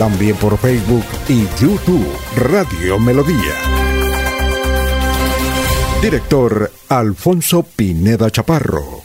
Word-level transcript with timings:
también 0.00 0.34
por 0.36 0.56
Facebook 0.56 1.04
y 1.28 1.46
YouTube 1.60 2.08
Radio 2.34 2.98
Melodía. 2.98 3.52
Director 6.00 6.72
Alfonso 6.88 7.62
Pineda 7.62 8.30
Chaparro. 8.30 8.99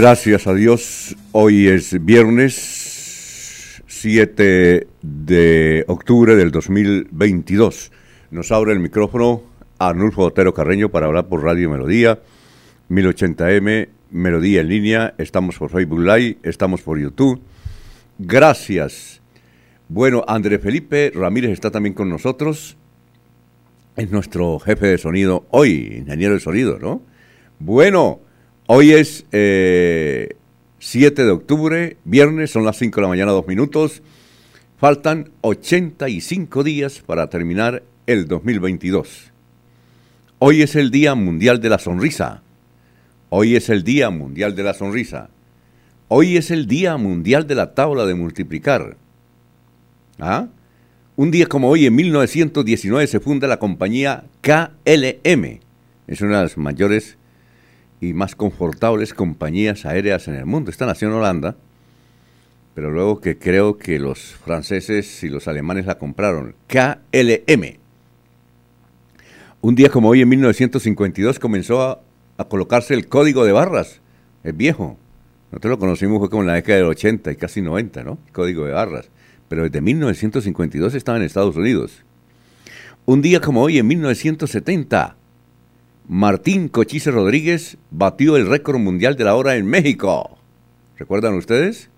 Gracias 0.00 0.46
a 0.46 0.54
Dios, 0.54 1.16
hoy 1.32 1.66
es 1.66 2.04
viernes 2.04 3.82
7 3.88 4.86
de 5.02 5.84
octubre 5.88 6.36
del 6.36 6.52
2022. 6.52 7.90
Nos 8.30 8.52
abre 8.52 8.74
el 8.74 8.78
micrófono 8.78 9.42
Arnulfo 9.80 10.22
Otero 10.22 10.54
Carreño 10.54 10.88
para 10.90 11.06
hablar 11.06 11.26
por 11.26 11.42
Radio 11.42 11.68
Melodía, 11.68 12.20
1080M, 12.88 13.88
Melodía 14.12 14.60
en 14.60 14.68
línea, 14.68 15.14
estamos 15.18 15.58
por 15.58 15.68
Facebook 15.68 15.98
Live, 15.98 16.38
estamos 16.44 16.80
por 16.82 17.00
YouTube. 17.00 17.40
Gracias. 18.20 19.20
Bueno, 19.88 20.24
André 20.28 20.60
Felipe 20.60 21.10
Ramírez 21.12 21.50
está 21.50 21.72
también 21.72 21.96
con 21.96 22.08
nosotros. 22.08 22.76
Es 23.96 24.12
nuestro 24.12 24.60
jefe 24.60 24.86
de 24.86 24.98
sonido 24.98 25.48
hoy, 25.50 25.92
ingeniero 25.98 26.34
de 26.34 26.40
sonido, 26.40 26.78
¿no? 26.78 27.02
Bueno, 27.58 28.20
Hoy 28.70 28.92
es 28.92 29.24
7 29.30 29.30
eh, 29.32 30.36
de 31.24 31.30
octubre, 31.30 31.96
viernes, 32.04 32.50
son 32.50 32.66
las 32.66 32.76
5 32.76 32.96
de 32.96 33.02
la 33.02 33.08
mañana, 33.08 33.32
dos 33.32 33.46
minutos. 33.46 34.02
Faltan 34.76 35.30
85 35.40 36.62
días 36.64 36.98
para 37.00 37.30
terminar 37.30 37.82
el 38.06 38.28
2022. 38.28 39.32
Hoy 40.38 40.60
es 40.60 40.76
el 40.76 40.90
Día 40.90 41.14
Mundial 41.14 41.62
de 41.62 41.70
la 41.70 41.78
Sonrisa. 41.78 42.42
Hoy 43.30 43.56
es 43.56 43.70
el 43.70 43.84
Día 43.84 44.10
Mundial 44.10 44.54
de 44.54 44.62
la 44.62 44.74
Sonrisa. 44.74 45.30
Hoy 46.08 46.36
es 46.36 46.50
el 46.50 46.66
Día 46.66 46.98
Mundial 46.98 47.46
de 47.46 47.54
la 47.54 47.72
Tabla 47.72 48.04
de 48.04 48.16
Multiplicar. 48.16 48.98
¿Ah? 50.18 50.48
Un 51.16 51.30
día 51.30 51.46
como 51.46 51.70
hoy, 51.70 51.86
en 51.86 51.94
1919, 51.94 53.06
se 53.06 53.18
funda 53.18 53.48
la 53.48 53.58
compañía 53.58 54.24
KLM. 54.42 55.60
Es 56.06 56.20
una 56.20 56.36
de 56.36 56.42
las 56.42 56.58
mayores 56.58 57.17
y 58.00 58.12
más 58.12 58.34
confortables 58.34 59.14
compañías 59.14 59.84
aéreas 59.86 60.28
en 60.28 60.34
el 60.34 60.46
mundo. 60.46 60.70
Esta 60.70 60.86
nació 60.86 61.08
en 61.08 61.14
Holanda, 61.14 61.56
pero 62.74 62.90
luego 62.90 63.20
que 63.20 63.38
creo 63.38 63.76
que 63.76 63.98
los 63.98 64.20
franceses 64.20 65.24
y 65.24 65.28
los 65.28 65.48
alemanes 65.48 65.86
la 65.86 65.98
compraron. 65.98 66.54
KLM. 66.68 67.78
Un 69.60 69.74
día 69.74 69.88
como 69.88 70.10
hoy, 70.10 70.22
en 70.22 70.28
1952, 70.28 71.40
comenzó 71.40 71.82
a, 71.82 72.00
colocarse 72.48 72.94
el 72.94 73.08
código 73.08 73.44
de 73.44 73.50
barras. 73.50 74.00
Es 74.44 74.56
viejo. 74.56 74.96
Nosotros 75.50 75.72
lo 75.72 75.78
conocimos 75.80 76.20
fue 76.20 76.30
como 76.30 76.42
en 76.42 76.46
la 76.46 76.54
década 76.54 76.78
del 76.78 76.86
80 76.86 77.32
y 77.32 77.36
casi 77.36 77.60
90, 77.60 78.04
¿no? 78.04 78.18
código 78.32 78.64
de 78.64 78.72
barras. 78.72 79.10
Pero 79.48 79.64
desde 79.64 79.80
1952 79.80 80.94
estaba 80.94 81.18
en 81.18 81.24
Estados 81.24 81.56
Unidos. 81.56 82.04
Un 83.06 83.22
día 83.22 83.40
como 83.40 83.62
hoy, 83.62 83.78
en 83.78 83.88
1970, 83.88 85.16
Martín 86.08 86.68
Cochise 86.68 87.10
Rodríguez 87.10 87.76
batió 87.90 88.38
el 88.38 88.48
récord 88.48 88.78
mundial 88.78 89.16
de 89.16 89.24
la 89.24 89.34
hora 89.34 89.56
en 89.56 89.66
México. 89.66 90.38
¿Recuerdan 90.96 91.34
ustedes? 91.34 91.90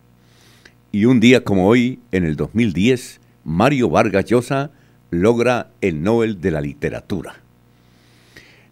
Y 0.90 1.04
un 1.04 1.20
día 1.20 1.44
como 1.44 1.68
hoy, 1.68 2.00
en 2.10 2.24
el 2.24 2.34
2010, 2.34 3.20
Mario 3.44 3.88
Vargas 3.88 4.24
Llosa 4.24 4.72
logra 5.10 5.70
el 5.80 6.02
Nobel 6.02 6.40
de 6.40 6.50
la 6.50 6.60
Literatura. 6.60 7.36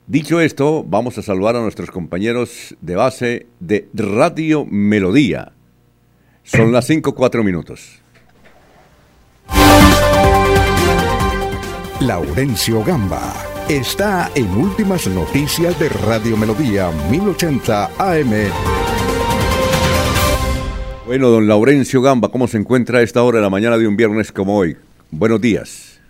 Dicho 0.08 0.40
esto, 0.40 0.82
vamos 0.82 1.18
a 1.18 1.22
saludar 1.22 1.54
a 1.54 1.60
nuestros 1.60 1.92
compañeros 1.92 2.76
de 2.80 2.96
base 2.96 3.46
de 3.60 3.88
Radio 3.94 4.66
Melodía. 4.66 5.52
Son 6.42 6.72
las 6.72 6.86
5 6.86 7.14
4 7.14 7.44
minutos. 7.44 8.00
Laurencio 12.00 12.84
Gamba 12.84 13.34
está 13.68 14.30
en 14.36 14.48
Últimas 14.56 15.08
Noticias 15.08 15.76
de 15.80 15.88
Radio 15.88 16.36
Melodía 16.36 16.92
1080 17.10 17.90
AM. 17.98 18.30
Bueno, 21.06 21.28
don 21.30 21.48
Laurencio 21.48 22.00
Gamba, 22.00 22.28
¿cómo 22.28 22.46
se 22.46 22.56
encuentra 22.56 23.00
a 23.00 23.02
esta 23.02 23.24
hora 23.24 23.38
de 23.38 23.42
la 23.42 23.50
mañana 23.50 23.76
de 23.76 23.88
un 23.88 23.96
viernes 23.96 24.30
como 24.30 24.56
hoy? 24.56 24.76
Buenos 25.10 25.40
días. 25.40 26.00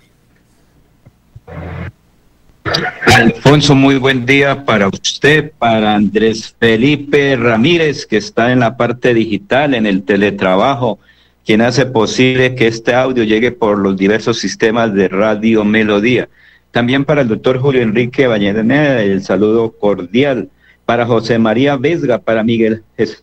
Alfonso, 3.06 3.74
muy 3.74 3.96
buen 3.96 4.26
día 4.26 4.66
para 4.66 4.88
usted, 4.88 5.52
para 5.58 5.94
Andrés 5.94 6.54
Felipe 6.60 7.34
Ramírez, 7.34 8.04
que 8.04 8.18
está 8.18 8.52
en 8.52 8.60
la 8.60 8.76
parte 8.76 9.14
digital, 9.14 9.72
en 9.72 9.86
el 9.86 10.02
teletrabajo, 10.02 10.98
quien 11.48 11.62
hace 11.62 11.86
posible 11.86 12.54
que 12.54 12.66
este 12.66 12.94
audio 12.94 13.24
llegue 13.24 13.52
por 13.52 13.78
los 13.78 13.96
diversos 13.96 14.38
sistemas 14.38 14.92
de 14.92 15.08
Radio 15.08 15.64
Melodía. 15.64 16.28
También 16.72 17.06
para 17.06 17.22
el 17.22 17.28
doctor 17.28 17.58
Julio 17.58 17.80
Enrique 17.80 18.26
Bañeda, 18.26 19.02
el 19.02 19.22
saludo 19.22 19.70
cordial. 19.70 20.50
Para 20.84 21.06
José 21.06 21.38
María 21.38 21.78
Vesga, 21.78 22.18
para 22.18 22.44
Miguel, 22.44 22.82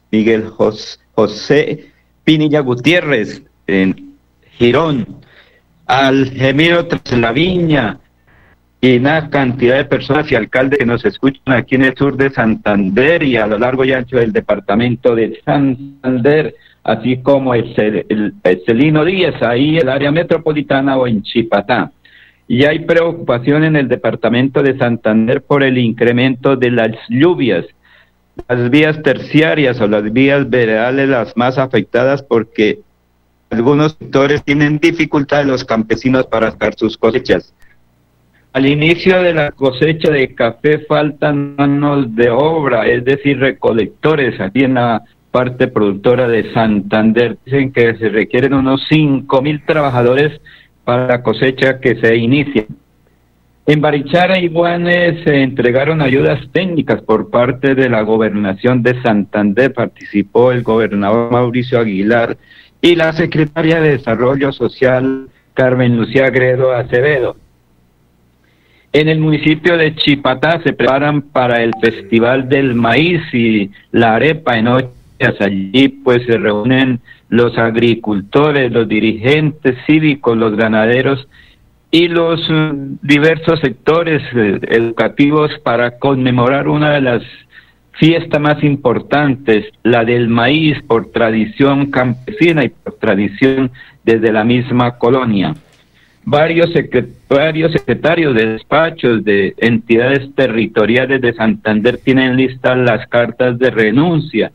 Miguel 0.10 0.46
José 1.14 1.86
Pinilla 2.24 2.62
Gutiérrez 2.62 3.44
en 3.68 4.16
Girón, 4.58 5.06
al 5.86 6.32
Gemiro 6.32 6.88
Traslaviña 6.88 8.00
y 8.82 8.98
una 8.98 9.30
cantidad 9.30 9.78
de 9.78 9.86
personas 9.86 10.32
y 10.32 10.36
alcaldes 10.36 10.80
que 10.80 10.86
nos 10.88 11.06
escuchan 11.06 11.54
aquí 11.54 11.76
en 11.76 11.84
el 11.84 11.96
sur 11.96 12.18
de 12.18 12.32
Santander 12.32 13.22
y 13.22 13.38
a 13.38 13.46
lo 13.46 13.60
largo 13.60 13.86
y 13.86 13.94
ancho 13.94 14.18
del 14.18 14.34
departamento 14.34 15.14
de 15.14 15.40
Santander, 15.46 16.56
así 16.86 17.18
como 17.18 17.54
el, 17.56 17.74
el, 18.08 18.64
Celino 18.66 19.04
Díaz, 19.04 19.42
ahí 19.42 19.78
el 19.78 19.90
área 19.90 20.12
metropolitana 20.12 20.98
o 20.98 21.08
en 21.08 21.24
Chipatá 21.24 21.92
y 22.48 22.64
hay 22.64 22.80
preocupación 22.80 23.64
en 23.64 23.76
el 23.76 23.88
departamento 23.88 24.62
de 24.62 24.78
Santander 24.78 25.42
por 25.42 25.64
el 25.64 25.80
incremento 25.80 26.56
de 26.56 26.70
las 26.70 26.92
lluvias. 27.10 27.66
Las 28.48 28.70
vías 28.70 29.02
terciarias 29.02 29.82
o 29.82 29.88
las 29.88 30.14
vías 30.14 30.48
veredales 30.48 31.10
las 31.10 31.36
más 31.36 31.58
afectadas 31.58 32.22
porque 32.22 32.80
algunos 33.50 33.94
sectores 33.94 34.44
tienen 34.44 34.78
dificultades 34.78 35.48
los 35.48 35.66
campesinos 35.66 36.28
para 36.28 36.52
sacar 36.52 36.76
sus 36.76 36.98
cosechas. 36.98 37.52
Al 38.54 38.68
inicio 38.68 39.22
de 39.24 39.34
la 39.34 39.52
cosecha 39.52 40.12
de 40.12 40.36
café 40.36 40.80
faltan 40.80 41.56
manos 41.56 42.16
de 42.16 42.30
obra, 42.30 42.86
es 42.86 43.04
decir, 43.04 43.40
recolectores 43.40 44.40
aquí 44.40 44.64
en 44.64 44.76
la 44.76 45.04
parte 45.36 45.68
productora 45.68 46.30
de 46.30 46.54
Santander. 46.54 47.38
Dicen 47.44 47.74
que 47.74 47.98
se 47.98 48.08
requieren 48.08 48.54
unos 48.54 48.86
cinco 48.88 49.42
mil 49.42 49.62
trabajadores 49.66 50.40
para 50.86 51.08
la 51.08 51.24
cosecha 51.24 51.82
que 51.82 51.98
se 52.00 52.16
inicia. 52.16 52.64
En 53.66 53.82
Barichara 53.82 54.40
y 54.40 54.48
Guanes 54.48 55.26
se 55.26 55.44
entregaron 55.44 56.02
ayudas 56.02 56.40
técnicas 56.54 57.02
por 57.02 57.30
parte 57.30 57.76
de 57.76 57.90
la 57.90 58.04
gobernación 58.04 58.82
de 58.82 59.02
Santander. 59.02 59.74
Participó 59.74 60.54
el 60.54 60.64
gobernador 60.64 61.30
Mauricio 61.34 61.82
Aguilar 61.82 62.38
y 62.82 62.96
la 62.96 63.12
secretaria 63.12 63.82
de 63.82 63.98
Desarrollo 63.98 64.54
Social 64.54 65.28
Carmen 65.54 65.98
Lucía 65.98 66.30
Gredo 66.30 66.72
Acevedo. 66.72 67.36
En 68.94 69.10
el 69.10 69.20
municipio 69.20 69.76
de 69.76 69.98
Chipatá 69.98 70.62
se 70.64 70.72
preparan 70.72 71.24
para 71.24 71.62
el 71.62 71.74
Festival 71.82 72.48
del 72.48 72.74
Maíz 72.74 73.22
y 73.34 73.70
la 73.92 74.16
arepa 74.16 74.58
en 74.58 74.70
ocho 74.70 74.92
Allí 75.40 75.90
pues 75.90 76.26
se 76.26 76.38
reúnen 76.38 77.00
los 77.30 77.58
agricultores, 77.58 78.72
los 78.72 78.88
dirigentes 78.88 79.76
cívicos, 79.86 80.38
los 80.38 80.56
ganaderos 80.56 81.28
y 81.92 82.08
los 82.08 82.42
eh, 82.50 82.72
diversos 83.02 83.60
sectores 83.60 84.22
eh, 84.36 84.60
educativos 84.70 85.52
para 85.64 85.98
conmemorar 85.98 86.68
una 86.68 86.92
de 86.92 87.02
las 87.02 87.24
fiestas 87.94 88.42
más 88.42 88.64
importantes, 88.64 89.66
la 89.84 90.04
del 90.04 90.28
maíz 90.28 90.82
por 90.84 91.12
tradición 91.12 91.92
campesina 91.92 92.66
y 92.66 92.70
por 92.70 92.96
tradición 92.96 93.72
desde 94.04 94.32
la 94.32 94.44
misma 94.44 94.98
colonia. 94.98 95.54
Varios, 96.26 96.72
varios 97.30 97.72
secretarios 97.72 98.36
de 98.36 98.46
despachos 98.48 99.24
de 99.24 99.54
entidades 99.58 100.34
territoriales 100.36 101.22
de 101.22 101.34
Santander 101.34 101.98
tienen 102.00 102.36
listas 102.36 102.78
las 102.78 103.08
cartas 103.08 103.58
de 103.60 103.70
renuncia 103.70 104.52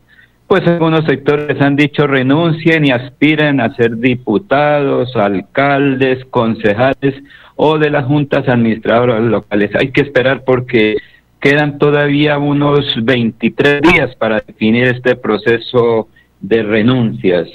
pues 0.51 0.67
algunos 0.67 1.05
sectores 1.05 1.61
han 1.61 1.77
dicho 1.77 2.05
renuncien 2.07 2.83
y 2.83 2.91
aspiren 2.91 3.61
a 3.61 3.73
ser 3.73 3.95
diputados, 3.95 5.15
alcaldes, 5.15 6.25
concejales 6.25 7.23
o 7.55 7.77
de 7.77 7.89
las 7.89 8.03
juntas 8.03 8.49
administradoras 8.49 9.21
locales. 9.21 9.71
Hay 9.79 9.91
que 9.93 10.01
esperar 10.01 10.43
porque 10.43 10.97
quedan 11.39 11.77
todavía 11.77 12.37
unos 12.37 12.83
23 13.01 13.81
días 13.81 14.13
para 14.17 14.41
definir 14.41 14.87
este 14.87 15.15
proceso 15.15 16.09
de 16.41 16.63
renuncias. 16.63 17.47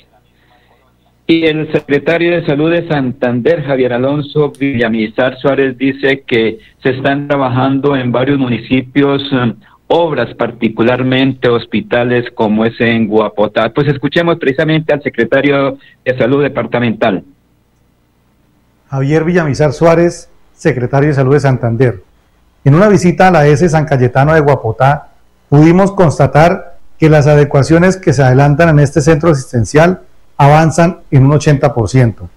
Y 1.26 1.44
el 1.44 1.70
secretario 1.72 2.30
de 2.30 2.46
Salud 2.46 2.70
de 2.70 2.88
Santander, 2.88 3.62
Javier 3.64 3.92
Alonso 3.92 4.54
Villamizar 4.58 5.36
Suárez, 5.36 5.76
dice 5.76 6.22
que 6.26 6.60
se 6.82 6.92
están 6.92 7.28
trabajando 7.28 7.94
en 7.94 8.10
varios 8.10 8.38
municipios 8.38 9.22
obras, 9.88 10.34
particularmente 10.34 11.48
hospitales 11.48 12.26
como 12.34 12.64
es 12.64 12.74
en 12.80 13.06
Guapotá. 13.06 13.72
Pues 13.72 13.88
escuchemos 13.88 14.36
precisamente 14.38 14.92
al 14.92 15.02
secretario 15.02 15.78
de 16.04 16.18
Salud 16.18 16.42
Departamental. 16.42 17.24
Javier 18.88 19.24
Villamizar 19.24 19.72
Suárez, 19.72 20.28
secretario 20.54 21.08
de 21.08 21.14
Salud 21.14 21.34
de 21.34 21.40
Santander. 21.40 22.02
En 22.64 22.74
una 22.74 22.88
visita 22.88 23.28
a 23.28 23.30
la 23.30 23.46
S 23.46 23.68
San 23.68 23.84
Cayetano 23.84 24.34
de 24.34 24.40
Guapotá, 24.40 25.08
pudimos 25.48 25.92
constatar 25.92 26.78
que 26.98 27.08
las 27.08 27.26
adecuaciones 27.26 27.96
que 27.96 28.12
se 28.12 28.22
adelantan 28.22 28.70
en 28.70 28.78
este 28.80 29.00
centro 29.00 29.30
asistencial 29.30 30.00
avanzan 30.36 31.00
en 31.10 31.26
un 31.26 31.32
80%. 31.32 32.28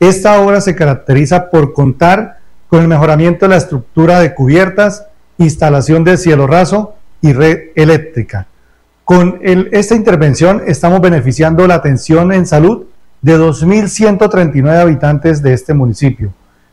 Esta 0.00 0.40
obra 0.40 0.60
se 0.60 0.74
caracteriza 0.74 1.50
por 1.50 1.72
contar 1.72 2.38
con 2.68 2.82
el 2.82 2.88
mejoramiento 2.88 3.46
de 3.46 3.50
la 3.50 3.56
estructura 3.56 4.20
de 4.20 4.34
cubiertas, 4.34 5.06
instalación 5.38 6.04
de 6.04 6.16
cielo 6.16 6.46
raso 6.46 6.97
y 7.20 7.32
red 7.32 7.70
eléctrica. 7.74 8.46
Con 9.04 9.40
esta 9.42 9.94
intervención 9.94 10.62
estamos 10.66 11.00
beneficiando 11.00 11.66
la 11.66 11.76
atención 11.76 12.32
en 12.32 12.46
salud 12.46 12.84
de 13.22 13.38
2.139 13.38 14.80
habitantes 14.80 15.42
de 15.42 15.54
este 15.54 15.74
municipio. 15.74 16.32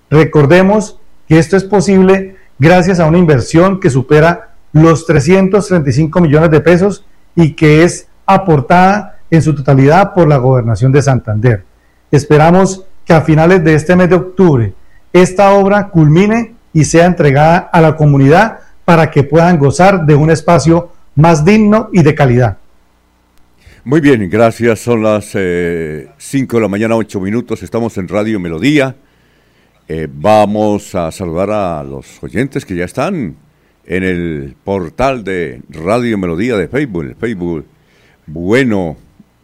Recordemos 0.10 1.00
que 1.28 1.40
esto 1.40 1.58
es 1.58 1.64
posible 1.64 2.36
gracias 2.60 3.00
a 3.00 3.08
una 3.08 3.18
inversión 3.18 3.80
que 3.80 3.90
supera 3.90 4.50
los 4.74 5.06
335 5.06 6.20
millones 6.20 6.52
de 6.52 6.60
pesos 6.60 7.06
y 7.36 7.54
que 7.54 7.84
es 7.84 8.08
aportada 8.26 9.20
en 9.32 9.42
su 9.42 9.56
totalidad 9.56 10.14
por 10.14 10.28
la 10.28 10.38
gobernación 10.38 10.92
de 10.92 11.02
Santander. 11.02 11.64
Esperamos 12.12 12.86
que 13.06 13.14
a 13.14 13.22
finales 13.22 13.64
de 13.64 13.76
este 13.76 13.96
mes 13.96 14.10
de 14.10 14.16
octubre 14.16 14.74
esta 15.14 15.52
obra 15.54 15.88
culmine 15.88 16.56
y 16.74 16.84
sea 16.84 17.06
entregada 17.06 17.58
a 17.58 17.80
la 17.80 17.96
comunidad 17.96 18.60
para 18.86 19.10
que 19.10 19.24
puedan 19.24 19.58
gozar 19.58 20.06
de 20.06 20.16
un 20.16 20.30
espacio 20.30 20.92
más 21.16 21.44
digno 21.44 21.90
y 21.92 22.04
de 22.04 22.16
calidad. 22.16 22.58
Muy 23.84 24.02
bien, 24.02 24.30
gracias. 24.30 24.80
Son 24.80 25.04
las 25.04 25.26
5 25.26 25.36
eh, 25.38 26.08
de 26.20 26.60
la 26.60 26.68
mañana, 26.68 26.96
8 26.96 27.20
minutos. 27.20 27.62
Estamos 27.64 27.98
en 27.98 28.08
Radio 28.08 28.40
Melodía. 28.40 28.96
Eh, 29.88 30.08
vamos 30.12 30.96
a 30.96 31.12
saludar 31.12 31.52
a 31.52 31.84
los 31.84 32.24
oyentes 32.24 32.66
que 32.66 32.76
ya 32.76 32.86
están 32.86 33.36
en 33.86 34.04
el 34.04 34.56
portal 34.64 35.24
de 35.24 35.62
Radio 35.70 36.18
Melodía 36.18 36.58
de 36.58 36.68
Facebook. 36.68 37.16
Facebook. 37.20 37.66
Bueno, 38.26 38.98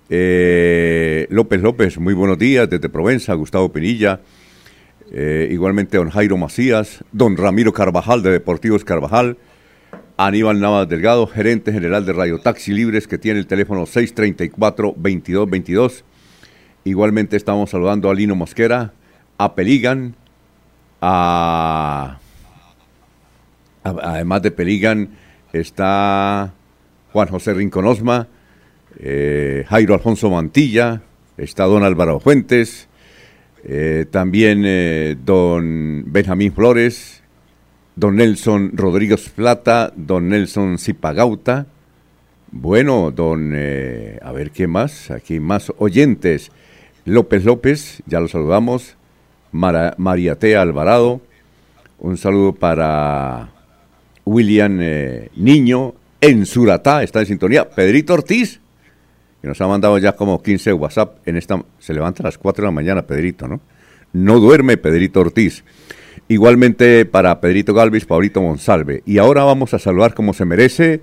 eh, 0.09 1.27
López 1.29 1.61
López, 1.61 1.99
muy 1.99 2.15
buenos 2.15 2.39
días 2.39 2.67
desde 2.69 2.89
Provenza. 2.89 3.35
Gustavo 3.35 3.71
Pinilla. 3.71 4.19
Eh, 5.13 5.49
igualmente 5.51 5.97
don 5.97 6.09
Jairo 6.09 6.37
Macías, 6.37 7.03
don 7.11 7.35
Ramiro 7.35 7.73
Carvajal 7.73 8.23
de 8.23 8.31
Deportivos 8.31 8.85
Carvajal, 8.85 9.37
Aníbal 10.15 10.61
Navas 10.61 10.87
Delgado, 10.87 11.27
gerente 11.27 11.73
general 11.73 12.05
de 12.05 12.13
Radio 12.13 12.39
Taxi 12.39 12.71
Libres, 12.71 13.09
que 13.09 13.17
tiene 13.17 13.39
el 13.39 13.47
teléfono 13.47 13.85
634-2222. 13.85 16.03
Igualmente 16.85 17.35
estamos 17.35 17.71
saludando 17.71 18.09
a 18.09 18.13
Lino 18.13 18.35
Mosquera, 18.35 18.93
a 19.37 19.53
Peligan, 19.53 20.15
a, 21.01 22.17
además 23.83 24.41
de 24.43 24.51
Peligan 24.51 25.09
está 25.51 26.53
Juan 27.11 27.27
José 27.27 27.53
Rinconosma, 27.53 28.29
eh, 28.97 29.65
Jairo 29.67 29.93
Alfonso 29.93 30.29
Mantilla, 30.29 31.01
está 31.35 31.65
don 31.65 31.83
Álvaro 31.83 32.21
Fuentes, 32.21 32.87
eh, 33.63 34.05
también 34.09 34.63
eh, 34.65 35.15
don 35.23 36.05
Benjamín 36.07 36.53
Flores, 36.53 37.21
don 37.95 38.15
Nelson 38.15 38.71
Rodríguez 38.73 39.29
Plata, 39.29 39.93
don 39.95 40.29
Nelson 40.29 40.77
Zipagauta. 40.77 41.67
Bueno, 42.51 43.11
don, 43.11 43.53
eh, 43.55 44.19
a 44.21 44.31
ver 44.31 44.51
qué 44.51 44.67
más, 44.67 45.11
aquí 45.11 45.39
más 45.39 45.71
oyentes. 45.77 46.51
López 47.05 47.45
López, 47.45 48.01
ya 48.05 48.19
lo 48.19 48.27
saludamos. 48.27 48.95
Mara, 49.51 49.93
María 49.97 50.35
Tea 50.35 50.61
Alvarado. 50.61 51.21
Un 51.99 52.17
saludo 52.17 52.53
para 52.53 53.51
William 54.25 54.79
Niño 55.35 55.93
en 56.19 56.45
Suratá, 56.45 57.03
está 57.03 57.19
en 57.19 57.25
sintonía. 57.25 57.69
Pedrito 57.69 58.13
Ortiz, 58.13 58.60
que 59.41 59.47
nos 59.47 59.59
ha 59.59 59.67
mandado 59.67 59.97
ya 59.97 60.15
como 60.15 60.41
15 60.41 60.73
WhatsApp 60.73 61.17
en 61.27 61.37
esta... 61.37 61.63
Se 61.79 61.93
levanta 61.93 62.21
a 62.21 62.27
las 62.27 62.37
4 62.37 62.61
de 62.61 62.67
la 62.67 62.71
mañana, 62.71 63.01
Pedrito, 63.01 63.47
¿no? 63.47 63.59
No 64.13 64.39
duerme 64.39 64.77
Pedrito 64.77 65.21
Ortiz. 65.21 65.63
Igualmente 66.27 67.05
para 67.05 67.41
Pedrito 67.41 67.73
Galvis, 67.73 68.05
Paulito 68.05 68.41
Monsalve. 68.41 69.01
Y 69.05 69.17
ahora 69.17 69.43
vamos 69.43 69.73
a 69.73 69.79
saludar 69.79 70.13
como 70.13 70.33
se 70.33 70.45
merece 70.45 71.01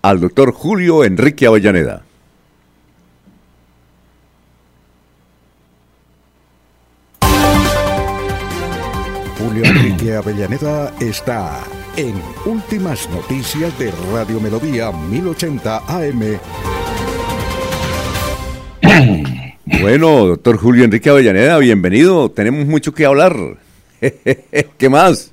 al 0.00 0.20
doctor 0.20 0.52
Julio 0.52 1.04
Enrique 1.04 1.46
Avellaneda. 1.46 2.04
Julio 9.38 9.64
Enrique 9.64 10.14
Avellaneda 10.14 10.94
está 11.00 11.64
en 11.96 12.14
Últimas 12.46 13.10
Noticias 13.10 13.76
de 13.78 13.92
Radio 14.12 14.40
Melodía 14.40 14.92
1080 14.92 15.78
AM. 15.88 16.38
Bueno, 19.80 20.26
doctor 20.26 20.58
Julio 20.58 20.84
Enrique 20.84 21.08
Avellaneda, 21.08 21.58
bienvenido. 21.58 22.30
Tenemos 22.30 22.66
mucho 22.66 22.92
que 22.92 23.06
hablar. 23.06 23.34
¿Qué 24.78 24.88
más? 24.88 25.30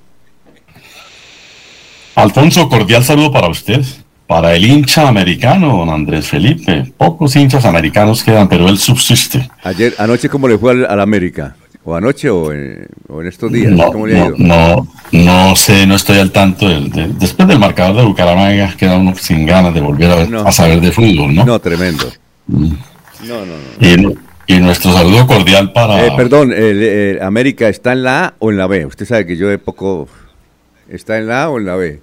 Alfonso, 2.15 2.67
cordial 2.69 3.03
saludo 3.03 3.31
para 3.31 3.47
usted, 3.47 3.81
para 4.27 4.53
el 4.55 4.65
hincha 4.65 5.07
americano, 5.07 5.77
don 5.77 5.89
Andrés 5.89 6.27
Felipe. 6.27 6.91
Pocos 6.97 7.35
hinchas 7.35 7.65
americanos 7.65 8.23
quedan, 8.23 8.47
pero 8.47 8.67
él 8.69 8.77
subsiste. 8.77 9.49
Ayer, 9.63 9.93
anoche, 9.97 10.29
¿cómo 10.29 10.47
le 10.47 10.57
fue 10.57 10.85
al, 10.85 10.99
América? 10.99 11.55
¿O 11.83 11.95
anoche 11.95 12.29
o 12.29 12.51
en, 12.51 12.87
estos 13.25 13.51
días? 13.51 13.71
No, 13.71 13.91
¿Cómo 13.91 14.05
le 14.05 14.19
ha 14.19 14.25
ido? 14.27 14.35
no, 14.37 14.87
no, 15.11 15.55
sé, 15.55 15.87
no 15.87 15.95
estoy 15.95 16.19
al 16.19 16.31
tanto. 16.31 16.67
después 16.67 17.47
del 17.47 17.57
marcador 17.57 17.95
de 17.95 18.03
Bucaramanga 18.03 18.75
queda 18.77 18.97
uno 18.97 19.15
sin 19.15 19.45
ganas 19.45 19.73
de 19.73 19.81
volver 19.81 20.11
a, 20.11 20.47
a 20.47 20.51
saber 20.51 20.81
de 20.81 20.91
fútbol, 20.91 21.33
¿no? 21.33 21.45
No, 21.45 21.59
tremendo. 21.59 22.05
Mm. 22.47 22.73
No, 23.23 23.45
no, 23.45 23.53
no. 23.55 24.15
Y, 24.47 24.59
nuestro 24.59 24.91
saludo 24.93 25.27
cordial 25.27 25.71
para... 25.73 26.05
Eh, 26.05 26.11
perdón, 26.17 26.51
el, 26.53 27.19
¿América 27.21 27.69
está 27.69 27.93
en 27.93 28.03
la 28.03 28.25
A 28.25 28.33
o 28.39 28.49
en 28.49 28.57
la 28.57 28.65
B? 28.67 28.85
Usted 28.85 29.05
sabe 29.05 29.25
que 29.25 29.37
yo 29.37 29.47
de 29.47 29.59
poco... 29.59 30.07
¿Está 30.89 31.17
en 31.17 31.27
la 31.27 31.43
A 31.43 31.49
o 31.49 31.59
en 31.59 31.65
la 31.65 31.75
B? 31.75 32.01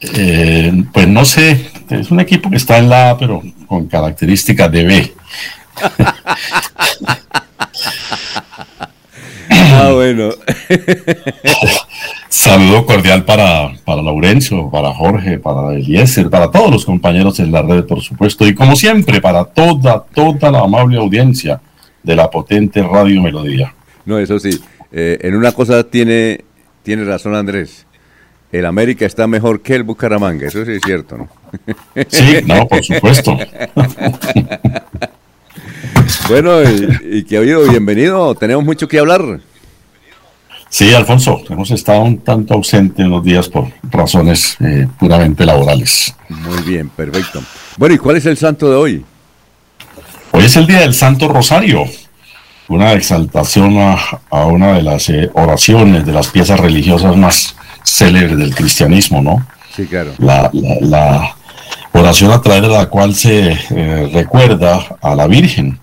Eh, 0.00 0.84
pues 0.92 1.08
no 1.08 1.24
sé, 1.24 1.70
es 1.90 2.10
un 2.10 2.20
equipo 2.20 2.50
que 2.50 2.56
está 2.56 2.78
en 2.78 2.88
la 2.88 3.10
A, 3.10 3.18
pero 3.18 3.42
con 3.66 3.86
características 3.86 4.70
de 4.70 4.84
B. 4.84 5.12
ah, 9.50 9.90
bueno. 9.92 10.30
Saludo 12.32 12.86
cordial 12.86 13.26
para, 13.26 13.74
para 13.84 14.00
Laurencio, 14.00 14.70
para 14.70 14.94
Jorge, 14.94 15.38
para 15.38 15.74
Eliezer, 15.74 16.30
para 16.30 16.50
todos 16.50 16.70
los 16.70 16.86
compañeros 16.86 17.38
en 17.40 17.52
la 17.52 17.60
red, 17.60 17.84
por 17.84 18.00
supuesto, 18.00 18.48
y 18.48 18.54
como 18.54 18.74
siempre, 18.74 19.20
para 19.20 19.44
toda, 19.44 20.02
toda 20.14 20.50
la 20.50 20.60
amable 20.60 20.96
audiencia 20.96 21.60
de 22.02 22.16
la 22.16 22.30
potente 22.30 22.82
Radio 22.82 23.20
Melodía. 23.20 23.74
No, 24.06 24.18
eso 24.18 24.38
sí, 24.38 24.58
eh, 24.92 25.18
en 25.20 25.36
una 25.36 25.52
cosa 25.52 25.84
tiene, 25.84 26.42
tiene 26.82 27.04
razón 27.04 27.34
Andrés. 27.34 27.84
El 28.50 28.64
América 28.64 29.04
está 29.04 29.26
mejor 29.26 29.60
que 29.60 29.74
el 29.74 29.82
Bucaramanga, 29.82 30.46
eso 30.46 30.64
sí 30.64 30.72
es 30.72 30.80
cierto, 30.82 31.18
¿no? 31.18 31.28
Sí, 32.08 32.36
no, 32.46 32.66
por 32.66 32.82
supuesto. 32.82 33.36
bueno, 36.30 36.62
y, 36.62 37.18
y 37.18 37.24
que 37.24 37.38
oído, 37.38 37.68
bienvenido, 37.68 38.34
tenemos 38.36 38.64
mucho 38.64 38.88
que 38.88 38.98
hablar. 38.98 39.40
Sí, 40.72 40.94
Alfonso, 40.94 41.42
hemos 41.50 41.70
estado 41.70 42.00
un 42.00 42.16
tanto 42.20 42.54
ausente 42.54 43.04
unos 43.04 43.22
días 43.22 43.46
por 43.46 43.70
razones 43.90 44.56
eh, 44.58 44.88
puramente 44.98 45.44
laborales. 45.44 46.16
Muy 46.30 46.62
bien, 46.62 46.88
perfecto. 46.88 47.42
Bueno, 47.76 47.94
¿y 47.94 47.98
cuál 47.98 48.16
es 48.16 48.24
el 48.24 48.38
santo 48.38 48.70
de 48.70 48.76
hoy? 48.76 49.04
Hoy 50.30 50.44
es 50.44 50.56
el 50.56 50.66
día 50.66 50.80
del 50.80 50.94
Santo 50.94 51.28
Rosario, 51.28 51.84
una 52.68 52.94
exaltación 52.94 53.76
a, 53.80 54.46
una 54.46 54.72
de 54.72 54.82
las 54.82 55.10
eh, 55.10 55.28
oraciones, 55.34 56.06
de 56.06 56.12
las 56.12 56.28
piezas 56.28 56.58
religiosas 56.58 57.18
más 57.18 57.54
célebres 57.84 58.38
del 58.38 58.54
cristianismo, 58.54 59.20
¿no? 59.20 59.46
Sí, 59.76 59.84
claro. 59.84 60.14
La, 60.16 61.36
oración 61.92 62.32
a 62.32 62.40
través 62.40 62.62
de 62.62 62.68
la 62.68 62.86
cual 62.86 63.14
se 63.14 63.50
eh, 63.52 64.10
recuerda 64.10 64.96
a 65.02 65.14
la 65.14 65.26
Virgen. 65.26 65.78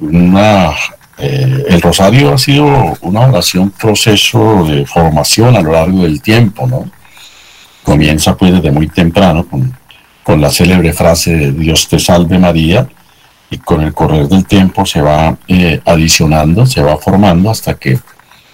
una 0.00 0.72
el 1.18 1.80
rosario 1.80 2.34
ha 2.34 2.38
sido 2.38 2.66
una 3.00 3.20
oración, 3.20 3.70
proceso 3.70 4.64
de 4.66 4.84
formación 4.84 5.56
a 5.56 5.62
lo 5.62 5.72
largo 5.72 6.02
del 6.02 6.20
tiempo, 6.20 6.66
¿no? 6.66 6.90
Comienza 7.82 8.36
pues 8.36 8.52
desde 8.52 8.70
muy 8.70 8.88
temprano 8.88 9.46
con, 9.46 9.74
con 10.26 10.40
la 10.40 10.50
célebre 10.50 10.92
frase 10.92 11.36
de 11.36 11.52
Dios 11.52 11.86
te 11.86 12.00
salve 12.00 12.36
María 12.36 12.88
y 13.48 13.58
con 13.58 13.80
el 13.82 13.94
correr 13.94 14.26
del 14.26 14.44
tiempo 14.44 14.84
se 14.84 15.00
va 15.00 15.36
eh, 15.46 15.80
adicionando, 15.84 16.66
se 16.66 16.82
va 16.82 16.96
formando 16.98 17.48
hasta 17.48 17.74
que 17.74 17.96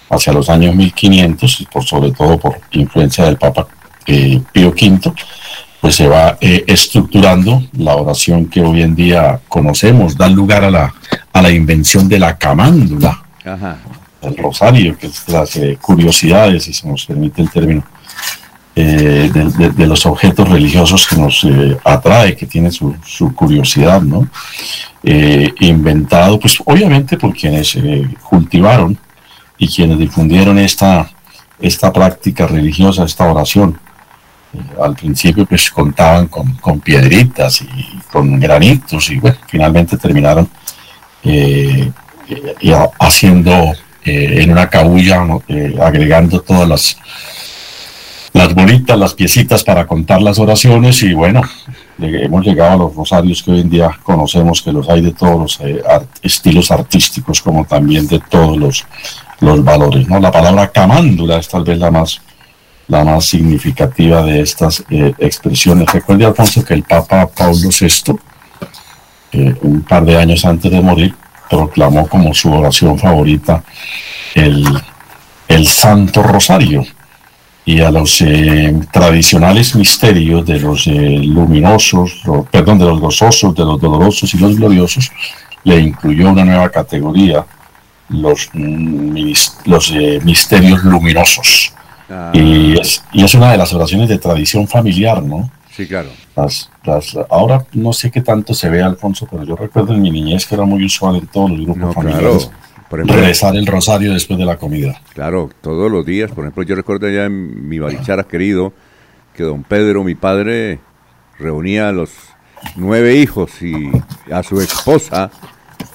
hacia 0.07 0.33
los 0.33 0.51
años 0.51 0.75
1500 0.75 1.61
y 1.61 1.65
por 1.65 1.83
sobre 1.83 2.11
todo 2.11 2.37
por 2.37 2.59
influencia 2.73 3.25
del 3.25 3.37
Papa 3.37 3.67
eh, 4.05 4.39
Pío 4.51 4.69
V, 4.69 5.13
pues 5.81 5.95
se 5.95 6.07
va 6.07 6.37
eh, 6.39 6.63
estructurando 6.67 7.63
la 7.73 7.95
oración 7.95 8.45
que 8.45 8.61
hoy 8.61 8.83
en 8.83 8.93
día 8.93 9.39
conocemos, 9.47 10.15
da 10.15 10.29
lugar 10.29 10.63
a 10.63 10.69
la, 10.69 10.93
a 11.33 11.41
la 11.41 11.51
invención 11.51 12.07
de 12.07 12.19
la 12.19 12.37
camándula, 12.37 13.21
el 14.21 14.37
rosario, 14.37 14.97
que 14.97 15.07
es 15.07 15.27
las 15.27 15.55
eh, 15.57 15.77
curiosidades, 15.81 16.63
si 16.63 16.73
se 16.73 16.87
nos 16.87 17.05
permite 17.05 17.41
el 17.41 17.49
término, 17.49 17.83
eh, 18.75 19.29
de, 19.31 19.87
los 19.87 20.05
objetos 20.05 20.49
religiosos 20.49 21.05
que 21.05 21.15
nos 21.15 21.45
atrae, 21.83 22.35
que 22.35 22.47
tiene 22.47 22.71
su, 22.71 22.95
su 23.05 23.33
curiosidad, 23.35 24.01
¿no? 24.01 24.27
inventado, 25.03 26.39
pues 26.39 26.57
obviamente 26.65 27.17
por 27.17 27.33
quienes 27.33 27.77
cultivaron 28.23 28.97
y 29.57 29.67
quienes 29.67 29.99
difundieron 29.99 30.57
esta, 30.57 31.09
esta 31.59 31.91
práctica 31.91 32.47
religiosa, 32.47 33.03
esta 33.03 33.29
oración 33.29 33.77
al 34.81 34.95
principio 34.95 35.45
pues 35.45 35.71
contaban 35.71 36.27
con, 36.27 36.79
piedritas 36.79 37.61
y 37.61 37.99
con 38.11 38.39
granitos 38.39 39.09
y 39.09 39.19
bueno, 39.19 39.37
finalmente 39.47 39.97
terminaron 39.97 40.47
eh, 41.23 41.91
haciendo 42.99 43.51
eh, 44.05 44.41
en 44.41 44.51
una 44.51 44.69
cabulla, 44.69 45.25
eh, 45.47 45.75
agregando 45.81 46.41
todas 46.41 46.67
las, 46.67 46.97
las 48.33 48.53
bolitas, 48.53 48.97
las 48.97 49.13
piecitas 49.13 49.63
para 49.63 49.85
contar 49.87 50.21
las 50.21 50.39
oraciones 50.39 51.01
y 51.03 51.13
bueno, 51.13 51.41
hemos 51.99 52.45
llegado 52.45 52.71
a 52.71 52.77
los 52.77 52.95
rosarios 52.95 53.43
que 53.43 53.51
hoy 53.51 53.61
en 53.61 53.69
día 53.69 53.91
conocemos 54.03 54.61
que 54.61 54.71
los 54.71 54.89
hay 54.89 55.01
de 55.01 55.13
todos 55.13 55.39
los 55.39 55.59
estilos 56.21 56.71
artísticos 56.71 57.41
como 57.41 57.65
también 57.65 58.07
de 58.07 58.19
todos 58.19 58.57
los, 58.57 58.85
los 59.39 59.63
valores. 59.63 60.07
¿no? 60.07 60.19
La 60.19 60.31
palabra 60.31 60.71
camándula 60.71 61.37
es 61.37 61.47
tal 61.47 61.63
vez 61.63 61.77
la 61.77 61.91
más 61.91 62.21
la 62.87 63.03
más 63.03 63.25
significativa 63.25 64.23
de 64.23 64.41
estas 64.41 64.83
eh, 64.89 65.13
expresiones. 65.17 65.91
Recuerde, 65.91 66.25
Alfonso, 66.25 66.63
que 66.63 66.73
el 66.73 66.83
Papa 66.83 67.27
Pablo 67.27 67.69
VI, 67.69 68.15
eh, 69.33 69.55
un 69.61 69.81
par 69.81 70.05
de 70.05 70.17
años 70.17 70.45
antes 70.45 70.71
de 70.71 70.81
morir, 70.81 71.13
proclamó 71.49 72.07
como 72.07 72.33
su 72.33 72.51
oración 72.51 72.97
favorita 72.97 73.63
el, 74.33 74.65
el 75.47 75.67
Santo 75.67 76.23
Rosario 76.23 76.83
y 77.65 77.79
a 77.79 77.91
los 77.91 78.21
eh, 78.21 78.75
tradicionales 78.91 79.75
misterios 79.75 80.45
de 80.45 80.59
los 80.59 80.87
luminosos, 80.87 82.21
perdón, 82.51 82.79
de 82.79 82.85
los 82.85 82.99
gozosos, 82.99 83.55
de 83.55 83.63
los 83.63 83.79
dolorosos 83.79 84.33
y 84.33 84.37
los 84.37 84.57
gloriosos, 84.57 85.11
le 85.63 85.79
incluyó 85.79 86.29
una 86.29 86.43
nueva 86.43 86.69
categoría, 86.69 87.45
los, 88.09 88.49
mm, 88.53 89.31
los 89.65 89.93
misterios 90.23 90.83
luminosos 90.83 91.73
Ah. 92.09 92.31
Y, 92.33 92.79
es, 92.79 93.03
y 93.11 93.23
es 93.23 93.33
una 93.33 93.51
de 93.51 93.57
las 93.57 93.73
oraciones 93.73 94.09
de 94.09 94.17
tradición 94.17 94.67
familiar, 94.67 95.21
¿no? 95.23 95.49
Sí, 95.75 95.87
claro. 95.87 96.09
Las, 96.35 96.69
ahora 97.29 97.65
no 97.73 97.93
sé 97.93 98.11
qué 98.11 98.21
tanto 98.21 98.53
se 98.53 98.69
ve, 98.69 98.81
Alfonso, 98.81 99.27
pero 99.29 99.43
yo 99.43 99.55
recuerdo 99.55 99.93
en 99.93 100.01
mi 100.01 100.11
niñez 100.11 100.45
que 100.45 100.53
era 100.55 100.65
muy 100.65 100.85
usual 100.85 101.15
en 101.15 101.27
todos 101.27 101.49
los 101.49 101.65
grupos 101.65 101.95
familiares. 101.95 102.51
regresar 102.91 103.55
el 103.55 103.65
rosario 103.65 104.13
después 104.13 104.37
de 104.37 104.45
la 104.45 104.57
comida. 104.57 105.01
Claro, 105.13 105.49
todos 105.61 105.91
los 105.91 106.05
días. 106.05 106.29
Por 106.31 106.43
ejemplo, 106.43 106.61
yo 106.63 106.75
recuerdo 106.75 107.09
ya 107.09 107.25
en 107.25 107.67
mi 107.67 107.79
barichara 107.79 108.23
querido 108.23 108.71
que 109.35 109.43
don 109.43 109.63
Pedro, 109.63 110.03
mi 110.03 110.13
padre, 110.13 110.79
reunía 111.39 111.89
a 111.89 111.91
los 111.91 112.11
nueve 112.75 113.15
hijos 113.15 113.61
y 113.61 113.89
a 114.31 114.43
su 114.43 114.61
esposa, 114.61 115.31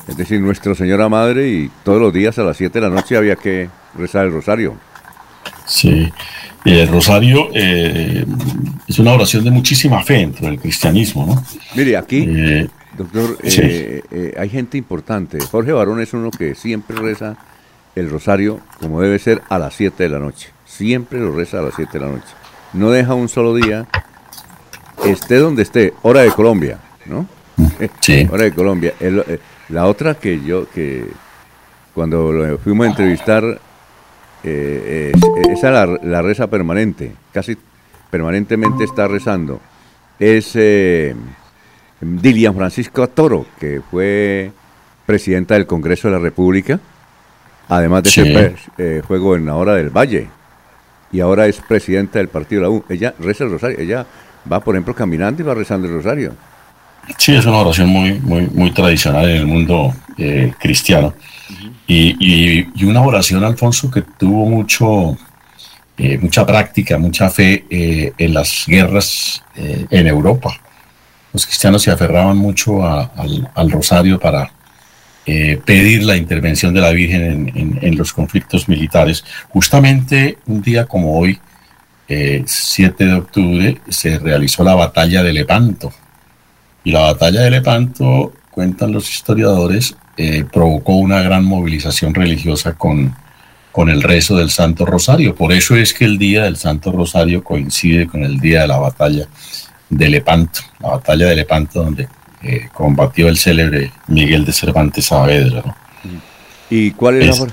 es 0.08 0.16
decir, 0.16 0.40
nuestra 0.40 0.75
señora 0.75 1.08
madre, 1.08 1.49
y 1.49 1.70
todos 1.85 2.00
los 2.00 2.12
días 2.12 2.37
a 2.38 2.42
las 2.42 2.56
siete 2.56 2.80
de 2.80 2.88
la 2.88 2.94
noche 2.94 3.16
había 3.16 3.37
que 3.37 3.70
rezar 3.97 4.26
el 4.26 4.32
rosario. 4.32 4.75
Sí, 5.66 6.12
el 6.65 6.88
rosario 6.88 7.49
eh, 7.55 8.25
es 8.87 8.99
una 8.99 9.12
oración 9.12 9.45
de 9.45 9.50
muchísima 9.50 10.03
fe 10.03 10.15
dentro 10.15 10.47
del 10.47 10.59
cristianismo, 10.59 11.27
¿no? 11.27 11.45
Mire, 11.75 11.97
aquí, 11.97 12.27
eh, 12.29 12.69
doctor, 12.97 13.38
eh, 13.43 14.35
hay 14.38 14.49
gente 14.49 14.79
importante. 14.79 15.38
Jorge 15.41 15.73
Barón 15.73 16.00
es 16.00 16.12
uno 16.12 16.31
que 16.31 16.55
siempre 16.55 16.97
reza 16.97 17.37
el 17.95 18.11
rosario 18.11 18.61
como 18.81 19.00
debe 19.00 19.19
ser 19.19 19.43
a 19.49 19.59
las 19.59 19.75
7 19.75 20.03
de 20.03 20.09
la 20.09 20.19
noche. 20.19 20.50
Siempre 20.65 21.19
lo 21.19 21.35
reza 21.35 21.61
a 21.61 21.62
las 21.62 21.75
7 21.75 21.99
de 21.99 22.00
la 22.05 22.11
noche. 22.12 22.29
No 22.73 22.91
deja 22.91 23.15
un 23.15 23.29
solo 23.29 23.55
día, 23.55 23.87
esté 25.05 25.37
donde 25.37 25.62
esté, 25.62 25.95
hora 26.03 26.21
de 26.21 26.31
Colombia, 26.31 26.79
¿no? 27.07 27.27
Sí. 28.00 28.29
hora 28.31 28.45
de 28.45 28.53
Colombia. 28.53 28.95
la 29.69 29.87
otra 29.87 30.15
que 30.15 30.41
yo, 30.45 30.69
que 30.71 31.05
cuando 31.95 32.33
lo 32.33 32.59
fuimos 32.59 32.87
a 32.87 32.91
entrevistar 32.91 33.61
eh, 34.49 35.12
esa 35.50 35.71
la, 35.71 35.87
la, 36.02 36.23
reza 36.23 36.49
permanente, 36.49 37.12
casi 37.33 37.57
permanentemente 38.11 38.85
está 38.85 39.09
rezando. 39.09 39.61
Es 40.19 40.52
eh, 40.55 41.14
Dilian 42.00 42.55
Francisco 42.55 43.09
Toro, 43.09 43.47
que 43.59 43.81
fue 43.90 44.50
presidenta 45.07 45.55
del 45.55 45.67
Congreso 45.67 46.09
de 46.09 46.14
la 46.14 46.21
República, 46.21 46.78
además 47.69 48.02
de 48.05 48.11
ser 48.11 48.57
eh, 48.78 49.02
fue 49.07 49.19
gobernadora 49.19 49.75
del 49.75 49.90
Valle 49.90 50.28
y 51.11 51.21
ahora 51.21 51.47
es 51.47 51.61
presidenta 51.61 52.19
del 52.19 52.28
partido 52.28 52.62
de 52.62 52.69
la 52.69 52.71
U. 52.71 52.85
Ella 52.88 53.14
reza 53.19 53.45
el 53.45 53.50
rosario, 53.50 53.78
ella 53.78 54.07
va, 54.50 54.61
por 54.61 54.75
ejemplo, 54.75 54.95
caminando 54.95 55.43
y 55.43 55.47
va 55.47 55.55
rezando 55.55 55.88
el 55.88 55.95
rosario. 55.95 56.35
Sí, 57.17 57.35
es 57.35 57.47
una 57.47 57.59
oración 57.59 57.88
muy, 57.88 58.15
muy, 58.21 58.47
muy 58.49 58.71
tradicional 58.73 59.29
en 59.29 59.37
el 59.37 59.47
mundo 59.47 59.95
eh, 60.17 60.53
cristiano. 60.59 61.15
Y, 61.91 62.67
y, 62.75 62.85
una 62.85 63.00
oración, 63.00 63.43
Alfonso, 63.45 63.91
que 63.91 64.03
tuvo 64.03 64.45
mucho, 64.45 65.17
eh, 65.97 66.19
mucha 66.19 66.45
práctica, 66.45 66.99
mucha 66.99 67.31
fe 67.31 67.65
eh, 67.71 68.12
en 68.19 68.35
las 68.35 68.67
guerras 68.67 69.43
eh, 69.57 69.87
en 69.88 70.07
Europa. 70.07 70.55
Los 71.33 71.47
cristianos 71.47 71.83
se 71.83 71.91
aferraban 71.91 72.37
mucho 72.37 72.87
al, 72.87 73.71
rosario 73.71 74.19
para 74.21 74.53
pedir 75.25 76.05
la 76.05 76.17
intervención 76.17 76.73
de 76.73 76.81
la 76.81 76.91
Virgen 76.91 77.53
en, 77.55 77.79
en, 77.83 77.97
los 77.99 78.15
conflictos 78.15 78.67
militares. 78.67 79.23
Justamente 79.50 80.38
un 80.47 80.62
día 80.62 80.87
como 80.87 81.19
hoy, 81.19 81.38
7 82.09 83.05
de 83.05 83.12
octubre, 83.12 83.79
se 83.91 84.19
realizó 84.19 84.65
la 84.65 84.75
batalla 84.75 85.23
de 85.23 85.35
Lepanto. 85.35 85.93
Y 86.88 86.90
la 86.90 87.00
batalla 87.00 87.42
de 87.42 87.50
Lepanto, 87.50 88.33
cuentan 88.50 88.92
los 88.92 89.11
historiadores, 89.11 89.95
eh, 90.16 90.47
provocó 90.50 90.95
una 90.95 91.21
gran 91.21 91.45
movilización 91.45 92.14
religiosa 92.14 92.78
con, 92.78 93.14
con 93.73 93.90
el 93.90 94.02
rezo 94.02 94.38
del 94.38 94.49
Santo 94.49 94.87
Rosario. 94.87 95.35
Por 95.35 95.52
eso 95.52 95.76
es 95.76 95.92
que 95.92 96.07
el 96.07 96.16
día 96.16 96.45
del 96.45 96.57
Santo 96.57 96.90
Rosario 96.90 97.45
coincide 97.45 98.07
con 98.07 98.25
el 98.25 98.40
día 98.40 98.62
de 98.62 98.68
la 98.68 98.78
batalla 98.78 99.28
de 99.90 100.09
Lepanto, 100.09 100.61
la 100.80 100.88
batalla 100.92 101.26
de 101.26 101.37
Lepanto 101.37 101.83
donde 101.83 102.09
eh, 102.42 102.71
combatió 102.73 103.28
el 103.28 103.37
célebre 103.37 103.92
Miguel 104.07 104.47
de 104.47 104.54
Cervantes 104.54 105.04
Saavedra. 105.04 105.76
¿Y 106.71 106.92
cuál 106.92 107.21
es, 107.21 107.38
la, 107.38 107.49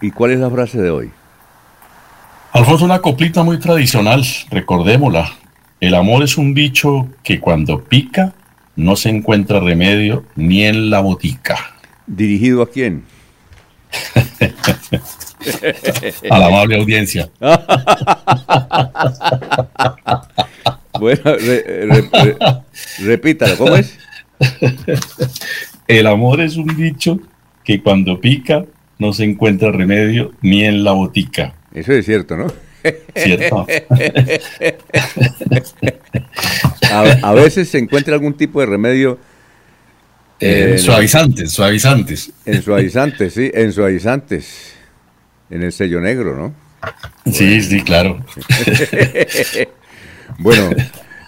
¿Y 0.00 0.10
cuál 0.10 0.32
es 0.32 0.40
la 0.40 0.50
frase 0.50 0.80
de 0.80 0.90
hoy? 0.90 1.12
Alfonso, 2.54 2.84
una 2.84 2.98
coplita 2.98 3.44
muy 3.44 3.60
tradicional, 3.60 4.26
recordémosla. 4.50 5.41
El 5.82 5.94
amor 5.96 6.22
es 6.22 6.38
un 6.38 6.54
bicho 6.54 7.08
que 7.24 7.40
cuando 7.40 7.82
pica 7.82 8.32
no 8.76 8.94
se 8.94 9.08
encuentra 9.08 9.58
remedio 9.58 10.24
ni 10.36 10.62
en 10.62 10.90
la 10.90 11.00
botica. 11.00 11.74
¿Dirigido 12.06 12.62
a 12.62 12.70
quién? 12.70 13.02
a 16.30 16.38
la 16.38 16.46
amable 16.46 16.78
audiencia. 16.78 17.28
bueno, 21.00 21.20
repítalo, 23.00 23.58
¿cómo 23.58 23.74
es? 23.74 23.98
El 25.88 26.06
amor 26.06 26.42
es 26.42 26.54
un 26.54 26.76
bicho 26.76 27.18
que 27.64 27.82
cuando 27.82 28.20
pica 28.20 28.64
no 29.00 29.12
se 29.12 29.24
encuentra 29.24 29.72
remedio 29.72 30.30
ni 30.42 30.62
en 30.62 30.84
la 30.84 30.92
botica. 30.92 31.56
Eso 31.74 31.90
es 31.90 32.06
cierto, 32.06 32.36
¿no? 32.36 32.46
Cierto. 33.14 33.66
a, 36.90 37.32
veces 37.32 37.68
se 37.68 37.78
encuentra 37.78 38.14
algún 38.14 38.34
tipo 38.34 38.60
de 38.60 38.66
remedio. 38.66 39.18
Eh, 40.40 40.76
suavizantes, 40.78 41.52
suavizantes. 41.52 42.32
En 42.44 42.62
suavizantes, 42.62 43.34
sí, 43.34 43.50
en 43.52 43.72
suavizantes. 43.72 44.74
En 45.50 45.62
el 45.62 45.72
sello 45.72 46.00
negro, 46.00 46.36
¿no? 46.36 46.54
Sí, 47.30 47.60
sí, 47.62 47.82
claro. 47.82 48.24
bueno, 50.38 50.70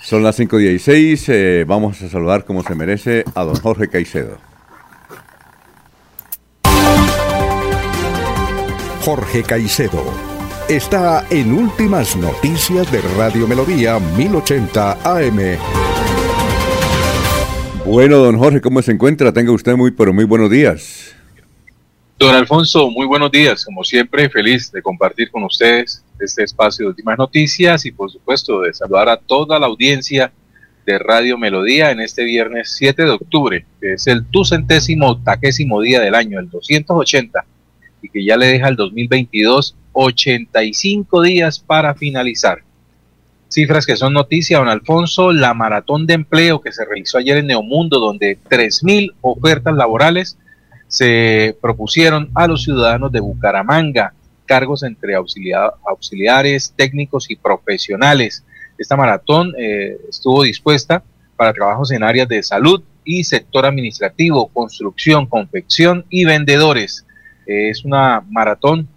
son 0.02 0.22
las 0.22 0.38
5.16. 0.40 1.24
Eh, 1.28 1.64
vamos 1.66 2.00
a 2.02 2.08
saludar 2.08 2.44
como 2.44 2.62
se 2.62 2.74
merece 2.74 3.24
a 3.34 3.44
don 3.44 3.56
Jorge 3.56 3.88
Caicedo. 3.88 4.38
Jorge 9.02 9.42
Caicedo 9.42 10.33
está 10.68 11.26
en 11.30 11.52
Últimas 11.52 12.16
Noticias 12.16 12.90
de 12.90 13.02
Radio 13.16 13.46
Melodía 13.46 13.98
1080 13.98 14.92
AM. 15.04 15.58
Bueno, 17.84 18.16
don 18.18 18.38
Jorge, 18.38 18.60
¿cómo 18.60 18.80
se 18.80 18.92
encuentra? 18.92 19.32
Tenga 19.32 19.52
usted 19.52 19.76
muy, 19.76 19.90
pero 19.90 20.14
muy 20.14 20.24
buenos 20.24 20.50
días. 20.50 21.14
Don 22.18 22.34
Alfonso, 22.34 22.90
muy 22.90 23.06
buenos 23.06 23.30
días. 23.30 23.64
Como 23.64 23.84
siempre, 23.84 24.30
feliz 24.30 24.72
de 24.72 24.80
compartir 24.80 25.30
con 25.30 25.44
ustedes 25.44 26.02
este 26.18 26.44
espacio 26.44 26.86
de 26.86 26.90
Últimas 26.90 27.18
Noticias 27.18 27.84
y, 27.84 27.92
por 27.92 28.10
supuesto, 28.10 28.62
de 28.62 28.72
saludar 28.72 29.10
a 29.10 29.16
toda 29.18 29.58
la 29.58 29.66
audiencia 29.66 30.32
de 30.86 30.98
Radio 30.98 31.36
Melodía 31.36 31.90
en 31.90 32.00
este 32.00 32.24
viernes 32.24 32.74
7 32.76 33.02
de 33.02 33.10
octubre, 33.10 33.66
que 33.80 33.94
es 33.94 34.06
el 34.06 34.30
ducentésimo 34.30 35.20
taquésimo 35.22 35.82
día 35.82 36.00
del 36.00 36.14
año, 36.14 36.38
el 36.38 36.48
280 36.48 37.44
y 38.00 38.08
que 38.08 38.24
ya 38.24 38.36
le 38.36 38.46
deja 38.46 38.68
el 38.68 38.76
2022 38.76 39.76
85 39.94 41.22
días 41.22 41.58
para 41.58 41.94
finalizar. 41.94 42.62
Cifras 43.48 43.86
que 43.86 43.96
son 43.96 44.12
noticia, 44.12 44.58
don 44.58 44.68
Alfonso, 44.68 45.32
la 45.32 45.54
maratón 45.54 46.06
de 46.06 46.14
empleo 46.14 46.60
que 46.60 46.72
se 46.72 46.84
realizó 46.84 47.18
ayer 47.18 47.38
en 47.38 47.46
Neomundo, 47.46 48.00
donde 48.00 48.36
3.000 48.50 49.14
ofertas 49.20 49.74
laborales 49.74 50.36
se 50.88 51.56
propusieron 51.60 52.30
a 52.34 52.46
los 52.46 52.64
ciudadanos 52.64 53.12
de 53.12 53.20
Bucaramanga, 53.20 54.12
cargos 54.46 54.82
entre 54.82 55.14
auxiliares, 55.14 56.74
técnicos 56.76 57.30
y 57.30 57.36
profesionales. 57.36 58.44
Esta 58.76 58.96
maratón 58.96 59.54
eh, 59.58 59.98
estuvo 60.08 60.42
dispuesta 60.42 61.02
para 61.36 61.52
trabajos 61.52 61.90
en 61.92 62.02
áreas 62.02 62.28
de 62.28 62.42
salud 62.42 62.82
y 63.04 63.24
sector 63.24 63.66
administrativo, 63.66 64.48
construcción, 64.48 65.26
confección 65.26 66.04
y 66.10 66.24
vendedores. 66.24 67.06
Es 67.46 67.84
una 67.84 68.22
maratón, 68.30 68.88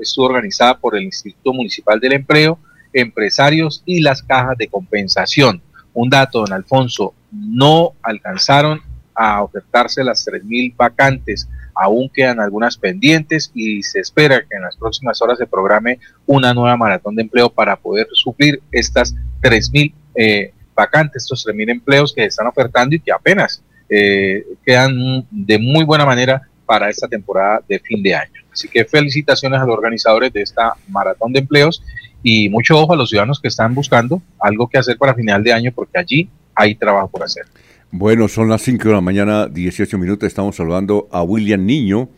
estuvo 0.00 0.26
organizada 0.26 0.78
por 0.78 0.96
el 0.96 1.04
Instituto 1.04 1.52
Municipal 1.52 2.00
del 2.00 2.14
Empleo, 2.14 2.58
empresarios 2.92 3.82
y 3.84 4.00
las 4.00 4.22
cajas 4.22 4.56
de 4.58 4.68
compensación. 4.68 5.62
Un 5.92 6.10
dato, 6.10 6.40
don 6.40 6.52
Alfonso, 6.52 7.14
no 7.32 7.92
alcanzaron 8.02 8.80
a 9.14 9.42
ofertarse 9.42 10.04
las 10.04 10.26
3.000 10.26 10.76
vacantes, 10.76 11.48
aún 11.74 12.08
quedan 12.08 12.40
algunas 12.40 12.76
pendientes 12.76 13.50
y 13.52 13.82
se 13.82 14.00
espera 14.00 14.40
que 14.48 14.56
en 14.56 14.62
las 14.62 14.76
próximas 14.76 15.20
horas 15.20 15.38
se 15.38 15.46
programe 15.46 15.98
una 16.26 16.54
nueva 16.54 16.76
maratón 16.76 17.16
de 17.16 17.22
empleo 17.22 17.50
para 17.50 17.76
poder 17.76 18.06
suplir 18.12 18.62
estas 18.70 19.14
3.000 19.42 19.92
eh, 20.14 20.52
vacantes, 20.74 21.24
estos 21.24 21.46
3.000 21.46 21.70
empleos 21.70 22.12
que 22.12 22.22
se 22.22 22.28
están 22.28 22.46
ofertando 22.46 22.94
y 22.94 23.00
que 23.00 23.12
apenas 23.12 23.62
eh, 23.88 24.44
quedan 24.64 25.26
de 25.30 25.58
muy 25.58 25.84
buena 25.84 26.06
manera 26.06 26.48
para 26.68 26.90
esta 26.90 27.08
temporada 27.08 27.62
de 27.66 27.78
fin 27.78 28.02
de 28.02 28.14
año. 28.14 28.42
Así 28.52 28.68
que 28.68 28.84
felicitaciones 28.84 29.58
a 29.58 29.64
los 29.64 29.74
organizadores 29.74 30.30
de 30.34 30.42
esta 30.42 30.74
maratón 30.88 31.32
de 31.32 31.38
empleos 31.38 31.82
y 32.22 32.50
mucho 32.50 32.78
ojo 32.78 32.92
a 32.92 32.96
los 32.96 33.08
ciudadanos 33.08 33.40
que 33.40 33.48
están 33.48 33.74
buscando 33.74 34.20
algo 34.38 34.68
que 34.68 34.76
hacer 34.76 34.98
para 34.98 35.14
final 35.14 35.42
de 35.42 35.54
año 35.54 35.72
porque 35.74 35.98
allí 35.98 36.28
hay 36.54 36.74
trabajo 36.74 37.08
por 37.08 37.22
hacer. 37.22 37.46
Bueno, 37.90 38.28
son 38.28 38.50
las 38.50 38.60
5 38.60 38.86
de 38.86 38.94
la 38.94 39.00
mañana, 39.00 39.46
18 39.46 39.96
minutos. 39.96 40.26
Estamos 40.26 40.56
saludando 40.56 41.08
a 41.10 41.22
William 41.22 41.64
Niño 41.64 42.10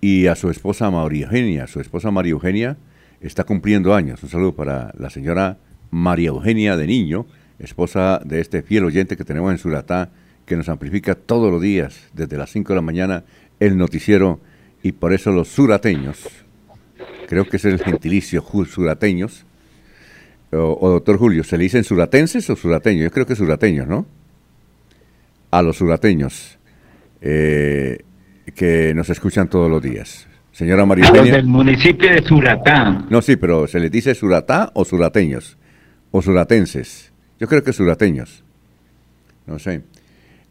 y 0.00 0.26
a 0.26 0.34
su 0.34 0.50
esposa 0.50 0.90
María 0.90 1.26
Eugenia. 1.26 1.68
Su 1.68 1.78
esposa 1.78 2.10
María 2.10 2.32
Eugenia 2.32 2.76
está 3.20 3.44
cumpliendo 3.44 3.94
años. 3.94 4.20
Un 4.24 4.30
saludo 4.30 4.56
para 4.56 4.92
la 4.98 5.10
señora 5.10 5.58
María 5.90 6.30
Eugenia 6.30 6.76
de 6.76 6.88
Niño, 6.88 7.26
esposa 7.60 8.20
de 8.24 8.40
este 8.40 8.62
fiel 8.62 8.84
oyente 8.84 9.16
que 9.16 9.24
tenemos 9.24 9.52
en 9.52 9.58
Suratá, 9.58 10.10
que 10.44 10.56
nos 10.56 10.68
amplifica 10.68 11.14
todos 11.14 11.52
los 11.52 11.62
días, 11.62 12.08
desde 12.12 12.36
las 12.36 12.50
5 12.50 12.72
de 12.72 12.74
la 12.74 12.82
mañana 12.82 13.24
el 13.60 13.76
noticiero 13.76 14.40
y 14.82 14.92
por 14.92 15.12
eso 15.12 15.32
los 15.32 15.48
surateños, 15.48 16.28
creo 17.26 17.48
que 17.48 17.56
es 17.56 17.64
el 17.64 17.78
gentilicio 17.78 18.44
surateños, 18.66 19.44
o, 20.52 20.90
doctor 20.90 21.18
Julio, 21.18 21.44
¿se 21.44 21.58
le 21.58 21.64
dicen 21.64 21.84
suratenses 21.84 22.48
o 22.50 22.56
surateños? 22.56 23.04
Yo 23.04 23.10
creo 23.10 23.26
que 23.26 23.34
surateños, 23.34 23.86
¿no? 23.86 24.06
A 25.50 25.60
los 25.62 25.76
surateños 25.76 26.58
eh, 27.20 27.98
que 28.54 28.94
nos 28.94 29.10
escuchan 29.10 29.48
todos 29.48 29.70
los 29.70 29.82
días. 29.82 30.28
Señora 30.52 30.86
María 30.86 31.08
Eugenia. 31.08 31.34
del 31.34 31.46
municipio 31.46 32.10
de 32.10 32.22
Suratá. 32.22 33.04
No, 33.10 33.20
sí, 33.20 33.36
pero 33.36 33.66
¿se 33.66 33.78
les 33.78 33.90
dice 33.90 34.14
suratá 34.14 34.70
o 34.72 34.84
surateños? 34.84 35.58
O 36.12 36.22
suratenses. 36.22 37.12
Yo 37.38 37.46
creo 37.46 37.62
que 37.62 37.74
surateños. 37.74 38.42
No 39.46 39.58
sé. 39.58 39.82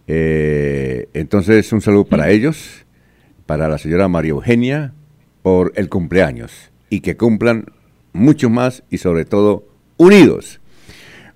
Eh, 0.07 1.09
entonces, 1.13 1.71
un 1.73 1.81
saludo 1.81 2.05
para 2.05 2.29
ellos 2.29 2.84
para 3.45 3.67
la 3.67 3.77
señora 3.77 4.07
María 4.07 4.31
Eugenia 4.31 4.93
por 5.41 5.71
el 5.75 5.89
cumpleaños 5.89 6.71
y 6.89 7.01
que 7.01 7.17
cumplan 7.17 7.65
mucho 8.13 8.49
más 8.49 8.83
y 8.89 8.97
sobre 8.97 9.25
todo 9.25 9.67
unidos. 9.97 10.59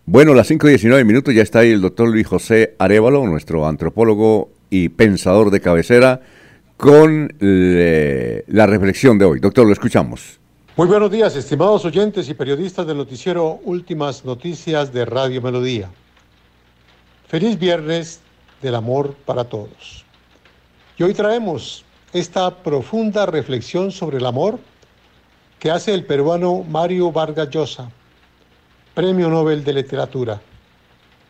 Bueno, 0.06 0.34
las 0.34 0.50
5.19 0.50 1.06
minutos 1.06 1.36
ya 1.36 1.44
está 1.44 1.60
ahí 1.60 1.72
el 1.72 1.82
doctor 1.82 2.10
Luis 2.10 2.26
José 2.26 2.76
Arevalo, 2.80 3.28
nuestro 3.28 3.68
antropólogo 3.68 4.50
y 4.70 4.90
pensador 4.90 5.52
de 5.52 5.62
cabecera, 5.62 6.22
con 6.78 7.34
la 7.40 8.66
reflexión 8.66 9.18
de 9.18 9.26
hoy. 9.26 9.40
Doctor, 9.40 9.68
lo 9.68 9.74
escuchamos. 9.74 10.40
Muy 10.78 10.88
buenos 10.88 11.12
días, 11.12 11.36
estimados 11.36 11.84
oyentes 11.84 12.30
y 12.30 12.34
periodistas 12.34 12.88
del 12.88 12.98
noticiero 12.98 13.60
Últimas 13.66 14.24
Noticias 14.24 14.94
de 14.94 15.04
Radio 15.04 15.42
Melodía. 15.42 15.90
Feliz 17.28 17.60
viernes 17.60 18.22
del 18.62 18.76
amor 18.76 19.14
para 19.26 19.44
todos. 19.44 20.06
Y 20.98 21.04
hoy 21.04 21.14
traemos 21.14 21.84
esta 22.14 22.56
profunda 22.64 23.26
reflexión 23.26 23.92
sobre 23.92 24.18
el 24.18 24.26
amor 24.26 24.60
que 25.60 25.70
hace 25.70 25.94
el 25.94 26.06
peruano 26.06 26.64
Mario 26.68 27.12
Vargas 27.12 27.50
Llosa, 27.50 27.92
Premio 28.94 29.30
Nobel 29.30 29.64
de 29.64 29.74
Literatura. 29.74 30.42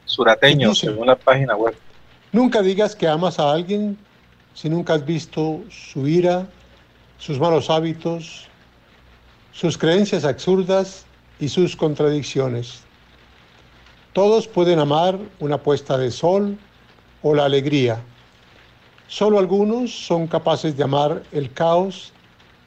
Surateño, 0.06 0.74
según 0.74 1.08
la 1.08 1.16
página 1.16 1.56
web. 1.56 1.76
Nunca 2.32 2.62
digas 2.62 2.96
que 2.96 3.08
amas 3.08 3.40
a 3.40 3.52
alguien 3.52 3.98
si 4.54 4.70
nunca 4.70 4.94
has 4.94 5.06
visto 5.06 5.62
su 5.70 6.08
ira, 6.08 6.48
sus 7.18 7.40
malos 7.40 7.70
hábitos, 7.70 8.48
sus 9.52 9.78
creencias 9.78 10.26
absurdas 10.26 11.06
y 11.40 11.50
sus 11.50 11.76
contradicciones. 11.76 12.82
Todos 14.14 14.48
pueden 14.48 14.80
amar 14.80 15.18
una 15.40 15.58
puesta 15.58 15.98
de 15.98 16.12
sol 16.12 16.58
o 17.22 17.34
la 17.34 17.46
alegría 17.46 18.02
Solo 19.10 19.40
algunos 19.40 19.92
son 20.06 20.28
capaces 20.28 20.78
de 20.78 20.84
amar 20.84 21.24
el 21.32 21.52
caos 21.52 22.14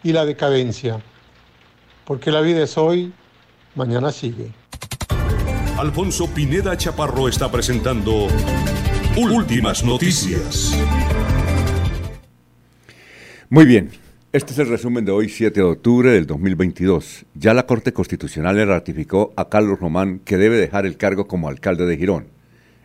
y 0.03 0.11
la 0.11 0.25
decadencia, 0.25 1.01
porque 2.05 2.33
la 2.33 2.41
vida 2.41 2.65
es 2.65 2.77
hoy, 2.77 3.13
mañana 3.77 4.11
sigue. 4.11 4.51
Alfonso 5.79 6.27
Pineda 6.35 6.77
Chaparro 6.77 7.29
está 7.29 7.49
presentando 7.49 8.27
Últimas 9.17 9.85
Noticias. 9.85 10.77
Muy 13.49 13.65
bien, 13.65 13.93
este 14.33 14.53
es 14.53 14.59
el 14.59 14.69
resumen 14.69 15.05
de 15.05 15.13
hoy, 15.13 15.29
7 15.29 15.61
de 15.61 15.65
octubre 15.65 16.11
del 16.11 16.27
2022. 16.27 17.25
Ya 17.35 17.55
la 17.55 17.67
Corte 17.67 17.93
Constitucional 17.93 18.57
le 18.57 18.67
ratificó 18.67 19.33
a 19.37 19.49
Carlos 19.49 19.79
Román 19.79 20.19
que 20.19 20.39
debe 20.39 20.57
dejar 20.57 20.87
el 20.87 20.97
cargo 20.97 21.29
como 21.29 21.49
alcalde 21.49 21.87
de 21.87 21.97
Girón. 21.97 22.27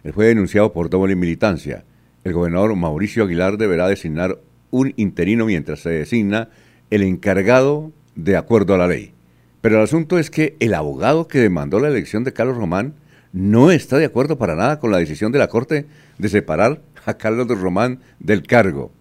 Él 0.04 0.14
fue 0.14 0.28
denunciado 0.28 0.72
por 0.72 0.92
doble 0.92 1.16
militancia 1.16 1.86
el 2.28 2.34
gobernador 2.34 2.76
Mauricio 2.76 3.24
Aguilar 3.24 3.58
deberá 3.58 3.88
designar 3.88 4.40
un 4.70 4.94
interino 4.98 5.46
mientras 5.46 5.80
se 5.80 5.90
designa 5.90 6.50
el 6.90 7.04
encargado 7.04 7.94
de 8.16 8.36
acuerdo 8.36 8.76
a 8.76 8.78
la 8.78 8.88
ley. 8.88 9.14
Pero 9.62 9.78
el 9.78 9.84
asunto 9.84 10.20
es 10.20 10.30
que 10.30 10.58
el 10.60 10.74
abogado 10.74 11.28
que 11.28 11.40
demandó 11.40 11.80
la 11.80 11.88
elección 11.88 12.26
de 12.26 12.34
Carlos 12.34 12.58
Román 12.58 12.96
no 13.32 13.72
está 13.72 13.98
de 13.98 14.06
acuerdo 14.06 14.38
para 14.38 14.56
nada 14.56 14.80
con 14.80 14.92
la 14.92 14.98
decisión 14.98 15.32
de 15.32 15.40
la 15.40 15.48
Corte 15.48 15.86
de 16.18 16.30
separar 16.30 16.82
a 17.06 17.14
Carlos 17.14 17.48
Román 17.48 18.00
del 18.20 18.44
cargo. 18.44 18.92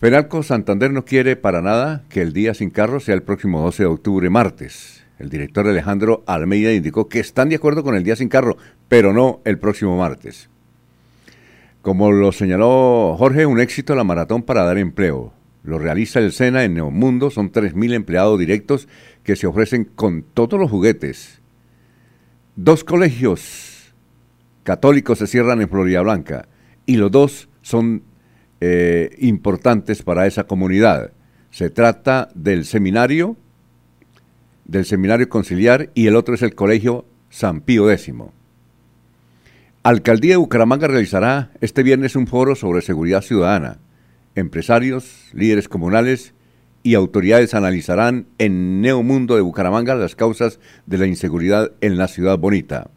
Penalco 0.00 0.42
Santander 0.42 0.90
no 0.90 1.04
quiere 1.04 1.36
para 1.36 1.62
nada 1.62 2.02
que 2.08 2.20
el 2.20 2.32
día 2.32 2.52
sin 2.52 2.70
carro 2.70 2.98
sea 2.98 3.14
el 3.14 3.22
próximo 3.22 3.62
12 3.62 3.84
de 3.84 3.88
octubre, 3.88 4.28
martes. 4.28 5.04
El 5.20 5.30
director 5.30 5.68
Alejandro 5.68 6.24
Almeida 6.26 6.72
indicó 6.72 7.08
que 7.08 7.20
están 7.20 7.48
de 7.48 7.56
acuerdo 7.56 7.84
con 7.84 7.94
el 7.94 8.02
día 8.02 8.16
sin 8.16 8.28
carro, 8.28 8.56
pero 8.88 9.12
no 9.12 9.40
el 9.44 9.58
próximo 9.58 9.96
martes. 9.96 10.50
Como 11.84 12.12
lo 12.12 12.32
señaló 12.32 13.14
Jorge, 13.18 13.44
un 13.44 13.60
éxito 13.60 13.94
la 13.94 14.04
maratón 14.04 14.42
para 14.42 14.64
dar 14.64 14.78
empleo. 14.78 15.34
Lo 15.62 15.78
realiza 15.78 16.18
el 16.18 16.32
SENA 16.32 16.64
en 16.64 16.72
Neomundo, 16.72 17.28
son 17.28 17.52
3.000 17.52 17.92
empleados 17.92 18.38
directos 18.38 18.88
que 19.22 19.36
se 19.36 19.46
ofrecen 19.46 19.84
con 19.84 20.22
todos 20.22 20.58
los 20.58 20.70
juguetes. 20.70 21.42
Dos 22.56 22.84
colegios 22.84 23.92
católicos 24.62 25.18
se 25.18 25.26
cierran 25.26 25.60
en 25.60 25.68
Florida 25.68 26.00
Blanca 26.00 26.48
y 26.86 26.96
los 26.96 27.10
dos 27.10 27.50
son 27.60 28.02
eh, 28.62 29.14
importantes 29.18 30.02
para 30.02 30.26
esa 30.26 30.44
comunidad. 30.44 31.12
Se 31.50 31.68
trata 31.68 32.30
del 32.34 32.64
seminario, 32.64 33.36
del 34.64 34.86
seminario 34.86 35.28
conciliar 35.28 35.90
y 35.92 36.06
el 36.06 36.16
otro 36.16 36.34
es 36.34 36.40
el 36.40 36.54
colegio 36.54 37.04
San 37.28 37.60
Pío 37.60 37.90
X. 37.90 38.14
Alcaldía 39.84 40.30
de 40.30 40.36
Bucaramanga 40.38 40.88
realizará 40.88 41.50
este 41.60 41.82
viernes 41.82 42.16
un 42.16 42.26
foro 42.26 42.54
sobre 42.54 42.80
seguridad 42.80 43.20
ciudadana. 43.20 43.80
Empresarios, 44.34 45.28
líderes 45.34 45.68
comunales 45.68 46.32
y 46.82 46.94
autoridades 46.94 47.52
analizarán 47.52 48.26
en 48.38 48.80
Neomundo 48.80 49.34
de 49.34 49.42
Bucaramanga 49.42 49.94
las 49.94 50.16
causas 50.16 50.58
de 50.86 50.96
la 50.96 51.06
inseguridad 51.06 51.72
en 51.82 51.98
la 51.98 52.08
ciudad 52.08 52.38
bonita. 52.38 52.92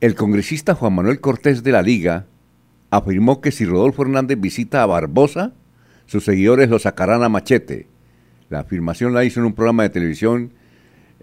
El 0.00 0.14
congresista 0.14 0.76
Juan 0.76 0.94
Manuel 0.94 1.20
Cortés 1.20 1.64
de 1.64 1.72
la 1.72 1.82
Liga 1.82 2.26
afirmó 2.90 3.40
que 3.40 3.50
si 3.50 3.64
Rodolfo 3.64 4.02
Hernández 4.02 4.38
visita 4.38 4.84
a 4.84 4.86
Barbosa, 4.86 5.52
sus 6.06 6.24
seguidores 6.24 6.68
lo 6.68 6.78
sacarán 6.78 7.24
a 7.24 7.28
machete. 7.28 7.88
La 8.50 8.60
afirmación 8.60 9.12
la 9.12 9.24
hizo 9.24 9.40
en 9.40 9.46
un 9.46 9.54
programa 9.54 9.82
de 9.82 9.90
televisión 9.90 10.52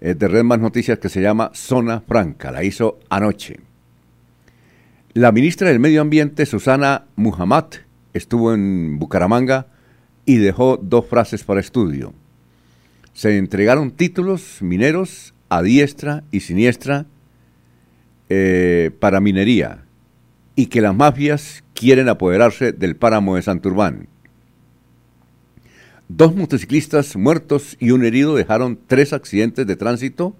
eh, 0.00 0.12
de 0.12 0.28
Red 0.28 0.44
Más 0.44 0.58
Noticias 0.58 0.98
que 0.98 1.08
se 1.08 1.22
llama 1.22 1.50
Zona 1.54 2.02
Franca, 2.02 2.52
la 2.52 2.62
hizo 2.62 3.00
anoche. 3.08 3.71
La 5.14 5.30
ministra 5.30 5.68
del 5.68 5.78
Medio 5.78 6.00
Ambiente, 6.00 6.46
Susana 6.46 7.04
Muhammad, 7.16 7.66
estuvo 8.14 8.54
en 8.54 8.98
Bucaramanga 8.98 9.66
y 10.24 10.36
dejó 10.36 10.78
dos 10.78 11.04
frases 11.04 11.44
para 11.44 11.60
estudio. 11.60 12.14
Se 13.12 13.36
entregaron 13.36 13.90
títulos 13.90 14.62
mineros 14.62 15.34
a 15.50 15.60
diestra 15.60 16.24
y 16.30 16.40
siniestra 16.40 17.04
eh, 18.30 18.90
para 19.00 19.20
minería 19.20 19.84
y 20.56 20.68
que 20.68 20.80
las 20.80 20.96
mafias 20.96 21.62
quieren 21.74 22.08
apoderarse 22.08 22.72
del 22.72 22.96
páramo 22.96 23.36
de 23.36 23.42
Santurbán. 23.42 24.08
Dos 26.08 26.34
motociclistas 26.34 27.16
muertos 27.16 27.76
y 27.78 27.90
un 27.90 28.06
herido 28.06 28.34
dejaron 28.34 28.78
tres 28.86 29.12
accidentes 29.12 29.66
de 29.66 29.76
tránsito 29.76 30.34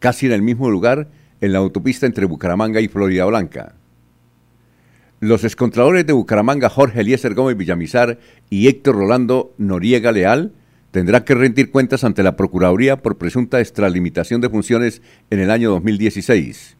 casi 0.00 0.26
en 0.26 0.32
el 0.32 0.42
mismo 0.42 0.68
lugar 0.68 1.08
en 1.40 1.52
la 1.54 1.60
autopista 1.60 2.04
entre 2.04 2.26
Bucaramanga 2.26 2.82
y 2.82 2.88
Florida 2.88 3.24
Blanca. 3.24 3.76
Los 5.22 5.44
excontradores 5.44 6.04
de 6.04 6.12
Bucaramanga, 6.12 6.68
Jorge 6.68 7.00
Eliezer 7.00 7.34
Gómez 7.34 7.56
Villamizar 7.56 8.18
y 8.50 8.66
Héctor 8.66 8.96
Rolando 8.96 9.54
Noriega 9.56 10.10
Leal, 10.10 10.52
tendrán 10.90 11.22
que 11.22 11.36
rendir 11.36 11.70
cuentas 11.70 12.02
ante 12.02 12.24
la 12.24 12.34
Procuraduría 12.34 13.00
por 13.00 13.18
presunta 13.18 13.60
extralimitación 13.60 14.40
de 14.40 14.50
funciones 14.50 15.00
en 15.30 15.38
el 15.38 15.52
año 15.52 15.70
2016 15.70 16.76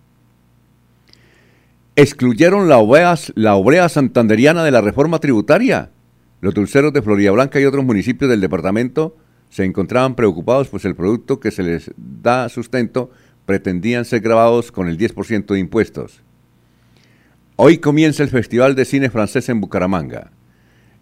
excluyeron 1.95 2.69
la 2.69 2.79
obrea, 2.79 3.15
la 3.37 3.55
obrea 3.55 3.89
santanderiana 3.89 4.65
de 4.65 4.73
la 4.73 4.81
reforma 4.81 5.21
tributaria. 5.21 5.91
Los 6.41 6.53
dulceros 6.53 6.93
de 6.93 7.03
Florida 7.03 7.31
Blanca 7.31 7.61
y 7.61 7.65
otros 7.65 7.85
municipios 7.85 8.29
del 8.29 8.41
departamento 8.41 9.17
se 9.51 9.65
encontraban 9.65 10.17
preocupados 10.17 10.69
pues 10.69 10.85
el 10.85 10.97
producto 10.97 11.39
que 11.39 11.53
se 11.53 11.63
les 11.63 11.93
da 11.97 12.49
sustento 12.49 13.11
pretendían 13.47 14.05
ser 14.05 14.21
grabados 14.21 14.73
con 14.73 14.89
el 14.89 14.99
10% 14.99 15.47
de 15.47 15.59
impuestos. 15.61 16.23
Hoy 17.65 17.79
comienza 17.79 18.25
el 18.25 18.29
Festival 18.29 18.75
de 18.75 18.85
Cine 18.85 19.09
Francés 19.09 19.49
en 19.49 19.61
Bucaramanga. 19.61 20.33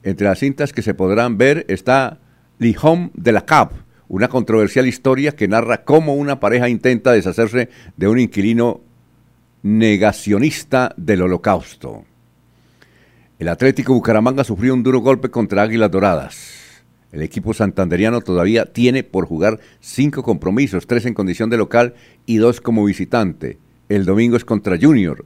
Entre 0.02 0.26
las 0.26 0.40
cintas 0.40 0.74
que 0.74 0.82
se 0.82 0.92
podrán 0.92 1.38
ver 1.38 1.64
está 1.68 2.20
L'Homme 2.58 3.10
de 3.14 3.32
la 3.32 3.46
Cap, 3.46 3.72
una 4.08 4.28
controversial 4.28 4.86
historia 4.86 5.32
que 5.32 5.48
narra 5.48 5.84
cómo 5.84 6.12
una 6.16 6.38
pareja 6.38 6.68
intenta 6.68 7.12
deshacerse 7.12 7.70
de 7.96 8.08
un 8.08 8.18
inquilino 8.18 8.82
negacionista 9.62 10.92
del 10.98 11.22
holocausto. 11.22 12.04
El 13.38 13.48
Atlético 13.48 13.94
Bucaramanga 13.94 14.44
sufrió 14.44 14.74
un 14.74 14.82
duro 14.82 15.00
golpe 15.00 15.30
contra 15.30 15.62
Águilas 15.62 15.90
Doradas. 15.90 16.84
El 17.10 17.22
equipo 17.22 17.54
santanderiano 17.54 18.20
todavía 18.20 18.66
tiene 18.66 19.02
por 19.02 19.24
jugar 19.24 19.60
cinco 19.80 20.22
compromisos, 20.22 20.86
tres 20.86 21.06
en 21.06 21.14
condición 21.14 21.48
de 21.48 21.56
local 21.56 21.94
y 22.26 22.36
dos 22.36 22.60
como 22.60 22.84
visitante. 22.84 23.58
El 23.88 24.04
domingo 24.04 24.36
es 24.36 24.44
contra 24.44 24.76
Junior. 24.78 25.24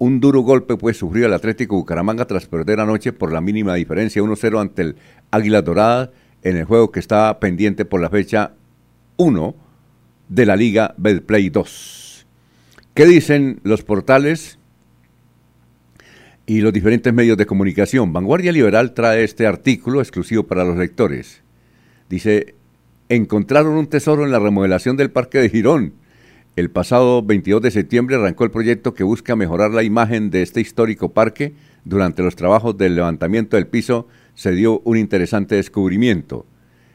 Un 0.00 0.18
duro 0.18 0.40
golpe 0.40 0.78
pues 0.78 0.96
sufrió 0.96 1.26
el 1.26 1.34
Atlético 1.34 1.76
Bucaramanga 1.76 2.24
tras 2.24 2.46
perder 2.46 2.80
anoche 2.80 3.12
por 3.12 3.34
la 3.34 3.42
mínima 3.42 3.74
diferencia 3.74 4.22
1-0 4.22 4.58
ante 4.58 4.80
el 4.80 4.96
Águilas 5.30 5.62
Doradas 5.62 6.08
en 6.42 6.56
el 6.56 6.64
juego 6.64 6.90
que 6.90 7.00
estaba 7.00 7.38
pendiente 7.38 7.84
por 7.84 8.00
la 8.00 8.08
fecha 8.08 8.54
1 9.18 9.54
de 10.30 10.46
la 10.46 10.56
Liga 10.56 10.94
Betplay 10.96 11.50
2. 11.50 12.26
¿Qué 12.94 13.04
dicen 13.04 13.60
los 13.62 13.82
portales 13.82 14.58
y 16.46 16.62
los 16.62 16.72
diferentes 16.72 17.12
medios 17.12 17.36
de 17.36 17.44
comunicación? 17.44 18.14
Vanguardia 18.14 18.52
Liberal 18.52 18.94
trae 18.94 19.22
este 19.22 19.46
artículo 19.46 20.00
exclusivo 20.00 20.44
para 20.44 20.64
los 20.64 20.78
lectores. 20.78 21.42
Dice, 22.08 22.54
encontraron 23.10 23.74
un 23.74 23.86
tesoro 23.86 24.24
en 24.24 24.32
la 24.32 24.38
remodelación 24.38 24.96
del 24.96 25.10
Parque 25.10 25.40
de 25.40 25.50
Girón. 25.50 25.92
El 26.56 26.70
pasado 26.70 27.22
22 27.22 27.62
de 27.62 27.70
septiembre 27.70 28.16
arrancó 28.16 28.44
el 28.44 28.50
proyecto 28.50 28.92
que 28.92 29.04
busca 29.04 29.36
mejorar 29.36 29.70
la 29.70 29.84
imagen 29.84 30.30
de 30.30 30.42
este 30.42 30.60
histórico 30.60 31.10
parque. 31.12 31.54
Durante 31.84 32.22
los 32.22 32.34
trabajos 32.34 32.76
del 32.76 32.96
levantamiento 32.96 33.56
del 33.56 33.68
piso 33.68 34.08
se 34.34 34.50
dio 34.52 34.80
un 34.80 34.96
interesante 34.96 35.54
descubrimiento. 35.54 36.46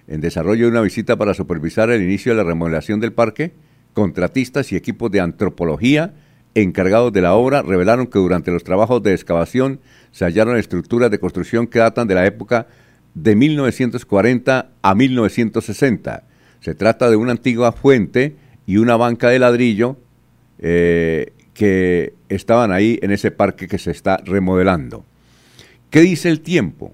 En 0.07 0.19
desarrollo 0.19 0.65
de 0.65 0.71
una 0.71 0.81
visita 0.81 1.15
para 1.15 1.33
supervisar 1.33 1.89
el 1.89 2.03
inicio 2.03 2.33
de 2.33 2.37
la 2.37 2.43
remodelación 2.43 2.99
del 2.99 3.13
parque, 3.13 3.53
contratistas 3.93 4.71
y 4.73 4.75
equipos 4.75 5.09
de 5.09 5.21
antropología 5.21 6.13
encargados 6.53 7.11
de 7.11 7.21
la 7.21 7.33
obra 7.33 7.61
revelaron 7.61 8.07
que 8.07 8.19
durante 8.19 8.51
los 8.51 8.63
trabajos 8.63 9.03
de 9.03 9.13
excavación 9.13 9.79
se 10.11 10.25
hallaron 10.25 10.57
estructuras 10.57 11.11
de 11.11 11.19
construcción 11.19 11.67
que 11.67 11.79
datan 11.79 12.07
de 12.07 12.15
la 12.15 12.25
época 12.25 12.67
de 13.13 13.35
1940 13.35 14.71
a 14.81 14.95
1960. 14.95 16.23
Se 16.59 16.75
trata 16.75 17.09
de 17.09 17.15
una 17.15 17.31
antigua 17.31 17.71
fuente 17.71 18.35
y 18.65 18.77
una 18.77 18.95
banca 18.95 19.29
de 19.29 19.39
ladrillo 19.39 19.97
eh, 20.59 21.33
que 21.53 22.13
estaban 22.29 22.71
ahí 22.71 22.99
en 23.01 23.11
ese 23.11 23.31
parque 23.31 23.67
que 23.67 23.77
se 23.77 23.91
está 23.91 24.17
remodelando. 24.17 25.05
¿Qué 25.89 26.01
dice 26.01 26.29
el 26.29 26.41
tiempo? 26.41 26.93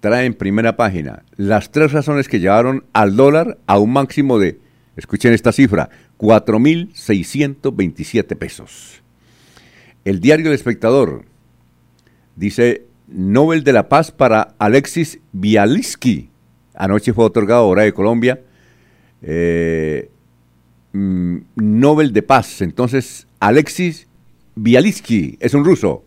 Trae 0.00 0.26
en 0.26 0.34
primera 0.34 0.76
página 0.76 1.22
las 1.36 1.70
tres 1.70 1.92
razones 1.92 2.28
que 2.28 2.40
llevaron 2.40 2.84
al 2.92 3.16
dólar 3.16 3.58
a 3.66 3.78
un 3.78 3.92
máximo 3.92 4.38
de 4.38 4.58
Escuchen 4.94 5.32
esta 5.32 5.52
cifra, 5.52 5.88
4.627 6.18 8.36
pesos. 8.36 9.00
El 10.04 10.20
diario 10.20 10.48
El 10.48 10.52
Espectador 10.52 11.24
dice 12.36 12.84
Nobel 13.08 13.64
de 13.64 13.72
la 13.72 13.88
Paz 13.88 14.12
para 14.12 14.54
Alexis 14.58 15.18
Bialiski. 15.32 16.28
Anoche 16.74 17.14
fue 17.14 17.24
otorgado 17.24 17.68
hora 17.68 17.84
de 17.84 17.94
Colombia. 17.94 18.42
Eh, 19.22 20.10
mm, 20.92 21.36
Nobel 21.56 22.12
de 22.12 22.22
Paz. 22.22 22.62
Entonces, 22.62 23.26
Alexis 23.40 24.06
Bialiski 24.54 25.36
es 25.40 25.54
un 25.54 25.64
ruso. 25.64 26.04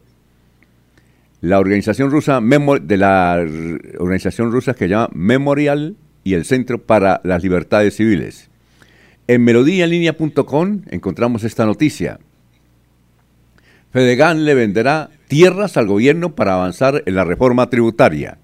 La 1.42 1.60
organización 1.60 2.10
rusa 2.12 2.40
de 2.42 2.98
la 2.98 3.46
organización 4.00 4.52
rusa 4.52 4.74
que 4.74 4.86
se 4.86 4.90
llama 4.90 5.10
Memorial 5.14 5.96
y 6.24 6.34
el 6.34 6.46
Centro 6.46 6.82
para 6.82 7.22
las 7.24 7.44
Libertades 7.44 7.96
Civiles. 7.96 8.50
En 9.28 9.44
melodíaenlínea.com 9.44 10.82
encontramos 10.90 11.44
esta 11.44 11.66
noticia. 11.66 12.20
Fedegan 13.92 14.46
le 14.46 14.54
venderá 14.54 15.10
tierras 15.28 15.78
al 15.78 15.88
gobierno 15.88 16.36
para 16.36 16.54
avanzar 16.54 17.04
en 17.06 17.16
la 17.16 17.24
reforma 17.24 17.70
tributaria. 17.70 18.38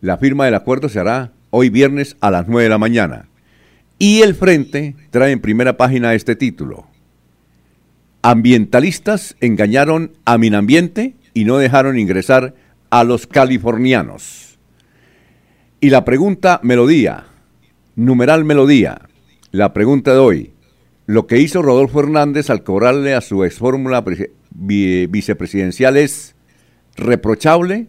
La 0.00 0.18
firma 0.18 0.44
del 0.44 0.54
acuerdo 0.54 0.88
se 0.88 0.98
hará 0.98 1.32
hoy 1.50 1.70
viernes 1.70 2.16
a 2.20 2.30
las 2.30 2.48
9 2.48 2.64
de 2.64 2.68
la 2.68 2.78
mañana. 2.78 3.29
Y 4.02 4.22
el 4.22 4.34
Frente 4.34 4.96
trae 5.10 5.30
en 5.30 5.40
primera 5.40 5.76
página 5.76 6.14
este 6.14 6.34
título. 6.34 6.86
Ambientalistas 8.22 9.36
engañaron 9.40 10.12
a 10.24 10.38
Minambiente 10.38 11.16
y 11.34 11.44
no 11.44 11.58
dejaron 11.58 11.98
ingresar 11.98 12.54
a 12.88 13.04
los 13.04 13.26
californianos. 13.26 14.58
Y 15.82 15.90
la 15.90 16.06
pregunta, 16.06 16.60
Melodía, 16.62 17.26
Numeral 17.94 18.46
Melodía. 18.46 19.02
La 19.50 19.74
pregunta 19.74 20.14
de 20.14 20.18
hoy. 20.18 20.52
Lo 21.04 21.26
que 21.26 21.38
hizo 21.38 21.60
Rodolfo 21.60 22.00
Hernández 22.00 22.48
al 22.48 22.62
cobrarle 22.62 23.14
a 23.14 23.20
su 23.20 23.44
ex 23.44 23.58
fórmula 23.58 24.02
vicepresidencial 24.50 25.98
es 25.98 26.34
reprochable, 26.96 27.88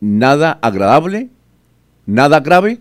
nada 0.00 0.58
agradable, 0.62 1.28
nada 2.06 2.40
grave. 2.40 2.80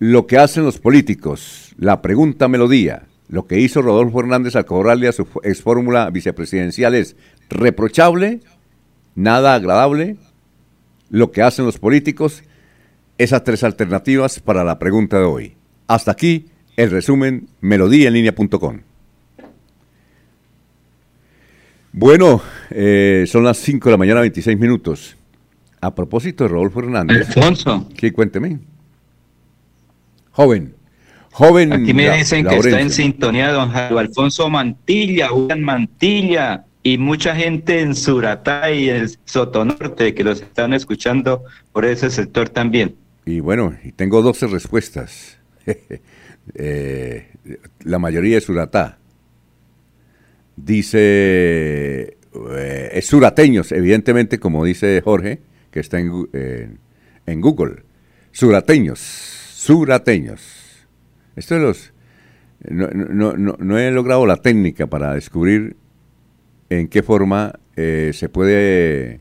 Lo 0.00 0.26
que 0.26 0.38
hacen 0.38 0.64
los 0.64 0.78
políticos. 0.78 1.74
La 1.76 2.00
pregunta 2.00 2.48
melodía. 2.48 3.02
Lo 3.28 3.46
que 3.46 3.60
hizo 3.60 3.82
Rodolfo 3.82 4.20
Hernández 4.20 4.56
al 4.56 4.64
cobrarle 4.64 5.08
a 5.08 5.12
su 5.12 5.28
ex 5.42 5.60
fórmula 5.60 6.08
vicepresidencial 6.08 6.94
es 6.94 7.16
reprochable, 7.50 8.40
nada 9.14 9.54
agradable. 9.54 10.16
Lo 11.10 11.30
que 11.32 11.42
hacen 11.42 11.66
los 11.66 11.78
políticos. 11.78 12.42
Esas 13.18 13.44
tres 13.44 13.62
alternativas 13.62 14.40
para 14.40 14.64
la 14.64 14.78
pregunta 14.78 15.18
de 15.18 15.24
hoy. 15.24 15.56
Hasta 15.86 16.12
aquí 16.12 16.46
el 16.76 16.90
resumen 16.90 17.48
melodíaenlínea.com. 17.60 18.80
Bueno, 21.92 22.40
eh, 22.70 23.26
son 23.26 23.44
las 23.44 23.58
5 23.58 23.90
de 23.90 23.90
la 23.90 23.98
mañana, 23.98 24.20
26 24.20 24.58
minutos. 24.58 25.18
A 25.82 25.94
propósito 25.94 26.44
de 26.44 26.48
Rodolfo 26.48 26.80
Hernández. 26.80 27.36
Alfonso. 27.36 27.86
Sí, 28.00 28.10
cuénteme. 28.12 28.69
Joven. 30.32 30.74
Joven. 31.32 31.72
Aquí 31.72 31.94
me 31.94 32.10
dicen 32.10 32.46
que 32.46 32.56
está 32.56 32.80
en 32.80 32.90
sintonía 32.90 33.52
don 33.52 33.70
Alfonso 33.70 34.50
Mantilla, 34.50 35.28
Juan 35.28 35.62
Mantilla 35.62 36.64
y 36.82 36.98
mucha 36.98 37.34
gente 37.36 37.80
en 37.80 37.94
Suratá 37.94 38.70
y 38.72 38.90
en 38.90 39.08
Sotonorte 39.24 40.14
que 40.14 40.24
los 40.24 40.40
están 40.40 40.72
escuchando 40.72 41.44
por 41.72 41.84
ese 41.84 42.10
sector 42.10 42.48
también. 42.48 42.96
Y 43.26 43.40
bueno, 43.40 43.76
y 43.84 43.92
tengo 43.92 44.22
12 44.22 44.46
respuestas. 44.48 45.38
Eh, 46.54 47.28
la 47.84 48.00
mayoría 48.00 48.38
es 48.38 48.44
suratá. 48.44 48.98
Dice, 50.56 50.98
eh, 50.98 52.90
es 52.92 53.06
surateños, 53.06 53.70
evidentemente, 53.70 54.40
como 54.40 54.64
dice 54.64 55.00
Jorge, 55.00 55.42
que 55.70 55.78
está 55.78 56.00
en, 56.00 56.80
en 57.26 57.40
Google. 57.40 57.84
Surateños, 58.32 59.39
surateños. 59.60 60.40
Esto 61.36 61.56
de 61.56 61.60
los... 61.60 61.92
No, 62.68 62.88
no, 62.88 63.34
no, 63.36 63.56
no, 63.58 63.78
he 63.78 63.90
logrado 63.90 64.26
la 64.26 64.36
técnica 64.36 64.86
para 64.86 65.14
descubrir 65.14 65.76
en 66.70 66.88
qué 66.88 67.02
forma 67.02 67.58
eh, 67.76 68.12
se 68.14 68.28
puede 68.28 69.20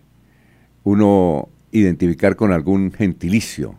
uno 0.84 1.50
identificar 1.72 2.36
con 2.36 2.54
algún 2.54 2.92
gentilicio. 2.92 3.78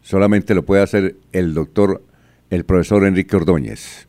Solamente 0.00 0.54
lo 0.54 0.64
puede 0.64 0.82
hacer 0.82 1.16
el 1.32 1.54
doctor 1.54 2.02
el 2.50 2.64
profesor 2.64 3.04
Enrique 3.04 3.34
Ordóñez. 3.34 4.06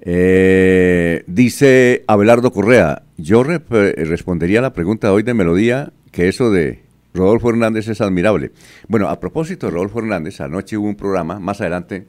Eh, 0.00 1.24
dice 1.26 2.04
Abelardo 2.06 2.52
Correa, 2.52 3.02
yo 3.16 3.42
respondería 3.42 4.60
a 4.60 4.62
la 4.62 4.72
pregunta 4.72 5.08
de 5.08 5.14
hoy 5.14 5.22
de 5.22 5.34
Melodía 5.34 5.92
que 6.10 6.28
eso 6.28 6.50
de 6.50 6.84
Rodolfo 7.14 7.48
Hernández 7.48 7.86
es 7.86 8.00
admirable. 8.00 8.50
Bueno, 8.88 9.08
a 9.08 9.20
propósito 9.20 9.66
de 9.66 9.72
Rodolfo 9.72 10.00
Hernández, 10.00 10.40
anoche 10.40 10.76
hubo 10.76 10.88
un 10.88 10.96
programa, 10.96 11.38
más 11.38 11.60
adelante, 11.60 12.08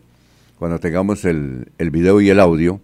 cuando 0.58 0.80
tengamos 0.80 1.26
el, 1.26 1.68
video 1.78 2.22
y 2.22 2.32
el 2.32 2.40
audio, 2.40 2.82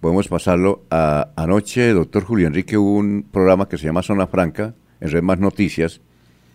podemos 0.00 0.28
pasarlo. 0.28 0.84
A, 0.88 1.30
anoche, 1.34 1.88
doctor 1.88 2.22
Julio 2.22 2.46
Enrique, 2.46 2.78
hubo 2.78 2.94
un 2.94 3.26
programa 3.28 3.68
que 3.68 3.76
se 3.76 3.86
llama 3.86 4.04
Zona 4.04 4.28
Franca, 4.28 4.74
en 5.00 5.10
Red 5.10 5.22
Más 5.24 5.40
Noticias. 5.40 6.00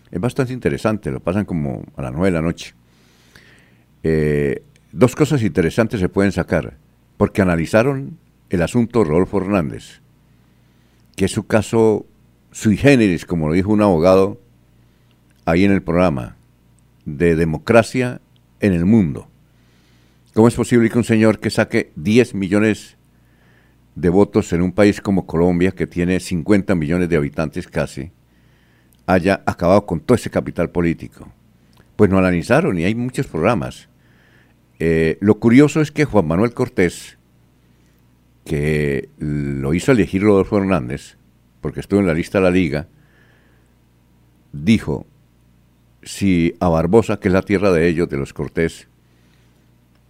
Es 0.10 0.22
bastante 0.22 0.54
interesante, 0.54 1.12
lo 1.12 1.20
pasan 1.20 1.44
como 1.44 1.84
a 1.98 2.04
las 2.04 2.14
nueve 2.14 2.28
de 2.28 2.32
la 2.32 2.42
noche. 2.42 2.74
Eh, 4.04 4.64
dos 4.94 5.18
cosas 5.18 5.44
interesantes 5.44 6.00
se 6.00 6.08
pueden 6.08 6.32
sacar, 6.32 6.78
porque 7.18 7.42
analizaron 7.42 8.18
el 8.50 8.62
asunto 8.62 9.04
Rodolfo 9.04 9.42
Hernández, 9.42 10.00
que 11.18 11.26
es 11.26 11.32
su 11.32 11.46
caso 11.46 12.06
sui 12.54 12.78
generis, 12.78 13.26
como 13.26 13.50
lo 13.50 13.54
dijo 13.54 13.70
un 13.70 13.82
abogado 13.82 14.47
ahí 15.48 15.64
en 15.64 15.72
el 15.72 15.82
programa, 15.82 16.36
de 17.06 17.38
democracia 17.38 18.20
en 18.60 18.74
el 18.74 18.84
mundo. 18.84 19.30
¿Cómo 20.34 20.50
es 20.50 20.56
posible 20.56 20.90
que 20.90 20.98
un 20.98 21.06
señor 21.06 21.40
que 21.40 21.50
saque 21.50 21.94
10 21.96 22.36
millones 22.36 22.98
de 23.96 24.10
votos 24.10 24.52
en 24.52 24.62
un 24.62 24.74
país 24.74 25.00
como 25.00 25.26
Colombia, 25.26 25.72
que 25.72 25.88
tiene 25.88 26.20
50 26.20 26.76
millones 26.76 27.08
de 27.08 27.16
habitantes 27.16 27.66
casi, 27.70 28.12
haya 29.06 29.42
acabado 29.46 29.86
con 29.86 30.02
todo 30.02 30.18
ese 30.18 30.30
capital 30.30 30.70
político? 30.70 31.32
Pues 31.96 32.10
no 32.10 32.18
analizaron 32.18 32.78
y 32.78 32.84
hay 32.84 32.94
muchos 32.94 33.28
programas. 33.28 33.88
Eh, 34.80 35.18
lo 35.22 35.40
curioso 35.40 35.80
es 35.80 35.94
que 35.94 36.04
Juan 36.04 36.28
Manuel 36.28 36.54
Cortés, 36.54 37.18
que 38.44 39.08
lo 39.18 39.74
hizo 39.74 39.94
elegir 39.94 40.24
Rodolfo 40.24 40.58
Hernández, 40.58 41.16
porque 41.62 41.80
estuvo 41.80 42.02
en 42.02 42.08
la 42.08 42.14
lista 42.14 42.40
de 42.40 42.44
la 42.44 42.52
liga, 42.52 42.88
dijo, 44.52 45.08
si 46.08 46.56
a 46.60 46.70
Barbosa, 46.70 47.20
que 47.20 47.28
es 47.28 47.34
la 47.34 47.44
tierra 47.44 47.72
de 47.72 47.88
ellos, 47.88 48.10
de 48.10 48.18
los 48.18 48.34
Cortés, 48.34 48.88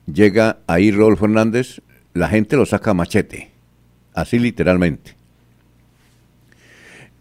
llega 0.05 0.59
ahí 0.67 0.91
Rodolfo 0.91 1.25
Hernández, 1.25 1.81
la 2.13 2.29
gente 2.29 2.55
lo 2.55 2.65
saca 2.65 2.91
a 2.91 2.93
machete, 2.93 3.51
así 4.13 4.39
literalmente. 4.39 5.15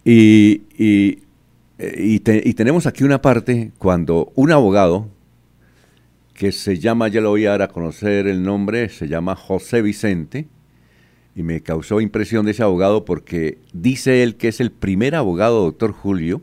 Y, 0.04 0.62
y 0.78 1.26
y, 1.78 2.20
tenemos 2.54 2.86
aquí 2.86 3.04
una 3.04 3.20
parte 3.20 3.72
cuando 3.76 4.32
un 4.34 4.50
abogado 4.50 5.08
que 6.32 6.50
se 6.50 6.78
llama, 6.78 7.08
ya 7.08 7.20
lo 7.20 7.30
voy 7.30 7.44
a 7.44 7.50
dar 7.50 7.62
a 7.62 7.68
conocer 7.68 8.26
el 8.26 8.42
nombre, 8.42 8.88
se 8.88 9.08
llama 9.08 9.36
José 9.36 9.82
Vicente, 9.82 10.48
y 11.34 11.42
me 11.42 11.62
causó 11.62 12.00
impresión 12.00 12.46
de 12.46 12.52
ese 12.52 12.62
abogado 12.62 13.04
porque 13.04 13.58
dice 13.74 14.22
él 14.22 14.36
que 14.36 14.48
es 14.48 14.60
el 14.60 14.72
primer 14.72 15.14
abogado, 15.14 15.64
doctor 15.64 15.92
Julio, 15.92 16.40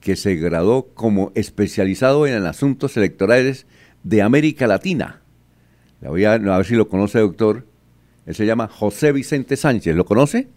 que 0.00 0.16
se 0.16 0.34
graduó 0.36 0.88
como 0.94 1.32
especializado 1.34 2.26
en 2.26 2.44
asuntos 2.46 2.96
electorales 2.96 3.66
de 4.02 4.22
América 4.22 4.66
Latina. 4.66 5.22
Le 6.00 6.08
voy 6.08 6.24
a, 6.24 6.34
a 6.34 6.38
ver 6.38 6.64
si 6.64 6.74
lo 6.74 6.88
conoce, 6.88 7.18
doctor. 7.18 7.66
Él 8.26 8.34
se 8.34 8.46
llama 8.46 8.68
José 8.68 9.12
Vicente 9.12 9.56
Sánchez. 9.56 9.94
¿Lo 9.94 10.04
conoce? 10.04 10.48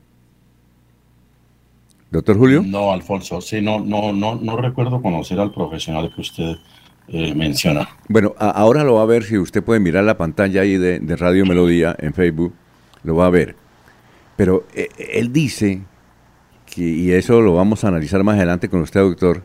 Doctor 2.13 2.37
Julio. 2.37 2.63
No, 2.63 2.91
Alfonso, 2.91 3.41
sí, 3.41 3.59
no, 3.59 3.79
no, 3.79 4.13
no, 4.13 4.35
no 4.35 4.55
recuerdo 4.55 5.01
conocer 5.01 5.39
al 5.39 5.51
profesional 5.51 6.13
que 6.13 6.21
usted 6.21 6.55
eh, 7.07 7.33
menciona. 7.33 7.89
Bueno, 8.07 8.35
ahora 8.37 8.83
lo 8.83 8.93
va 8.93 9.01
a 9.01 9.05
ver, 9.05 9.23
si 9.23 9.37
usted 9.39 9.63
puede 9.63 9.79
mirar 9.79 10.03
la 10.03 10.15
pantalla 10.15 10.61
ahí 10.61 10.77
de, 10.77 10.99
Radio 11.15 11.43
Melodía 11.43 11.95
en 11.97 12.13
Facebook, 12.13 12.53
lo 13.03 13.15
va 13.15 13.25
a 13.25 13.29
ver. 13.31 13.55
Pero 14.35 14.65
eh, 14.75 14.89
él 14.97 15.33
dice, 15.33 15.81
y 16.75 17.11
eso 17.11 17.41
lo 17.41 17.53
vamos 17.53 17.83
a 17.83 17.89
analizar 17.89 18.23
más 18.23 18.35
adelante 18.35 18.69
con 18.69 18.81
usted, 18.81 19.01
doctor, 19.01 19.43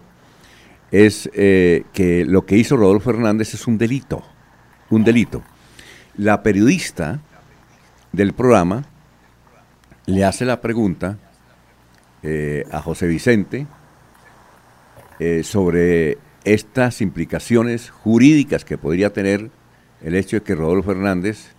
es 0.90 1.28
eh, 1.34 1.84
que 1.92 2.24
lo 2.24 2.46
que 2.46 2.56
hizo 2.56 2.76
Rodolfo 2.76 3.10
Hernández 3.10 3.54
es 3.54 3.66
un 3.66 3.78
delito, 3.78 4.22
un 4.90 5.04
delito. 5.04 5.42
La 6.16 6.42
periodista 6.42 7.20
del 8.12 8.32
programa 8.32 8.84
le 10.06 10.24
hace 10.24 10.44
la 10.44 10.60
pregunta 10.60 11.18
eh, 12.22 12.64
a 12.72 12.80
José 12.80 13.06
Vicente 13.06 13.66
eh, 15.20 15.42
sobre 15.44 16.18
estas 16.44 17.02
implicaciones 17.02 17.90
jurídicas 17.90 18.64
que 18.64 18.78
podría 18.78 19.12
tener 19.12 19.50
el 20.02 20.14
hecho 20.14 20.36
de 20.36 20.42
que 20.42 20.54
Rodolfo 20.54 20.92
Hernández 20.92 21.52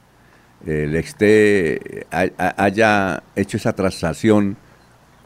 le 0.66 1.00
esté, 1.00 2.06
haya 2.10 3.24
hecho 3.38 3.56
esa 3.56 3.72
transacción 3.74 4.58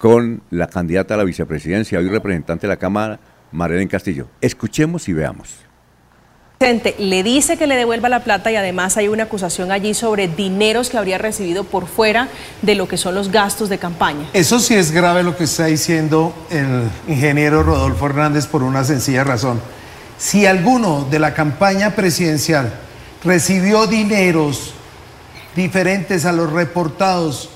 con 0.03 0.43
la 0.49 0.67
candidata 0.67 1.13
a 1.13 1.17
la 1.17 1.23
vicepresidencia, 1.23 1.97
hoy 1.97 2.09
representante 2.09 2.67
de 2.67 2.73
la 2.73 2.75
Cámara, 2.75 3.21
Marilén 3.53 3.87
Castillo. 3.87 4.27
Escuchemos 4.41 5.07
y 5.07 5.13
veamos 5.13 5.47
le 6.97 7.23
dice 7.23 7.57
que 7.57 7.67
le 7.67 7.75
devuelva 7.75 8.07
la 8.07 8.21
plata 8.23 8.49
y 8.49 8.55
además 8.55 8.95
hay 8.95 9.09
una 9.09 9.23
acusación 9.23 9.71
allí 9.71 9.93
sobre 9.93 10.29
dineros 10.29 10.89
que 10.89 10.97
habría 10.97 11.17
recibido 11.17 11.65
por 11.65 11.87
fuera 11.87 12.29
de 12.61 12.75
lo 12.75 12.87
que 12.87 12.95
son 12.95 13.15
los 13.15 13.31
gastos 13.31 13.67
de 13.67 13.77
campaña. 13.77 14.29
Eso 14.31 14.59
sí 14.59 14.73
es 14.73 14.91
grave 14.91 15.23
lo 15.23 15.35
que 15.35 15.43
está 15.43 15.65
diciendo 15.65 16.33
el 16.49 16.89
ingeniero 17.07 17.63
Rodolfo 17.63 18.05
Hernández 18.05 18.47
por 18.47 18.63
una 18.63 18.85
sencilla 18.85 19.25
razón. 19.25 19.59
Si 20.17 20.45
alguno 20.45 21.05
de 21.09 21.19
la 21.19 21.33
campaña 21.33 21.91
presidencial 21.95 22.73
recibió 23.25 23.87
dineros 23.87 24.73
diferentes 25.55 26.25
a 26.25 26.31
los 26.31 26.51
reportados 26.51 27.49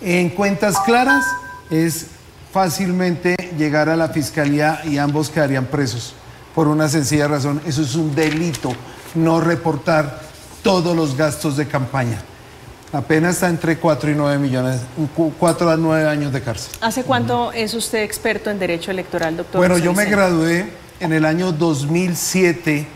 en 0.00 0.30
cuentas 0.30 0.78
claras, 0.80 1.24
es 1.70 2.06
fácilmente 2.52 3.36
llegar 3.56 3.88
a 3.88 3.96
la 3.96 4.08
fiscalía 4.08 4.80
y 4.84 4.98
ambos 4.98 5.30
quedarían 5.30 5.66
presos 5.66 6.14
por 6.58 6.66
una 6.66 6.88
sencilla 6.88 7.28
razón, 7.28 7.60
eso 7.66 7.82
es 7.82 7.94
un 7.94 8.16
delito, 8.16 8.72
no 9.14 9.40
reportar 9.40 10.20
todos 10.64 10.96
los 10.96 11.16
gastos 11.16 11.56
de 11.56 11.68
campaña. 11.68 12.20
La 12.92 13.00
pena 13.00 13.30
está 13.30 13.48
entre 13.48 13.78
4 13.78 14.10
y 14.10 14.14
9 14.16 14.38
millones, 14.38 14.80
4 15.38 15.70
a 15.70 15.76
9 15.76 16.08
años 16.08 16.32
de 16.32 16.40
cárcel. 16.40 16.72
¿Hace 16.80 17.04
cuánto 17.04 17.52
es 17.52 17.74
usted 17.74 18.02
experto 18.02 18.50
en 18.50 18.58
derecho 18.58 18.90
electoral, 18.90 19.36
doctor? 19.36 19.60
Bueno, 19.60 19.78
yo 19.78 19.92
me 19.92 20.06
gradué 20.06 20.72
en 20.98 21.12
el 21.12 21.26
año 21.26 21.52
2007 21.52 22.88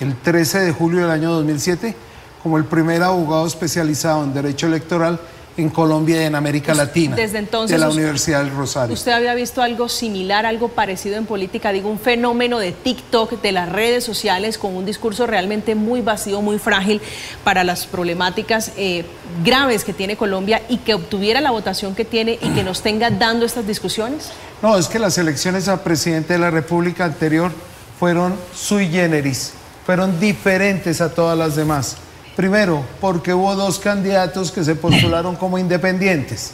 el 0.00 0.16
13 0.16 0.60
de 0.60 0.72
julio 0.72 1.00
del 1.00 1.10
año 1.10 1.32
2007 1.32 1.94
como 2.42 2.56
el 2.56 2.64
primer 2.64 3.02
abogado 3.02 3.46
especializado 3.46 4.24
en 4.24 4.32
derecho 4.32 4.68
electoral 4.68 5.20
en 5.56 5.68
Colombia 5.68 6.22
y 6.22 6.24
en 6.24 6.34
América 6.34 6.74
Latina. 6.74 7.16
Desde 7.16 7.38
entonces. 7.38 7.78
De 7.78 7.78
la 7.78 7.90
Universidad 7.90 8.42
del 8.42 8.54
Rosario. 8.54 8.94
¿Usted 8.94 9.12
había 9.12 9.34
visto 9.34 9.62
algo 9.62 9.88
similar, 9.88 10.46
algo 10.46 10.68
parecido 10.68 11.16
en 11.16 11.26
política? 11.26 11.72
Digo, 11.72 11.90
un 11.90 11.98
fenómeno 11.98 12.58
de 12.58 12.72
TikTok, 12.72 13.42
de 13.42 13.52
las 13.52 13.70
redes 13.70 14.04
sociales, 14.04 14.58
con 14.58 14.74
un 14.74 14.86
discurso 14.86 15.26
realmente 15.26 15.74
muy 15.74 16.00
vacío, 16.00 16.40
muy 16.40 16.58
frágil 16.58 17.00
para 17.44 17.64
las 17.64 17.86
problemáticas 17.86 18.72
eh, 18.76 19.04
graves 19.44 19.84
que 19.84 19.92
tiene 19.92 20.16
Colombia 20.16 20.62
y 20.68 20.78
que 20.78 20.94
obtuviera 20.94 21.40
la 21.40 21.50
votación 21.50 21.94
que 21.94 22.04
tiene 22.04 22.38
y 22.40 22.48
que 22.50 22.62
nos 22.62 22.82
tenga 22.82 23.10
dando 23.10 23.44
estas 23.44 23.66
discusiones? 23.66 24.30
No, 24.62 24.76
es 24.76 24.88
que 24.88 24.98
las 24.98 25.18
elecciones 25.18 25.68
a 25.68 25.82
presidente 25.82 26.34
de 26.34 26.38
la 26.38 26.50
República 26.50 27.04
anterior 27.04 27.52
fueron 27.98 28.34
sui 28.54 28.88
generis, 28.88 29.52
fueron 29.84 30.18
diferentes 30.18 31.00
a 31.00 31.14
todas 31.14 31.36
las 31.36 31.56
demás. 31.56 31.96
Primero, 32.36 32.82
porque 33.00 33.34
hubo 33.34 33.54
dos 33.54 33.78
candidatos 33.78 34.50
que 34.50 34.64
se 34.64 34.74
postularon 34.74 35.36
como 35.36 35.58
independientes. 35.58 36.52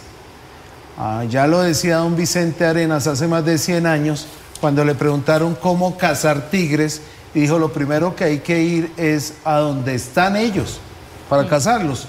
Ah, 0.99 1.25
ya 1.29 1.47
lo 1.47 1.61
decía 1.61 1.99
don 1.99 2.17
Vicente 2.17 2.67
Arenas 2.67 3.07
hace 3.07 3.29
más 3.29 3.45
de 3.45 3.59
100 3.59 3.87
años, 3.87 4.27
cuando 4.61 4.85
le 4.85 4.97
preguntaron 4.97 5.55
cómo 5.55 5.97
cazar 5.97 6.51
tigres, 6.51 7.03
y 7.33 7.41
dijo, 7.41 7.59
lo 7.59 7.73
primero 7.73 8.17
que 8.17 8.25
hay 8.25 8.39
que 8.41 8.61
ir 8.61 8.93
es 8.97 9.35
a 9.45 9.59
donde 9.59 9.95
están 9.95 10.35
ellos 10.35 10.81
para 11.29 11.47
cazarlos. 11.47 12.07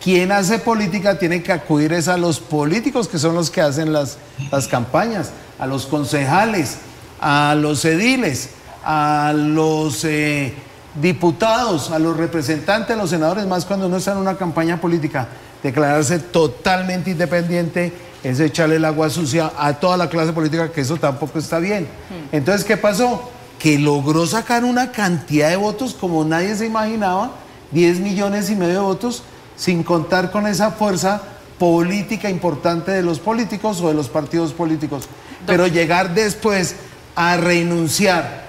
Quien 0.00 0.30
hace 0.30 0.58
política 0.58 1.18
tiene 1.18 1.42
que 1.42 1.50
acudir 1.50 1.92
es 1.92 2.06
a 2.06 2.16
los 2.16 2.38
políticos, 2.38 3.08
que 3.08 3.18
son 3.18 3.34
los 3.34 3.50
que 3.50 3.62
hacen 3.62 3.92
las, 3.92 4.18
las 4.52 4.68
campañas, 4.68 5.30
a 5.58 5.66
los 5.66 5.86
concejales, 5.86 6.76
a 7.20 7.56
los 7.56 7.84
ediles, 7.84 8.50
a 8.84 9.32
los... 9.34 10.04
Eh, 10.04 10.54
diputados, 11.00 11.90
a 11.90 11.98
los 11.98 12.16
representantes, 12.16 12.96
a 12.96 12.98
los 12.98 13.10
senadores, 13.10 13.46
más 13.46 13.64
cuando 13.64 13.86
uno 13.86 13.96
está 13.96 14.12
en 14.12 14.18
una 14.18 14.36
campaña 14.36 14.80
política, 14.80 15.28
declararse 15.62 16.18
totalmente 16.18 17.10
independiente 17.10 17.92
es 18.22 18.40
echarle 18.40 18.76
el 18.76 18.84
agua 18.84 19.10
sucia 19.10 19.52
a 19.56 19.74
toda 19.74 19.96
la 19.96 20.08
clase 20.08 20.32
política, 20.32 20.72
que 20.72 20.80
eso 20.80 20.96
tampoco 20.96 21.38
está 21.38 21.58
bien. 21.58 21.84
Hmm. 21.84 22.34
Entonces, 22.34 22.64
¿qué 22.64 22.76
pasó? 22.76 23.30
Que 23.58 23.78
logró 23.78 24.26
sacar 24.26 24.64
una 24.64 24.92
cantidad 24.92 25.50
de 25.50 25.56
votos 25.56 25.94
como 25.94 26.24
nadie 26.24 26.56
se 26.56 26.66
imaginaba, 26.66 27.32
10 27.72 28.00
millones 28.00 28.48
y 28.48 28.56
medio 28.56 28.74
de 28.74 28.80
votos, 28.80 29.22
sin 29.56 29.82
contar 29.82 30.30
con 30.30 30.46
esa 30.46 30.70
fuerza 30.70 31.20
política 31.58 32.30
importante 32.30 32.90
de 32.92 33.02
los 33.02 33.20
políticos 33.20 33.80
o 33.80 33.88
de 33.88 33.94
los 33.94 34.08
partidos 34.08 34.52
políticos. 34.52 35.08
Pero 35.46 35.66
llegar 35.66 36.14
después 36.14 36.76
a 37.14 37.36
renunciar 37.36 38.43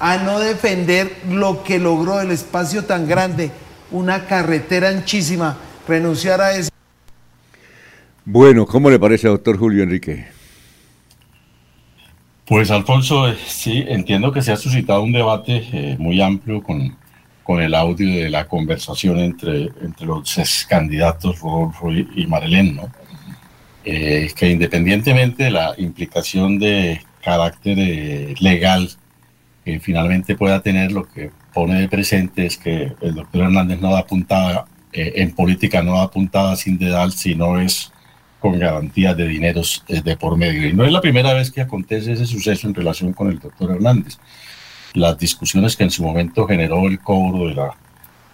a 0.00 0.18
no 0.18 0.38
defender 0.38 1.16
lo 1.28 1.62
que 1.64 1.78
logró 1.78 2.20
el 2.20 2.30
espacio 2.30 2.84
tan 2.84 3.08
grande, 3.08 3.50
una 3.90 4.26
carretera 4.26 4.88
anchísima, 4.88 5.56
renunciar 5.86 6.40
a 6.40 6.52
eso. 6.52 6.70
Bueno, 8.24 8.66
¿cómo 8.66 8.90
le 8.90 8.98
parece, 8.98 9.26
doctor 9.28 9.56
Julio 9.58 9.82
Enrique? 9.82 10.26
Pues 12.44 12.70
Alfonso, 12.70 13.28
eh, 13.28 13.36
sí, 13.46 13.84
entiendo 13.88 14.32
que 14.32 14.42
se 14.42 14.52
ha 14.52 14.56
suscitado 14.56 15.02
un 15.02 15.12
debate 15.12 15.66
eh, 15.72 15.96
muy 15.98 16.20
amplio 16.20 16.62
con, 16.62 16.96
con 17.42 17.60
el 17.60 17.74
audio 17.74 18.22
de 18.22 18.30
la 18.30 18.46
conversación 18.46 19.18
entre, 19.18 19.70
entre 19.82 20.06
los 20.06 20.36
candidatos 20.68 21.40
Rodolfo 21.40 21.92
y, 21.92 22.26
Marilén, 22.26 22.76
¿no? 22.76 22.90
Eh, 23.84 24.30
que 24.34 24.50
independientemente 24.50 25.44
de 25.44 25.50
la 25.50 25.74
implicación 25.78 26.58
de 26.58 27.00
carácter 27.22 27.76
legal 28.40 28.90
finalmente 29.80 30.34
pueda 30.34 30.60
tener, 30.60 30.92
lo 30.92 31.06
que 31.08 31.30
pone 31.52 31.80
de 31.80 31.88
presente 31.88 32.46
es 32.46 32.56
que 32.56 32.92
el 33.00 33.14
doctor 33.14 33.42
Hernández 33.42 33.80
no 33.80 33.92
da 33.92 34.04
puntada, 34.04 34.66
eh, 34.92 35.12
en 35.16 35.32
política 35.32 35.82
no 35.82 35.98
da 35.98 36.10
puntada 36.10 36.56
sin 36.56 36.78
dedal, 36.78 37.12
sino 37.12 37.60
es 37.60 37.92
con 38.40 38.58
garantías 38.58 39.16
de 39.16 39.26
dineros 39.26 39.84
eh, 39.88 40.00
de 40.02 40.16
por 40.16 40.36
medio. 40.36 40.68
Y 40.68 40.72
no 40.72 40.84
es 40.84 40.92
la 40.92 41.00
primera 41.00 41.32
vez 41.34 41.50
que 41.50 41.60
acontece 41.60 42.12
ese 42.12 42.26
suceso 42.26 42.66
en 42.66 42.74
relación 42.74 43.12
con 43.12 43.28
el 43.28 43.38
doctor 43.38 43.72
Hernández. 43.72 44.18
Las 44.94 45.18
discusiones 45.18 45.76
que 45.76 45.84
en 45.84 45.90
su 45.90 46.02
momento 46.02 46.46
generó 46.46 46.86
el 46.86 47.00
cobro 47.00 47.48
de 47.48 47.54
la 47.54 47.76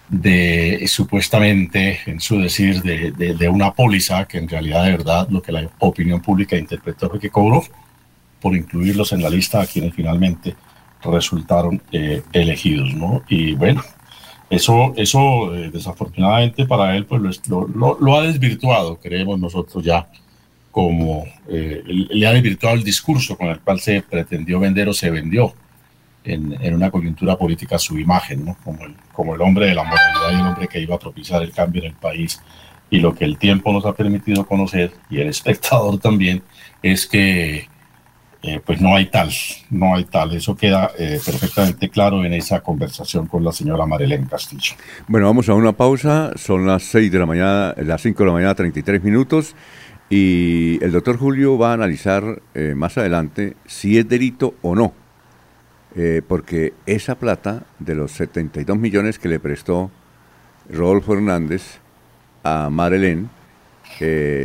de 0.07 0.85
supuestamente, 0.87 1.99
en 2.05 2.19
su 2.19 2.39
decir, 2.39 2.83
de, 2.83 3.11
de, 3.11 3.33
de, 3.33 3.49
una 3.49 3.73
póliza 3.73 4.25
que 4.25 4.37
en 4.37 4.47
realidad 4.47 4.83
de 4.83 4.91
verdad 4.91 5.27
lo 5.31 5.41
que 5.41 5.51
la 5.51 5.67
opinión 5.79 6.21
pública 6.21 6.55
interpretó 6.55 7.09
fue 7.09 7.19
que 7.19 7.31
cobró 7.31 7.63
por 8.39 8.55
incluirlos 8.55 9.11
en 9.11 9.23
la 9.23 9.29
lista 9.31 9.61
a 9.61 9.65
quienes 9.65 9.95
finalmente 9.95 10.55
resultaron 11.11 11.81
eh, 11.91 12.21
elegidos, 12.33 12.93
¿no? 12.93 13.23
Y 13.27 13.53
bueno, 13.53 13.83
eso, 14.49 14.93
eso 14.95 15.55
eh, 15.55 15.71
desafortunadamente 15.71 16.65
para 16.65 16.95
él 16.95 17.05
pues 17.05 17.41
lo, 17.47 17.67
lo, 17.99 18.15
ha 18.15 18.21
desvirtuado, 18.23 18.97
creemos 18.97 19.39
nosotros 19.39 19.83
ya, 19.83 20.07
como 20.71 21.25
eh, 21.47 21.81
le 21.85 22.27
ha 22.27 22.33
desvirtuado 22.33 22.75
el 22.75 22.83
discurso 22.83 23.37
con 23.37 23.47
el 23.47 23.59
cual 23.59 23.79
se 23.79 24.01
pretendió 24.01 24.59
vender 24.59 24.89
o 24.89 24.93
se 24.93 25.09
vendió 25.09 25.53
en, 26.23 26.57
en 26.61 26.73
una 26.73 26.91
coyuntura 26.91 27.37
política 27.37 27.79
su 27.79 27.97
imagen, 27.97 28.45
¿no? 28.45 28.57
Como 28.63 28.83
el, 28.85 28.95
como 29.13 29.35
el 29.35 29.41
hombre 29.41 29.67
de 29.67 29.75
la 29.75 29.83
moralidad 29.83 30.31
y 30.31 30.35
el 30.35 30.47
hombre 30.47 30.67
que 30.67 30.79
iba 30.79 30.95
a 30.95 30.99
propiciar 30.99 31.41
el 31.41 31.51
cambio 31.51 31.81
en 31.83 31.89
el 31.89 31.95
país. 31.95 32.41
Y 32.89 32.99
lo 32.99 33.15
que 33.15 33.25
el 33.25 33.37
tiempo 33.37 33.71
nos 33.73 33.85
ha 33.85 33.93
permitido 33.93 34.45
conocer, 34.45 34.91
y 35.09 35.19
el 35.19 35.27
espectador 35.27 35.99
también, 35.99 36.43
es 36.81 37.07
que 37.07 37.67
eh, 38.47 38.61
pues 38.63 38.79
no 38.79 38.95
hay 38.95 39.07
tal, 39.07 39.31
no 39.71 39.95
hay 39.95 40.03
tal. 40.03 40.35
Eso 40.35 40.55
queda 40.55 40.91
eh, 40.99 41.19
perfectamente 41.25 41.89
claro 41.89 42.23
en 42.23 42.31
esa 42.33 42.61
conversación 42.61 43.25
con 43.25 43.43
la 43.43 43.51
señora 43.51 43.87
Marilén 43.87 44.27
Castillo. 44.27 44.75
Bueno, 45.07 45.25
vamos 45.25 45.49
a 45.49 45.55
una 45.55 45.71
pausa. 45.71 46.31
Son 46.35 46.67
las 46.67 46.83
6 46.83 47.11
de 47.11 47.19
la 47.19 47.25
mañana, 47.25 47.73
las 47.77 48.03
5 48.03 48.21
de 48.21 48.27
la 48.27 48.33
mañana, 48.33 48.53
33 48.53 49.03
minutos. 49.03 49.55
Y 50.11 50.77
el 50.83 50.91
doctor 50.91 51.17
Julio 51.17 51.57
va 51.57 51.71
a 51.71 51.73
analizar 51.73 52.43
eh, 52.53 52.75
más 52.75 52.99
adelante 52.99 53.55
si 53.65 53.97
es 53.97 54.07
delito 54.07 54.53
o 54.61 54.75
no. 54.75 54.93
porque 56.27 56.73
esa 56.85 57.15
plata 57.15 57.63
de 57.79 57.95
los 57.95 58.11
72 58.11 58.77
millones 58.77 59.17
que 59.17 59.29
le 59.29 59.39
prestó 59.39 59.89
Rodolfo 60.69 61.13
Hernández 61.13 61.79
a 62.43 62.69
Marilén 62.69 63.29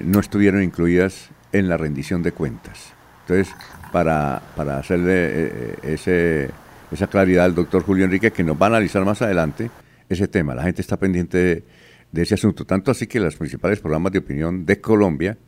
no 0.04 0.20
estuvieron 0.20 0.62
incluidas 0.62 1.30
en 1.52 1.68
la 1.68 1.76
rendición 1.76 2.22
de 2.22 2.30
cuentas. 2.30 2.94
Entonces, 3.22 3.54
para, 3.92 4.40
para 4.56 4.78
hacerle 4.78 5.12
eh, 5.14 5.30
eh, 5.32 5.76
ese, 5.94 6.50
esa 6.90 7.06
claridad 7.06 7.44
al 7.44 7.54
doctor 7.54 7.82
Julio 7.82 8.04
Enrique, 8.04 8.30
que 8.30 8.44
nos 8.44 8.60
va 8.60 8.66
a 8.66 8.70
analizar 8.70 9.04
más 9.04 9.22
adelante 9.22 9.70
ese 10.08 10.28
tema. 10.28 10.54
La 10.54 10.62
gente 10.62 10.82
está 10.82 10.96
pendiente 10.96 11.64
de, 12.10 12.22
ese 12.22 12.34
asunto, 12.34 12.64
tanto 12.64 12.90
así 12.90 13.06
que 13.06 13.20
los 13.20 13.36
principales 13.36 13.80
programas 13.80 14.12
de 14.12 14.18
opinión 14.18 14.66
de 14.66 14.80
Colombia 14.80 15.38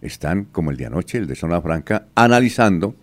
están, 0.00 0.44
como 0.44 0.70
el 0.70 0.76
de 0.76 0.86
anoche, 0.86 1.18
el 1.18 1.26
de 1.26 1.34
Zona 1.34 1.60
Franca, 1.60 2.06
analizando 2.14 2.96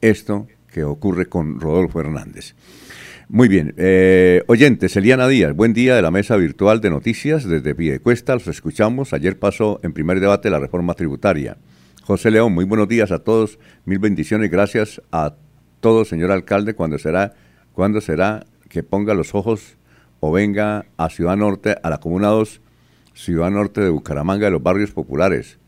esto 0.00 0.46
que 0.72 0.84
ocurre 0.84 1.26
con 1.26 1.60
Rodolfo 1.60 2.00
Hernández. 2.00 2.54
Muy 3.28 3.48
bien. 3.48 3.74
Eh, 3.78 4.42
oyentes, 4.46 4.94
Eliana 4.96 5.26
Díaz, 5.26 5.54
buen 5.54 5.72
día 5.72 5.96
de 5.96 6.02
la 6.02 6.10
mesa 6.10 6.36
virtual 6.36 6.80
de 6.80 6.90
noticias 6.90 7.44
desde 7.44 7.74
Piedecuesta. 7.74 8.34
Los 8.34 8.48
escuchamos. 8.48 9.12
Ayer 9.12 9.38
pasó 9.38 9.80
en 9.82 9.92
primer 9.92 10.20
debate 10.20 10.50
la 10.50 10.58
reforma 10.58 10.94
tributaria. 10.94 11.56
José 12.04 12.32
León, 12.32 12.52
muy 12.52 12.64
buenos 12.64 12.88
días 12.88 13.12
a 13.12 13.20
todos, 13.20 13.60
mil 13.84 14.00
bendiciones, 14.00 14.50
gracias 14.50 15.00
a 15.12 15.36
todos, 15.78 16.08
señor 16.08 16.32
alcalde, 16.32 16.74
cuando 16.74 16.98
será, 16.98 17.34
cuando 17.74 18.00
será 18.00 18.44
que 18.68 18.82
ponga 18.82 19.14
los 19.14 19.36
ojos 19.36 19.78
o 20.18 20.32
venga 20.32 20.86
a 20.96 21.08
Ciudad 21.10 21.36
Norte, 21.36 21.76
a 21.80 21.90
la 21.90 21.98
Comuna 21.98 22.26
2, 22.26 22.60
Ciudad 23.14 23.52
Norte 23.52 23.82
de 23.82 23.90
Bucaramanga, 23.90 24.46
de 24.46 24.50
los 24.50 24.60
barrios 24.60 24.90
populares. 24.90 25.60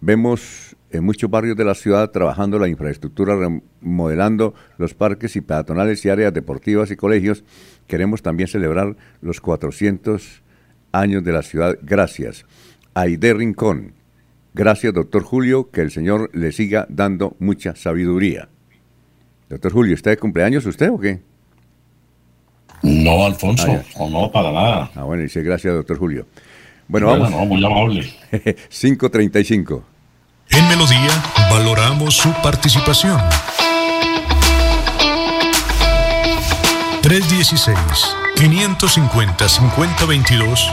Vemos 0.00 0.76
en 0.90 1.02
muchos 1.02 1.28
barrios 1.28 1.56
de 1.56 1.64
la 1.64 1.74
ciudad 1.74 2.12
trabajando 2.12 2.60
la 2.60 2.68
infraestructura, 2.68 3.34
remodelando 3.36 4.54
los 4.78 4.94
parques 4.94 5.34
y 5.34 5.40
peatonales 5.40 6.04
y 6.04 6.10
áreas 6.10 6.32
deportivas 6.32 6.92
y 6.92 6.96
colegios. 6.96 7.42
Queremos 7.88 8.22
también 8.22 8.48
celebrar 8.48 8.96
los 9.20 9.40
400 9.40 10.44
años 10.92 11.24
de 11.24 11.32
la 11.32 11.42
ciudad. 11.42 11.76
Gracias. 11.82 12.46
Aide 12.94 13.34
Rincón, 13.34 13.94
Gracias, 14.52 14.92
doctor 14.92 15.22
Julio, 15.22 15.70
que 15.70 15.80
el 15.80 15.90
Señor 15.90 16.30
le 16.32 16.52
siga 16.52 16.86
dando 16.88 17.36
mucha 17.38 17.76
sabiduría. 17.76 18.48
Doctor 19.48 19.72
Julio, 19.72 19.94
¿está 19.94 20.10
de 20.10 20.16
cumpleaños 20.16 20.66
usted 20.66 20.90
o 20.90 20.98
qué? 20.98 21.20
No, 22.82 23.26
Alfonso, 23.26 23.66
ah, 23.68 24.06
no, 24.10 24.30
para 24.32 24.52
nada. 24.52 24.90
Ah, 24.94 25.04
bueno, 25.04 25.22
dice 25.22 25.42
gracias, 25.42 25.74
doctor 25.74 25.98
Julio. 25.98 26.26
Bueno, 26.88 27.08
vamos. 27.08 27.30
No, 27.30 27.44
muy 27.44 27.64
amable. 27.64 28.02
535. 28.70 29.84
En 30.50 30.68
Melodía 30.68 31.10
valoramos 31.50 32.14
su 32.14 32.32
participación. 32.42 33.20
316 37.02 37.76
550 38.36 39.48
5022 39.48 40.72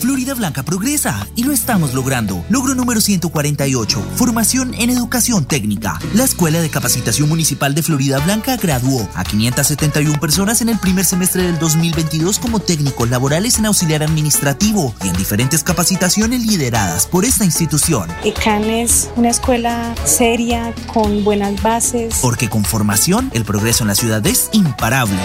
Florida 0.00 0.34
Blanca 0.34 0.62
progresa 0.62 1.26
y 1.36 1.44
lo 1.44 1.52
estamos 1.52 1.94
logrando. 1.94 2.44
Logro 2.48 2.74
número 2.74 3.00
148, 3.00 4.02
formación 4.16 4.74
en 4.74 4.90
educación 4.90 5.44
técnica. 5.44 5.98
La 6.14 6.24
Escuela 6.24 6.60
de 6.60 6.70
Capacitación 6.70 7.28
Municipal 7.28 7.74
de 7.74 7.82
Florida 7.82 8.18
Blanca 8.18 8.56
graduó 8.56 9.08
a 9.14 9.24
571 9.24 10.20
personas 10.20 10.60
en 10.60 10.68
el 10.68 10.78
primer 10.78 11.04
semestre 11.04 11.42
del 11.42 11.58
2022 11.58 12.38
como 12.38 12.60
técnicos 12.60 13.08
laborales 13.10 13.58
en 13.58 13.66
auxiliar 13.66 14.02
administrativo 14.02 14.94
y 15.02 15.08
en 15.08 15.16
diferentes 15.16 15.62
capacitaciones 15.62 16.46
lideradas 16.46 17.06
por 17.06 17.24
esta 17.24 17.44
institución. 17.44 18.08
ECAN 18.24 18.64
es 18.64 19.10
una 19.16 19.30
escuela 19.30 19.94
seria, 20.04 20.74
con 20.92 21.24
buenas 21.24 21.62
bases. 21.62 22.18
Porque 22.22 22.48
con 22.48 22.64
formación, 22.64 23.30
el 23.32 23.44
progreso 23.44 23.84
en 23.84 23.88
la 23.88 23.94
ciudad 23.94 24.26
es 24.26 24.50
imparable. 24.52 25.18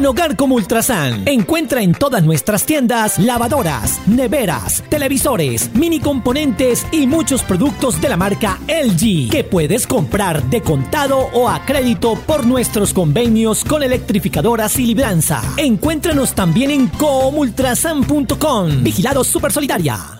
En 0.00 0.06
Hogar 0.06 0.34
como 0.34 0.54
Ultrasan, 0.54 1.28
encuentra 1.28 1.82
en 1.82 1.92
todas 1.92 2.24
nuestras 2.24 2.64
tiendas 2.64 3.18
lavadoras, 3.18 4.00
neveras, 4.06 4.82
televisores, 4.88 5.74
mini 5.74 6.00
componentes 6.00 6.86
y 6.90 7.06
muchos 7.06 7.42
productos 7.42 8.00
de 8.00 8.08
la 8.08 8.16
marca 8.16 8.58
LG 8.66 9.28
que 9.30 9.44
puedes 9.44 9.86
comprar 9.86 10.42
de 10.44 10.62
contado 10.62 11.18
o 11.34 11.50
a 11.50 11.66
crédito 11.66 12.14
por 12.26 12.46
nuestros 12.46 12.94
convenios 12.94 13.62
con 13.62 13.82
electrificadoras 13.82 14.78
y 14.78 14.86
libranza. 14.86 15.42
Encuéntranos 15.58 16.32
también 16.32 16.70
en 16.70 16.86
comultrasan.com. 16.88 18.82
Vigilado 18.82 19.22
Super 19.22 19.52
Solidaria. 19.52 20.19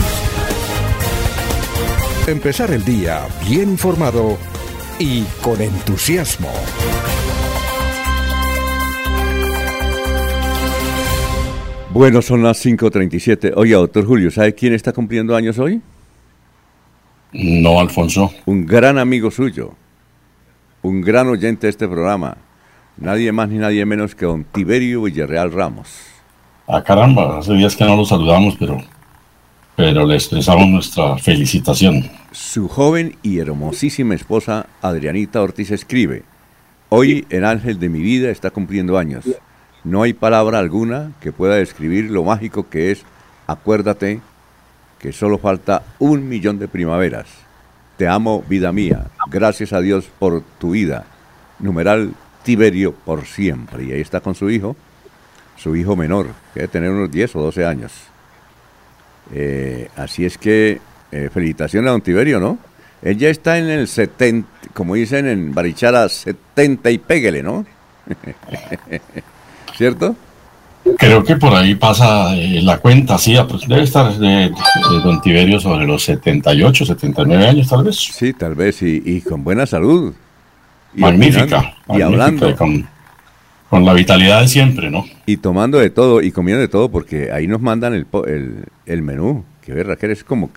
Empezar 2.31 2.71
el 2.71 2.85
día 2.85 3.27
bien 3.45 3.71
informado 3.71 4.37
y 4.97 5.23
con 5.41 5.59
entusiasmo. 5.59 6.47
Bueno, 11.89 12.21
son 12.21 12.41
las 12.41 12.65
5.37. 12.65 13.51
Oye, 13.57 13.73
doctor 13.73 14.05
Julio, 14.05 14.31
¿sabe 14.31 14.55
quién 14.55 14.71
está 14.71 14.93
cumpliendo 14.93 15.35
años 15.35 15.59
hoy? 15.59 15.81
No, 17.33 17.81
Alfonso. 17.81 18.31
Un 18.45 18.65
gran 18.65 18.97
amigo 18.97 19.29
suyo, 19.29 19.73
un 20.83 21.01
gran 21.01 21.27
oyente 21.27 21.67
de 21.67 21.71
este 21.71 21.85
programa. 21.85 22.37
Nadie 22.95 23.33
más 23.33 23.49
ni 23.49 23.57
nadie 23.57 23.85
menos 23.85 24.15
que 24.15 24.25
don 24.25 24.45
Tiberio 24.45 25.01
Villarreal 25.01 25.51
Ramos. 25.51 25.89
Ah, 26.65 26.81
caramba, 26.81 27.39
hace 27.39 27.51
días 27.55 27.75
que 27.75 27.83
no 27.83 27.97
lo 27.97 28.05
saludamos, 28.05 28.55
pero, 28.57 28.81
pero 29.75 30.05
le 30.05 30.15
expresamos 30.15 30.67
nuestra 30.67 31.17
felicitación. 31.17 32.09
Su 32.31 32.67
joven 32.67 33.17
y 33.23 33.39
hermosísima 33.39 34.15
esposa 34.15 34.67
Adrianita 34.81 35.41
Ortiz 35.41 35.71
escribe, 35.71 36.23
hoy 36.89 37.25
el 37.29 37.45
ángel 37.45 37.79
de 37.79 37.89
mi 37.89 37.99
vida 37.99 38.29
está 38.29 38.51
cumpliendo 38.51 38.97
años. 38.97 39.25
No 39.83 40.03
hay 40.03 40.13
palabra 40.13 40.59
alguna 40.59 41.13
que 41.19 41.31
pueda 41.31 41.55
describir 41.55 42.11
lo 42.11 42.23
mágico 42.23 42.69
que 42.69 42.91
es. 42.91 43.03
Acuérdate 43.47 44.21
que 44.99 45.11
solo 45.11 45.39
falta 45.39 45.83
un 45.97 46.29
millón 46.29 46.59
de 46.59 46.67
primaveras. 46.67 47.27
Te 47.97 48.07
amo, 48.07 48.43
vida 48.47 48.71
mía. 48.71 49.07
Gracias 49.29 49.73
a 49.73 49.81
Dios 49.81 50.09
por 50.19 50.43
tu 50.59 50.71
vida. 50.71 51.05
Numeral 51.59 52.13
Tiberio 52.43 52.93
por 52.93 53.25
siempre. 53.25 53.85
Y 53.85 53.91
ahí 53.91 54.01
está 54.01 54.19
con 54.21 54.35
su 54.35 54.49
hijo, 54.49 54.75
su 55.57 55.75
hijo 55.75 55.95
menor, 55.95 56.27
que 56.53 56.61
debe 56.61 56.71
tener 56.71 56.91
unos 56.91 57.11
10 57.11 57.35
o 57.35 57.41
12 57.41 57.65
años. 57.65 57.91
Eh, 59.33 59.89
así 59.95 60.25
es 60.25 60.37
que 60.37 60.79
eh, 61.11 61.29
felicitaciones 61.33 61.89
a 61.89 61.91
don 61.91 62.01
Tiberio, 62.01 62.39
¿no? 62.39 62.57
Él 63.01 63.17
ya 63.17 63.29
está 63.29 63.57
en 63.57 63.69
el 63.69 63.87
70, 63.87 64.47
como 64.73 64.95
dicen 64.95 65.27
en 65.27 65.53
Barichara, 65.53 66.07
70 66.07 66.91
y 66.91 66.97
péguele, 66.99 67.41
¿no? 67.41 67.65
¿Cierto? 69.77 70.15
Creo 70.97 71.23
que 71.23 71.35
por 71.35 71.53
ahí 71.53 71.75
pasa 71.75 72.35
eh, 72.35 72.61
la 72.61 72.77
cuenta, 72.79 73.17
sí, 73.17 73.35
debe 73.67 73.83
estar 73.83 74.11
de, 74.17 74.27
de 74.27 74.99
don 75.03 75.21
Tiberio 75.21 75.59
sobre 75.59 75.85
los 75.85 76.03
78, 76.03 76.85
79 76.85 77.47
años 77.47 77.67
tal 77.67 77.83
vez. 77.83 77.95
Sí, 77.97 78.33
tal 78.33 78.55
vez, 78.55 78.81
y, 78.81 79.01
y 79.05 79.21
con 79.21 79.43
buena 79.43 79.65
salud. 79.65 80.13
Y 80.95 81.01
magnífica. 81.01 81.57
opinando, 81.85 81.97
Y 81.97 82.01
hablando. 82.01 82.55
Con, 82.55 82.87
con 83.71 83.85
la 83.85 83.93
vitalidad 83.93 84.41
de 84.41 84.49
siempre, 84.49 84.91
¿no? 84.91 85.05
Y 85.25 85.37
tomando 85.37 85.79
de 85.79 85.89
todo 85.89 86.21
y 86.21 86.33
comiendo 86.33 86.59
de 86.59 86.67
todo, 86.67 86.91
porque 86.91 87.31
ahí 87.31 87.47
nos 87.47 87.61
mandan 87.61 87.93
el, 87.93 88.05
po- 88.05 88.25
el, 88.25 88.65
el 88.85 89.01
menú. 89.01 89.45
Que 89.61 89.73
ver, 89.73 89.87
Raquel, 89.87 90.11
es 90.11 90.25
como, 90.25 90.49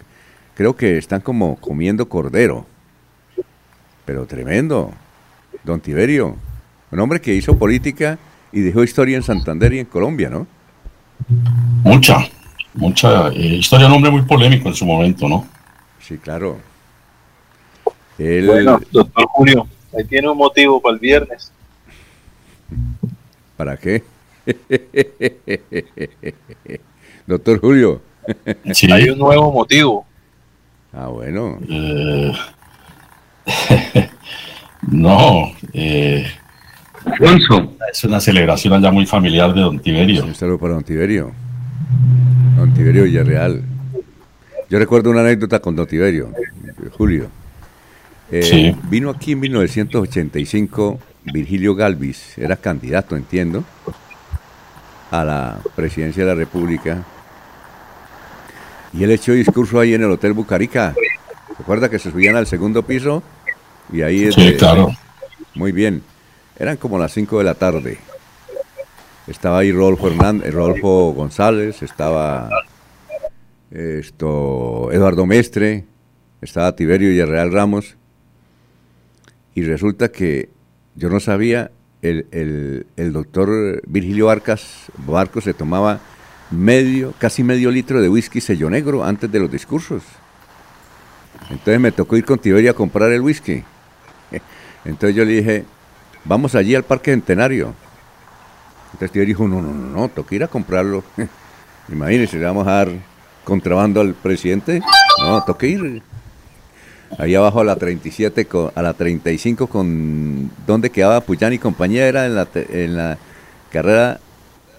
creo 0.55 0.75
que 0.75 0.99
están 0.99 1.21
como 1.21 1.55
comiendo 1.61 2.09
cordero. 2.09 2.67
Pero 4.05 4.27
tremendo. 4.27 4.93
Don 5.63 5.79
Tiberio, 5.79 6.37
un 6.91 6.99
hombre 6.99 7.21
que 7.21 7.33
hizo 7.33 7.57
política 7.57 8.19
y 8.51 8.63
dejó 8.63 8.83
historia 8.83 9.17
en 9.17 9.23
Santander 9.23 9.73
y 9.75 9.79
en 9.79 9.87
Colombia, 9.87 10.29
¿no? 10.29 10.49
Mucha, 11.85 12.19
mucha 12.75 13.29
eh, 13.29 13.59
historia, 13.59 13.87
un 13.87 13.93
hombre 13.93 14.11
muy 14.11 14.23
polémico 14.23 14.69
en 14.69 14.75
su 14.75 14.85
momento, 14.85 15.29
¿no? 15.29 15.47
Sí, 16.01 16.19
claro. 16.19 16.59
Bueno, 18.19 18.81
doctor 18.91 19.25
Julio, 19.29 19.69
ahí 19.97 20.05
tiene 20.05 20.29
un 20.29 20.37
motivo 20.37 20.83
para 20.83 20.95
el 20.95 21.01
viernes. 21.01 21.53
¿Para 23.57 23.77
qué? 23.77 24.03
Doctor 27.27 27.61
Julio. 27.61 28.01
Sí. 28.73 28.91
Hay 28.91 29.11
un 29.11 29.19
nuevo 29.19 29.53
motivo. 29.53 30.07
Ah, 30.95 31.09
bueno. 31.09 31.59
Eh, 31.69 32.33
no, 34.89 35.53
eh, 35.75 36.27
es 37.91 38.05
una 38.05 38.21
celebración 38.21 38.73
allá 38.73 38.91
muy 38.91 39.05
familiar 39.05 39.53
de 39.53 39.61
don 39.61 39.79
Tiberio. 39.79 40.25
Un 40.25 40.35
saludo 40.35 40.59
para 40.59 40.73
don 40.75 40.85
Tiberio. 40.85 41.33
Don 42.57 42.73
Tiberio 42.73 43.05
Villarreal. 43.05 43.63
Yo 44.71 44.79
recuerdo 44.79 45.11
una 45.11 45.21
anécdota 45.21 45.61
con 45.61 45.77
don 45.77 45.87
Tiberio, 45.87 46.31
Julio. 46.97 47.29
Eh, 48.31 48.43
Sí. 48.43 48.75
Vino 48.89 49.11
aquí 49.11 49.33
en 49.33 49.41
1985 49.41 50.99
Virgilio 51.25 51.75
Galvis, 51.75 52.37
era 52.39 52.57
candidato, 52.57 53.17
entiendo, 53.17 53.65
a 55.11 55.25
la 55.25 55.59
presidencia 55.75 56.23
de 56.25 56.29
la 56.31 56.35
República. 56.35 57.03
Y 58.93 59.03
él 59.05 59.11
echó 59.11 59.33
discurso 59.33 59.81
ahí 59.81 59.95
en 59.95 60.03
el 60.03 60.11
Hotel 60.11 60.33
Bucarica. 60.35 60.95
Recuerda 61.59 61.89
que 61.89 61.99
se 61.99 62.11
subían 62.11 62.37
al 62.37 62.47
segundo 62.47 62.83
piso 62.85 63.23
y 63.93 64.03
ahí 64.03 64.25
es 64.25 64.35
Sí, 64.35 64.45
de- 64.51 64.57
claro. 64.57 64.91
Muy 65.55 65.73
bien. 65.73 66.03
Eran 66.59 66.77
como 66.77 66.99
las 66.99 67.13
5 67.13 67.39
de 67.39 67.45
la 67.45 67.55
tarde. 67.55 67.99
Estaba 69.27 69.59
ahí 69.59 69.73
Rodolfo, 69.73 70.09
Hernández, 70.09 70.53
Rodolfo 70.53 71.13
González, 71.13 71.83
estaba 71.83 72.49
esto, 73.71 74.91
Eduardo 74.93 75.27
Mestre, 75.27 75.85
estaba 76.43 76.77
Tiberio 76.77 77.09
Villarreal 77.09 77.53
Ramos. 77.53 77.97
Y 79.55 79.63
resulta 79.63 80.11
que 80.11 80.51
yo 80.97 81.09
no 81.09 81.21
sabía, 81.21 81.71
el, 82.03 82.27
el- 82.97 83.13
doctor 83.13 83.81
Virgilio 83.87 84.29
Arcas 84.31 84.91
Barco 85.07 85.41
se 85.41 85.55
tomaba 85.55 86.01
medio, 86.51 87.15
casi 87.19 87.43
medio 87.43 87.71
litro 87.71 88.01
de 88.03 88.09
whisky 88.09 88.41
sello 88.41 88.69
negro 88.71 89.05
antes 89.05 89.31
de 89.33 89.41
los 89.41 89.51
discursos. 89.51 90.03
Entonces 91.51 91.81
me 91.81 91.93
tocó 91.93 92.17
ir 92.17 92.25
con 92.25 92.39
Tiberio 92.39 92.71
a 92.71 92.75
comprar 92.75 93.11
el 93.13 93.21
whisky. 93.21 93.63
Entonces 94.85 95.17
yo 95.17 95.25
le 95.25 95.33
dije, 95.33 95.65
vamos 96.25 96.55
allí 96.55 96.75
al 96.75 96.85
Parque 96.85 97.11
Centenario. 97.11 97.75
Entonces 98.93 99.11
Tiberio 99.13 99.35
dijo, 99.35 99.49
no, 99.49 99.61
no, 99.63 99.73
no, 99.73 100.01
no, 100.01 100.09
toca 100.09 100.35
ir 100.35 100.45
a 100.45 100.49
comprarlo. 100.49 101.03
Imagínense, 101.91 102.39
le 102.39 102.45
vamos 102.45 102.67
a 102.67 102.73
dar 102.73 102.93
contrabando 103.45 104.01
al 104.01 104.15
presidente. 104.15 104.81
No, 105.23 105.43
toca 105.45 105.67
ir. 105.67 106.03
Ahí 107.19 107.35
abajo 107.35 107.61
a 107.61 107.65
la 107.65 107.77
37, 107.77 108.47
con, 108.47 108.73
a 108.75 108.83
la 108.83 108.95
35 108.95 109.67
con... 109.67 110.51
¿Dónde 110.67 110.91
quedaba 110.91 111.21
Puyán 111.21 111.53
y 111.53 111.59
compañía? 111.59 112.07
Era 112.07 112.27
en 112.27 112.35
la, 112.35 112.49
en 112.55 112.97
la 112.97 113.19
carrera 113.71 114.21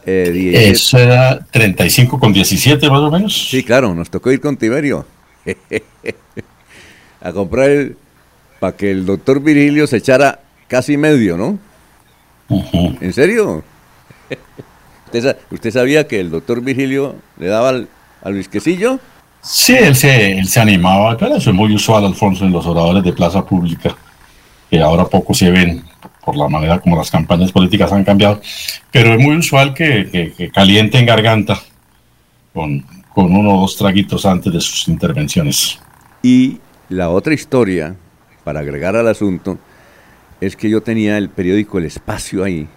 eh, 0.06 0.70
Eso 0.72 1.00
era 1.00 1.40
35 1.52 2.20
con 2.20 2.32
17 2.32 2.90
más 2.90 3.02
o 3.02 3.12
menos. 3.12 3.50
Sí, 3.50 3.64
claro, 3.64 3.96
nos 3.96 4.10
tocó 4.10 4.32
ir 4.32 4.40
con 4.40 4.56
Tiberio 4.56 5.06
a 7.22 7.32
comprar 7.34 7.70
el, 7.70 7.98
para 8.60 8.78
que 8.78 8.92
el 8.92 9.06
doctor 9.06 9.42
Virgilio 9.42 9.88
se 9.88 9.98
echara 9.98 10.42
casi 10.68 10.96
medio, 10.98 11.38
¿no? 11.38 11.58
¿En 13.02 13.14
serio? 13.14 13.64
¿Usted, 15.52 15.72
sabía 15.72 16.08
que 16.08 16.20
el 16.20 16.30
doctor 16.30 16.62
Virgilio 16.62 17.16
le 17.40 17.48
daba 17.48 17.70
al, 17.70 17.88
al 18.22 18.48
Quesillo? 18.48 19.00
Sí, 19.46 19.76
él 19.76 19.96
se, 19.96 20.40
él 20.40 20.48
se 20.48 20.60
animaba. 20.60 21.16
Claro, 21.16 21.36
eso 21.36 21.52
es 21.52 21.56
muy 21.56 21.74
usual, 21.74 22.04
Alfonso, 22.04 22.46
en 22.46 22.52
los 22.52 22.66
oradores 22.66 23.04
de 23.04 23.14
plaza 23.14 23.46
pública, 23.46 23.96
que 24.70 24.82
ahora 24.82 25.06
poco 25.06 25.36
se 25.36 25.52
ven 25.52 25.84
por 26.26 26.36
la 26.36 26.48
manera 26.48 26.80
como 26.80 26.98
las 26.98 27.12
campañas 27.12 27.52
políticas 27.52 27.92
han 27.92 28.04
cambiado, 28.04 28.42
pero 28.92 29.14
es 29.14 29.20
muy 29.20 29.38
usual 29.38 29.76
que, 29.76 30.34
que, 30.36 30.50
calienten 30.50 31.06
garganta 31.06 31.60
con, 32.52 32.84
con 33.14 33.36
uno 33.36 33.56
o 33.56 33.62
dos 33.62 33.78
traguitos 33.78 34.26
antes 34.26 34.52
de 34.52 34.60
sus 34.60 34.88
intervenciones. 34.88 35.80
Y 36.24 36.58
la 36.90 37.10
otra 37.10 37.36
historia, 37.36 37.96
para 38.44 38.62
agregar 38.62 38.96
al 38.96 39.08
asunto, 39.08 39.60
es 40.42 40.56
que 40.56 40.70
yo 40.70 40.82
tenía 40.82 41.20
el 41.20 41.30
periódico 41.30 41.78
El 41.78 41.86
Espacio 41.86 42.44
ahí 42.44 42.68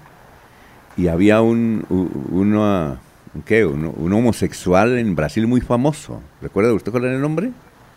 y 0.99 1.09
había 1.09 1.41
un, 1.41 1.87
uno, 2.31 2.99
¿qué? 3.45 3.65
un 3.65 4.13
homosexual 4.13 4.99
en 4.99 5.15
Brasil 5.15 5.47
muy 5.47 5.61
famoso. 5.61 6.21
¿Recuerda 6.41 6.73
usted 6.73 6.93
cuál 6.93 7.05
era 7.05 7.15
el 7.15 7.21
nombre? 7.21 7.51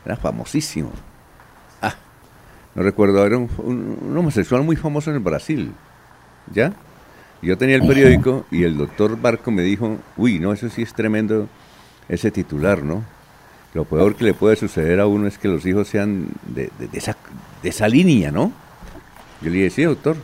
Era 0.05 0.15
famosísimo 0.15 0.91
no 2.75 2.83
recuerdo, 2.83 3.25
era 3.25 3.37
un, 3.37 4.15
homosexual 4.17 4.63
muy 4.63 4.75
famoso 4.75 5.09
en 5.09 5.17
el 5.17 5.23
Brasil, 5.23 5.71
¿ya? 6.53 6.73
Yo 7.41 7.57
tenía 7.57 7.75
el 7.75 7.87
periódico 7.87 8.45
y 8.51 8.63
el 8.63 8.77
doctor 8.77 9.19
Barco 9.19 9.51
me 9.51 9.63
dijo, 9.63 9.97
uy, 10.15 10.39
no, 10.39 10.53
eso 10.53 10.69
sí 10.69 10.83
es 10.83 10.93
tremendo, 10.93 11.49
ese 12.07 12.31
titular, 12.31 12.83
¿no? 12.83 13.03
Lo 13.73 13.85
peor 13.85 14.15
que 14.15 14.25
le 14.25 14.33
puede 14.33 14.55
suceder 14.55 14.99
a 14.99 15.07
uno 15.07 15.27
es 15.27 15.37
que 15.37 15.47
los 15.47 15.65
hijos 15.65 15.87
sean 15.87 16.27
de, 16.47 16.69
esa, 16.93 17.17
de 17.63 17.69
esa 17.69 17.87
línea, 17.87 18.31
¿no? 18.31 18.51
Yo 19.41 19.49
le 19.49 19.57
dije, 19.57 19.69
sí, 19.69 19.83
doctor. 19.83 20.17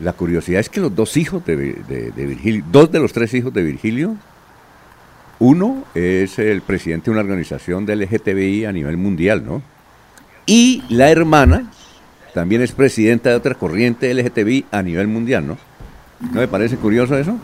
La 0.00 0.14
curiosidad 0.14 0.60
es 0.60 0.68
que 0.70 0.80
los 0.80 0.94
dos 0.94 1.16
hijos 1.16 1.44
de, 1.44 1.56
de, 1.56 2.26
Virgilio, 2.26 2.64
dos 2.70 2.90
de 2.90 3.00
los 3.00 3.12
tres 3.12 3.34
hijos 3.34 3.52
de 3.52 3.62
Virgilio, 3.62 4.16
uno 5.38 5.84
es 5.94 6.38
el 6.38 6.62
presidente 6.62 7.06
de 7.06 7.10
una 7.12 7.20
organización 7.20 7.84
de 7.84 7.96
LGTBI 7.96 8.64
a 8.64 8.72
nivel 8.72 8.96
mundial, 8.96 9.44
¿no? 9.44 9.62
Y 10.46 10.82
la 10.88 11.10
hermana 11.10 11.70
también 12.32 12.62
es 12.62 12.72
presidenta 12.72 13.30
de 13.30 13.36
otra 13.36 13.54
corriente 13.54 14.12
LGTBI 14.14 14.66
a 14.70 14.82
nivel 14.82 15.08
mundial, 15.08 15.46
¿no? 15.46 15.58
¿No 16.20 16.40
me 16.40 16.48
parece 16.48 16.76
curioso 16.76 17.16
eso? 17.16 17.38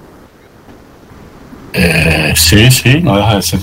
Eh, 1.74 2.32
sí, 2.36 2.70
sí, 2.70 3.00
no 3.02 3.16
deja 3.16 3.36
de 3.36 3.42
ser 3.42 3.60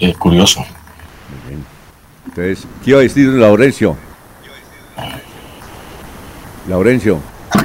eh, 0.00 0.14
curioso. 0.14 0.60
Muy 0.60 1.48
bien. 1.48 1.64
Entonces, 2.26 2.66
¿qué 2.84 2.90
iba 2.90 3.00
a 3.00 3.02
decir 3.02 3.28
Laurencio? 3.28 3.96
Laurencio. 6.68 7.20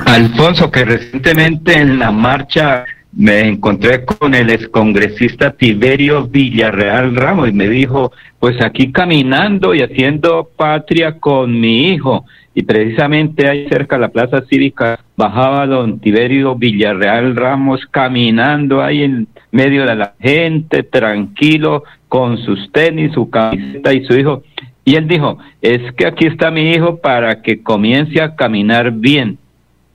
Alfonso, 0.06 0.72
que 0.72 0.86
recientemente 0.86 1.78
en 1.78 2.00
la 2.00 2.12
marcha 2.12 2.86
me 3.14 3.42
encontré 3.48 4.06
con 4.06 4.34
el 4.34 4.50
excongresista 4.50 5.52
Tiberio 5.52 6.28
Villarreal 6.28 7.16
Ramos 7.16 7.50
y 7.50 7.54
me 7.54 7.68
dijo, 7.68 8.12
pues 8.40 8.62
aquí 8.62 8.92
caminando 8.92 9.76
y 9.76 9.82
haciendo 9.82 10.50
patria 10.56 11.20
con 11.20 11.60
mi 11.60 11.90
hijo. 11.90 12.26
Y 12.54 12.64
precisamente 12.64 13.48
ahí 13.48 13.68
cerca 13.70 13.96
de 13.96 14.02
la 14.02 14.10
Plaza 14.10 14.42
Cívica 14.50 15.00
bajaba 15.16 15.66
don 15.68 16.00
Tiberio 16.00 16.56
Villarreal 16.56 17.36
Ramos 17.36 17.86
caminando 17.92 18.82
ahí 18.82 19.04
en 19.04 19.28
medio 19.52 19.86
de 19.86 19.96
la 19.96 20.14
gente, 20.20 20.84
tranquilo, 20.84 21.84
con 22.08 22.38
sus 22.38 22.72
tenis, 22.72 23.14
su 23.14 23.30
camiseta 23.30 23.94
y 23.94 24.06
su 24.06 24.14
hijo. 24.18 24.44
Y 24.84 24.96
él 24.96 25.08
dijo, 25.08 25.38
es 25.62 25.94
que 25.94 26.08
aquí 26.08 26.26
está 26.26 26.50
mi 26.52 26.72
hijo 26.72 26.98
para 26.98 27.42
que 27.42 27.62
comience 27.62 28.22
a 28.22 28.36
caminar 28.36 28.92
bien. 28.92 29.38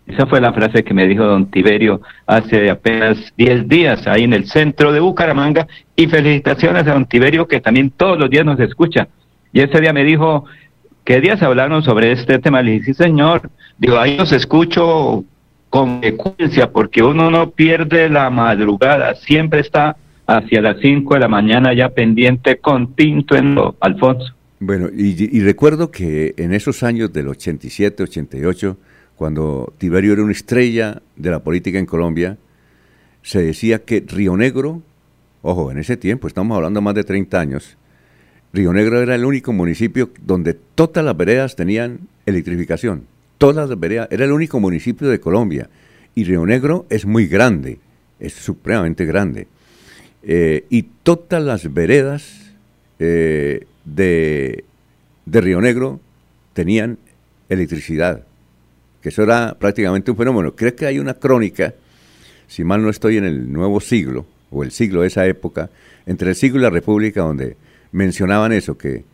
Esa 0.06 0.26
fue 0.26 0.40
la 0.40 0.52
frase 0.52 0.84
que 0.84 0.94
me 0.94 1.06
dijo 1.06 1.24
don 1.24 1.50
Tiberio 1.50 2.00
hace 2.26 2.70
apenas 2.70 3.32
10 3.36 3.68
días 3.68 4.06
ahí 4.06 4.22
en 4.22 4.34
el 4.34 4.46
centro 4.46 4.92
de 4.92 5.00
Bucaramanga 5.00 5.66
y 5.96 6.06
felicitaciones 6.06 6.86
a 6.86 6.92
don 6.92 7.06
Tiberio 7.06 7.48
que 7.48 7.60
también 7.60 7.90
todos 7.90 8.18
los 8.18 8.30
días 8.30 8.44
nos 8.44 8.60
escucha. 8.60 9.08
Y 9.52 9.60
ese 9.60 9.80
día 9.80 9.92
me 9.92 10.04
dijo, 10.04 10.44
¿qué 11.04 11.20
días 11.20 11.42
hablaron 11.42 11.82
sobre 11.82 12.12
este 12.12 12.38
tema? 12.38 12.62
Le 12.62 12.72
dije, 12.72 12.84
sí 12.86 12.94
señor, 12.94 13.50
digo, 13.78 13.98
ahí 13.98 14.16
los 14.16 14.30
escucho 14.30 15.24
con 15.70 15.98
frecuencia 16.00 16.70
porque 16.70 17.02
uno 17.02 17.30
no 17.30 17.50
pierde 17.50 18.08
la 18.08 18.30
madrugada, 18.30 19.16
siempre 19.16 19.60
está 19.60 19.96
hacia 20.26 20.60
las 20.60 20.76
5 20.80 21.14
de 21.14 21.20
la 21.20 21.28
mañana 21.28 21.74
ya 21.74 21.88
pendiente 21.88 22.58
con 22.58 22.94
tinto 22.94 23.34
en 23.34 23.56
lo, 23.56 23.74
Alfonso. 23.80 24.34
Bueno, 24.60 24.88
y, 24.96 25.36
y 25.36 25.40
recuerdo 25.40 25.90
que 25.90 26.34
en 26.36 26.52
esos 26.52 26.82
años 26.82 27.12
del 27.12 27.28
87, 27.28 28.04
88, 28.04 28.76
cuando 29.16 29.72
Tiberio 29.78 30.12
era 30.12 30.22
una 30.22 30.32
estrella 30.32 31.02
de 31.16 31.30
la 31.30 31.40
política 31.40 31.78
en 31.78 31.86
Colombia, 31.86 32.38
se 33.22 33.42
decía 33.42 33.80
que 33.80 34.04
Río 34.06 34.36
Negro, 34.36 34.82
ojo, 35.42 35.70
en 35.72 35.78
ese 35.78 35.96
tiempo, 35.96 36.28
estamos 36.28 36.54
hablando 36.54 36.80
más 36.80 36.94
de 36.94 37.04
30 37.04 37.40
años, 37.40 37.76
Río 38.52 38.72
Negro 38.72 39.02
era 39.02 39.14
el 39.14 39.24
único 39.24 39.52
municipio 39.52 40.10
donde 40.22 40.54
todas 40.54 41.04
las 41.04 41.16
veredas 41.16 41.56
tenían 41.56 42.08
electrificación. 42.24 43.04
Todas 43.38 43.68
las 43.68 43.78
veredas, 43.78 44.08
era 44.10 44.24
el 44.24 44.32
único 44.32 44.60
municipio 44.60 45.08
de 45.08 45.20
Colombia. 45.20 45.68
Y 46.14 46.24
Río 46.24 46.46
Negro 46.46 46.86
es 46.88 47.04
muy 47.04 47.26
grande, 47.26 47.78
es 48.18 48.32
supremamente 48.32 49.04
grande. 49.04 49.46
Eh, 50.22 50.64
y 50.70 50.82
todas 51.02 51.42
las 51.42 51.72
veredas 51.72 52.54
eh, 52.98 53.66
de, 53.84 54.64
de 55.26 55.40
Río 55.40 55.60
Negro 55.60 56.00
tenían 56.54 56.98
electricidad 57.48 58.24
que 59.06 59.10
eso 59.10 59.22
era 59.22 59.56
prácticamente 59.56 60.10
un 60.10 60.16
fenómeno. 60.16 60.56
Creo 60.56 60.74
que 60.74 60.84
hay 60.84 60.98
una 60.98 61.14
crónica, 61.14 61.72
si 62.48 62.64
mal 62.64 62.82
no 62.82 62.90
estoy 62.90 63.18
en 63.18 63.24
el 63.24 63.52
nuevo 63.52 63.80
siglo, 63.80 64.26
o 64.50 64.64
el 64.64 64.72
siglo 64.72 65.02
de 65.02 65.06
esa 65.06 65.24
época, 65.26 65.70
entre 66.06 66.30
el 66.30 66.34
siglo 66.34 66.58
y 66.58 66.62
la 66.62 66.70
República, 66.70 67.20
donde 67.20 67.56
mencionaban 67.92 68.50
eso, 68.50 68.76
que 68.76 69.04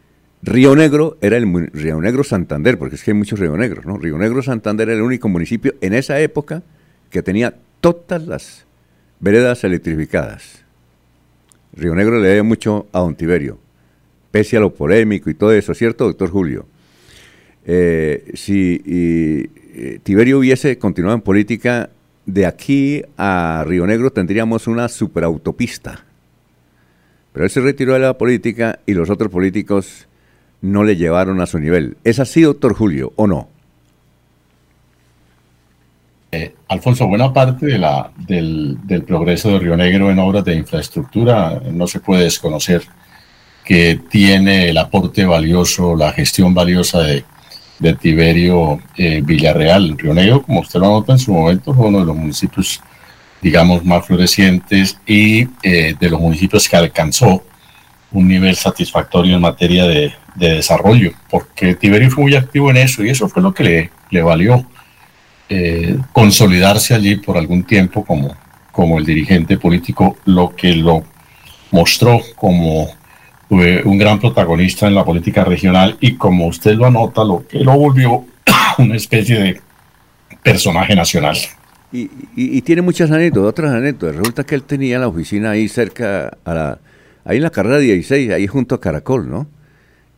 Río 0.41 0.75
Negro 0.75 1.19
era 1.21 1.37
el 1.37 1.71
Río 1.75 2.01
Negro 2.01 2.25
Santander, 2.25 2.79
porque 2.79 2.95
es 2.95 3.05
que 3.05 3.11
hay 3.11 3.19
muchos 3.19 3.39
Río 3.39 3.55
Negros, 3.55 3.85
¿no? 3.85 3.99
Río 3.99 4.17
Negro 4.17 4.43
Santander 4.43 4.89
era 4.89 4.97
el 4.97 5.03
único 5.03 5.29
municipio 5.29 5.75
en 5.83 5.93
esa 5.93 6.19
época 6.21 6.63
que 7.11 7.23
tenía 7.23 7.55
todas 7.83 8.27
las 8.27 8.65
veredas 9.21 9.63
electrificadas. 9.63 10.65
Río 11.75 11.95
Negro 11.95 12.19
le 12.19 12.29
debe 12.29 12.43
mucho 12.45 12.87
a 12.93 13.01
Don 13.01 13.15
Tiberio, 13.15 13.59
pese 14.31 14.57
a 14.57 14.61
lo 14.61 14.73
polémico 14.73 15.29
y 15.29 15.35
todo 15.35 15.53
eso, 15.53 15.75
¿cierto, 15.75 16.07
doctor 16.07 16.31
Julio? 16.31 16.65
Eh, 17.65 18.33
si 18.35 19.51
eh, 19.75 19.99
Tiberio 20.03 20.39
hubiese 20.39 20.79
continuado 20.79 21.17
en 21.17 21.23
política, 21.23 21.91
de 22.27 22.47
aquí 22.47 23.03
a 23.17 23.65
Río 23.67 23.87
Negro 23.87 24.13
tendríamos 24.13 24.67
una 24.67 24.89
superautopista. 24.89 26.05
Pero 27.33 27.45
él 27.45 27.51
se 27.51 27.61
retiró 27.61 27.95
de 27.95 28.01
la 28.01 28.19
política 28.19 28.81
y 28.87 28.93
los 28.93 29.09
otros 29.09 29.31
políticos 29.31 30.07
no 30.61 30.85
le 30.85 30.97
llevaron 30.97 31.41
a 31.41 31.47
su 31.47 31.59
nivel. 31.59 31.97
¿Es 32.05 32.21
así, 32.21 32.43
doctor 32.43 32.75
Julio, 32.75 33.13
o 33.17 33.27
no? 33.27 33.49
Eh, 36.31 36.55
Alfonso, 36.69 37.07
buena 37.09 37.33
parte 37.33 37.67
de 37.67 37.79
la, 37.79 38.11
del, 38.17 38.79
del, 38.85 39.05
progreso 39.05 39.51
de 39.51 39.59
Río 39.59 39.77
Negro 39.77 40.11
en 40.11 40.19
obras 40.19 40.45
de 40.45 40.55
infraestructura 40.55 41.61
no 41.71 41.87
se 41.87 42.01
puede 42.01 42.25
desconocer 42.25 42.83
que 43.65 44.01
tiene 44.11 44.71
el 44.71 44.79
aporte 44.79 45.25
valioso, 45.25 45.95
la 45.95 46.13
gestión 46.13 46.55
valiosa 46.55 47.01
de 47.03 47.25
de 47.83 47.95
Tiberio 47.95 48.81
eh, 48.97 49.21
Villarreal. 49.23 49.99
Río 49.99 50.15
Negro, 50.15 50.43
como 50.43 50.61
usted 50.61 50.79
lo 50.81 50.87
nota 50.87 51.13
en 51.13 51.19
su 51.19 51.33
momento, 51.33 51.75
fue 51.75 51.89
uno 51.89 51.99
de 51.99 52.07
los 52.07 52.17
municipios, 52.17 52.81
digamos, 53.43 53.85
más 53.85 54.07
florecientes 54.07 54.99
y 55.05 55.49
eh, 55.63 55.95
de 55.99 56.11
los 56.11 56.21
municipios 56.21 56.69
que 56.69 56.77
alcanzó 56.77 57.43
un 58.13 58.29
nivel 58.29 58.55
satisfactorio 58.55 59.35
en 59.35 59.43
materia 59.43 59.87
de, 59.87 60.15
desarrollo, 60.35 61.13
porque 61.29 61.75
Tiberio 61.75 62.11
fue 62.11 62.25
muy 62.25 62.35
activo 62.35 62.71
en 62.71 62.79
eso 62.79 63.05
y 63.05 63.11
eso 63.11 63.29
fue 63.29 63.43
lo 63.43 63.53
que 63.53 63.65
le, 63.65 63.91
le 64.09 64.23
valió 64.23 64.65
eh, 65.51 65.99
consolidarse 66.11 66.95
allí 66.95 67.17
por 67.17 67.37
algún 67.37 67.65
tiempo 67.65 68.03
como, 68.03 68.35
como 68.71 68.99
el 68.99 69.05
dirigente 69.05 69.59
político, 69.59 70.17
lo 70.25 70.57
que 70.57 70.75
lo 70.75 71.05
mostró 71.71 72.23
como 72.35 72.89
un 73.49 73.99
gran 73.99 74.19
protagonista 74.19 74.87
en 74.87 74.95
la 74.95 75.05
política 75.05 75.45
regional 75.45 75.97
y 76.01 76.15
como 76.15 76.47
usted 76.47 76.75
lo 76.75 76.87
anota, 76.87 77.23
lo 77.25 77.47
que 77.47 77.61
lo 77.61 77.77
volvió 77.77 78.25
una 78.79 78.97
especie 78.97 79.39
de 79.39 79.61
personaje 80.43 80.95
nacional. 80.95 81.37
Y, 81.93 82.63
tiene 82.63 82.81
muchas 82.81 83.11
anécdotas, 83.11 83.51
otras 83.51 83.73
anécdotas. 83.75 84.17
Resulta 84.17 84.45
que 84.45 84.55
él 84.55 84.63
tenía 84.63 84.99
la 84.99 85.09
oficina 85.09 85.51
ahí 85.51 85.69
cerca, 85.69 86.39
a 86.45 86.55
la, 86.55 86.79
ahí 87.27 87.37
en 87.37 87.43
la 87.43 87.51
carrera 87.51 87.79
16, 87.79 88.31
ahí 88.31 88.47
junto 88.47 88.75
a 88.75 88.81
Caracol, 88.81 89.29
¿no? 89.29 89.47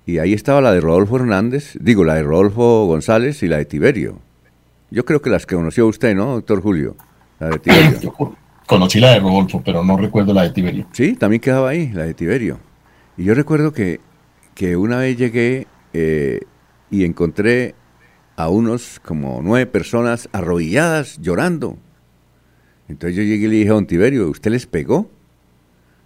y 0.06 0.18
ahí 0.18 0.32
estaba 0.32 0.60
la 0.60 0.72
de 0.72 0.80
Rodolfo 0.80 1.16
Hernández, 1.16 1.76
digo, 1.80 2.04
la 2.04 2.14
de 2.14 2.22
Rodolfo 2.22 2.86
González 2.86 3.42
y 3.42 3.48
la 3.48 3.56
de 3.56 3.64
Tiberio. 3.64 4.18
Yo 4.90 5.04
creo 5.04 5.22
que 5.22 5.30
las 5.30 5.46
que 5.46 5.56
conoció 5.56 5.86
usted, 5.86 6.14
¿no, 6.14 6.34
doctor 6.34 6.60
Julio? 6.60 6.96
La 7.40 7.48
de 7.48 7.58
Tiberio. 7.60 8.14
Conocí 8.66 9.00
la 9.00 9.12
de 9.12 9.20
Rodolfo, 9.20 9.62
pero 9.64 9.84
no 9.84 9.96
recuerdo 9.96 10.32
la 10.34 10.42
de 10.42 10.50
Tiberio. 10.50 10.86
Sí, 10.92 11.14
también 11.14 11.40
quedaba 11.40 11.70
ahí, 11.70 11.90
la 11.92 12.04
de 12.04 12.14
Tiberio. 12.14 12.58
Y 13.16 13.24
yo 13.24 13.34
recuerdo 13.34 13.72
que, 13.72 14.00
que 14.54 14.76
una 14.76 14.98
vez 14.98 15.16
llegué 15.16 15.66
eh, 15.92 16.40
y 16.90 17.04
encontré 17.04 17.74
a 18.36 18.48
unos 18.48 19.00
como 19.00 19.40
nueve 19.42 19.66
personas 19.66 20.28
arrodilladas 20.32 21.18
llorando. 21.20 21.78
Entonces 22.88 23.16
yo 23.16 23.22
llegué 23.22 23.46
y 23.46 23.48
le 23.48 23.56
dije 23.56 23.70
a 23.70 23.74
don 23.74 23.86
Tiberio, 23.86 24.28
¿usted 24.28 24.50
les 24.50 24.66
pegó? 24.66 25.10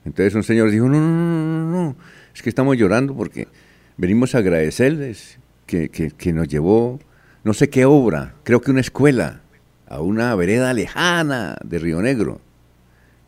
Entonces 0.04 0.34
un 0.34 0.42
señor 0.42 0.70
dijo, 0.70 0.88
no, 0.88 1.00
no, 1.00 1.09
no, 1.09 1.64
no, 1.64 1.82
no, 1.82 1.96
es 2.34 2.42
que 2.42 2.48
estamos 2.48 2.76
llorando 2.76 3.14
porque 3.16 3.48
venimos 3.96 4.34
a 4.34 4.38
agradecerles 4.38 5.38
que, 5.66 5.88
que, 5.88 6.32
nos 6.32 6.48
llevó 6.48 6.98
no 7.44 7.52
sé 7.52 7.68
qué 7.68 7.84
obra, 7.84 8.34
creo 8.42 8.61
que 8.61 8.70
una 8.70 8.80
escuela, 8.80 9.42
a 9.86 10.00
una 10.00 10.34
vereda 10.34 10.72
lejana 10.74 11.56
de 11.64 11.78
Río 11.78 12.02
Negro. 12.02 12.40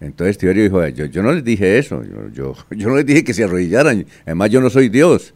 Entonces 0.00 0.38
Tiberio 0.38 0.62
dijo, 0.62 0.86
yo, 0.88 1.04
yo 1.06 1.22
no 1.22 1.32
les 1.32 1.44
dije 1.44 1.78
eso, 1.78 2.02
yo, 2.02 2.28
yo, 2.32 2.54
yo, 2.76 2.88
no 2.88 2.96
les 2.96 3.06
dije 3.06 3.22
que 3.22 3.34
se 3.34 3.44
arrodillaran, 3.44 4.06
además 4.24 4.50
yo 4.50 4.60
no 4.60 4.70
soy 4.70 4.88
Dios. 4.88 5.34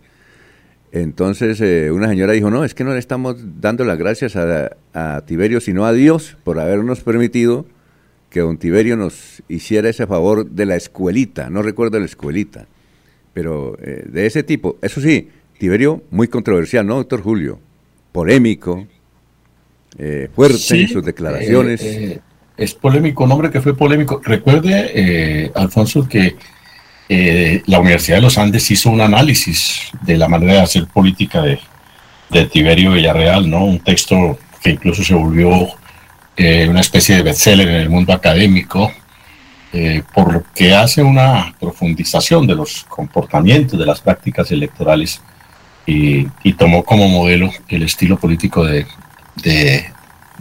Entonces 0.93 1.61
eh, 1.61 1.91
una 1.91 2.09
señora 2.09 2.33
dijo, 2.33 2.51
no, 2.51 2.65
es 2.65 2.75
que 2.75 2.85
no 2.85 2.93
le 2.93 2.99
estamos 2.99 3.37
dando 3.61 3.85
las 3.85 3.99
gracias 3.99 4.37
a, 4.37 4.77
a 4.93 5.23
Tiberio, 5.27 5.61
sino 5.61 5.85
a 5.85 5.93
Dios 5.93 6.37
por 6.45 6.59
habernos 6.59 7.01
permitido 7.01 7.67
que 8.31 8.41
don 8.41 8.59
Tiberio 8.59 8.97
nos 8.97 9.45
hiciera 9.49 9.89
ese 9.89 10.09
favor 10.09 10.51
de 10.51 10.67
la 10.67 10.75
escuelita, 10.75 11.51
no 11.51 11.63
recuerdo 11.63 12.01
la 12.01 12.07
escuelita, 12.07 12.67
pero 13.33 13.79
eh, 13.81 14.05
de 14.09 14.27
ese 14.27 14.43
tipo. 14.43 14.77
Eso 14.83 15.01
sí, 15.01 15.29
Tiberio 15.59 16.03
muy 16.11 16.27
controversial, 16.27 16.85
¿no, 16.85 16.97
doctor 16.97 17.21
Julio? 17.23 17.61
Polémico, 18.11 18.89
eh, 19.99 20.29
fuerte 20.35 20.81
en 20.81 20.89
sus 20.89 21.05
declaraciones. 21.05 22.21
Eh, 22.57 22.65
es 22.65 22.75
polémico, 22.75 23.25
un 23.25 23.33
hombre 23.33 23.51
que 23.51 23.61
fue 23.61 23.77
polémico. 23.77 24.21
Recuerde, 24.25 25.53
Alfonso, 25.55 26.09
que 26.09 26.37
la 27.67 27.79
Universidad 27.81 28.17
de 28.17 28.23
los 28.23 28.39
Andes 28.39 28.71
hizo 28.71 28.91
un 28.91 29.01
análisis 29.01 29.91
de 30.03 30.17
la 30.17 30.29
manera 30.29 30.55
de 30.55 30.61
hacer 30.61 30.87
política 30.87 31.43
de, 31.43 31.59
Tiberio 32.51 32.93
Villarreal, 32.93 33.49
¿no? 33.49 33.65
Un 33.65 33.79
texto 33.79 34.39
que 34.61 34.71
incluso 34.71 35.05
se 35.05 35.15
volvió 35.15 35.69
eh, 36.37 36.67
una 36.69 36.81
especie 36.81 37.15
de 37.15 37.23
bestseller 37.23 37.69
en 37.69 37.75
el 37.77 37.91
mundo 37.91 38.13
académico, 38.13 38.91
eh, 39.73 40.03
porque 40.13 40.75
hace 40.75 41.03
una 41.03 41.55
profundización 41.61 42.47
de 42.47 42.57
los 42.57 42.85
comportamientos, 42.85 43.79
de 43.79 43.87
las 43.87 44.01
prácticas 44.01 44.51
electorales 44.51 45.23
y, 45.87 46.27
tomó 46.55 46.83
como 46.83 47.09
modelo 47.09 47.51
el 47.69 47.85
estilo 47.85 48.19
político 48.19 48.65
de, 48.65 48.87
de, 49.37 49.87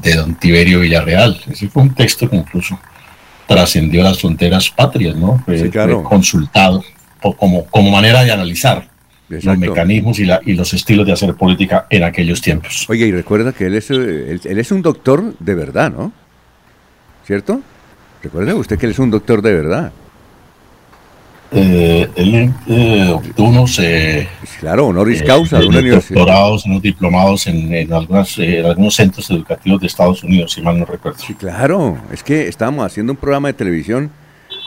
don 0.02 0.36
Tiberio 0.36 0.80
Villarreal. 0.80 1.40
Ese 1.50 1.70
fue 1.70 1.84
un 1.84 1.94
texto 1.94 2.30
que 2.30 2.36
incluso 2.36 2.80
trascendió 3.48 4.04
las 4.04 4.20
fronteras 4.20 4.70
patrias, 4.70 5.16
¿no? 5.16 5.42
Fue, 5.46 5.70
consultado 6.04 6.84
como, 7.38 7.66
como 7.66 7.92
manera 7.92 8.24
de 8.24 8.32
analizar 8.32 8.88
los 9.30 9.58
mecanismos 9.58 10.20
y, 10.20 10.26
la, 10.26 10.42
y 10.46 10.54
los 10.54 10.74
estilos 10.74 11.06
de 11.06 11.14
hacer 11.14 11.34
política 11.36 11.88
en 11.90 12.04
aquellos 12.04 12.42
tiempos. 12.42 12.86
Oye, 12.90 13.08
y 13.08 13.12
recuerda 13.12 13.52
que 13.54 13.66
él 13.66 13.76
es, 13.76 13.90
él, 13.90 14.40
es 14.44 14.72
un 14.72 14.82
doctor 14.82 15.36
de 15.40 15.56
verdad, 15.56 15.92
¿no? 15.92 16.12
¿Cierto? 17.26 17.62
Recuerda 18.22 18.56
usted 18.56 18.78
que 18.78 18.86
él 18.86 18.92
es 18.92 19.00
un 19.00 19.12
doctor 19.12 19.42
de 19.42 19.54
verdad. 19.54 19.92
Eh, 21.54 22.10
él 22.16 22.54
eh, 22.68 23.12
obtuvo 23.14 23.50
unos 23.50 23.78
eh, 23.80 24.28
claro 24.60 24.88
honoris 24.88 25.22
causa 25.22 25.60
de 25.60 25.68
una 25.68 25.80
universidad 25.80 26.18
doctorados 26.18 26.66
unos 26.66 26.82
diplomados 26.82 27.46
en, 27.48 27.72
en, 27.74 27.94
algunas, 27.94 28.38
en 28.40 28.66
algunos 28.66 28.96
centros 28.96 29.30
educativos 29.30 29.82
de 29.82 29.88
Estados 29.88 30.24
Unidos 30.24 30.54
si 30.54 30.62
mal 30.62 30.80
no 30.80 30.86
recuerdo 30.86 31.20
sí 31.20 31.36
claro 31.36 31.98
es 32.12 32.24
que 32.24 32.48
estábamos 32.48 32.86
haciendo 32.86 33.14
un 33.14 33.18
programa 33.18 33.50
de 33.50 33.54
televisión 33.54 34.10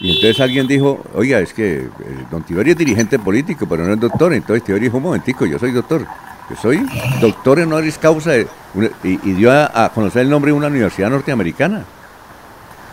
y 0.01 0.11
entonces 0.17 0.41
alguien 0.41 0.67
dijo, 0.67 1.03
oiga, 1.15 1.41
es 1.41 1.53
que 1.53 1.77
eh, 1.79 1.89
don 2.31 2.43
Tiberio 2.43 2.73
es 2.73 2.79
dirigente 2.79 3.19
político, 3.19 3.67
pero 3.67 3.85
no 3.85 3.95
es 3.95 4.01
doctor. 4.01 4.33
Entonces 4.35 4.63
Tiberio 4.63 4.89
dijo, 4.89 4.99
un 4.99 5.05
momentico, 5.05 5.47
yo 5.47 5.59
soy 5.59 5.73
doctor. 5.73 6.07
Yo 6.51 6.57
soy 6.57 6.87
doctor 7.21 7.59
en 7.59 7.73
honoris 7.73 7.99
causa 7.99 8.33
y, 8.37 9.33
dio 9.33 9.51
a, 9.51 9.91
conocer 9.93 10.23
el 10.23 10.31
nombre 10.31 10.53
de 10.53 10.59
una 10.59 10.69
universidad 10.69 11.11
norteamericana. 11.11 11.85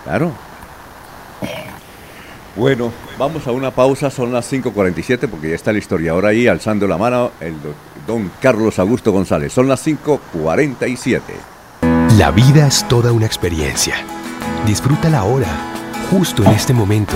Claro. 0.04 0.32
Bueno, 2.56 2.92
vamos 3.18 3.48
a 3.48 3.52
una 3.52 3.72
pausa, 3.72 4.12
son 4.12 4.32
las 4.32 4.52
5.47 4.52 5.28
porque 5.28 5.50
ya 5.50 5.56
está 5.56 5.72
el 5.72 5.78
historiador 5.78 6.26
ahí 6.26 6.48
alzando 6.48 6.88
la 6.88 6.98
mano, 6.98 7.32
el 7.40 7.56
don 8.06 8.32
Carlos 8.40 8.78
Augusto 8.78 9.12
González. 9.12 9.52
Son 9.52 9.68
las 9.68 9.86
5.47. 9.86 11.22
La 12.18 12.30
vida 12.30 12.68
es 12.68 12.88
toda 12.88 13.12
una 13.12 13.26
experiencia. 13.26 13.96
Disfrútala 14.68 15.20
ahora 15.20 15.48
justo 16.12 16.44
en 16.44 16.52
este 16.52 16.74
momento. 16.74 17.16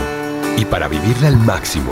Y 0.58 0.66
para 0.66 0.88
vivirla 0.88 1.28
al 1.28 1.38
máximo, 1.38 1.92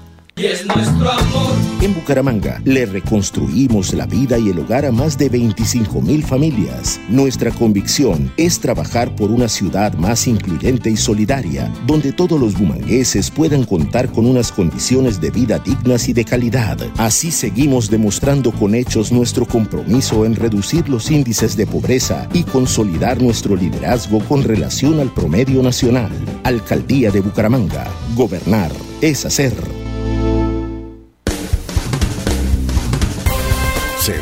es 0.37 0.65
nuestro 0.65 1.11
amor. 1.11 1.51
En 1.81 1.93
Bucaramanga 1.93 2.61
le 2.63 2.85
reconstruimos 2.85 3.93
la 3.93 4.05
vida 4.05 4.37
y 4.37 4.49
el 4.49 4.59
hogar 4.59 4.85
a 4.85 4.91
más 4.91 5.17
de 5.17 5.29
25 5.29 6.01
mil 6.01 6.23
familias. 6.23 6.99
Nuestra 7.09 7.51
convicción 7.51 8.31
es 8.37 8.59
trabajar 8.59 9.15
por 9.15 9.31
una 9.31 9.47
ciudad 9.47 9.93
más 9.95 10.27
incluyente 10.27 10.89
y 10.89 10.97
solidaria, 10.97 11.71
donde 11.85 12.11
todos 12.11 12.39
los 12.39 12.57
bumangueses 12.57 13.29
puedan 13.29 13.65
contar 13.65 14.11
con 14.11 14.25
unas 14.25 14.51
condiciones 14.51 15.19
de 15.19 15.31
vida 15.31 15.59
dignas 15.59 16.07
y 16.07 16.13
de 16.13 16.23
calidad. 16.23 16.77
Así 16.97 17.31
seguimos 17.31 17.89
demostrando 17.89 18.51
con 18.51 18.73
hechos 18.73 19.11
nuestro 19.11 19.45
compromiso 19.45 20.25
en 20.25 20.35
reducir 20.35 20.87
los 20.87 21.11
índices 21.11 21.57
de 21.57 21.67
pobreza 21.67 22.27
y 22.33 22.43
consolidar 22.43 23.21
nuestro 23.21 23.55
liderazgo 23.55 24.19
con 24.19 24.43
relación 24.43 24.99
al 24.99 25.13
promedio 25.13 25.61
nacional. 25.61 26.11
Alcaldía 26.43 27.11
de 27.11 27.21
Bucaramanga. 27.21 27.87
Gobernar 28.15 28.71
es 29.01 29.25
hacer. 29.25 29.90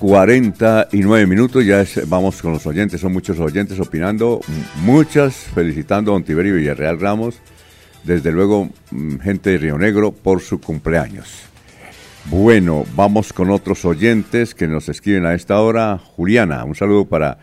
49 0.00 1.26
minutos, 1.26 1.64
ya 1.64 1.84
vamos 2.06 2.42
con 2.42 2.52
los 2.52 2.66
oyentes, 2.66 3.00
son 3.00 3.12
muchos 3.12 3.38
oyentes 3.38 3.78
opinando, 3.78 4.40
muchas 4.82 5.34
felicitando 5.34 6.10
a 6.10 6.14
don 6.14 6.24
Tiberio 6.24 6.56
Villarreal 6.56 7.00
Ramos, 7.00 7.40
desde 8.02 8.32
luego 8.32 8.70
mm, 8.90 9.18
gente 9.18 9.50
de 9.50 9.58
Río 9.58 9.78
Negro 9.78 10.12
por 10.12 10.40
su 10.40 10.60
cumpleaños. 10.60 11.44
Bueno, 12.26 12.84
vamos 12.96 13.32
con 13.32 13.50
otros 13.50 13.84
oyentes 13.84 14.54
que 14.54 14.66
nos 14.66 14.88
escriben 14.88 15.26
a 15.26 15.34
esta 15.34 15.60
hora. 15.60 15.98
Juliana, 15.98 16.64
un 16.64 16.74
saludo 16.74 17.04
para 17.04 17.38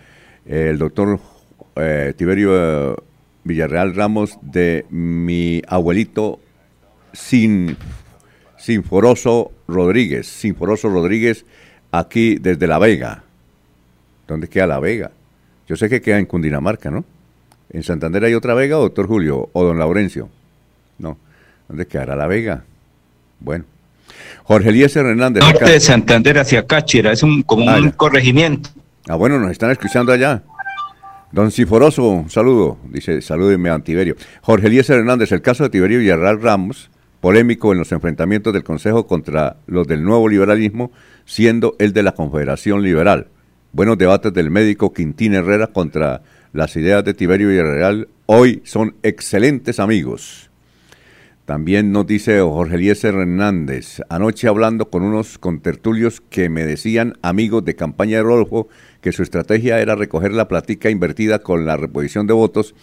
eh, 0.45 0.67
el 0.71 0.77
doctor 0.77 1.19
eh, 1.75 2.13
Tiberio 2.17 2.91
eh, 2.91 2.95
Villarreal 3.43 3.95
Ramos 3.95 4.37
de 4.41 4.85
mi 4.89 5.61
abuelito 5.67 6.39
Sin, 7.13 7.77
Sinforoso 8.57 9.51
Rodríguez, 9.67 10.27
Sinforoso 10.27 10.89
Rodríguez, 10.89 11.45
aquí 11.91 12.35
desde 12.35 12.67
La 12.67 12.79
Vega. 12.79 13.23
¿Dónde 14.27 14.47
queda 14.47 14.67
La 14.67 14.79
Vega? 14.79 15.11
Yo 15.67 15.75
sé 15.75 15.89
que 15.89 16.01
queda 16.01 16.17
en 16.19 16.25
Cundinamarca, 16.25 16.89
¿no? 16.89 17.05
¿En 17.69 17.83
Santander 17.83 18.25
hay 18.25 18.33
otra 18.33 18.53
Vega, 18.53 18.77
doctor 18.77 19.07
Julio? 19.07 19.49
¿O 19.53 19.63
don 19.63 19.79
Laurencio? 19.79 20.29
No. 20.97 21.17
¿Dónde 21.67 21.87
quedará 21.87 22.15
La 22.15 22.27
Vega? 22.27 22.63
Bueno. 23.39 23.65
Jorge 24.43 24.69
Eliezer 24.69 25.05
Hernández. 25.05 25.43
Norte 25.43 25.71
de 25.71 25.79
Santander 25.79 26.39
hacia 26.39 26.65
Cáchira, 26.65 27.11
es 27.11 27.23
un, 27.23 27.43
como 27.43 27.73
un 27.73 27.91
corregimiento. 27.91 28.69
Ah, 29.07 29.15
bueno, 29.15 29.39
nos 29.39 29.51
están 29.51 29.71
escuchando 29.71 30.11
allá. 30.11 30.43
Don 31.31 31.49
Ciforoso, 31.51 32.07
un 32.09 32.29
saludo. 32.29 32.77
Dice, 32.89 33.21
salúdeme 33.21 33.69
a 33.69 33.79
Tiberio. 33.79 34.15
Jorge 34.41 34.67
Eliezer 34.67 34.99
Hernández, 34.99 35.31
el 35.31 35.41
caso 35.41 35.63
de 35.63 35.69
Tiberio 35.69 35.99
Villarreal 35.99 36.41
Ramos 36.41 36.89
polémico 37.21 37.71
en 37.71 37.77
los 37.77 37.91
enfrentamientos 37.91 38.51
del 38.51 38.63
Consejo 38.63 39.07
contra 39.07 39.57
los 39.67 39.87
del 39.87 40.03
nuevo 40.03 40.27
liberalismo, 40.27 40.91
siendo 41.23 41.75
el 41.79 41.93
de 41.93 42.03
la 42.03 42.13
Confederación 42.13 42.83
Liberal. 42.83 43.27
Buenos 43.71 43.97
debates 43.97 44.33
del 44.33 44.51
médico 44.51 44.91
Quintín 44.91 45.35
Herrera 45.35 45.67
contra 45.67 46.23
las 46.51 46.75
ideas 46.75 47.05
de 47.05 47.13
Tiberio 47.13 47.47
Villarreal 47.47 48.09
hoy 48.25 48.61
son 48.65 48.95
excelentes 49.03 49.79
amigos. 49.79 50.49
También 51.45 51.91
nos 51.91 52.07
dice 52.07 52.39
Jorge 52.39 52.75
Eliezer 52.75 53.13
Hernández, 53.13 54.01
anoche 54.09 54.47
hablando 54.47 54.89
con 54.89 55.03
unos 55.03 55.37
contertulios 55.37 56.21
que 56.21 56.49
me 56.49 56.65
decían, 56.65 57.17
amigos 57.21 57.65
de 57.65 57.75
campaña 57.75 58.17
de 58.17 58.23
Rodolfo, 58.23 58.69
que 59.01 59.11
su 59.11 59.21
estrategia 59.23 59.79
era 59.81 59.95
recoger 59.95 60.33
la 60.33 60.47
platica 60.47 60.89
invertida 60.89 61.39
con 61.39 61.65
la 61.65 61.77
reposición 61.77 62.25
de 62.25 62.33
votos, 62.33 62.73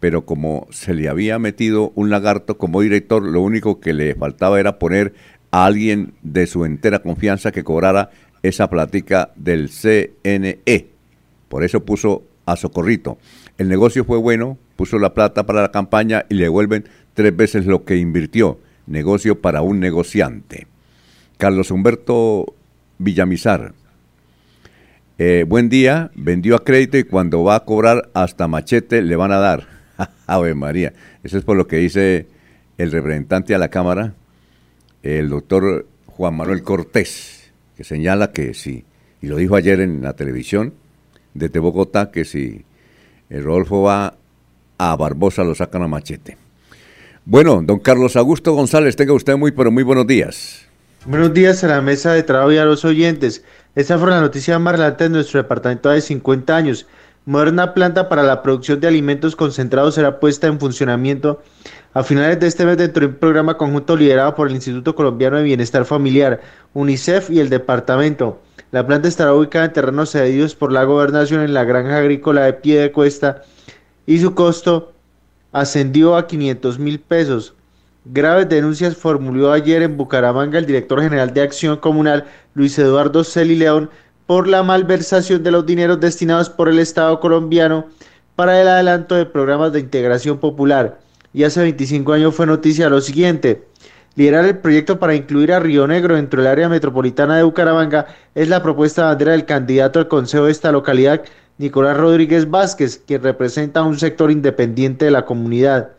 pero 0.00 0.24
como 0.24 0.66
se 0.70 0.94
le 0.94 1.08
había 1.08 1.38
metido 1.38 1.92
un 1.94 2.10
lagarto 2.10 2.58
como 2.58 2.80
director, 2.80 3.22
lo 3.22 3.40
único 3.40 3.80
que 3.80 3.92
le 3.94 4.14
faltaba 4.14 4.60
era 4.60 4.78
poner 4.78 5.14
a 5.50 5.64
alguien 5.66 6.14
de 6.22 6.46
su 6.46 6.64
entera 6.64 7.00
confianza 7.00 7.52
que 7.52 7.64
cobrara 7.64 8.10
esa 8.42 8.68
platica 8.68 9.30
del 9.36 9.70
CNE. 9.70 10.88
Por 11.48 11.64
eso 11.64 11.84
puso 11.84 12.24
a 12.44 12.56
Socorrito. 12.56 13.18
El 13.58 13.68
negocio 13.68 14.04
fue 14.04 14.18
bueno, 14.18 14.58
puso 14.76 14.98
la 14.98 15.14
plata 15.14 15.46
para 15.46 15.62
la 15.62 15.70
campaña 15.70 16.26
y 16.28 16.34
le 16.34 16.44
devuelven 16.44 16.88
tres 17.14 17.34
veces 17.34 17.66
lo 17.66 17.84
que 17.84 17.96
invirtió. 17.96 18.60
Negocio 18.86 19.40
para 19.40 19.62
un 19.62 19.80
negociante. 19.80 20.66
Carlos 21.38 21.70
Humberto 21.70 22.54
Villamizar. 22.98 23.72
Eh, 25.18 25.44
buen 25.48 25.70
día, 25.70 26.10
vendió 26.14 26.56
a 26.56 26.64
crédito 26.64 26.98
y 26.98 27.04
cuando 27.04 27.42
va 27.42 27.56
a 27.56 27.64
cobrar 27.64 28.10
hasta 28.12 28.48
machete 28.48 29.02
le 29.02 29.16
van 29.16 29.32
a 29.32 29.38
dar. 29.38 29.75
Ave 30.26 30.54
María. 30.54 30.92
Eso 31.22 31.38
es 31.38 31.44
por 31.44 31.56
lo 31.56 31.66
que 31.66 31.76
dice 31.76 32.26
el 32.78 32.92
representante 32.92 33.54
a 33.54 33.58
la 33.58 33.68
Cámara, 33.68 34.14
el 35.02 35.28
doctor 35.28 35.86
Juan 36.06 36.36
Manuel 36.36 36.62
Cortés, 36.62 37.50
que 37.76 37.84
señala 37.84 38.32
que 38.32 38.54
si, 38.54 38.84
y 39.22 39.26
lo 39.26 39.36
dijo 39.36 39.56
ayer 39.56 39.80
en 39.80 40.02
la 40.02 40.14
televisión 40.14 40.74
desde 41.34 41.58
Bogotá, 41.58 42.10
que 42.10 42.24
si 42.24 42.64
el 43.28 43.44
Rodolfo 43.44 43.82
va 43.82 44.14
a 44.78 44.96
Barbosa 44.96 45.44
lo 45.44 45.54
sacan 45.54 45.82
a 45.82 45.88
machete. 45.88 46.36
Bueno, 47.24 47.60
don 47.62 47.80
Carlos 47.80 48.16
Augusto 48.16 48.52
González, 48.54 48.94
tenga 48.94 49.12
usted 49.12 49.36
muy, 49.36 49.50
pero 49.50 49.70
muy 49.70 49.82
buenos 49.82 50.06
días. 50.06 50.66
Buenos 51.04 51.32
días 51.34 51.62
a 51.64 51.68
la 51.68 51.80
mesa 51.80 52.12
de 52.12 52.22
trabajo 52.22 52.52
y 52.52 52.58
a 52.58 52.64
los 52.64 52.84
oyentes. 52.84 53.44
Esta 53.74 53.98
fue 53.98 54.10
la 54.10 54.20
noticia 54.20 54.58
más 54.58 54.72
relevante 54.72 55.04
de 55.04 55.10
nuestro 55.10 55.42
departamento 55.42 55.90
de 55.90 56.00
50 56.00 56.56
años. 56.56 56.86
Moderna 57.28 57.74
planta 57.74 58.08
para 58.08 58.22
la 58.22 58.40
producción 58.40 58.78
de 58.78 58.86
alimentos 58.86 59.34
concentrados 59.34 59.96
será 59.96 60.20
puesta 60.20 60.46
en 60.46 60.60
funcionamiento 60.60 61.42
a 61.92 62.04
finales 62.04 62.38
de 62.38 62.46
este 62.46 62.64
mes 62.64 62.76
dentro 62.76 63.00
de 63.00 63.06
un 63.08 63.18
programa 63.18 63.58
conjunto 63.58 63.96
liderado 63.96 64.36
por 64.36 64.46
el 64.46 64.54
Instituto 64.54 64.94
Colombiano 64.94 65.36
de 65.36 65.42
Bienestar 65.42 65.84
Familiar, 65.84 66.40
UNICEF 66.72 67.30
y 67.30 67.40
el 67.40 67.48
departamento. 67.48 68.40
La 68.70 68.86
planta 68.86 69.08
estará 69.08 69.34
ubicada 69.34 69.64
en 69.64 69.72
terrenos 69.72 70.10
cedidos 70.10 70.54
por 70.54 70.70
la 70.70 70.84
gobernación 70.84 71.40
en 71.40 71.52
la 71.52 71.64
granja 71.64 71.96
agrícola 71.96 72.44
de 72.44 72.52
pie 72.52 72.78
de 72.78 72.92
cuesta 72.92 73.42
y 74.06 74.20
su 74.20 74.36
costo 74.36 74.92
ascendió 75.50 76.14
a 76.16 76.28
500 76.28 76.78
mil 76.78 77.00
pesos. 77.00 77.54
Graves 78.04 78.48
denuncias 78.48 78.96
formuló 78.96 79.50
ayer 79.50 79.82
en 79.82 79.96
Bucaramanga 79.96 80.60
el 80.60 80.66
director 80.66 81.02
general 81.02 81.34
de 81.34 81.42
Acción 81.42 81.78
Comunal, 81.78 82.24
Luis 82.54 82.78
Eduardo 82.78 83.24
Celi 83.24 83.56
León, 83.56 83.90
por 84.26 84.48
la 84.48 84.62
malversación 84.62 85.42
de 85.42 85.50
los 85.52 85.64
dineros 85.66 86.00
destinados 86.00 86.50
por 86.50 86.68
el 86.68 86.78
Estado 86.78 87.20
colombiano 87.20 87.86
para 88.34 88.60
el 88.60 88.68
adelanto 88.68 89.14
de 89.14 89.26
programas 89.26 89.72
de 89.72 89.80
integración 89.80 90.38
popular. 90.38 90.98
Y 91.32 91.44
hace 91.44 91.60
25 91.60 92.12
años 92.12 92.34
fue 92.34 92.46
noticia 92.46 92.90
lo 92.90 93.00
siguiente. 93.00 93.64
Liderar 94.16 94.46
el 94.46 94.58
proyecto 94.58 94.98
para 94.98 95.14
incluir 95.14 95.52
a 95.52 95.60
Río 95.60 95.86
Negro 95.86 96.16
dentro 96.16 96.40
del 96.40 96.50
área 96.50 96.68
metropolitana 96.68 97.36
de 97.36 97.42
Bucaramanga 97.42 98.06
es 98.34 98.48
la 98.48 98.62
propuesta 98.62 99.02
de 99.02 99.08
bandera 99.08 99.32
del 99.32 99.44
candidato 99.44 99.98
al 99.98 100.08
consejo 100.08 100.46
de 100.46 100.52
esta 100.52 100.72
localidad, 100.72 101.22
Nicolás 101.58 101.96
Rodríguez 101.96 102.50
Vázquez, 102.50 103.02
quien 103.06 103.22
representa 103.22 103.80
a 103.80 103.84
un 103.84 103.98
sector 103.98 104.30
independiente 104.30 105.04
de 105.04 105.10
la 105.10 105.24
comunidad. 105.24 105.90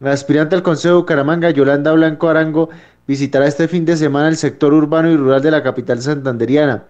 La 0.00 0.12
aspirante 0.12 0.56
al 0.56 0.62
Consejo 0.62 0.94
de 0.94 1.00
Bucaramanga, 1.02 1.50
Yolanda 1.50 1.92
Blanco 1.92 2.28
Arango, 2.28 2.70
visitará 3.06 3.46
este 3.46 3.68
fin 3.68 3.84
de 3.84 3.96
semana 3.96 4.28
el 4.28 4.36
sector 4.36 4.72
urbano 4.72 5.10
y 5.10 5.16
rural 5.16 5.42
de 5.42 5.50
la 5.50 5.62
capital 5.62 6.00
santanderiana. 6.02 6.84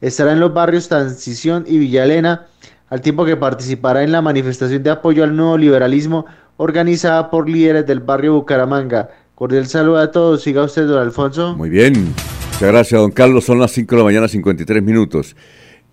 Estará 0.00 0.32
en 0.32 0.40
los 0.40 0.52
barrios 0.54 0.88
Transición 0.88 1.64
y 1.66 1.78
Villalena, 1.78 2.46
al 2.88 3.00
tiempo 3.00 3.24
que 3.24 3.36
participará 3.36 4.02
en 4.02 4.12
la 4.12 4.22
manifestación 4.22 4.82
de 4.82 4.90
apoyo 4.90 5.24
al 5.24 5.36
nuevo 5.36 5.58
liberalismo 5.58 6.26
organizada 6.56 7.30
por 7.30 7.48
líderes 7.48 7.86
del 7.86 8.00
barrio 8.00 8.34
Bucaramanga. 8.34 9.10
Cordial 9.34 9.66
saludo 9.66 9.98
a 9.98 10.10
todos. 10.10 10.42
Siga 10.42 10.64
usted, 10.64 10.86
don 10.86 11.00
Alfonso. 11.00 11.56
Muy 11.56 11.70
bien. 11.70 12.14
Muchas 12.52 12.72
gracias, 12.72 13.00
don 13.00 13.10
Carlos. 13.10 13.44
Son 13.44 13.58
las 13.58 13.70
5 13.70 13.94
de 13.94 13.98
la 13.98 14.04
mañana, 14.04 14.28
53 14.28 14.82
minutos. 14.82 15.34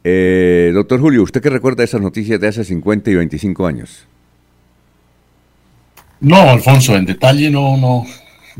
Eh, 0.03 0.71
doctor 0.73 0.99
Julio, 0.99 1.23
¿usted 1.23 1.41
qué 1.41 1.49
recuerda 1.49 1.77
de 1.77 1.85
esas 1.85 2.01
noticias 2.01 2.39
de 2.39 2.47
hace 2.47 2.63
50 2.63 3.09
y 3.09 3.15
25 3.15 3.65
años? 3.65 4.05
No, 6.19 6.35
Alfonso, 6.37 6.95
en 6.95 7.05
detalle 7.05 7.49
no, 7.49 7.77
no, 7.77 8.05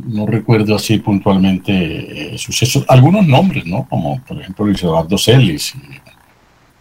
no 0.06 0.26
recuerdo 0.26 0.76
así 0.76 1.00
puntualmente 1.00 2.34
eh, 2.34 2.38
sucesos. 2.38 2.86
Algunos 2.88 3.26
nombres, 3.26 3.66
¿no? 3.66 3.88
Como 3.90 4.22
por 4.24 4.40
ejemplo 4.40 4.66
Luis 4.66 4.82
Eduardo 4.84 5.18
Celis, 5.18 5.74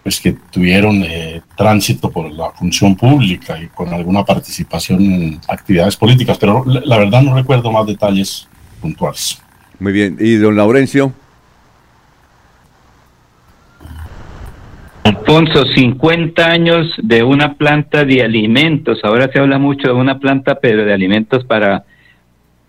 pues 0.03 0.21
que 0.21 0.37
tuvieron 0.51 1.03
eh, 1.03 1.43
tránsito 1.57 2.11
por 2.11 2.31
la 2.31 2.51
función 2.53 2.95
pública 2.95 3.61
y 3.61 3.67
con 3.69 3.93
alguna 3.93 4.25
participación 4.25 5.03
en 5.03 5.41
actividades 5.49 5.97
políticas, 5.97 6.39
pero 6.39 6.65
la, 6.65 6.81
la 6.85 6.99
verdad 6.99 7.23
no 7.23 7.35
recuerdo 7.35 7.73
más 7.73 7.87
detalles 7.87 8.47
puntuales. 8.81 9.41
Muy 9.79 9.93
bien. 9.93 10.17
¿Y 10.21 10.37
don 10.37 10.57
Laurencio? 10.57 11.13
Alfonso, 15.03 15.65
50 15.75 16.45
años 16.45 16.87
de 16.99 17.23
una 17.23 17.55
planta 17.55 18.05
de 18.05 18.23
alimentos. 18.23 19.01
Ahora 19.03 19.29
se 19.33 19.39
habla 19.39 19.59
mucho 19.59 19.89
de 19.89 19.95
una 19.95 20.19
planta, 20.19 20.59
pero 20.61 20.85
de 20.85 20.93
alimentos 20.93 21.45
para 21.45 21.85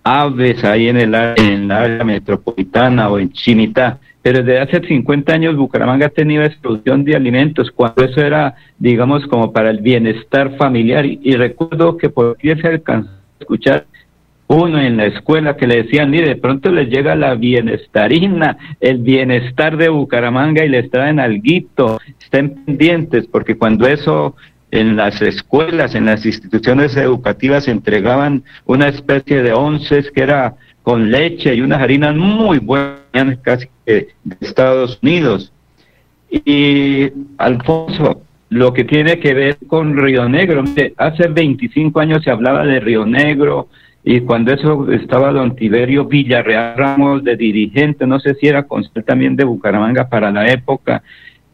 aves 0.08 0.64
ahí 0.64 0.88
en 0.88 0.98
el 0.98 1.14
en 1.14 1.68
la 1.68 1.82
área 1.82 2.04
metropolitana 2.04 3.10
o 3.10 3.20
en 3.20 3.32
Chinita. 3.32 4.00
Pero 4.22 4.44
desde 4.44 4.60
hace 4.60 4.88
50 4.88 5.34
años 5.34 5.56
Bucaramanga 5.56 6.08
ha 6.08 6.10
tenido 6.10 6.44
producción 6.62 7.04
de 7.04 7.16
alimentos, 7.16 7.72
cuando 7.72 8.04
eso 8.04 8.22
era, 8.22 8.56
digamos, 8.78 9.26
como 9.28 9.52
para 9.54 9.70
el 9.70 9.80
bienestar 9.80 10.58
familiar. 10.58 11.06
Y, 11.06 11.36
recuerdo 11.36 11.98
que 11.98 12.10
por 12.10 12.36
aquí 12.38 12.54
se 12.62 12.68
alcanzó 12.68 13.10
a 13.10 13.40
escuchar 13.40 13.86
uno 14.48 14.80
en 14.80 14.98
la 14.98 15.06
escuela 15.06 15.56
que 15.58 15.68
le 15.68 15.84
decían, 15.84 16.14
y 16.14 16.22
de 16.22 16.36
pronto 16.38 16.72
les 16.72 16.90
llega 16.90 17.16
la 17.16 17.36
bienestarina, 17.36 18.58
el 18.80 19.00
bienestar 19.00 19.76
de 19.78 19.90
Bucaramanga 19.90 20.64
y 20.64 20.70
les 20.70 20.90
traen 20.90 21.20
alguito, 21.20 22.00
estén 22.22 22.66
pendientes, 22.66 23.28
porque 23.28 23.58
cuando 23.58 23.88
eso 23.88 24.36
en 24.72 24.96
las 24.96 25.22
escuelas, 25.22 25.96
en 25.96 26.06
las 26.06 26.26
instituciones 26.26 26.96
educativas 26.98 27.68
entregaban 27.68 28.44
una 28.66 28.88
especie 28.88 29.42
de 29.42 29.54
onces 29.54 30.12
que 30.12 30.24
era 30.24 30.56
con 30.84 31.12
leche 31.12 31.56
y 31.56 31.62
unas 31.62 31.82
harinas 31.82 32.16
muy 32.16 32.60
buenas, 32.60 33.38
casi 33.42 33.68
de 33.86 34.10
Estados 34.40 35.00
Unidos. 35.02 35.52
Y 36.30 37.12
Alfonso, 37.38 38.22
lo 38.50 38.74
que 38.74 38.84
tiene 38.84 39.20
que 39.20 39.34
ver 39.34 39.58
con 39.68 39.98
Río 39.98 40.28
Negro, 40.28 40.64
hace 40.98 41.28
25 41.28 42.00
años 42.00 42.24
se 42.24 42.32
hablaba 42.32 42.66
de 42.66 42.80
Río 42.80 43.06
Negro, 43.06 43.68
y 44.10 44.22
cuando 44.22 44.54
eso 44.54 44.90
estaba 44.94 45.34
don 45.34 45.58
Tiberio 45.58 46.06
Villarreal 46.06 46.78
Ramos 46.78 47.26
de 47.26 47.36
dirigente, 47.36 48.08
no 48.08 48.22
sé 48.22 48.36
si 48.36 48.48
era 48.48 48.64
consejero 48.64 49.04
también 49.04 49.36
de 49.36 49.44
Bucaramanga 49.44 50.08
para 50.08 50.32
la 50.32 50.50
época, 50.50 51.04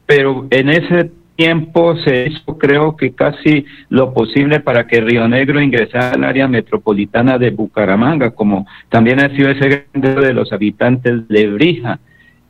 pero 0.06 0.46
en 0.52 0.70
ese 0.70 1.10
tiempo 1.36 1.96
se 1.98 2.28
hizo 2.28 2.58
creo 2.58 2.96
que 2.96 3.14
casi 3.14 3.66
lo 3.90 4.14
posible 4.14 4.60
para 4.60 4.88
que 4.88 5.02
Río 5.02 5.28
Negro 5.28 5.62
ingresara 5.62 6.12
al 6.12 6.24
área 6.24 6.48
metropolitana 6.48 7.38
de 7.38 7.52
Bucaramanga, 7.52 8.32
como 8.32 8.68
también 8.90 9.20
ha 9.20 9.30
sido 9.30 9.50
ese 9.50 9.88
grande 9.94 10.16
de 10.16 10.34
los 10.34 10.52
habitantes 10.54 11.28
de 11.28 11.48
Brija 11.48 12.00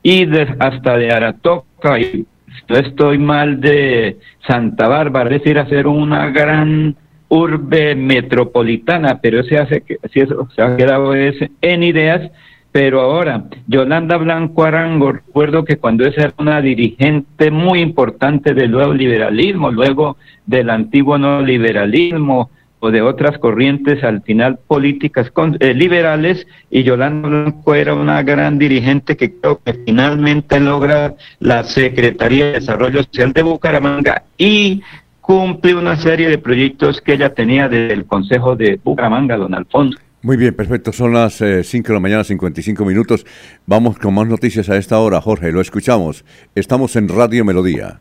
y 0.02 0.26
de, 0.26 0.56
hasta 0.60 0.98
de 0.98 1.12
Aratoca. 1.12 2.00
Y 2.00 2.26
no 2.70 2.76
estoy 2.76 3.18
mal 3.18 3.62
de 3.62 4.18
Santa 4.48 4.88
Bárbara, 4.88 5.30
es 5.30 5.42
decir, 5.42 5.58
hacer 5.58 5.88
una 5.88 6.30
gran 6.30 6.96
urbe 7.30 7.96
metropolitana, 7.96 9.20
pero 9.22 9.40
ese 9.40 9.58
hace 9.58 9.82
que 9.82 9.98
si 10.12 10.20
eso 10.20 10.48
se 10.56 10.62
ha 10.62 10.76
quedado 10.78 11.16
ese, 11.16 11.50
en 11.62 11.82
ideas, 11.82 12.30
pero 12.74 13.02
ahora 13.02 13.44
Yolanda 13.68 14.18
Blanco 14.18 14.64
Arango, 14.64 15.12
recuerdo 15.12 15.64
que 15.64 15.78
cuando 15.78 16.06
esa 16.06 16.24
era 16.24 16.34
una 16.40 16.60
dirigente 16.60 17.52
muy 17.52 17.82
importante 17.82 18.56
del 18.56 18.72
nuevo 18.72 18.96
liberalismo, 18.96 19.72
luego 19.72 20.18
del 20.48 20.72
antiguo 20.72 21.20
no 21.20 21.44
liberalismo 21.44 22.50
o 22.80 22.90
de 22.90 23.04
otras 23.04 23.38
corrientes 23.38 24.04
al 24.04 24.24
final 24.24 24.58
políticas 24.66 25.30
con, 25.30 25.56
eh, 25.60 25.76
liberales 25.76 26.48
y 26.72 26.82
Yolanda 26.82 27.30
Blanco 27.30 27.76
era 27.76 27.94
una 27.94 28.24
gran 28.24 28.58
dirigente 28.58 29.16
que 29.16 29.40
creo 29.40 29.62
que 29.64 29.76
finalmente 29.86 30.60
logra 30.60 31.14
la 31.40 31.64
Secretaría 31.66 32.48
de 32.48 32.52
Desarrollo 32.54 33.04
Social 33.04 33.34
de 33.34 33.44
Bucaramanga 33.44 34.24
y 34.36 34.82
cumple 35.22 35.76
una 35.76 35.96
serie 35.96 36.28
de 36.28 36.40
proyectos 36.40 37.02
que 37.02 37.14
ella 37.14 37.36
tenía 37.36 37.70
desde 37.70 37.94
el 37.94 38.06
Consejo 38.06 38.56
de 38.56 38.80
Bucaramanga, 38.84 39.38
don 39.38 39.54
Alfonso. 39.54 40.00
Muy 40.24 40.38
bien, 40.38 40.56
perfecto. 40.56 40.94
Son 40.94 41.12
las 41.12 41.34
5 41.36 41.44
eh, 41.46 41.64
de 41.70 41.94
la 41.94 42.00
mañana, 42.00 42.24
55 42.24 42.86
minutos. 42.86 43.26
Vamos 43.66 44.00
con 44.00 44.14
más 44.14 44.26
noticias 44.26 44.70
a 44.70 44.78
esta 44.78 44.98
hora, 45.00 45.20
Jorge. 45.20 45.52
Lo 45.52 45.60
escuchamos. 45.60 46.24
Estamos 46.56 46.96
en 46.96 47.10
Radio 47.10 47.44
Melodía. 47.44 48.00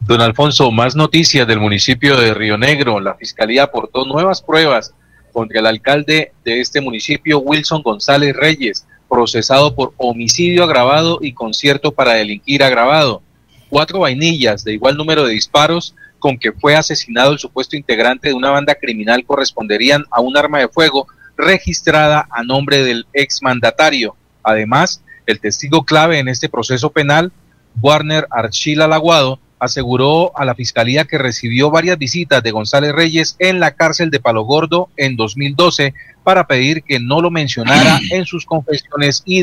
Don 0.00 0.22
Alfonso, 0.22 0.70
más 0.70 0.96
noticias 0.96 1.46
del 1.46 1.60
municipio 1.60 2.16
de 2.16 2.32
Río 2.32 2.56
Negro. 2.56 3.00
La 3.00 3.14
fiscalía 3.14 3.64
aportó 3.64 4.06
nuevas 4.06 4.40
pruebas 4.40 4.94
contra 5.30 5.60
el 5.60 5.66
alcalde 5.66 6.32
de 6.42 6.60
este 6.62 6.80
municipio, 6.80 7.40
Wilson 7.40 7.82
González 7.82 8.34
Reyes, 8.34 8.86
procesado 9.10 9.74
por 9.74 9.92
homicidio 9.98 10.64
agravado 10.64 11.18
y 11.20 11.34
concierto 11.34 11.92
para 11.92 12.14
delinquir 12.14 12.62
agravado. 12.62 13.20
Cuatro 13.68 14.00
vainillas 14.00 14.64
de 14.64 14.72
igual 14.72 14.96
número 14.96 15.26
de 15.26 15.34
disparos 15.34 15.94
con 16.22 16.38
que 16.38 16.52
fue 16.52 16.76
asesinado 16.76 17.32
el 17.32 17.40
supuesto 17.40 17.76
integrante 17.76 18.28
de 18.28 18.34
una 18.34 18.50
banda 18.50 18.76
criminal 18.76 19.24
corresponderían 19.26 20.04
a 20.12 20.20
un 20.20 20.36
arma 20.36 20.60
de 20.60 20.68
fuego 20.68 21.08
registrada 21.36 22.28
a 22.30 22.44
nombre 22.44 22.84
del 22.84 23.06
exmandatario. 23.12 24.14
Además, 24.44 25.02
el 25.26 25.40
testigo 25.40 25.84
clave 25.84 26.20
en 26.20 26.28
este 26.28 26.48
proceso 26.48 26.90
penal, 26.90 27.32
Warner 27.80 28.28
Archila 28.30 28.86
Laguado, 28.86 29.40
aseguró 29.58 30.30
a 30.38 30.44
la 30.44 30.54
fiscalía 30.54 31.06
que 31.06 31.18
recibió 31.18 31.72
varias 31.72 31.98
visitas 31.98 32.40
de 32.40 32.52
González 32.52 32.92
Reyes 32.92 33.34
en 33.40 33.58
la 33.58 33.72
cárcel 33.72 34.10
de 34.10 34.20
Palo 34.20 34.42
Gordo 34.42 34.90
en 34.96 35.16
2012 35.16 35.92
para 36.22 36.46
pedir 36.46 36.84
que 36.84 37.00
no 37.00 37.20
lo 37.20 37.32
mencionara 37.32 37.98
en 38.10 38.26
sus 38.26 38.46
confesiones 38.46 39.24
y, 39.26 39.42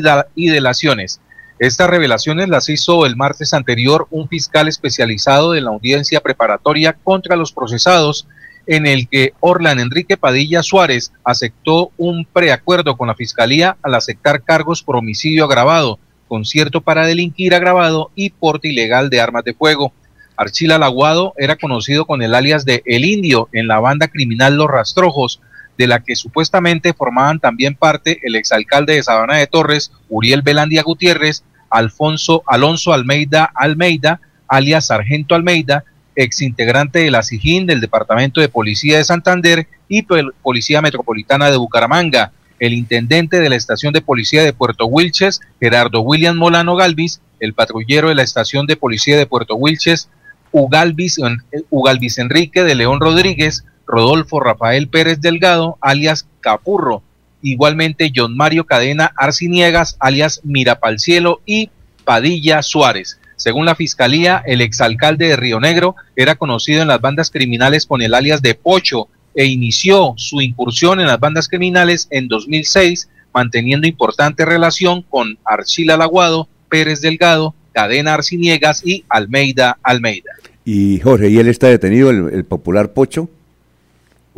delaciones. 0.50 1.20
Estas 1.60 1.90
revelaciones 1.90 2.48
las 2.48 2.70
hizo 2.70 3.06
el 3.06 3.18
martes 3.18 3.54
anterior 3.54 4.08
un 4.12 4.30
fiscal 4.30 4.70
especializado 4.70 5.52
de 5.52 5.60
la 5.60 5.72
audiencia 5.72 6.22
preparatoria 6.22 6.94
contra 6.94 7.36
los 7.36 7.52
procesados, 7.52 8.28
en 8.66 8.88
el 8.88 9.10
que 9.10 9.34
Orlan 9.42 9.78
Enrique 9.80 10.16
Padilla 10.16 10.64
Suárez 10.64 11.12
aceptó 11.26 11.92
un 11.98 12.26
preacuerdo 12.26 12.96
con 12.96 13.10
la 13.10 13.16
fiscalía 13.16 13.76
al 13.82 13.96
aceptar 13.96 14.42
cargos 14.42 14.84
por 14.84 14.96
homicidio 14.96 15.44
agravado, 15.44 16.00
concierto 16.30 16.80
para 16.80 17.06
delinquir 17.06 17.54
agravado 17.54 18.10
y 18.16 18.30
porte 18.30 18.70
ilegal 18.70 19.10
de 19.10 19.20
armas 19.20 19.44
de 19.44 19.54
fuego. 19.54 19.92
Archila 20.38 20.78
Laguado 20.78 21.34
era 21.38 21.58
conocido 21.58 22.06
con 22.06 22.22
el 22.22 22.36
alias 22.36 22.64
de 22.64 22.84
El 22.86 23.04
Indio 23.04 23.50
en 23.52 23.68
la 23.68 23.82
banda 23.82 24.08
criminal 24.08 24.56
Los 24.56 24.70
Rastrojos, 24.70 25.42
de 25.80 25.88
la 25.88 26.04
que 26.04 26.18
supuestamente 26.18 26.94
formaban 26.94 27.40
también 27.40 27.74
parte 27.74 28.20
el 28.24 28.36
exalcalde 28.36 28.96
de 28.96 29.04
Sabana 29.04 29.38
de 29.38 29.48
Torres, 29.48 29.94
Uriel 30.10 30.42
Belandia 30.42 30.84
Gutiérrez, 30.84 31.46
Alfonso 31.70 32.44
Alonso 32.48 32.92
Almeida 32.92 33.50
Almeida, 33.56 34.20
alias 34.50 34.88
Sargento 34.88 35.36
Almeida, 35.36 35.86
exintegrante 36.16 37.00
de 37.00 37.12
la 37.12 37.24
SIGIN 37.24 37.66
del 37.66 37.80
Departamento 37.80 38.42
de 38.42 38.50
Policía 38.50 38.98
de 38.98 39.06
Santander 39.06 39.68
y 39.88 40.02
Policía 40.44 40.82
Metropolitana 40.82 41.50
de 41.50 41.56
Bucaramanga, 41.56 42.34
el 42.60 42.74
intendente 42.74 43.40
de 43.40 43.48
la 43.48 43.56
estación 43.56 43.94
de 43.94 44.02
policía 44.02 44.44
de 44.44 44.52
Puerto 44.52 44.86
Wilches, 44.86 45.40
Gerardo 45.62 46.02
William 46.02 46.36
Molano 46.36 46.76
Galvis, 46.76 47.22
el 47.40 47.54
patrullero 47.54 48.10
de 48.10 48.16
la 48.16 48.24
estación 48.24 48.68
de 48.68 48.76
policía 48.76 49.16
de 49.16 49.28
Puerto 49.28 49.56
Wilches, 49.56 50.10
Ugalvis, 50.52 51.22
Ugalvis 51.70 52.18
Enrique 52.18 52.64
de 52.64 52.76
León 52.76 53.00
Rodríguez, 53.00 53.64
Rodolfo 53.90 54.40
Rafael 54.40 54.88
Pérez 54.88 55.20
Delgado, 55.20 55.78
alias 55.82 56.28
Capurro, 56.42 57.02
igualmente 57.42 58.12
John 58.16 58.38
Mario 58.38 58.66
Cadena 58.66 59.12
Arciniegas, 59.18 59.98
alias 60.00 60.42
Mirapalcielo 60.44 61.42
y 61.46 61.72
Padilla 62.06 62.62
Suárez. 62.62 63.20
Según 63.36 63.66
la 63.66 63.76
fiscalía, 63.76 64.44
el 64.46 64.62
exalcalde 64.62 65.30
de 65.30 65.36
Río 65.38 65.60
Negro 65.60 65.96
era 66.16 66.36
conocido 66.36 66.84
en 66.84 66.88
las 66.88 67.02
bandas 67.02 67.32
criminales 67.32 67.86
con 67.86 68.02
el 68.02 68.14
alias 68.14 68.42
de 68.42 68.54
Pocho 68.54 69.08
e 69.34 69.46
inició 69.46 70.14
su 70.18 70.42
incursión 70.42 71.00
en 71.00 71.08
las 71.08 71.20
bandas 71.20 71.48
criminales 71.48 72.08
en 72.12 72.28
2006, 72.28 73.10
manteniendo 73.34 73.88
importante 73.88 74.46
relación 74.46 75.02
con 75.04 75.40
Archila 75.46 75.98
Laguado, 75.98 76.48
Pérez 76.70 77.02
Delgado, 77.02 77.56
Cadena 77.74 78.14
Arciniegas 78.14 78.86
y 78.86 79.06
Almeida 79.10 79.78
Almeida. 79.82 80.32
Y 80.66 81.00
Jorge, 81.00 81.30
¿y 81.30 81.38
él 81.38 81.48
está 81.48 81.68
detenido, 81.68 82.12
el, 82.12 82.46
popular 82.46 82.94
Pocho? 82.94 83.30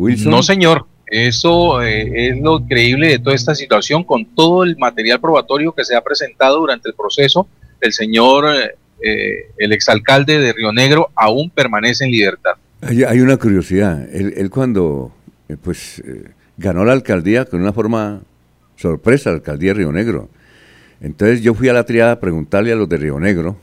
Wilson. 0.02 0.32
No, 0.32 0.43
señor. 0.43 0.86
Eso 1.12 1.82
eh, 1.84 2.30
es 2.30 2.41
lo 2.41 2.60
increíble 2.60 3.10
de 3.10 3.20
toda 3.20 3.36
esta 3.36 3.54
situación, 3.54 4.06
con 4.06 4.26
todo 4.34 4.64
el 4.64 4.78
material 4.78 5.20
probatorio 5.20 5.74
que 5.74 5.84
se 5.84 5.93
ha 5.93 6.02
presentado 6.02 6.60
durante 6.60 6.88
el 6.88 6.95
proceso. 6.95 7.47
El 7.82 7.91
señor, 7.91 8.45
eh, 8.56 8.76
eh, 9.04 9.52
el 9.58 9.74
exalcalde 9.74 10.39
de 10.39 10.54
Río 10.54 10.72
Negro, 10.72 11.10
aún 11.16 11.49
permanece 11.49 12.06
en 12.06 12.12
libertad. 12.12 12.52
Hay, 12.82 13.20
una 13.20 13.36
curiosidad. 13.36 14.08
Él, 14.12 14.49
cuando 14.49 15.14
pues 15.62 16.02
ganó 16.58 16.86
la 16.86 16.93
alcaldía 16.93 17.43
con 17.43 17.62
una 17.62 17.74
forma 17.74 18.22
sorpresa, 18.78 19.32
la 19.32 19.36
alcaldía 19.36 19.72
de 19.72 19.80
Río 19.80 19.91
Negro. 19.91 20.30
Entonces 21.02 21.41
yo 21.41 21.54
fui 21.54 21.68
a 21.68 21.74
la 21.74 21.86
triada 21.86 22.14
a 22.14 22.20
preguntarle 22.22 22.72
a 22.72 22.76
los 22.76 22.88
de 22.88 22.97
Río 22.97 23.20
Negro, 23.20 23.58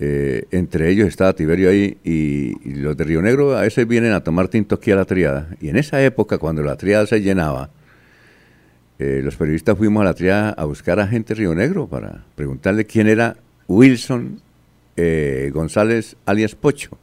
eh, 0.00 0.46
entre 0.50 0.90
ellos 0.90 1.06
estaba 1.06 1.34
Tiberio 1.34 1.70
ahí, 1.70 1.98
y, 2.02 2.74
los 2.74 2.96
de 2.96 3.04
Río 3.04 3.22
Negro 3.22 3.56
a 3.56 3.62
veces 3.62 3.86
vienen 3.86 4.12
a 4.12 4.24
tomar 4.24 4.48
tinto 4.48 4.74
aquí 4.74 4.90
a 4.90 4.96
la 4.96 5.04
triada, 5.04 5.48
y 5.60 5.68
en 5.68 5.76
esa 5.76 6.02
época 6.02 6.38
cuando 6.38 6.62
la 6.62 6.76
triada 6.76 7.06
se 7.06 7.20
llenaba, 7.20 7.70
eh, 8.98 9.20
los 9.22 9.36
periodistas 9.36 9.78
fuimos 9.78 10.00
a 10.02 10.04
la 10.04 10.14
triada 10.14 10.50
a 10.50 10.64
buscar 10.64 10.98
a 10.98 11.06
gente 11.06 11.34
de 11.34 11.40
Río 11.40 11.54
Negro 11.54 11.86
para 11.86 12.24
preguntarle 12.34 12.86
quién 12.86 13.08
era 13.08 13.36
Wilson 13.68 14.40
eh, 14.96 15.50
González 15.52 16.16
alias 16.26 16.54
Pocho. 16.54 16.98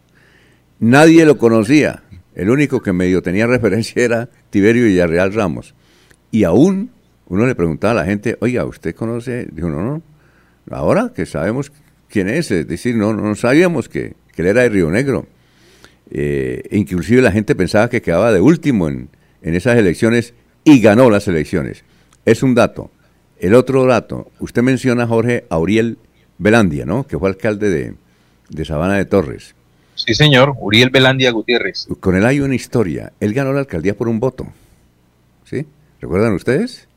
Nadie 0.80 1.26
lo 1.26 1.38
conocía, 1.38 2.04
el 2.36 2.50
único 2.50 2.82
que 2.82 2.92
medio 2.92 3.22
tenía 3.22 3.48
referencia 3.48 4.04
era 4.04 4.30
Tiberio 4.50 4.84
Villarreal 4.84 5.34
Ramos, 5.34 5.76
y 6.30 6.44
aún 6.44 6.92
uno 7.28 7.46
le 7.48 7.56
preguntaba 7.56 7.92
a 7.92 8.04
la 8.04 8.06
gente, 8.06 8.36
oiga, 8.42 8.66
¿usted 8.66 8.94
conoce? 8.94 9.48
Dijo, 9.50 9.70
no, 9.70 9.82
no, 9.82 10.02
ahora 10.70 11.14
que 11.16 11.26
sabemos 11.26 11.72
quién 12.12 12.30
es, 12.30 12.52
es 12.52 12.68
decir, 12.68 12.96
no, 12.96 13.14
no 13.14 13.36
sabíamos 13.36 13.90
que, 13.90 14.14
él 14.36 14.48
era 14.48 14.64
de 14.64 14.70
Río 14.70 14.90
Negro. 14.90 15.28
Eh, 16.10 16.64
inclusive 16.72 17.22
la 17.22 17.32
gente 17.32 17.54
pensaba 17.54 17.90
que 17.92 18.02
quedaba 18.02 18.34
de 18.34 18.42
último 18.42 18.90
en, 18.90 19.10
esas 19.44 19.78
elecciones 19.78 20.34
y 20.64 20.82
ganó 20.82 21.10
las 21.12 21.28
elecciones. 21.28 21.84
Es 22.26 22.42
un 22.42 22.56
dato. 22.56 22.90
El 23.40 23.54
otro 23.54 23.86
dato, 23.86 24.32
usted 24.40 24.64
menciona, 24.64 25.06
Jorge, 25.06 25.46
Auriel 25.50 26.00
Belandia, 26.40 26.86
¿no? 26.86 27.06
Que 27.06 27.20
fue 27.20 27.30
alcalde 27.30 27.70
de, 27.70 27.94
de 28.50 28.66
Sabana 28.66 28.98
de 28.98 29.06
Torres. 29.06 29.54
Sí, 29.94 30.16
señor, 30.16 30.56
Uriel 30.60 30.90
Belandia 30.90 31.32
Gutiérrez. 31.32 31.88
Con 32.00 32.16
él 32.16 32.26
hay 32.26 32.40
una 32.40 32.56
historia. 32.56 33.14
Él 33.20 33.34
ganó 33.34 33.54
la 33.54 33.60
alcaldía 33.60 33.96
por 33.96 34.08
un 34.08 34.20
voto. 34.20 34.48
¿Sí? 35.46 35.68
¿Recuerdan 36.00 36.34
ustedes? 36.34 36.88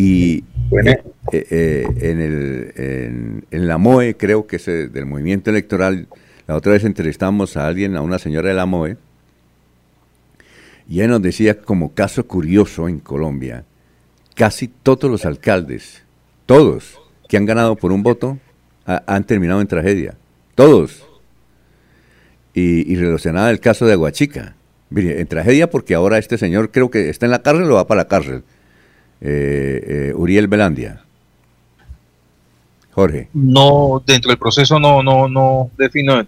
Y 0.00 0.44
eh, 0.80 1.02
eh, 1.32 1.86
en, 2.00 2.20
el, 2.20 3.44
en, 3.50 3.66
la 3.66 3.78
MOE, 3.78 4.16
creo 4.16 4.46
que 4.46 4.56
es 4.56 4.66
del 4.66 5.06
movimiento 5.06 5.50
electoral, 5.50 6.06
la 6.46 6.54
otra 6.54 6.72
vez 6.72 6.84
entrevistamos 6.84 7.56
a 7.56 7.66
alguien, 7.66 7.96
a 7.96 8.00
una 8.00 8.20
señora 8.20 8.48
de 8.48 8.54
la 8.54 8.64
MOE, 8.64 8.96
y 10.88 11.00
ella 11.00 11.08
nos 11.08 11.20
decía 11.20 11.58
como 11.58 11.94
caso 11.94 12.24
curioso 12.28 12.88
en 12.88 13.00
Colombia, 13.00 13.64
casi 14.36 14.68
todos 14.68 15.10
los 15.10 15.26
alcaldes, 15.26 16.04
todos 16.46 17.00
que 17.28 17.36
han 17.36 17.44
ganado 17.44 17.74
por 17.74 17.90
un 17.90 18.04
voto, 18.04 18.38
han 18.86 19.24
terminado 19.24 19.60
en 19.60 19.66
tragedia. 19.66 20.14
Todos. 20.54 21.06
Y, 22.54 22.90
y 22.90 22.96
relacionada 22.96 23.50
el 23.50 23.60
caso 23.60 23.84
de 23.84 23.94
Aguachica. 23.94 24.54
Mire, 24.90 25.20
en 25.20 25.26
tragedia 25.26 25.68
porque 25.68 25.94
ahora 25.94 26.18
este 26.18 26.38
señor 26.38 26.70
creo 26.70 26.88
que 26.90 27.10
está 27.10 27.26
en 27.26 27.32
la 27.32 27.42
cárcel 27.42 27.70
o 27.70 27.74
va 27.74 27.86
para 27.86 28.02
la 28.02 28.08
cárcel 28.08 28.44
eh, 29.20 30.10
eh, 30.10 30.12
Uriel 30.14 30.46
Belandia? 30.46 31.02
Jorge. 32.92 33.28
No, 33.32 34.02
dentro 34.04 34.30
del 34.30 34.38
proceso 34.38 34.78
no, 34.78 35.02
no, 35.02 35.28
no 35.28 35.70
defino 35.76 36.20
eh, 36.20 36.26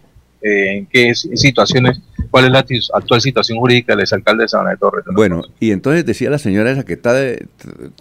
en 0.76 0.86
qué 0.86 1.14
situaciones, 1.14 2.00
cuál 2.30 2.46
es 2.46 2.50
la 2.52 2.64
actual 2.94 3.20
situación 3.20 3.58
jurídica 3.58 3.92
del 3.92 4.02
exalcalde 4.02 4.44
de 4.44 4.48
Sabana 4.48 4.70
de 4.70 4.76
Torres. 4.76 5.04
Bueno, 5.12 5.42
y 5.58 5.72
entonces 5.72 6.06
decía 6.06 6.30
la 6.30 6.38
señora 6.38 6.70
esa 6.70 6.84
que 6.84 6.92
está 6.94 7.12
de 7.12 7.46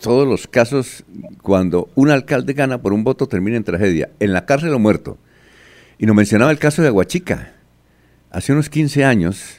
todos 0.02 0.28
los 0.28 0.48
casos, 0.48 1.04
cuando 1.42 1.90
un 1.96 2.12
alcalde 2.12 2.54
gana 2.54 2.82
por 2.82 2.94
un 2.94 3.04
voto 3.04 3.28
termina 3.28 3.58
en 3.58 3.64
tragedia, 3.64 4.10
en 4.20 4.34
la 4.34 4.46
cárcel 4.46 4.74
o 4.74 4.80
muerto. 4.80 5.18
Y 5.98 6.06
nos 6.06 6.16
mencionaba 6.16 6.52
el 6.52 6.60
caso 6.60 6.82
de 6.82 6.90
Aguachica, 6.90 7.54
hace 8.32 8.54
unos 8.54 8.70
15 8.70 9.04
años, 9.04 9.58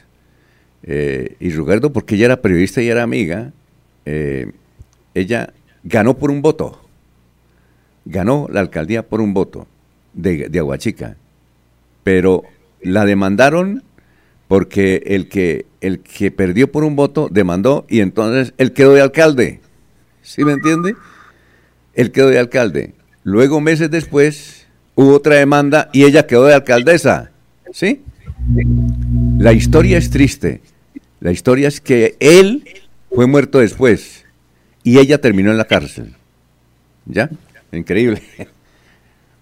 y 0.82 1.50
Rugardo, 1.50 1.92
porque 1.92 2.14
ella 2.14 2.26
era 2.26 2.40
periodista 2.40 2.80
y 2.80 2.88
era 2.88 3.02
amiga, 3.02 3.52
eh, 4.06 4.50
ella 5.14 5.52
ganó 5.84 6.16
por 6.18 6.30
un 6.30 6.42
voto, 6.42 6.80
ganó 8.04 8.48
la 8.50 8.60
alcaldía 8.60 9.08
por 9.08 9.20
un 9.20 9.34
voto 9.34 9.66
de, 10.12 10.50
Aguachica, 10.58 11.16
pero 12.04 12.44
la 12.82 13.04
demandaron 13.04 13.82
porque 14.48 15.02
el 15.06 15.28
que, 15.28 15.66
el 15.80 16.00
que 16.00 16.30
perdió 16.30 16.72
por 16.72 16.84
un 16.84 16.96
voto 16.96 17.28
demandó 17.30 17.86
y 17.88 18.00
entonces 18.00 18.52
él 18.58 18.72
quedó 18.72 18.94
de 18.94 19.00
alcalde. 19.00 19.60
¿Sí 20.22 20.44
me 20.44 20.52
entiende? 20.52 20.96
Él 21.94 22.10
quedó 22.10 22.28
de 22.28 22.38
alcalde. 22.38 22.94
Luego, 23.22 23.60
meses 23.60 23.90
después, 23.90 24.66
hubo 24.94 25.14
otra 25.14 25.36
demanda 25.36 25.88
y 25.92 26.04
ella 26.04 26.26
quedó 26.26 26.46
de 26.46 26.54
alcaldesa. 26.54 27.30
¿Sí? 27.72 28.02
La 29.38 29.52
historia 29.52 29.98
es 29.98 30.10
triste. 30.10 30.60
La 31.20 31.30
historia 31.30 31.68
es 31.68 31.80
que 31.80 32.16
él 32.18 32.64
fue 33.14 33.26
muerto 33.26 33.60
después 33.60 34.24
y 34.82 34.98
ella 34.98 35.20
terminó 35.20 35.50
en 35.50 35.58
la 35.58 35.66
cárcel. 35.66 36.14
¿Ya? 37.06 37.30
Increíble. 37.72 38.22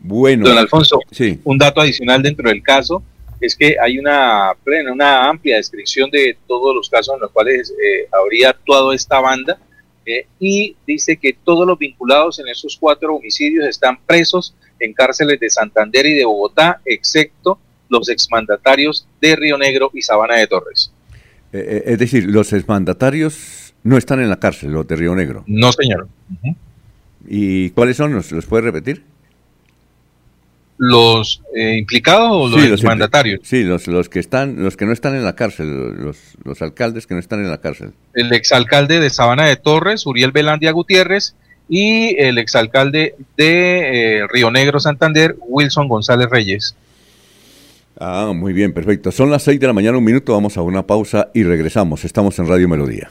Bueno. 0.00 0.46
Don 0.46 0.56
Alfonso, 0.56 1.00
sí. 1.10 1.40
un 1.42 1.58
dato 1.58 1.80
adicional 1.80 2.22
dentro 2.22 2.48
del 2.48 2.62
caso 2.62 3.02
es 3.40 3.56
que 3.56 3.76
hay 3.80 3.98
una, 3.98 4.52
una 4.92 5.28
amplia 5.28 5.56
descripción 5.56 6.10
de 6.10 6.36
todos 6.46 6.74
los 6.74 6.88
casos 6.88 7.14
en 7.14 7.20
los 7.20 7.32
cuales 7.32 7.70
eh, 7.70 8.08
habría 8.12 8.50
actuado 8.50 8.92
esta 8.92 9.20
banda 9.20 9.58
eh, 10.06 10.26
y 10.38 10.76
dice 10.86 11.16
que 11.16 11.36
todos 11.44 11.66
los 11.66 11.78
vinculados 11.78 12.38
en 12.38 12.48
esos 12.48 12.76
cuatro 12.78 13.14
homicidios 13.16 13.66
están 13.66 13.98
presos 14.06 14.54
en 14.80 14.92
cárceles 14.92 15.40
de 15.40 15.50
Santander 15.50 16.06
y 16.06 16.14
de 16.14 16.24
Bogotá, 16.24 16.80
excepto 16.84 17.58
los 17.88 18.08
exmandatarios 18.08 19.06
de 19.20 19.36
Río 19.36 19.58
Negro 19.58 19.90
y 19.92 20.02
Sabana 20.02 20.36
de 20.36 20.46
Torres. 20.46 20.92
Eh, 21.52 21.82
es 21.86 21.98
decir, 21.98 22.24
los 22.24 22.52
exmandatarios 22.52 23.67
no 23.84 23.96
están 23.96 24.20
en 24.20 24.28
la 24.28 24.36
cárcel, 24.36 24.72
los 24.72 24.86
de 24.86 24.96
Río 24.96 25.14
Negro. 25.14 25.44
No, 25.46 25.72
señor. 25.72 26.08
¿Y 27.26 27.70
cuáles 27.70 27.96
son? 27.96 28.14
¿Los, 28.14 28.32
los 28.32 28.46
puede 28.46 28.62
repetir? 28.62 29.02
¿Los 30.78 31.42
eh, 31.56 31.76
implicados 31.76 32.52
o 32.52 32.56
los 32.56 32.84
mandatarios? 32.84 33.40
Sí, 33.42 33.64
los, 33.64 33.88
los, 33.88 34.08
que 34.08 34.20
están, 34.20 34.62
los 34.62 34.76
que 34.76 34.86
no 34.86 34.92
están 34.92 35.16
en 35.16 35.24
la 35.24 35.34
cárcel, 35.34 35.96
los, 35.96 36.18
los 36.44 36.62
alcaldes 36.62 37.06
que 37.06 37.14
no 37.14 37.20
están 37.20 37.40
en 37.40 37.50
la 37.50 37.58
cárcel. 37.58 37.92
El 38.14 38.32
exalcalde 38.32 39.00
de 39.00 39.10
Sabana 39.10 39.46
de 39.46 39.56
Torres, 39.56 40.06
Uriel 40.06 40.30
Belandia 40.30 40.70
Gutiérrez, 40.70 41.34
y 41.68 42.16
el 42.20 42.38
exalcalde 42.38 43.16
de 43.36 44.20
eh, 44.20 44.26
Río 44.28 44.50
Negro, 44.50 44.78
Santander, 44.78 45.36
Wilson 45.48 45.88
González 45.88 46.30
Reyes. 46.30 46.76
Ah, 47.98 48.32
muy 48.34 48.52
bien, 48.52 48.72
perfecto. 48.72 49.10
Son 49.10 49.30
las 49.30 49.42
seis 49.42 49.58
de 49.58 49.66
la 49.66 49.72
mañana, 49.72 49.98
un 49.98 50.04
minuto, 50.04 50.32
vamos 50.32 50.56
a 50.56 50.62
una 50.62 50.86
pausa 50.86 51.30
y 51.34 51.42
regresamos. 51.42 52.04
Estamos 52.04 52.38
en 52.38 52.46
Radio 52.46 52.68
Melodía. 52.68 53.10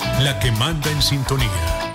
la 0.23 0.39
que 0.39 0.51
manda 0.51 0.89
en 0.91 1.01
sintonía. 1.01 1.91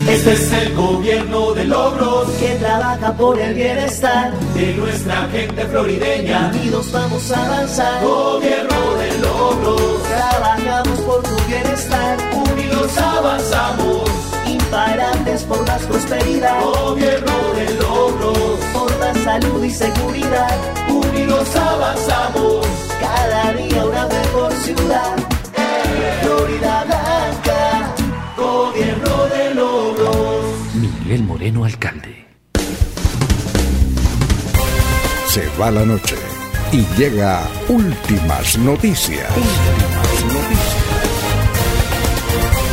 Este 0.00 0.32
es 0.32 0.52
el 0.52 0.74
gobierno 0.74 1.52
de 1.52 1.64
logros 1.64 2.28
que 2.32 2.56
trabaja 2.56 3.12
por 3.12 3.38
el 3.38 3.54
bienestar 3.54 4.32
de 4.54 4.74
nuestra 4.74 5.28
gente 5.30 5.64
florideña. 5.66 6.50
Unidos 6.52 6.90
vamos 6.90 7.30
a 7.30 7.46
avanzar. 7.46 8.02
Gobierno 8.02 8.94
de 8.96 9.18
logros. 9.18 10.02
Trabajamos 10.02 11.00
por 11.00 11.22
tu 11.22 11.36
bienestar. 11.46 12.18
Unidos 12.34 12.98
avanzamos. 12.98 14.10
Imparables 14.46 15.42
por 15.44 15.66
más 15.66 15.82
prosperidad. 15.82 16.60
Gobierno 16.64 17.52
de 17.54 17.74
logros. 17.74 18.58
Por 18.74 18.90
la 18.98 19.14
salud 19.22 19.62
y 19.62 19.70
seguridad. 19.70 20.58
Unidos 20.88 21.54
avanzamos. 21.54 22.66
Cada 23.00 23.52
día 23.52 23.84
una 23.84 24.06
mejor 24.06 24.52
ciudad. 24.64 25.31
Florida 26.22 26.84
Blanca. 26.84 27.94
Gobierno 28.36 29.26
de 29.26 29.54
logros. 29.54 30.44
Miguel 30.74 31.24
Moreno, 31.24 31.64
alcalde. 31.64 32.26
Se 35.26 35.48
va 35.60 35.70
la 35.70 35.84
noche 35.84 36.16
y 36.72 36.84
llega 36.98 37.42
últimas 37.68 38.58
noticias. 38.58 39.28
Últimas 39.36 40.24
noticias. 40.34 40.82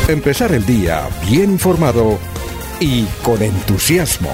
Empezar 0.08 0.52
el 0.54 0.66
día 0.66 1.08
bien 1.30 1.52
informado 1.52 2.18
y 2.80 3.06
con 3.24 3.42
entusiasmo. 3.42 4.32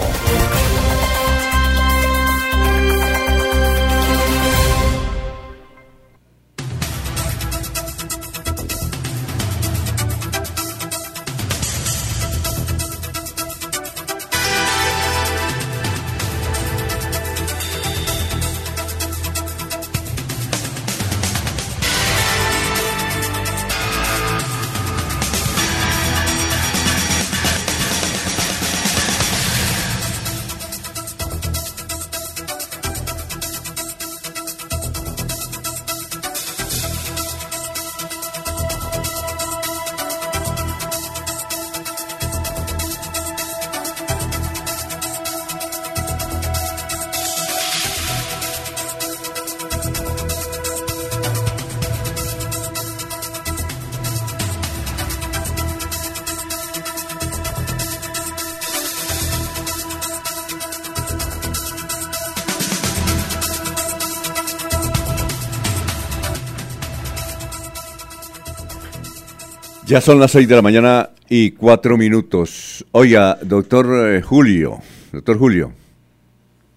Ya 69.96 70.02
son 70.02 70.20
las 70.20 70.32
seis 70.32 70.46
de 70.46 70.56
la 70.58 70.62
mañana 70.62 71.12
y 71.30 71.52
cuatro 71.52 71.98
minutos. 71.98 72.86
Oiga, 72.92 73.40
doctor 73.42 74.14
eh, 74.14 74.22
Julio, 74.22 74.80
doctor 75.14 75.38
Julio, 75.38 75.72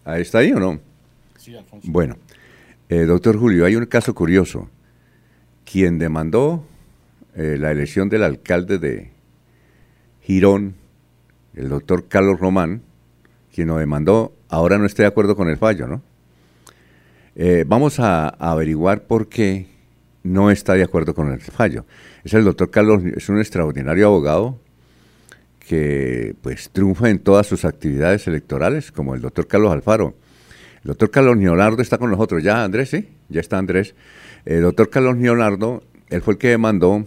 ¿ahí 0.04 0.22
¿está 0.22 0.38
ahí 0.38 0.52
o 0.52 0.60
no? 0.60 0.78
Sí, 1.36 1.56
Alfonso. 1.56 1.88
Bueno, 1.90 2.16
eh, 2.88 3.00
doctor 3.00 3.36
Julio, 3.36 3.64
hay 3.64 3.74
un 3.74 3.86
caso 3.86 4.14
curioso. 4.14 4.70
Quien 5.64 5.98
demandó 5.98 6.64
eh, 7.34 7.56
la 7.58 7.72
elección 7.72 8.08
del 8.08 8.22
alcalde 8.22 8.78
de 8.78 9.10
Girón, 10.22 10.76
el 11.56 11.70
doctor 11.70 12.06
Carlos 12.06 12.38
Román, 12.38 12.82
quien 13.52 13.66
lo 13.66 13.78
demandó, 13.78 14.32
ahora 14.48 14.78
no 14.78 14.86
está 14.86 15.02
de 15.02 15.08
acuerdo 15.08 15.34
con 15.34 15.48
el 15.48 15.56
fallo, 15.56 15.88
¿no? 15.88 16.02
vamos 17.66 17.98
a 17.98 18.28
averiguar 18.28 19.08
por 19.08 19.28
qué 19.28 19.66
no 20.28 20.50
está 20.50 20.74
de 20.74 20.84
acuerdo 20.84 21.14
con 21.14 21.32
el 21.32 21.40
fallo. 21.40 21.84
Es 22.24 22.34
el 22.34 22.44
doctor 22.44 22.70
Carlos, 22.70 23.02
es 23.04 23.28
un 23.28 23.38
extraordinario 23.38 24.06
abogado 24.06 24.60
que 25.58 26.34
pues 26.40 26.70
triunfa 26.70 27.10
en 27.10 27.18
todas 27.18 27.46
sus 27.46 27.64
actividades 27.64 28.26
electorales, 28.26 28.90
como 28.92 29.14
el 29.14 29.20
doctor 29.20 29.46
Carlos 29.46 29.72
Alfaro. 29.72 30.14
El 30.82 30.88
doctor 30.88 31.10
Carlos 31.10 31.36
Leonardo 31.36 31.82
está 31.82 31.98
con 31.98 32.10
nosotros. 32.10 32.42
¿Ya, 32.42 32.64
Andrés? 32.64 32.90
Sí, 32.90 33.08
ya 33.28 33.40
está 33.40 33.58
Andrés. 33.58 33.94
El 34.44 34.62
doctor 34.62 34.88
Carlos 34.88 35.18
Leonardo, 35.18 35.82
él 36.08 36.22
fue 36.22 36.34
el 36.34 36.38
que 36.38 36.48
demandó 36.48 37.04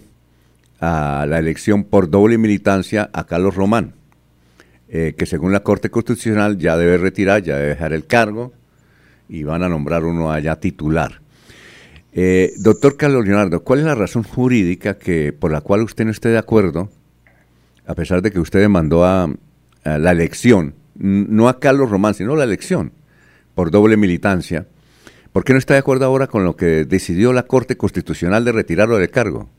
a 0.79 1.25
la 1.27 1.39
elección 1.39 1.83
por 1.83 2.09
doble 2.09 2.37
militancia 2.37 3.09
a 3.13 3.25
Carlos 3.25 3.55
Román, 3.55 3.93
eh, 4.89 5.15
que 5.17 5.25
según 5.25 5.51
la 5.51 5.61
Corte 5.61 5.89
Constitucional 5.89 6.57
ya 6.57 6.77
debe 6.77 6.97
retirar, 6.97 7.41
ya 7.43 7.55
debe 7.55 7.69
dejar 7.69 7.93
el 7.93 8.05
cargo, 8.05 8.53
y 9.29 9.43
van 9.43 9.63
a 9.63 9.69
nombrar 9.69 10.03
uno 10.03 10.31
allá 10.31 10.59
titular. 10.59 11.21
Eh, 12.13 12.53
doctor 12.57 12.97
Carlos 12.97 13.25
Leonardo, 13.25 13.63
¿cuál 13.63 13.79
es 13.79 13.85
la 13.85 13.95
razón 13.95 14.23
jurídica 14.23 14.97
que 14.97 15.31
por 15.31 15.51
la 15.51 15.61
cual 15.61 15.81
usted 15.81 16.03
no 16.03 16.11
esté 16.11 16.29
de 16.29 16.37
acuerdo, 16.37 16.89
a 17.85 17.95
pesar 17.95 18.21
de 18.21 18.31
que 18.31 18.39
usted 18.39 18.59
demandó 18.59 19.05
a, 19.05 19.29
la 19.83 20.11
elección, 20.11 20.75
no 20.95 21.47
a 21.47 21.59
Carlos 21.59 21.89
Román, 21.89 22.13
sino 22.13 22.35
la 22.35 22.43
elección 22.43 22.91
por 23.55 23.71
doble 23.71 23.97
militancia? 23.97 24.67
¿Por 25.31 25.45
qué 25.45 25.53
no 25.53 25.59
está 25.59 25.75
de 25.75 25.79
acuerdo 25.79 26.05
ahora 26.05 26.27
con 26.27 26.43
lo 26.43 26.57
que 26.57 26.83
decidió 26.83 27.31
la 27.31 27.43
Corte 27.43 27.77
Constitucional 27.77 28.43
de 28.43 28.51
retirarlo 28.51 28.97
del 28.97 29.09
cargo? 29.09 29.49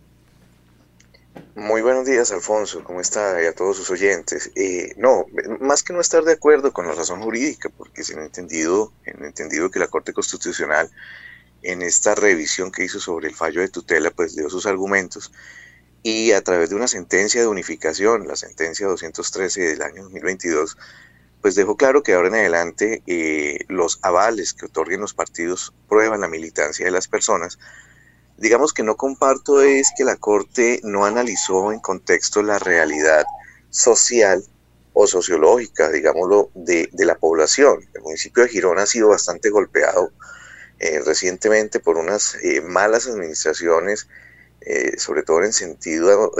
Muy 1.54 1.80
buenos 1.80 2.06
días, 2.06 2.30
Alfonso. 2.32 2.84
¿Cómo 2.84 3.00
está? 3.00 3.42
Y 3.42 3.46
a 3.46 3.54
todos 3.54 3.78
sus 3.78 3.90
oyentes. 3.90 4.50
Eh, 4.54 4.92
no, 4.98 5.24
más 5.60 5.82
que 5.82 5.94
no 5.94 6.00
estar 6.00 6.22
de 6.24 6.32
acuerdo 6.32 6.72
con 6.72 6.86
la 6.86 6.92
razón 6.92 7.22
jurídica, 7.22 7.70
porque 7.70 8.04
se 8.04 8.14
han 8.14 8.22
entendido, 8.22 8.92
han 9.06 9.24
entendido 9.24 9.70
que 9.70 9.78
la 9.78 9.88
Corte 9.88 10.12
Constitucional 10.12 10.90
en 11.62 11.82
esta 11.82 12.14
revisión 12.14 12.70
que 12.70 12.84
hizo 12.84 13.00
sobre 13.00 13.28
el 13.28 13.34
fallo 13.34 13.60
de 13.60 13.68
tutela, 13.68 14.10
pues 14.10 14.34
dio 14.34 14.50
sus 14.50 14.66
argumentos 14.66 15.32
y 16.02 16.32
a 16.32 16.42
través 16.42 16.70
de 16.70 16.76
una 16.76 16.88
sentencia 16.88 17.40
de 17.40 17.46
unificación, 17.46 18.26
la 18.26 18.36
sentencia 18.36 18.86
213 18.86 19.60
del 19.60 19.82
año 19.82 20.02
2022, 20.02 20.76
pues 21.40 21.54
dejó 21.54 21.76
claro 21.76 22.02
que 22.02 22.14
ahora 22.14 22.28
en 22.28 22.34
adelante 22.34 23.02
eh, 23.06 23.64
los 23.68 23.98
avales 24.02 24.52
que 24.52 24.66
otorguen 24.66 25.00
los 25.00 25.14
partidos 25.14 25.72
prueban 25.88 26.20
la 26.20 26.28
militancia 26.28 26.84
de 26.84 26.92
las 26.92 27.08
personas. 27.08 27.58
Digamos 28.36 28.72
que 28.72 28.82
no 28.82 28.96
comparto 28.96 29.60
es 29.62 29.92
que 29.96 30.04
la 30.04 30.16
Corte 30.16 30.80
no 30.82 31.04
analizó 31.04 31.72
en 31.72 31.80
contexto 31.80 32.42
la 32.42 32.58
realidad 32.58 33.24
social 33.70 34.44
o 34.94 35.06
sociológica, 35.06 35.88
digámoslo, 35.88 36.50
de, 36.54 36.88
de 36.92 37.04
la 37.04 37.14
población. 37.14 37.88
El 37.94 38.02
municipio 38.02 38.42
de 38.42 38.48
Girón 38.48 38.78
ha 38.78 38.86
sido 38.86 39.08
bastante 39.08 39.50
golpeado 39.50 40.12
eh, 40.82 40.98
recientemente 40.98 41.78
por 41.78 41.96
unas 41.96 42.34
eh, 42.42 42.60
malas 42.60 43.06
administraciones, 43.06 44.08
eh, 44.62 44.98
sobre 44.98 45.22
todo 45.22 45.44
en 45.44 45.52
sentido 45.52 46.32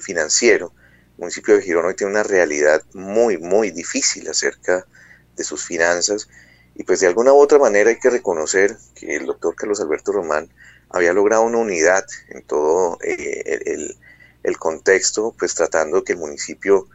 financiero. 0.00 0.72
El 1.16 1.18
municipio 1.18 1.56
de 1.56 1.62
Girón 1.62 1.86
hoy 1.86 1.94
tiene 1.94 2.12
una 2.12 2.22
realidad 2.22 2.84
muy, 2.92 3.38
muy 3.38 3.72
difícil 3.72 4.28
acerca 4.28 4.86
de 5.34 5.42
sus 5.42 5.64
finanzas 5.64 6.28
y 6.76 6.84
pues 6.84 7.00
de 7.00 7.08
alguna 7.08 7.32
u 7.32 7.38
otra 7.38 7.58
manera 7.58 7.90
hay 7.90 7.98
que 7.98 8.08
reconocer 8.08 8.76
que 8.94 9.16
el 9.16 9.26
doctor 9.26 9.56
Carlos 9.56 9.80
Alberto 9.80 10.12
Román 10.12 10.48
había 10.90 11.12
logrado 11.12 11.42
una 11.42 11.58
unidad 11.58 12.06
en 12.28 12.42
todo 12.42 12.98
el, 13.00 13.96
el, 14.44 14.58
contexto, 14.58 15.34
pues 15.36 15.56
tratando 15.56 16.04
que 16.04 16.12
el 16.12 16.20
municipio 16.20 16.86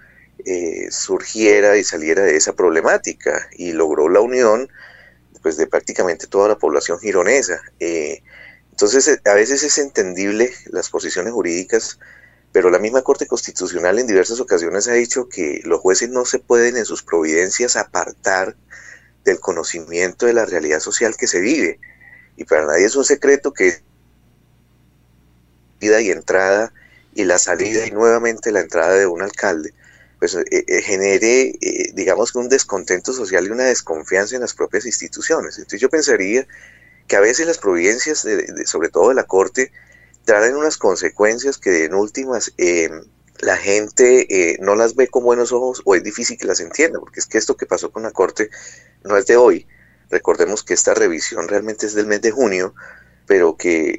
surgiera 0.90 1.76
y 1.76 1.84
saliera 1.84 2.24
de 2.24 2.38
esa 2.38 2.54
problemática 2.54 3.50
y 3.58 3.74
logró 3.74 4.08
la 4.08 4.22
unión 4.22 4.70
pues 5.42 5.58
de 5.58 5.68
prácticamente 5.68 6.28
toda 6.28 6.50
la 6.50 6.58
población 6.58 7.00
gironesa. 7.00 7.62
Eh, 7.80 8.22
entonces, 8.72 9.08
eh, 9.08 9.22
a 9.26 9.34
veces 9.34 9.64
es 9.64 9.78
entendible 9.78 10.52
las 10.68 10.90
posiciones 10.90 11.34
jurídicas, 11.34 12.00
pero 12.52 12.70
la 12.70 12.80
misma 12.80 13.02
Corte 13.02 13.28
Constitucional 13.28 14.00
en 14.00 14.08
diversas 14.08 14.40
ocasiones 14.40 14.88
ha 14.88 14.94
dicho 14.94 15.30
que 15.30 15.62
los 15.64 15.80
jueces 15.80 16.10
no 16.10 16.26
se 16.26 16.40
pueden 16.40 16.78
en 16.78 16.86
sus 16.86 17.04
providencias 17.04 17.76
apartar 17.76 18.56
del 19.24 19.40
conocimiento 19.40 20.26
de 20.26 20.34
la 20.34 20.46
realidad 20.46 20.80
social 20.80 21.16
que 21.18 21.28
se 21.28 21.40
vive. 21.40 21.80
Y 22.38 22.46
para 22.46 22.66
nadie 22.66 22.86
es 22.86 22.96
un 22.96 23.06
secreto 23.06 23.54
que 23.54 23.82
vida 25.80 26.02
y 26.02 26.12
entrada 26.12 26.74
y 27.14 27.24
la 27.26 27.40
salida 27.40 27.86
y 27.86 27.92
nuevamente 27.92 28.52
la 28.52 28.62
entrada 28.62 28.94
de 28.94 29.08
un 29.08 29.22
alcalde 29.22 29.74
pues 30.22 30.36
eh, 30.36 30.46
eh, 30.52 30.84
genere, 30.84 31.56
eh, 31.62 31.92
digamos 31.96 32.36
un 32.36 32.48
descontento 32.48 33.12
social 33.12 33.48
y 33.48 33.50
una 33.50 33.64
desconfianza 33.64 34.36
en 34.36 34.42
las 34.42 34.54
propias 34.54 34.86
instituciones. 34.86 35.58
Entonces 35.58 35.82
yo 35.82 35.90
pensaría 35.90 36.48
que 37.08 37.16
a 37.16 37.22
veces 37.22 37.48
las 37.48 37.58
providencias, 37.58 38.22
de, 38.22 38.68
sobre 38.68 38.90
todo 38.90 39.10
de 39.10 39.16
la 39.16 39.24
Corte, 39.24 39.72
traen 40.24 40.56
unas 40.56 40.78
consecuencias 40.78 41.58
que 41.58 41.86
en 41.86 41.96
últimas 41.96 42.54
la 43.40 43.58
gente 43.58 44.58
no 44.62 44.76
las 44.76 44.94
ve 44.94 45.08
con 45.08 45.24
buenos 45.24 45.52
ojos 45.52 45.82
o 45.86 45.96
es 45.96 46.04
difícil 46.04 46.38
que 46.38 46.46
las 46.46 46.60
entienda, 46.60 47.00
porque 47.00 47.20
es 47.20 47.26
que 47.26 47.40
esto 47.40 47.58
que 47.58 47.66
pasó 47.66 47.92
con 47.92 48.04
la 48.04 48.12
Corte 48.12 48.52
no 49.04 49.18
es 49.18 49.26
de 49.26 49.38
hoy. 49.38 49.66
Recordemos 50.12 50.62
que 50.62 50.76
esta 50.76 50.94
revisión 50.94 51.48
realmente 51.48 51.88
es 51.88 51.96
del 51.96 52.06
mes 52.06 52.22
de 52.22 52.30
junio, 52.30 52.76
pero 53.26 53.58
que 53.58 53.98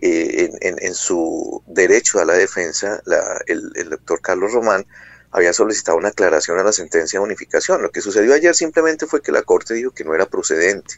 en, 0.61 0.95
su 0.95 1.65
derecho 1.67 2.21
a 2.21 2.25
la 2.25 2.35
defensa, 2.35 3.03
el, 3.47 3.73
el 3.75 3.91
doctor 3.91 4.21
Carlos 4.21 4.53
Román 4.53 4.87
había 5.33 5.53
solicitado 5.55 5.97
una 5.97 6.09
aclaración 6.09 6.59
a 6.59 6.63
la 6.63 6.73
sentencia 6.73 7.19
de 7.19 7.25
unificación. 7.25 7.83
Lo 7.83 7.91
que 7.91 8.03
sucedió 8.03 8.35
ayer 8.35 8.55
simplemente 8.55 9.07
fue 9.07 9.23
que 9.23 9.33
la 9.33 9.43
Corte 9.43 9.75
dijo 9.75 9.91
que 9.91 10.05
no 10.05 10.15
era 10.15 10.27
procedente, 10.27 10.95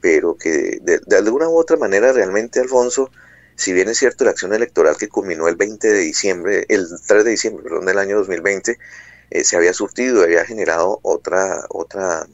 pero 0.00 0.36
que 0.36 0.78
de, 0.82 1.16
alguna 1.16 1.48
u 1.48 1.56
otra 1.56 1.76
manera 1.76 2.12
realmente, 2.12 2.60
Alfonso, 2.60 3.10
si 3.54 3.72
bien 3.72 3.88
es 3.88 3.98
cierto 3.98 4.24
la 4.24 4.32
acción 4.32 4.52
electoral 4.52 4.96
que 4.96 5.08
culminó 5.08 5.48
el 5.48 5.56
20 5.56 5.92
de 5.92 5.98
diciembre, 6.00 6.66
el 6.68 6.88
3 7.06 7.24
de 7.24 7.30
diciembre, 7.30 7.62
perdón, 7.62 7.86
del 7.86 7.98
año 7.98 8.18
2020, 8.18 8.78
eh, 9.30 9.44
se 9.44 9.56
había 9.56 9.72
surtido, 9.72 10.22
había 10.22 10.44
generado 10.44 10.98
otra, 11.02 11.64
otra, 11.68 12.26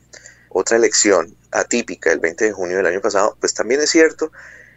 otra 0.49 0.77
elección 0.77 1.37
atípica 1.51 2.11
el 2.11 2.21
20 2.21 2.47
de 2.47 2.53
junio 2.53 2.79
del 2.79 2.87
año 2.87 3.01
pasado, 3.01 3.37
pues 3.39 3.53
también 3.53 3.81
es 3.81 3.91
cierto 3.91 4.33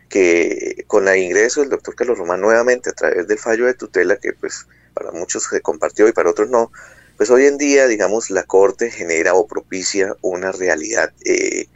que 0.10 0.84
con 0.88 1.08
el 1.08 1.18
ingreso 1.18 1.62
del 1.62 1.70
doctor 1.70 1.96
Carlos 1.96 2.18
Román 2.18 2.42
nuevamente 2.42 2.90
a 2.90 2.94
través 2.94 3.28
del 3.28 3.38
fallo 3.38 3.66
de 3.66 3.74
tutela 3.74 4.18
que 4.18 4.34
pues 4.34 4.66
para 4.98 5.12
muchos 5.12 5.44
se 5.44 5.62
compartió 5.62 6.08
y 6.08 6.12
para 6.12 6.30
otros 6.30 6.50
no, 6.50 6.72
pues 7.18 7.30
hoy 7.30 7.46
en 7.46 7.58
día, 7.58 7.88
digamos, 7.88 8.30
la 8.30 8.44
Corte 8.44 8.90
genera 8.90 9.34
o 9.34 9.48
propicia 9.48 10.16
una 10.22 10.52
realidad 10.52 11.12
eh, 11.26 11.68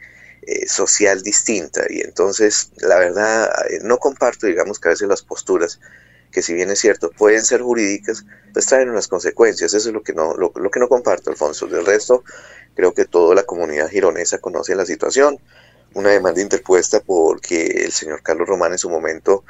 eh, 0.42 0.66
social 0.66 1.22
distinta 1.22 1.82
y 1.88 2.00
entonces, 2.00 2.70
la 2.76 2.98
verdad, 2.98 3.50
eh, 3.70 3.80
no 3.82 3.98
comparto, 3.98 4.46
digamos, 4.46 4.78
que 4.78 4.88
a 4.88 4.90
veces 4.90 5.08
las 5.08 5.22
posturas 5.22 5.78
que 6.32 6.42
si 6.42 6.54
bien 6.54 6.70
es 6.70 6.80
cierto, 6.80 7.10
pueden 7.10 7.44
ser 7.44 7.60
jurídicas, 7.60 8.24
pues 8.54 8.66
traen 8.66 8.88
unas 8.88 9.06
consecuencias. 9.06 9.74
Eso 9.74 9.90
es 9.90 9.94
lo 9.94 10.02
que 10.02 10.14
no, 10.14 10.34
lo, 10.34 10.50
lo 10.54 10.70
que 10.70 10.80
no 10.80 10.88
comparto, 10.88 11.30
Alfonso. 11.30 11.66
Del 11.66 11.84
resto, 11.84 12.24
creo 12.74 12.94
que 12.94 13.04
toda 13.04 13.34
la 13.34 13.42
comunidad 13.42 13.90
gironesa 13.90 14.38
conoce 14.38 14.74
la 14.74 14.86
situación. 14.86 15.38
Una 15.92 16.08
demanda 16.08 16.40
interpuesta 16.40 17.00
porque 17.00 17.66
el 17.66 17.92
señor 17.92 18.22
Carlos 18.22 18.48
Román 18.48 18.72
en 18.72 18.78
su 18.78 18.88
momento 18.88 19.44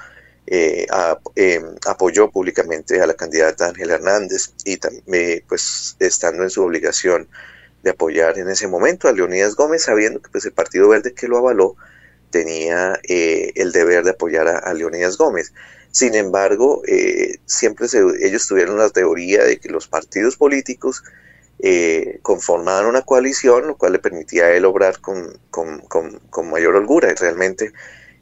eh, 0.55 0.87
em, 1.35 1.65
apoyó 1.87 2.31
públicamente 2.31 3.01
a 3.01 3.07
la 3.07 3.15
candidata 3.15 3.69
Ángela 3.69 3.95
Hernández 3.95 4.53
y 4.67 4.77
también, 4.77 5.03
eh, 5.11 5.43
pues 5.49 5.97
estando 5.99 6.43
en 6.43 6.51
su 6.51 6.63
obligación 6.63 7.27
de 7.83 7.89
apoyar 7.89 8.39
en 8.39 8.51
ese 8.51 8.69
momento 8.69 9.09
a 9.09 9.13
Leonidas 9.13 9.57
Gómez, 9.57 9.85
sabiendo 9.85 10.21
que 10.21 10.29
pues, 10.29 10.45
el 10.45 10.53
Partido 10.53 10.91
Verde 10.91 11.15
que 11.15 11.27
lo 11.27 11.39
avaló 11.39 11.77
tenía 12.29 13.01
eh, 13.09 13.53
el 13.55 13.73
deber 13.73 14.05
de 14.05 14.11
apoyar 14.11 14.47
a, 14.47 14.75
Leonidas 14.75 15.17
Gómez. 15.17 15.55
Sin 15.91 16.15
embargo, 16.15 16.83
siempre 17.47 17.87
ellos 18.21 18.47
tuvieron 18.47 18.77
la 18.77 18.91
teoría 18.91 19.45
de 19.45 19.59
que 19.59 19.71
los 19.71 19.89
partidos 19.89 20.37
políticos 20.37 21.03
conformaban 22.21 22.87
una 22.87 23.03
coalición, 23.03 23.69
lo 23.69 23.77
cual 23.79 23.93
le 23.93 23.99
permitía 24.01 24.45
a 24.45 24.51
él 24.53 24.67
obrar 24.67 25.01
con, 25.01 25.39
con, 25.51 25.81
con, 25.81 26.19
con 26.29 26.51
mayor 26.51 26.77
holgura. 26.77 27.11
Y 27.11 27.15
realmente 27.15 27.73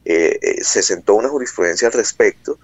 eh, 0.04 0.38
eh, 0.40 0.64
se 0.64 0.82
sentó 0.82 1.14
una 1.14 1.28
jurisprudencia 1.28 1.88
al 1.88 1.92
respecto, 1.92 2.58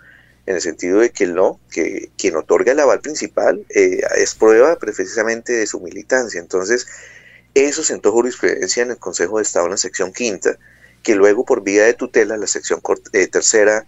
en 0.47 0.55
el 0.55 0.63
sentido 0.63 1.01
de 1.01 1.11
que 1.11 1.27
no, 1.27 1.61
que 1.71 2.11
quien 2.17 2.37
otorga 2.37 2.73
el 2.73 2.81
aval 2.81 3.01
principal 3.01 3.67
eh, 3.69 4.01
es 4.17 4.35
prueba 4.35 4.79
precisamente 4.79 5.53
de 5.53 5.67
su 5.67 5.81
militancia. 5.81 6.41
Entonces, 6.41 6.87
eso 7.55 7.83
sentó 7.83 8.13
jurisprudencia 8.13 8.83
en 8.83 8.91
el 8.93 8.99
Consejo 8.99 9.39
de 9.39 9.43
Estado 9.43 9.67
en 9.67 9.73
la 9.73 9.77
sección 9.77 10.13
quinta, 10.13 10.59
que 11.03 11.15
luego 11.15 11.45
por 11.45 11.63
vía 11.63 11.85
de 11.85 11.95
tutela 11.95 12.37
la 12.37 12.47
sección 12.47 12.81
tercera, 13.31 13.87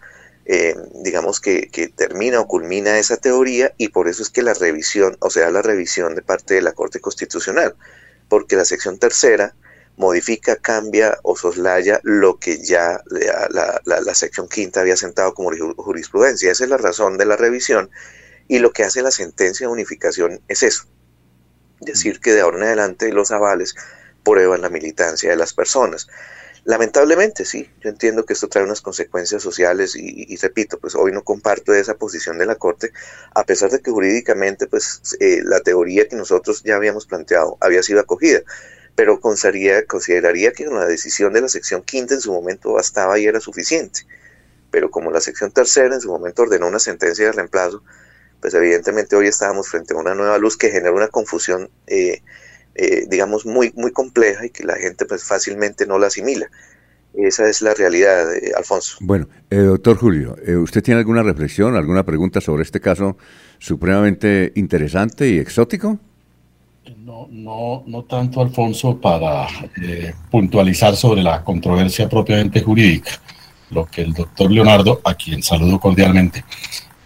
digamos 1.02 1.40
que, 1.40 1.68
que, 1.68 1.88
termina 1.88 2.40
o 2.40 2.46
culmina 2.46 2.98
esa 2.98 3.18
teoría 3.18 3.74
y 3.76 3.88
por 3.88 4.08
eso 4.08 4.22
es 4.22 4.30
que 4.30 4.42
la 4.42 4.54
revisión, 4.54 5.16
o 5.20 5.28
sea, 5.28 5.50
la 5.50 5.60
revisión 5.60 6.14
de 6.14 6.22
parte 6.22 6.54
de 6.54 6.62
la 6.62 6.72
Corte 6.72 7.00
Constitucional, 7.00 7.74
porque 8.28 8.56
la 8.56 8.64
sección 8.64 8.98
tercera 8.98 9.54
modifica, 9.98 10.56
cambia 10.56 11.18
o 11.22 11.36
soslaya 11.36 12.00
lo 12.04 12.38
que 12.38 12.62
ya 12.62 13.02
la, 13.10 13.80
la, 13.84 14.14
sección 14.14 14.48
quinta 14.48 14.80
había 14.80 14.96
sentado 14.96 15.34
como 15.34 15.50
jurisprudencia. 15.76 16.52
Esa 16.52 16.64
es 16.64 16.70
la 16.70 16.76
razón 16.76 17.18
de 17.18 17.26
la 17.26 17.36
revisión 17.36 17.90
y 18.46 18.60
lo 18.60 18.72
que 18.72 18.84
hace 18.84 19.02
la 19.02 19.10
sentencia 19.10 19.66
de 19.66 19.72
unificación 19.72 20.40
es 20.48 20.62
eso, 20.62 20.84
decir 21.80 22.20
que 22.20 22.32
de 22.32 22.40
ahora 22.40 22.58
en 22.58 22.62
adelante 22.64 23.12
los 23.12 23.30
avales 23.32 23.74
prueban 24.24 24.62
la 24.62 24.70
militancia 24.70 25.30
de 25.30 25.36
las 25.36 25.52
personas. 25.52 26.08
Lamentablemente, 26.64 27.44
sí, 27.44 27.70
yo 27.80 27.88
entiendo 27.88 28.24
que 28.24 28.34
esto 28.34 28.48
trae 28.48 28.64
unas 28.64 28.82
consecuencias 28.82 29.42
sociales 29.42 29.96
y, 29.96 30.36
repito, 30.36 30.78
pues 30.78 30.94
hoy 30.94 31.12
no 31.12 31.24
comparto 31.24 31.72
esa 31.72 31.94
posición 31.94 32.36
de 32.36 32.46
la 32.46 32.56
Corte, 32.56 32.92
a 33.34 33.44
pesar 33.44 33.70
de 33.70 33.80
que 33.80 33.90
jurídicamente, 33.90 34.66
pues 34.66 35.00
eh, 35.18 35.40
la 35.44 35.60
teoría 35.60 36.08
que 36.08 36.16
nosotros 36.16 36.62
ya 36.64 36.76
habíamos 36.76 37.06
planteado 37.06 37.56
había 37.60 37.82
sido 37.82 38.00
acogida 38.00 38.42
pero 38.98 39.20
consideraría, 39.20 40.50
que 40.50 40.66
la 40.66 40.84
decisión 40.84 41.32
de 41.32 41.40
la 41.40 41.48
sección 41.48 41.82
quinta 41.82 42.14
en 42.14 42.20
su 42.20 42.32
momento 42.32 42.72
bastaba 42.72 43.16
y 43.16 43.26
era 43.26 43.38
suficiente. 43.38 44.00
Pero 44.72 44.90
como 44.90 45.12
la 45.12 45.20
sección 45.20 45.52
tercera 45.52 45.94
en 45.94 46.00
su 46.00 46.08
momento 46.08 46.42
ordenó 46.42 46.66
una 46.66 46.80
sentencia 46.80 47.26
de 47.26 47.30
reemplazo, 47.30 47.84
pues 48.40 48.54
evidentemente 48.54 49.14
hoy 49.14 49.28
estábamos 49.28 49.68
frente 49.68 49.94
a 49.94 49.98
una 49.98 50.16
nueva 50.16 50.36
luz 50.38 50.56
que 50.56 50.72
genera 50.72 50.90
una 50.90 51.06
confusión, 51.06 51.70
eh, 51.86 52.22
eh, 52.74 53.06
digamos, 53.08 53.46
muy, 53.46 53.72
muy 53.76 53.92
compleja 53.92 54.44
y 54.46 54.50
que 54.50 54.64
la 54.64 54.74
gente 54.74 55.04
pues 55.04 55.22
fácilmente 55.22 55.86
no 55.86 56.00
la 56.00 56.08
asimila. 56.08 56.50
Esa 57.14 57.48
es 57.48 57.62
la 57.62 57.74
realidad, 57.74 58.34
eh, 58.34 58.50
Alfonso. 58.56 58.96
Bueno, 59.00 59.28
eh, 59.48 59.58
doctor 59.58 59.96
Julio, 59.96 60.34
eh, 60.44 60.56
¿usted 60.56 60.82
tiene 60.82 60.98
alguna 60.98 61.22
reflexión, 61.22 61.76
alguna 61.76 62.04
pregunta 62.04 62.40
sobre 62.40 62.64
este 62.64 62.80
caso 62.80 63.16
supremamente 63.60 64.50
interesante 64.56 65.28
y 65.28 65.38
exótico? 65.38 66.00
No, 66.96 67.28
no, 67.30 67.82
no 67.86 68.02
tanto, 68.04 68.40
Alfonso, 68.40 68.98
para 68.98 69.46
puntualizar 70.30 70.96
sobre 70.96 71.22
la 71.22 71.44
controversia 71.44 72.08
propiamente 72.08 72.62
jurídica. 72.62 73.10
Lo 73.70 73.84
que 73.84 74.02
el 74.02 74.14
doctor 74.14 74.50
Leonardo, 74.50 75.00
a 75.04 75.14
quien 75.14 75.42
saludo 75.42 75.78
cordialmente, 75.78 76.44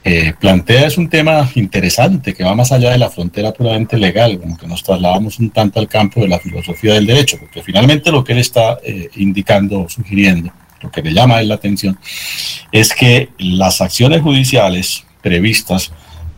eh, 0.04 0.34
plantea 0.38 0.86
es 0.86 0.98
un 0.98 1.09
tema 1.09 1.48
interesante 1.56 2.34
que 2.34 2.44
va 2.44 2.54
más 2.54 2.70
allá 2.70 2.90
de 2.90 2.98
la 2.98 3.10
frontera 3.10 3.52
puramente 3.52 3.96
legal, 3.96 4.38
como 4.38 4.56
que 4.56 4.68
nos 4.68 4.82
trasladamos 4.82 5.38
un 5.40 5.50
tanto 5.50 5.80
al 5.80 5.88
campo 5.88 6.20
de 6.20 6.28
la 6.28 6.38
filosofía 6.38 6.94
del 6.94 7.06
derecho, 7.06 7.38
porque 7.40 7.62
finalmente 7.62 8.12
lo 8.12 8.22
que 8.22 8.32
él 8.32 8.38
está 8.38 8.78
eh, 8.84 9.09
indicando, 9.16 9.88
sugiriendo, 9.88 10.52
lo 10.80 10.90
que 10.90 11.02
le 11.02 11.12
llama 11.12 11.36
a 11.36 11.40
él 11.40 11.48
la 11.48 11.56
atención, 11.56 11.98
es 12.70 12.94
que 12.94 13.30
las 13.38 13.80
acciones 13.80 14.22
judiciales 14.22 15.04
previstas 15.22 15.92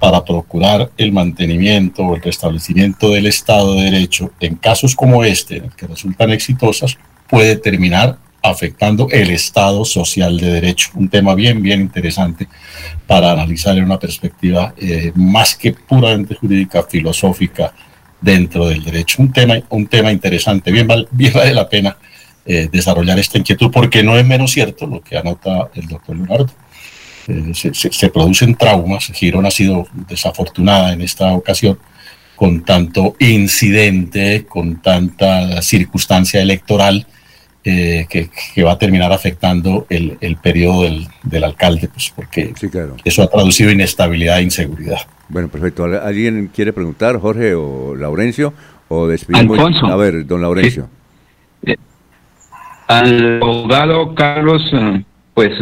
para 0.05 0.23
procurar 0.23 0.91
el 0.99 1.13
mantenimiento 1.13 2.03
o 2.03 2.15
el 2.15 2.21
restablecimiento 2.21 3.09
del 3.09 3.25
Estado 3.25 3.75
de 3.75 3.85
Derecho 3.85 4.33
en 4.39 4.57
casos 4.57 4.95
como 4.95 5.25
este, 5.25 5.63
que 5.79 5.87
resultan 5.87 6.31
exitosas, 6.31 6.99
puede 7.27 7.57
terminar 7.57 8.19
afectando 8.43 9.09
el 9.11 9.31
Estado 9.31 9.83
social 9.87 10.37
de 10.39 10.51
derecho. 10.51 10.91
Un 10.97 11.09
tema 11.09 11.35
bien, 11.35 11.63
bien 11.63 11.81
interesante 11.81 12.49
para 13.07 13.33
analizar 13.33 13.79
en 13.79 13.85
una 13.85 13.99
perspectiva 13.99 14.75
eh, 14.77 15.11
más 15.15 15.55
que 15.55 15.73
puramente 15.73 16.35
jurídica, 16.35 16.83
filosófica 16.83 17.73
dentro 18.21 18.67
del 18.67 18.85
derecho. 18.85 19.23
Un 19.23 19.33
tema, 19.33 19.55
un 19.71 19.87
tema 19.87 20.13
interesante, 20.13 20.71
bien, 20.71 20.87
bien 21.13 21.33
vale 21.33 21.55
la 21.55 21.67
pena 21.67 21.97
eh, 22.45 22.69
desarrollar 22.71 23.19
esta 23.19 23.39
inquietud 23.39 23.71
porque 23.71 24.03
no 24.03 24.19
es 24.19 24.27
menos 24.27 24.53
cierto 24.53 24.87
lo 24.87 25.01
que 25.01 25.17
anota 25.17 25.71
el 25.75 25.89
doctor 25.89 26.15
Leonardo. 26.15 26.51
Eh, 27.29 27.53
se, 27.55 27.73
se, 27.75 28.09
producen 28.11 28.55
traumas, 28.55 29.11
Girón 29.15 29.47
ha 29.47 29.51
sido 29.51 29.87
desafortunada 30.09 30.93
en 30.93 31.01
esta 31.01 31.33
ocasión 31.33 31.79
con 32.37 32.65
tanto 32.65 33.15
incidente, 33.19 34.45
con 34.49 34.83
tanta 34.83 35.63
circunstancia 35.63 36.43
electoral, 36.43 37.07
eh, 37.67 38.07
que, 38.11 38.63
va 38.63 38.73
a 38.73 38.79
terminar 38.79 39.11
afectando 39.11 39.87
el, 39.89 40.19
el 40.21 40.37
periodo 40.37 40.83
del, 40.83 41.09
del, 41.23 41.45
alcalde, 41.45 41.89
pues 41.89 42.13
porque 42.15 42.53
eso 43.05 43.23
ha 43.23 43.27
traducido 43.27 43.71
inestabilidad 43.71 44.39
e 44.39 44.43
inseguridad. 44.43 44.99
Bueno, 45.31 45.49
perfecto. 45.49 45.85
¿Alguien 45.85 46.51
quiere 46.55 46.75
preguntar, 46.75 47.19
Jorge 47.19 47.55
o 47.55 47.95
Laurencio? 47.97 48.53
¿O 48.89 49.07
despedimos? 49.07 49.59
A 49.83 49.97
ver, 49.97 50.27
don 50.27 50.43
Laurencio. 50.43 50.89
Eh, 51.65 51.77
al 52.87 53.43
abogado 53.43 54.15
Carlos, 54.15 54.63
eh, 54.73 55.03
pues 55.35 55.53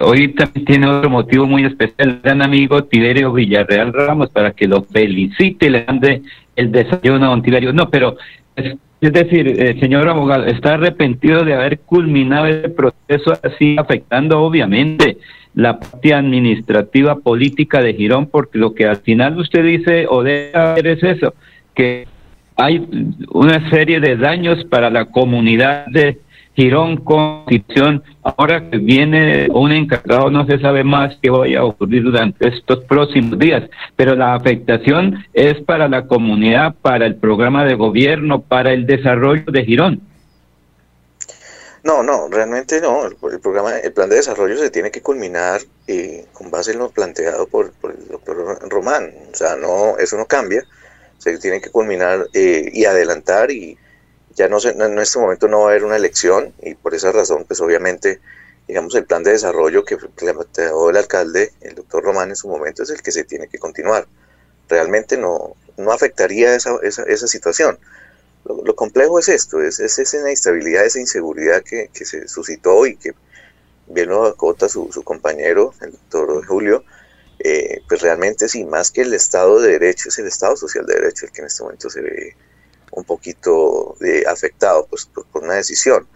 hoy 0.00 0.28
también 0.28 0.64
tiene 0.64 0.88
otro 0.88 1.10
motivo 1.10 1.46
muy 1.46 1.64
especial, 1.64 2.20
gran 2.22 2.40
amigo 2.42 2.84
Tiberio 2.84 3.32
Villarreal 3.32 3.92
Ramos, 3.92 4.30
para 4.30 4.52
que 4.52 4.66
lo 4.66 4.82
felicite 4.84 5.68
le 5.68 5.84
mande 5.84 6.22
el 6.56 6.72
desayuno 6.72 7.26
a 7.26 7.28
don 7.28 7.42
Tiberio. 7.42 7.74
No, 7.74 7.90
pero 7.90 8.16
es 8.56 9.12
decir, 9.12 9.48
eh, 9.48 9.78
señor 9.80 10.08
abogado, 10.08 10.46
está 10.46 10.74
arrepentido 10.74 11.44
de 11.44 11.54
haber 11.54 11.80
culminado 11.80 12.46
el 12.46 12.72
proceso 12.72 13.38
así, 13.42 13.76
afectando 13.78 14.40
obviamente 14.40 15.18
la 15.54 15.78
parte 15.78 16.14
administrativa 16.14 17.16
política 17.16 17.82
de 17.82 17.94
Girón, 17.94 18.26
porque 18.26 18.58
lo 18.58 18.74
que 18.74 18.86
al 18.86 18.96
final 18.98 19.38
usted 19.38 19.64
dice 19.64 20.06
o 20.08 20.22
debe 20.22 20.52
hacer 20.54 20.86
es 20.86 21.02
eso, 21.02 21.34
que 21.74 22.06
hay 22.56 22.86
una 23.30 23.68
serie 23.70 24.00
de 24.00 24.16
daños 24.16 24.64
para 24.66 24.88
la 24.88 25.06
comunidad 25.06 25.86
de 25.86 26.20
Girón 26.54 26.98
Constitución. 26.98 28.02
Ahora 28.22 28.70
que 28.70 28.78
viene 28.78 29.48
un 29.50 29.72
encargado, 29.72 30.30
no 30.30 30.46
se 30.46 30.58
sabe 30.58 30.84
más 30.84 31.16
qué 31.20 31.30
vaya 31.30 31.60
a 31.60 31.64
ocurrir 31.64 32.04
durante 32.04 32.48
estos 32.48 32.84
próximos 32.84 33.38
días, 33.38 33.68
pero 33.96 34.14
la 34.14 34.34
afectación 34.34 35.24
es 35.32 35.60
para 35.62 35.88
la 35.88 36.06
comunidad, 36.06 36.74
para 36.80 37.06
el 37.06 37.16
programa 37.16 37.64
de 37.64 37.74
gobierno, 37.74 38.42
para 38.42 38.72
el 38.72 38.86
desarrollo 38.86 39.44
de 39.46 39.64
Girón. 39.64 40.12
No, 41.84 42.02
no, 42.02 42.28
realmente 42.28 42.80
no. 42.80 43.06
El, 43.06 43.16
programa, 43.40 43.78
el 43.78 43.92
plan 43.92 44.08
de 44.08 44.16
desarrollo 44.16 44.56
se 44.56 44.70
tiene 44.70 44.90
que 44.90 45.02
culminar 45.02 45.60
eh, 45.88 46.26
con 46.32 46.50
base 46.50 46.72
en 46.72 46.78
lo 46.78 46.90
planteado 46.90 47.46
por, 47.46 47.72
el 47.82 48.08
doctor 48.08 48.70
Román. 48.70 49.12
O 49.32 49.34
sea, 49.34 49.56
no, 49.56 49.98
eso 49.98 50.16
no 50.16 50.26
cambia. 50.26 50.64
Se 51.18 51.38
tiene 51.38 51.60
que 51.60 51.70
culminar 51.70 52.28
eh, 52.34 52.70
y 52.72 52.84
adelantar 52.84 53.50
y 53.50 53.76
ya 54.34 54.48
no 54.48 54.58
en 54.62 54.98
este 54.98 55.18
momento 55.18 55.48
no 55.48 55.60
va 55.60 55.66
a 55.66 55.70
haber 55.70 55.84
una 55.84 55.96
elección 55.96 56.52
y 56.62 56.74
por 56.74 56.94
esa 56.94 57.12
razón, 57.12 57.44
pues 57.46 57.60
obviamente, 57.60 58.20
digamos, 58.66 58.94
el 58.94 59.04
plan 59.04 59.22
de 59.22 59.32
desarrollo 59.32 59.84
que 59.84 59.96
planteó 59.96 60.90
el 60.90 60.96
alcalde, 60.96 61.52
el 61.60 61.74
doctor 61.74 62.04
Román 62.04 62.30
en 62.30 62.36
su 62.36 62.48
momento, 62.48 62.82
es 62.82 62.90
el 62.90 63.02
que 63.02 63.12
se 63.12 63.24
tiene 63.24 63.48
que 63.48 63.58
continuar. 63.58 64.06
Realmente 64.68 65.16
no, 65.16 65.56
no 65.76 65.92
afectaría 65.92 66.54
esa, 66.54 66.76
esa, 66.82 67.02
esa 67.04 67.26
situación. 67.26 67.78
Lo, 68.44 68.74
complejo 68.74 69.18
es 69.18 69.28
esto, 69.28 69.62
es, 69.62 69.78
es, 69.78 69.98
esa 69.98 70.18
inestabilidad, 70.18 70.84
esa 70.84 70.98
inseguridad 70.98 71.62
que, 71.62 71.90
que, 71.92 72.04
se 72.04 72.26
suscitó 72.26 72.86
y 72.86 72.96
que 72.96 73.12
bien 73.86 74.08
lo 74.08 74.26
acota 74.26 74.68
su, 74.68 74.90
su 74.92 75.04
compañero, 75.04 75.74
el 75.80 75.92
doctor 75.92 76.44
Julio, 76.46 76.84
eh, 77.38 77.82
pues 77.88 78.00
realmente 78.02 78.48
sí, 78.48 78.64
más 78.64 78.90
que 78.90 79.02
el 79.02 79.14
Estado 79.14 79.60
de 79.60 79.72
Derecho, 79.72 80.08
es 80.08 80.18
el 80.18 80.26
Estado 80.26 80.56
Social 80.56 80.86
de 80.86 80.94
Derecho 80.94 81.26
el 81.26 81.32
que 81.32 81.40
en 81.40 81.46
este 81.46 81.62
momento 81.62 81.90
se 81.90 82.00
ve 82.00 82.36
un 82.92 83.04
poquito 83.04 83.96
de 84.00 84.24
afectado 84.26 84.86
pues, 84.88 85.06
por, 85.06 85.42
una 85.42 85.54
decisión. 85.54 86.06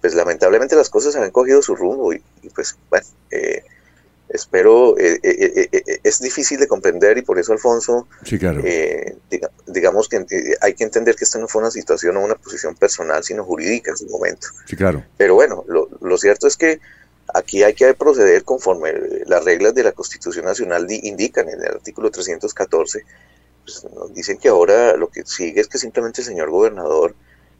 Pues 0.00 0.14
lamentablemente 0.14 0.74
las 0.74 0.90
cosas 0.90 1.14
han 1.16 1.30
cogido 1.30 1.62
su 1.62 1.76
rumbo 1.76 2.12
y, 2.12 2.22
pues 2.54 2.76
bueno, 2.90 3.06
eh, 3.30 3.62
espero, 4.28 4.98
eh, 4.98 5.20
eh, 5.22 6.00
es 6.02 6.20
difícil 6.20 6.58
de 6.58 6.66
comprender 6.66 7.18
y 7.18 7.22
por 7.22 7.38
eso 7.38 7.52
Alfonso, 7.52 8.08
digamos 9.66 10.08
que 10.08 10.24
hay 10.60 10.74
que 10.74 10.84
entender 10.84 11.14
que 11.14 11.24
esta 11.24 11.38
no 11.38 11.46
fue 11.46 11.62
una 11.62 11.70
situación 11.70 12.16
o 12.16 12.24
una 12.24 12.34
posición 12.34 12.74
personal, 12.74 13.22
sino 13.22 13.44
jurídica 13.44 13.92
en 13.92 13.96
su 13.96 14.06
momento. 14.06 14.48
Sí, 14.66 14.74
claro. 14.74 15.04
Pero 15.16 15.34
bueno, 15.34 15.64
lo, 15.68 15.88
lo 16.00 16.18
cierto 16.18 16.48
es 16.48 16.56
que 16.56 16.80
aquí 17.32 17.62
hay 17.62 17.74
que 17.74 17.94
proceder 17.94 18.42
conforme 18.42 18.92
las 19.26 19.44
reglas 19.44 19.74
de 19.74 19.84
la 19.84 19.92
Constitución 19.92 20.46
Nacional 20.46 20.86
indican 20.90 21.48
en 21.48 21.60
el 21.60 21.68
artículo 21.68 22.10
314 22.10 23.04
pues, 23.64 23.84
nos 23.94 24.12
dicen 24.12 24.38
que 24.38 24.48
ahora 24.48 24.96
lo 24.96 25.08
que 25.08 25.24
sigue 25.24 25.60
es 25.60 25.68
que 25.68 25.78
simplemente 25.78 26.20
el 26.20 26.26
señor 26.26 26.50
gobernador 26.50 27.14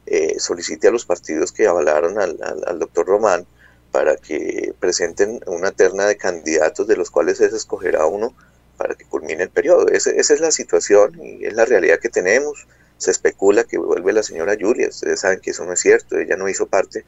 eh, 0.05 0.39
solicite 0.39 0.87
a 0.87 0.91
los 0.91 1.05
partidos 1.05 1.51
que 1.51 1.67
avalaron 1.67 2.19
al, 2.19 2.79
doctor 2.79 3.07
Román 3.07 3.45
para 3.91 4.17
que 4.17 4.73
presenten 4.79 5.39
una 5.45 5.71
terna 5.71 6.05
de 6.05 6.17
candidatos 6.17 6.87
de 6.87 6.97
los 6.97 7.09
cuales 7.09 7.37
se 7.37 7.45
escogerá 7.45 8.05
uno 8.05 8.35
para 8.77 8.95
que 8.95 9.05
culmine 9.05 9.43
el 9.43 9.49
periodo. 9.49 9.87
esa 9.87 10.11
es 10.11 10.39
la 10.39 10.51
situación 10.51 11.19
y 11.23 11.45
es 11.45 11.53
la 11.53 11.65
realidad 11.65 11.99
que 11.99 12.09
tenemos. 12.09 12.67
Se 12.97 13.11
especula 13.11 13.63
que 13.63 13.77
vuelve 13.77 14.13
la 14.13 14.23
señora 14.23 14.57
Julia. 14.59 14.89
Ustedes 14.89 15.21
saben 15.21 15.39
que 15.39 15.51
eso 15.51 15.63
no 15.65 15.73
es 15.73 15.79
cierto. 15.79 16.17
Ella 16.17 16.35
no 16.35 16.49
hizo 16.49 16.67
parte 16.67 17.05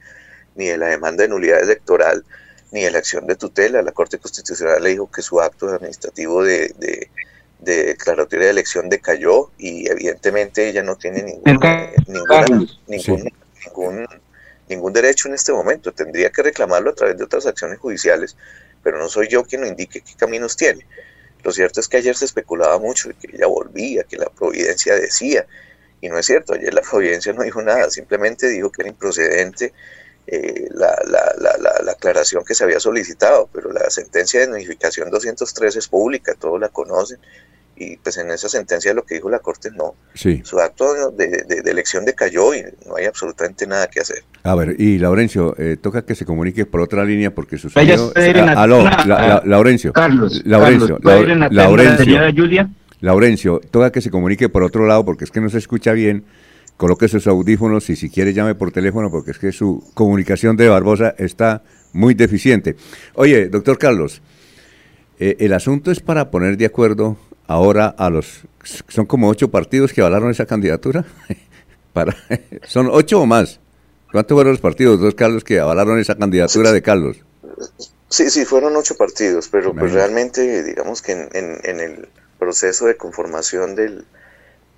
ni 0.56 0.68
de 0.68 0.78
la 0.78 0.88
demanda 0.88 1.24
de 1.24 1.30
nulidad 1.30 1.62
electoral 1.62 2.24
ni 2.72 2.84
de 2.84 2.92
la 2.92 3.00
acción 3.00 3.26
de 3.28 3.36
tutela. 3.36 3.82
La 3.82 3.92
Corte 3.92 4.20
Constitucional 4.20 4.84
le 4.84 4.92
dijo 4.92 5.10
que 5.12 5.22
su 5.22 5.42
acto 5.42 5.68
administrativo 5.70 6.44
de 6.44 7.10
declaratoria 7.66 8.46
de 8.46 8.52
elección 8.52 8.90
decayó 8.90 9.52
y 9.58 9.90
evidentemente 9.90 10.70
ella 10.70 10.84
no 10.84 10.96
tiene 10.96 11.24
ningún, 11.24 11.60
ningún, 12.88 14.08
ningún, 14.68 14.94
derecho 14.94 15.28
en 15.28 15.34
este 15.34 15.52
momento. 15.52 15.92
Tendría 15.92 16.30
que 16.30 16.44
reclamarlo 16.44 16.92
a 16.92 16.96
través 16.96 17.18
de 17.18 17.24
otras 17.24 17.46
acciones 17.46 17.80
judiciales, 17.80 18.36
pero 18.84 18.98
no 19.00 19.10
soy 19.10 19.28
yo 19.28 19.44
quien 19.44 19.62
lo 19.62 19.68
indique 19.68 20.02
qué 20.02 20.14
caminos 20.16 20.56
tiene. 20.56 20.86
Lo 21.44 21.52
cierto 21.52 21.80
es 21.80 21.88
que 21.88 21.98
ayer 21.98 22.16
se 22.16 22.26
especulaba 22.26 22.80
mucho 22.80 23.10
de 23.10 23.16
que 23.16 23.36
ella 23.36 23.48
volvía, 23.48 24.04
que 24.04 24.18
la 24.18 24.30
providencia 24.30 24.96
decía, 24.96 25.46
y 26.02 26.10
no 26.10 26.18
es 26.18 26.26
cierto, 26.26 26.54
ayer 26.54 26.74
la 26.74 26.82
providencia 26.82 27.34
no 27.34 27.44
dijo 27.44 27.62
nada, 27.62 27.90
simplemente 27.90 28.48
dijo 28.48 28.72
que 28.72 28.82
era 28.82 28.90
improcedente 28.90 29.74
eh, 30.28 30.68
la, 30.72 30.98
la, 31.06 31.36
la, 31.38 31.82
la, 31.84 31.92
aclaración 31.92 32.44
que 32.44 32.56
se 32.56 32.64
había 32.64 32.80
solicitado, 32.80 33.48
pero 33.54 33.72
la 33.72 33.88
sentencia 33.92 34.40
de 34.40 34.48
notificación 34.48 35.12
203 35.12 35.76
es 35.76 35.88
pública, 35.88 36.34
todos 36.34 36.60
la 36.60 36.70
conocen, 36.70 37.20
y 37.76 37.98
pues 37.98 38.18
en 38.18 38.32
esa 38.32 38.48
sentencia 38.48 38.94
lo 38.94 39.04
que 39.04 39.16
dijo 39.16 39.30
la 39.30 39.40
Corte 39.40 39.70
no. 39.72 39.96
Su 40.44 40.60
acto 40.60 41.12
de, 41.12 41.44
de, 41.48 41.72
elección 41.72 42.06
decayó 42.06 42.54
y 42.54 42.64
no 42.88 42.96
hay 42.96 43.06
absolutamente 43.06 43.68
nada 43.68 43.88
que 43.88 44.00
hacer. 44.00 44.24
A 44.44 44.56
ver, 44.56 44.76
y 44.80 44.98
Laurencio, 44.98 45.56
eh, 45.58 45.78
toca 45.82 46.06
que 46.06 46.16
se 46.16 46.26
comunique 46.26 46.66
por 46.66 46.82
otra 46.82 47.04
línea 47.04 47.34
porque 47.34 47.58
su 47.58 47.70
aló, 47.76 48.84
Laurencio. 49.46 49.92
Carlos, 49.94 50.42
Laurencio, 50.46 51.00
Laurencio, 51.02 52.20
Julia? 52.36 52.70
Laurencio, 53.02 53.62
toca 53.72 53.92
que 53.92 54.02
se 54.02 54.10
comunique 54.10 54.50
por 54.50 54.64
otro 54.64 54.88
lado 54.88 55.04
porque 55.04 55.26
es 55.26 55.32
que 55.32 55.42
no 55.42 55.50
se 55.50 55.58
escucha 55.58 55.92
bien. 55.92 56.24
Coloque 56.78 57.08
sus 57.08 57.28
audífonos 57.28 57.90
y 57.90 57.96
si 57.96 58.10
quiere 58.10 58.34
llame 58.34 58.56
por 58.56 58.72
teléfono 58.72 59.10
porque 59.10 59.32
es 59.32 59.40
que 59.40 59.52
su 59.52 59.84
comunicación 59.94 60.58
de 60.58 60.68
Barbosa 60.68 61.16
está 61.18 61.64
muy 61.94 62.14
deficiente. 62.14 62.76
Oye, 63.14 63.48
doctor 63.48 63.78
Carlos, 63.78 64.22
eh, 65.20 65.38
el 65.40 65.54
asunto 65.54 65.92
es 65.92 66.02
para 66.02 66.30
poner 66.32 66.58
de 66.58 66.66
acuerdo 66.66 67.18
ahora 67.48 67.94
a 67.98 68.10
los, 68.10 68.42
son 68.88 69.06
como 69.06 69.30
ocho 69.30 69.50
partidos 69.50 69.94
que 69.94 70.02
avalaron 70.02 70.32
esa 70.32 70.46
candidatura. 70.46 71.06
Para, 71.94 72.16
son 72.68 72.90
ocho 72.92 73.22
o 73.22 73.26
más. 73.26 73.60
¿Cuántos 74.12 74.36
fueron 74.36 74.54
los 74.54 74.62
partidos, 74.62 75.00
dos 75.00 75.16
Carlos, 75.16 75.44
que 75.44 75.60
avalaron 75.60 76.00
esa 76.00 76.16
candidatura 76.16 76.72
de 76.72 76.82
Carlos? 76.82 77.18
Sí, 78.10 78.30
sí, 78.30 78.46
fueron 78.46 78.76
ocho 78.76 78.96
partidos, 78.96 79.50
pero 79.50 79.74
pues 79.74 79.92
realmente, 79.92 80.64
digamos 80.64 81.02
que 81.02 81.12
en, 81.12 81.80
el 81.80 82.08
proceso 82.40 82.86
de 82.86 82.96
conformación 82.96 83.76
del, 83.76 84.06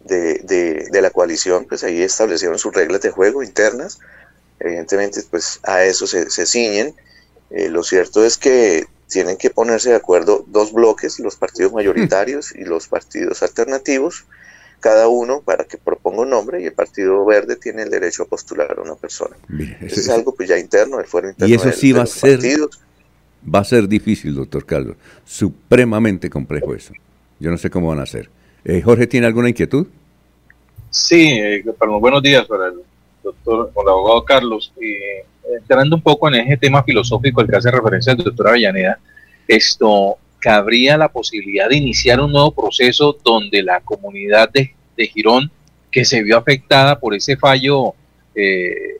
de, 0.05 0.89
la 0.91 1.09
coalición, 1.11 1.65
pues 1.65 1.83
ahí 1.83 2.01
establecieron 2.01 2.57
sus 2.57 2.73
reglas 2.73 3.01
de 3.01 3.11
juego 3.11 3.43
internas. 3.43 3.99
Evidentemente, 4.59 5.21
pues 5.29 5.59
a 5.63 5.83
eso 5.83 6.07
se, 6.07 6.31
se 6.31 6.47
ciñen. 6.47 6.95
Eh, 7.51 7.69
lo 7.69 7.83
cierto 7.83 8.25
es 8.25 8.37
que 8.37 8.87
tienen 9.07 9.37
que 9.37 9.49
ponerse 9.49 9.89
de 9.89 9.95
acuerdo 9.95 10.43
dos 10.47 10.73
bloques, 10.73 11.19
los 11.19 11.35
partidos 11.35 11.73
mayoritarios 11.73 12.53
y 12.53 12.65
los 12.65 12.87
partidos 12.87 13.41
alternativos, 13.41 14.25
cada 14.79 15.07
uno 15.07 15.41
para 15.41 15.63
que 15.63 15.77
proponga 15.77 16.21
un 16.21 16.29
nombre 16.29 16.61
y 16.61 16.65
el 16.65 16.73
Partido 16.73 17.25
Verde 17.25 17.55
tiene 17.55 17.83
el 17.83 17.89
derecho 17.89 18.23
a 18.23 18.25
postular 18.25 18.75
a 18.77 18.81
una 18.81 18.95
persona. 18.95 19.35
eso 19.81 19.99
es 19.99 20.09
algo 20.09 20.35
pues 20.35 20.49
ya 20.49 20.57
interno, 20.57 20.99
el 20.99 21.05
fuero 21.05 21.29
interno. 21.29 21.51
Y 21.51 21.55
eso 21.55 21.71
sí 21.71 21.91
va 21.91 22.03
a 22.03 22.05
ser 22.05 22.39
va 23.53 23.59
a 23.59 23.63
ser 23.63 23.87
difícil, 23.87 24.35
doctor 24.35 24.65
Carlos, 24.65 24.97
supremamente 25.23 26.29
complejo 26.29 26.75
eso. 26.75 26.93
Yo 27.39 27.49
no 27.49 27.57
sé 27.57 27.69
cómo 27.69 27.87
van 27.87 27.99
a 27.99 28.03
hacer. 28.03 28.29
Eh, 28.65 28.81
Jorge, 28.81 29.07
¿tiene 29.07 29.27
alguna 29.27 29.49
inquietud? 29.49 29.87
Sí, 30.89 31.29
eh, 31.29 31.63
para 31.77 31.91
los 31.91 32.01
buenos 32.01 32.21
días 32.21 32.45
para 32.45 32.67
el 32.67 32.81
doctor, 33.23 33.71
o 33.73 33.81
el 33.81 33.87
abogado 33.87 34.25
Carlos. 34.25 34.73
Eh, 34.81 35.25
entrando 35.55 35.95
un 35.95 36.01
poco 36.01 36.27
en 36.27 36.35
ese 36.35 36.57
tema 36.57 36.83
filosófico 36.83 37.41
al 37.41 37.47
que 37.47 37.55
hace 37.55 37.71
referencia 37.71 38.13
el 38.13 38.17
doctor 38.19 38.49
Avellaneda, 38.49 38.99
esto, 39.47 40.17
¿cabría 40.39 40.97
la 40.97 41.09
posibilidad 41.09 41.69
de 41.69 41.77
iniciar 41.77 42.19
un 42.19 42.31
nuevo 42.31 42.51
proceso 42.51 43.17
donde 43.23 43.63
la 43.63 43.79
comunidad 43.81 44.49
de, 44.49 44.73
Girón, 45.07 45.51
que 45.91 46.03
se 46.05 46.23
vio 46.23 46.37
afectada 46.37 46.99
por 46.99 47.13
ese 47.13 47.37
fallo 47.37 47.93
eh, 48.35 48.97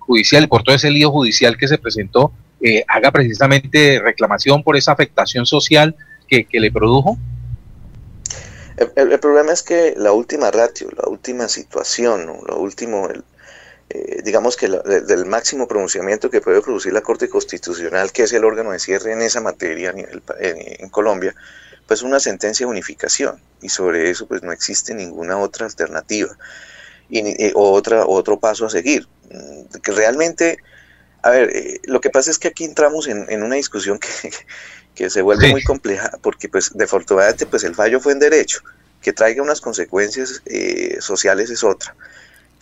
judicial, 0.00 0.46
por 0.48 0.62
todo 0.62 0.74
ese 0.74 0.90
lío 0.90 1.10
judicial 1.10 1.56
que 1.56 1.68
se 1.68 1.78
presentó, 1.78 2.32
eh, 2.60 2.84
haga 2.86 3.10
precisamente 3.10 3.98
reclamación 4.00 4.62
por 4.62 4.76
esa 4.76 4.92
afectación 4.92 5.46
social 5.46 5.96
que, 6.28 6.46
le 6.52 6.70
produjo? 6.70 7.18
El, 8.96 9.18
problema 9.20 9.52
es 9.52 9.62
que 9.62 9.94
la 9.96 10.12
última 10.12 10.50
ratio, 10.50 10.88
la 10.96 11.08
última 11.10 11.48
situación, 11.48 12.26
lo 12.46 12.58
último, 12.58 13.08
el, 13.08 13.22
eh, 13.94 14.22
digamos 14.24 14.56
que 14.56 14.68
del 14.68 15.26
máximo 15.26 15.68
pronunciamiento 15.68 16.30
que 16.30 16.40
puede 16.40 16.62
producir 16.62 16.94
la 16.94 17.02
Corte 17.02 17.28
Constitucional, 17.28 18.10
que 18.10 18.22
es 18.22 18.32
el 18.32 18.42
órgano 18.42 18.72
de 18.72 18.78
cierre 18.78 19.12
en 19.12 19.20
esa 19.20 19.42
materia 19.42 19.92
en, 19.94 20.88
Colombia, 20.88 21.34
pues 21.86 22.00
una 22.00 22.18
sentencia 22.18 22.64
de 22.64 22.70
unificación 22.70 23.42
y 23.60 23.68
sobre 23.68 24.08
eso 24.08 24.26
pues 24.26 24.42
no 24.42 24.50
existe 24.50 24.94
ninguna 24.94 25.36
otra 25.36 25.66
alternativa 25.66 26.34
y, 27.10 27.18
eh, 27.18 27.52
o 27.54 27.72
otra, 27.72 28.06
otro 28.06 28.40
paso 28.40 28.64
a 28.64 28.70
seguir. 28.70 29.06
Mm, 29.30 29.78
que 29.82 29.92
realmente, 29.92 30.56
a 31.22 31.30
ver, 31.30 31.54
eh, 31.54 31.80
lo 31.84 32.00
que 32.00 32.08
pasa 32.08 32.30
es 32.30 32.38
que 32.38 32.48
aquí 32.48 32.64
entramos 32.64 33.08
en, 33.08 33.42
una 33.42 33.56
discusión 33.56 33.98
que, 33.98 34.30
que 34.94 35.10
se 35.10 35.20
vuelve 35.20 35.50
muy 35.50 35.64
compleja 35.64 36.12
porque 36.22 36.48
pues 36.48 36.70
desafortunadamente 36.72 37.44
pues 37.44 37.62
el 37.64 37.74
fallo 37.74 38.00
fue 38.00 38.12
en 38.12 38.20
derecho, 38.20 38.60
que 39.02 39.12
traiga 39.12 39.42
unas 39.42 39.60
consecuencias 39.60 40.42
sociales 41.00 41.50
es 41.50 41.62
otra 41.62 41.94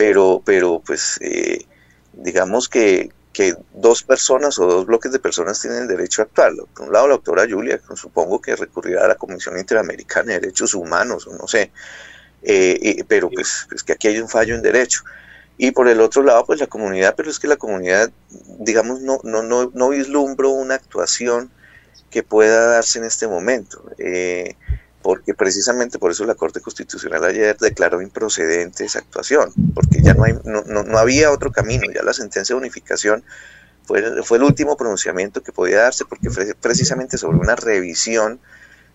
pero, 0.00 0.40
pero 0.42 0.80
pues 0.80 1.18
eh, 1.20 1.66
digamos 2.14 2.70
que, 2.70 3.10
que, 3.34 3.54
dos 3.74 4.02
personas 4.02 4.58
o 4.58 4.64
dos 4.64 4.86
bloques 4.86 5.12
de 5.12 5.18
personas 5.18 5.60
tienen 5.60 5.82
el 5.82 5.88
derecho 5.88 6.22
a 6.22 6.24
actuar. 6.24 6.54
Por 6.74 6.86
un 6.86 6.92
lado, 6.94 7.06
la 7.06 7.14
doctora 7.16 7.46
Julia, 7.46 7.78
supongo 7.94 8.40
que 8.40 8.56
recurrirá 8.56 9.04
a 9.04 9.08
la 9.08 9.16
Comisión 9.16 9.58
Interamericana 9.58 10.32
de 10.32 10.40
Derechos 10.40 10.72
Humanos, 10.72 11.26
o 11.26 11.36
no 11.36 11.46
sé, 11.46 11.70
eh, 12.40 13.04
pero 13.08 13.28
pues, 13.28 13.66
pues, 13.68 13.84
que 13.84 13.92
aquí 13.92 14.08
hay 14.08 14.20
un 14.20 14.30
fallo 14.30 14.54
en 14.54 14.62
derecho. 14.62 15.02
Y 15.58 15.72
por 15.72 15.86
el 15.86 16.00
otro 16.00 16.22
lado, 16.22 16.46
pues 16.46 16.60
la 16.60 16.66
comunidad, 16.66 17.14
pero 17.14 17.28
es 17.28 17.38
que 17.38 17.46
la 17.46 17.56
comunidad, 17.56 18.10
digamos, 18.58 19.02
no, 19.02 19.20
no, 19.22 19.42
no, 19.42 19.70
no 19.74 19.88
vislumbro 19.90 20.48
una 20.48 20.76
actuación 20.76 21.50
que 22.08 22.22
pueda 22.22 22.68
darse 22.68 23.00
en 23.00 23.04
este 23.04 23.28
momento. 23.28 23.84
Eh, 23.98 24.56
porque 25.02 25.34
precisamente 25.34 25.98
por 25.98 26.10
eso 26.10 26.24
la 26.24 26.34
Corte 26.34 26.60
Constitucional 26.60 27.24
ayer 27.24 27.56
declaró 27.58 28.02
improcedente 28.02 28.84
esa 28.84 28.98
actuación, 28.98 29.52
porque 29.74 30.02
ya 30.02 30.14
no, 30.14 30.24
hay, 30.24 30.34
no, 30.44 30.62
no, 30.62 30.98
había 30.98 31.30
otro 31.30 31.50
camino, 31.50 31.84
ya 31.94 32.02
la 32.02 32.12
sentencia 32.12 32.54
de 32.54 32.58
unificación 32.58 33.24
fue, 33.84 34.22
fue 34.22 34.38
el 34.38 34.44
último 34.44 34.76
pronunciamiento 34.76 35.42
que 35.42 35.52
podía 35.52 35.82
darse, 35.82 36.04
porque 36.04 36.28
precisamente 36.60 37.16
sobre 37.16 37.38
una 37.38 37.56
revisión 37.56 38.40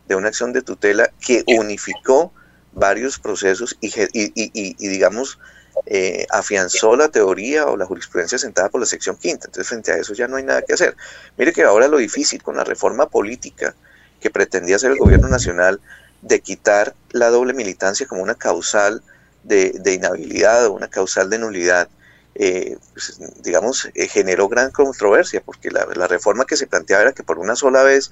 de 0.08 0.16
una 0.16 0.28
acción 0.28 0.54
de 0.54 0.62
tutela 0.62 1.10
que 1.20 1.44
unificó 1.48 2.32
varios 2.74 3.18
procesos 3.18 3.76
y, 3.82 3.88
y, 4.14 4.32
y, 4.34 4.88
digamos, 4.88 5.40
eh, 5.88 6.28
afianzó 6.30 6.96
la 6.96 7.10
teoría 7.10 7.66
o 7.66 7.78
la 7.78 7.86
jurisprudencia 7.86 8.38
sentada 8.38 8.70
por 8.70 8.80
la 8.80 8.86
sección 8.86 9.16
quinta. 9.16 9.48
Entonces, 9.48 9.68
frente 9.68 9.92
a 9.92 9.98
eso 9.98 10.14
ya 10.14 10.28
no 10.28 10.38
hay 10.38 10.44
nada 10.44 10.62
que 10.62 10.74
hacer. 10.74 10.96
Mire 11.38 11.54
que 11.54 11.64
ahora 11.64 11.88
lo 11.88 11.98
difícil 11.98 12.44
con 12.44 12.58
la 12.58 12.64
reforma 12.64 13.10
política 13.10 13.76
que 14.20 14.30
pretendía 14.30 14.76
hacer 14.76 14.92
el 14.92 14.98
gobierno 14.98 15.28
nacional 15.28 15.80
de 16.22 16.40
quitar 16.42 16.96
la 17.12 17.30
doble 17.30 17.54
militancia 17.54 18.08
como 18.08 18.24
una 18.24 18.36
causal 18.36 19.04
de, 19.44 19.94
inhabilidad 19.94 20.66
o 20.66 20.74
una 20.74 20.88
causal 20.90 21.30
de 21.30 21.40
nulidad, 21.40 21.88
eh, 22.34 22.78
pues, 22.94 23.20
digamos, 23.42 23.90
eh, 23.94 24.08
generó 24.08 24.50
gran 24.50 24.72
controversia, 24.72 25.42
porque 25.42 25.70
la, 25.70 26.08
reforma 26.08 26.46
que 26.46 26.58
se 26.58 26.68
planteaba 26.68 27.04
era 27.04 27.14
que 27.14 27.24
por 27.24 27.40
una 27.40 27.56
sola 27.56 27.84
vez 27.84 28.12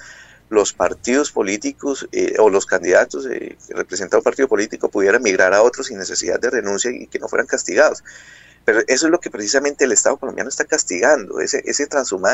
los 0.50 0.74
partidos 0.74 1.32
políticos 1.32 2.08
eh, 2.12 2.36
o 2.38 2.50
los 2.50 2.66
candidatos 2.68 3.26
que 3.26 3.58
representaban 3.70 4.20
un 4.20 4.24
partido 4.24 4.48
político 4.48 4.90
pudieran 4.90 5.24
migrar 5.24 5.54
a 5.54 5.64
otros 5.64 5.88
sin 5.88 5.98
necesidad 5.98 6.40
de 6.40 6.52
renuncia 6.52 6.92
y 6.92 7.08
que 7.08 7.18
no 7.18 7.28
fueran 7.28 7.48
castigados. 7.48 8.04
Pero 8.66 8.82
eso 8.88 9.08
es 9.08 9.12
lo 9.12 9.20
que 9.20 9.30
precisamente 9.30 9.84
el 9.86 9.92
Estado 9.92 10.18
colombiano 10.18 10.50
está 10.50 10.66
castigando, 10.66 11.40
ese, 11.42 11.64
ese, 11.66 11.88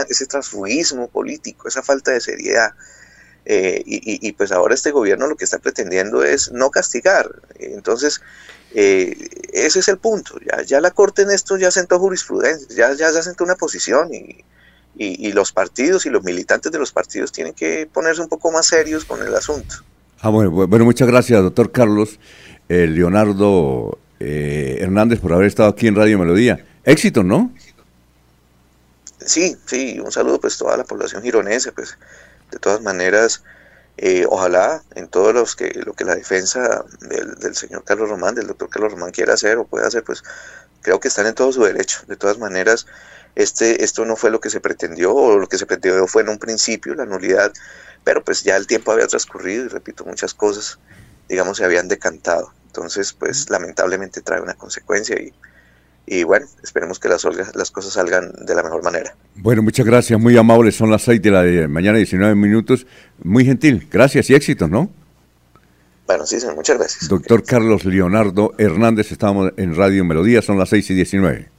ese 0.09 0.25
transfugismo 0.27 1.07
político, 1.07 1.67
esa 1.67 1.81
falta 1.81 2.11
de 2.11 2.19
seriedad. 2.19 2.73
Eh, 3.45 3.81
y, 3.85 4.31
pues 4.33 4.51
ahora 4.51 4.75
este 4.75 4.91
gobierno 4.91 5.25
lo 5.25 5.35
que 5.35 5.45
está 5.45 5.57
pretendiendo 5.57 6.23
es 6.23 6.51
no 6.51 6.69
castigar. 6.69 7.27
Entonces, 7.57 8.21
eh, 8.75 9.17
ese 9.53 9.79
es 9.79 9.87
el 9.87 9.97
punto. 9.97 10.39
Ya, 10.39 10.61
ya 10.61 10.81
la 10.81 10.91
Corte 10.91 11.23
en 11.23 11.31
esto 11.31 11.57
ya 11.57 11.71
sentó 11.71 11.97
jurisprudencia, 11.97 12.67
ya, 12.75 12.93
ya, 12.93 13.11
ya 13.11 13.21
sentó 13.23 13.43
una 13.43 13.55
posición 13.55 14.13
y, 14.13 14.43
y, 14.95 15.31
los 15.31 15.51
partidos 15.51 16.05
y 16.05 16.09
los 16.09 16.23
militantes 16.23 16.71
de 16.71 16.77
los 16.77 16.91
partidos 16.91 17.31
tienen 17.31 17.53
que 17.53 17.89
ponerse 17.91 18.21
un 18.21 18.29
poco 18.29 18.51
más 18.51 18.67
serios 18.67 19.05
con 19.05 19.25
el 19.25 19.33
asunto. 19.33 19.77
Ah, 20.19 20.29
bueno, 20.29 20.51
bueno 20.51 20.85
muchas 20.85 21.07
gracias, 21.07 21.41
doctor 21.41 21.71
Carlos 21.71 22.19
eh, 22.67 22.85
Leonardo 22.87 23.97
Hernández, 24.19 25.21
por 25.21 25.33
haber 25.33 25.47
estado 25.47 25.69
aquí 25.69 25.87
en 25.87 25.95
Radio 25.95 26.19
Melodía. 26.19 26.65
Éxito, 26.83 27.23
¿no? 27.23 27.53
Sí, 29.25 29.55
sí, 29.65 29.99
un 29.99 30.11
saludo 30.11 30.39
pues 30.39 30.55
a 30.55 30.59
toda 30.59 30.77
la 30.77 30.83
población 30.83 31.23
gironesa, 31.23 31.71
pues 31.71 31.97
de 32.51 32.59
todas 32.59 32.81
maneras, 32.81 33.43
eh, 33.97 34.25
ojalá 34.29 34.81
en 34.95 35.07
todos 35.09 35.33
los 35.33 35.55
que 35.55 35.73
lo 35.85 35.93
que 35.93 36.05
la 36.05 36.15
defensa 36.15 36.85
del, 37.01 37.55
señor 37.55 37.83
Carlos 37.83 38.09
Román, 38.09 38.35
del 38.35 38.47
doctor 38.47 38.69
Carlos 38.69 38.93
Román 38.93 39.11
quiera 39.11 39.33
hacer 39.33 39.57
o 39.57 39.67
pueda 39.67 39.87
hacer, 39.87 40.03
pues 40.03 40.23
creo 40.81 40.99
que 40.99 41.09
están 41.09 41.27
en 41.27 41.35
todo 41.35 41.51
su 41.51 41.63
derecho. 41.63 41.99
De 42.07 42.15
todas 42.15 42.37
maneras, 42.37 42.87
este, 43.35 43.83
esto 43.83 44.05
no 44.05 44.15
fue 44.15 44.31
lo 44.31 44.39
que 44.39 44.49
se 44.49 44.61
pretendió, 44.61 45.13
o 45.13 45.37
lo 45.37 45.47
que 45.47 45.57
se 45.57 45.65
pretendió 45.65 46.07
fue 46.07 46.21
en 46.21 46.29
un 46.29 46.39
principio 46.39 46.95
la 46.95 47.05
nulidad, 47.05 47.51
pero 48.03 48.23
pues 48.23 48.43
ya 48.43 48.55
el 48.55 48.67
tiempo 48.67 48.91
había 48.91 49.07
transcurrido 49.07 49.65
y 49.65 49.67
repito, 49.67 50.05
muchas 50.05 50.33
cosas, 50.33 50.79
digamos, 51.27 51.57
se 51.57 51.65
habían 51.65 51.87
decantado. 51.87 52.53
Entonces, 52.67 53.13
pues 53.13 53.49
lamentablemente 53.49 54.21
trae 54.21 54.41
una 54.41 54.53
consecuencia 54.53 55.19
y, 55.19 55.33
y 56.09 56.23
bueno, 56.23 56.47
esperemos 56.63 56.99
que 56.99 57.07
las, 57.07 57.23
las 57.53 57.71
cosas 57.71 57.93
salgan 57.93 58.33
de 58.45 58.55
la 58.55 58.63
mejor 58.63 58.83
manera. 58.83 59.15
Bueno, 59.35 59.61
muchas 59.61 59.85
gracias, 59.85 60.19
muy 60.19 60.35
amables, 60.37 60.75
son 60.75 60.89
las 60.89 61.03
6 61.03 61.21
de 61.21 61.31
la 61.31 61.67
mañana, 61.67 61.97
19 61.97 62.33
minutos, 62.35 62.87
muy 63.23 63.45
gentil, 63.45 63.87
gracias 63.91 64.29
y 64.31 64.33
éxitos, 64.33 64.69
¿no? 64.69 64.89
Bueno, 66.07 66.25
sí, 66.25 66.37
muchas 66.55 66.79
gracias. 66.79 67.07
Doctor 67.07 67.43
Carlos 67.43 67.85
Leonardo 67.85 68.53
Hernández, 68.57 69.11
estamos 69.11 69.51
en 69.57 69.75
Radio 69.75 70.03
Melodía, 70.03 70.41
son 70.41 70.57
las 70.57 70.69
6 70.69 70.89
y 70.89 70.93
19. 70.95 71.58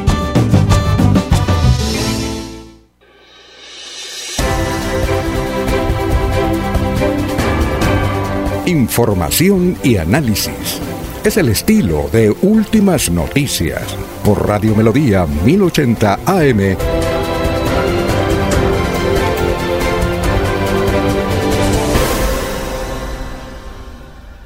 Información 8.81 9.77
y 9.83 9.97
análisis. 9.97 10.81
Es 11.23 11.37
el 11.37 11.49
estilo 11.49 12.09
de 12.11 12.31
Últimas 12.41 13.11
Noticias 13.11 13.95
por 14.25 14.47
Radio 14.47 14.75
Melodía 14.75 15.27
1080 15.27 16.19
AM. 16.25 16.77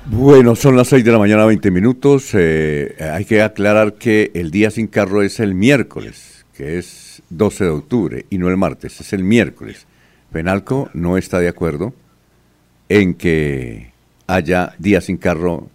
Bueno, 0.07 0.57
son 0.57 0.75
las 0.75 0.89
6 0.89 1.05
de 1.05 1.11
la 1.13 1.17
mañana, 1.17 1.45
20 1.45 1.71
minutos. 1.71 2.31
Eh, 2.33 2.93
hay 2.99 3.23
que 3.23 3.41
aclarar 3.41 3.93
que 3.93 4.31
el 4.33 4.51
día 4.51 4.69
sin 4.69 4.87
carro 4.87 5.21
es 5.21 5.39
el 5.39 5.55
miércoles, 5.55 6.45
que 6.53 6.77
es 6.77 7.23
12 7.29 7.63
de 7.63 7.69
octubre, 7.69 8.25
y 8.29 8.37
no 8.37 8.49
el 8.49 8.57
martes, 8.57 8.99
es 8.99 9.13
el 9.13 9.23
miércoles. 9.23 9.87
Penalco 10.33 10.89
no 10.93 11.17
está 11.17 11.39
de 11.39 11.47
acuerdo 11.47 11.93
en 12.89 13.13
que 13.13 13.94
haya 14.27 14.73
día 14.79 15.01
sin 15.01 15.17
carro 15.17 15.69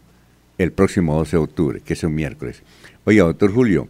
el 0.59 0.72
próximo 0.72 1.16
12 1.16 1.36
de 1.36 1.43
octubre, 1.43 1.81
que 1.81 1.94
es 1.94 2.05
un 2.05 2.14
miércoles. 2.14 2.62
Oiga, 3.05 3.24
doctor 3.24 3.52
Julio, 3.52 3.89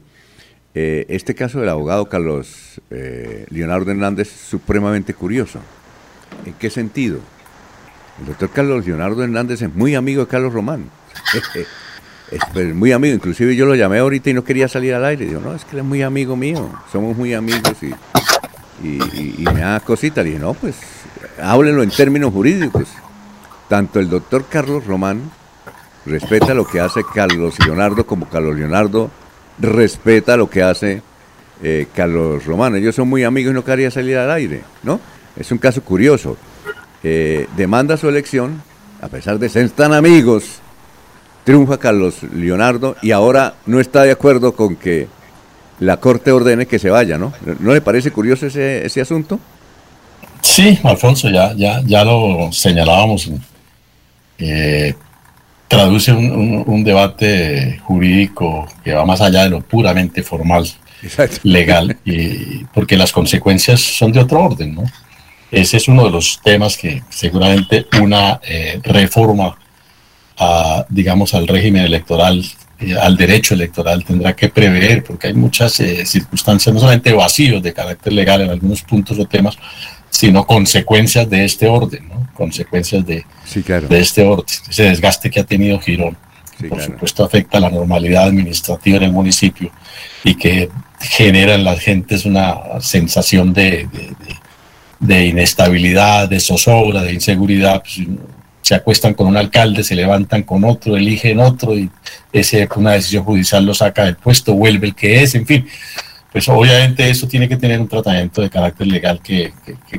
eh, 0.74 1.06
este 1.08 1.34
caso 1.34 1.58
del 1.60 1.68
abogado 1.68 2.08
Carlos 2.08 2.80
eh, 2.90 3.44
Leonardo 3.50 3.90
Hernández 3.90 4.28
es 4.28 4.40
supremamente 4.48 5.14
curioso. 5.14 5.60
¿En 6.46 6.52
qué 6.54 6.70
sentido? 6.70 7.18
El 8.20 8.26
doctor 8.26 8.50
Carlos 8.50 8.86
Leonardo 8.86 9.24
Hernández 9.24 9.62
es 9.62 9.74
muy 9.74 9.94
amigo 9.94 10.24
de 10.24 10.28
Carlos 10.28 10.52
Román. 10.52 10.88
es 12.30 12.40
pues, 12.52 12.74
muy 12.74 12.92
amigo, 12.92 13.14
inclusive 13.14 13.56
yo 13.56 13.66
lo 13.66 13.74
llamé 13.74 13.98
ahorita 13.98 14.30
y 14.30 14.34
no 14.34 14.44
quería 14.44 14.68
salir 14.68 14.94
al 14.94 15.04
aire. 15.04 15.26
Digo, 15.26 15.40
no, 15.40 15.54
es 15.54 15.64
que 15.64 15.72
él 15.72 15.78
es 15.78 15.84
muy 15.84 16.02
amigo 16.02 16.36
mío, 16.36 16.70
somos 16.92 17.16
muy 17.16 17.34
amigos 17.34 17.76
y, 17.82 17.94
me 18.82 19.60
da 19.60 19.80
cosita. 19.80 20.22
Le 20.22 20.30
dije, 20.30 20.40
no, 20.40 20.54
pues 20.54 20.76
háblenlo 21.42 21.82
en 21.82 21.90
términos 21.90 22.32
jurídicos. 22.32 22.88
Tanto 23.70 24.00
el 24.00 24.10
doctor 24.10 24.46
Carlos 24.50 24.84
Román 24.84 25.30
respeta 26.04 26.54
lo 26.54 26.66
que 26.66 26.80
hace 26.80 27.02
Carlos 27.14 27.54
Leonardo 27.64 28.04
como 28.04 28.28
Carlos 28.28 28.56
Leonardo 28.56 29.12
respeta 29.60 30.36
lo 30.36 30.50
que 30.50 30.64
hace 30.64 31.02
eh, 31.62 31.86
Carlos 31.94 32.44
Román. 32.46 32.74
Ellos 32.74 32.96
son 32.96 33.08
muy 33.08 33.22
amigos 33.22 33.52
y 33.52 33.54
no 33.54 33.64
quería 33.64 33.92
salir 33.92 34.16
al 34.16 34.32
aire, 34.32 34.62
¿no? 34.82 34.98
Es 35.36 35.52
un 35.52 35.58
caso 35.58 35.82
curioso. 35.82 36.36
Demanda 37.56 37.96
su 37.96 38.08
elección, 38.08 38.60
a 39.00 39.06
pesar 39.06 39.38
de 39.38 39.48
ser 39.48 39.70
tan 39.70 39.92
amigos, 39.92 40.58
triunfa 41.44 41.78
Carlos 41.78 42.24
Leonardo 42.24 42.96
y 43.02 43.12
ahora 43.12 43.54
no 43.66 43.78
está 43.78 44.02
de 44.02 44.10
acuerdo 44.10 44.56
con 44.56 44.74
que 44.74 45.06
la 45.78 45.98
Corte 45.98 46.32
ordene 46.32 46.66
que 46.66 46.80
se 46.80 46.90
vaya, 46.90 47.18
¿no? 47.18 47.32
¿No 47.60 47.72
le 47.72 47.82
parece 47.82 48.10
curioso 48.10 48.46
ese, 48.46 48.84
ese 48.84 49.00
asunto? 49.00 49.38
Sí, 50.42 50.76
Alfonso, 50.82 51.30
ya, 51.30 51.52
ya, 51.54 51.80
ya 51.86 52.04
lo 52.04 52.50
señalábamos. 52.50 53.30
Eh, 54.40 54.94
traduce 55.68 56.12
un, 56.12 56.82
debate 56.82 57.78
jurídico 57.84 58.66
que 58.82 58.92
va 58.92 59.04
más 59.04 59.20
allá 59.20 59.44
de 59.44 59.50
lo 59.50 59.60
puramente 59.60 60.22
formal, 60.24 60.66
legal, 61.44 61.96
y, 62.04 62.64
porque 62.74 62.96
las 62.96 63.12
consecuencias 63.12 63.80
son 63.80 64.10
de 64.10 64.18
otro 64.18 64.42
orden, 64.42 64.74
¿no? 64.74 64.84
Ese 65.50 65.76
es 65.76 65.86
uno 65.86 66.04
de 66.04 66.10
los 66.10 66.40
temas 66.42 66.76
que 66.76 67.02
seguramente 67.08 67.86
una 68.00 68.40
eh, 68.42 68.80
reforma, 68.82 69.56
digamos, 70.88 71.34
al 71.34 71.46
régimen 71.46 71.84
electoral, 71.84 72.44
eh, 72.80 72.96
al 72.98 73.14
derecho 73.14 73.52
electoral 73.52 74.04
tendrá 74.04 74.34
que 74.34 74.48
prever, 74.48 75.04
porque 75.04 75.26
hay 75.26 75.34
muchas 75.34 75.78
eh, 75.80 76.06
circunstancias, 76.06 76.72
no 76.72 76.80
solamente 76.80 77.12
vacíos 77.12 77.62
de 77.62 77.74
carácter 77.74 78.12
legal 78.12 78.40
en 78.40 78.50
algunos 78.50 78.82
puntos 78.82 79.18
o 79.18 79.26
temas, 79.26 79.58
sino 80.20 80.46
consecuencias 80.46 81.30
de 81.30 81.44
este 81.44 81.66
orden, 81.66 82.06
¿no? 82.08 82.28
consecuencias 82.34 83.06
de, 83.06 83.24
de 83.88 83.98
este 83.98 84.22
orden, 84.22 84.44
ese 84.68 84.82
desgaste 84.84 85.30
que 85.30 85.40
ha 85.40 85.44
tenido 85.44 85.78
Girón. 85.80 86.16
por 86.68 86.82
supuesto 86.82 87.24
afecta 87.24 87.56
a 87.56 87.62
la 87.62 87.70
normalidad 87.70 88.24
administrativa 88.24 88.98
en 88.98 89.04
el 89.04 89.12
municipio 89.12 89.70
y 90.22 90.34
que 90.34 90.68
genera 91.00 91.54
en 91.54 91.64
las 91.64 91.80
gentes 91.80 92.26
una 92.26 92.54
sensación 92.80 93.54
de 93.54 93.88
de 95.00 95.26
inestabilidad, 95.26 96.28
de 96.28 96.38
zozobra, 96.38 97.02
de 97.02 97.14
inseguridad, 97.14 97.82
pues, 97.82 98.06
se 98.60 98.74
acuestan 98.74 99.14
con 99.14 99.26
un 99.26 99.38
alcalde, 99.38 99.82
se 99.82 99.94
levantan 99.94 100.42
con 100.42 100.62
otro, 100.64 100.96
eligen 100.96 101.40
otro 101.40 101.76
y 101.76 101.90
ese 102.30 102.68
una 102.76 102.92
decisión 102.92 103.24
judicial 103.24 103.64
lo 103.64 103.72
saca 103.72 104.04
del 104.04 104.16
puesto, 104.16 104.52
vuelve 104.54 104.88
el 104.88 104.94
que 104.94 105.22
es, 105.22 105.34
en 105.34 105.46
fin. 105.46 105.66
Pues 106.32 106.48
obviamente 106.48 107.08
eso 107.10 107.26
tiene 107.26 107.48
que 107.48 107.56
tener 107.56 107.80
un 107.80 107.88
tratamiento 107.88 108.40
de 108.40 108.50
carácter 108.50 108.86
legal 108.86 109.20
que, 109.20 109.52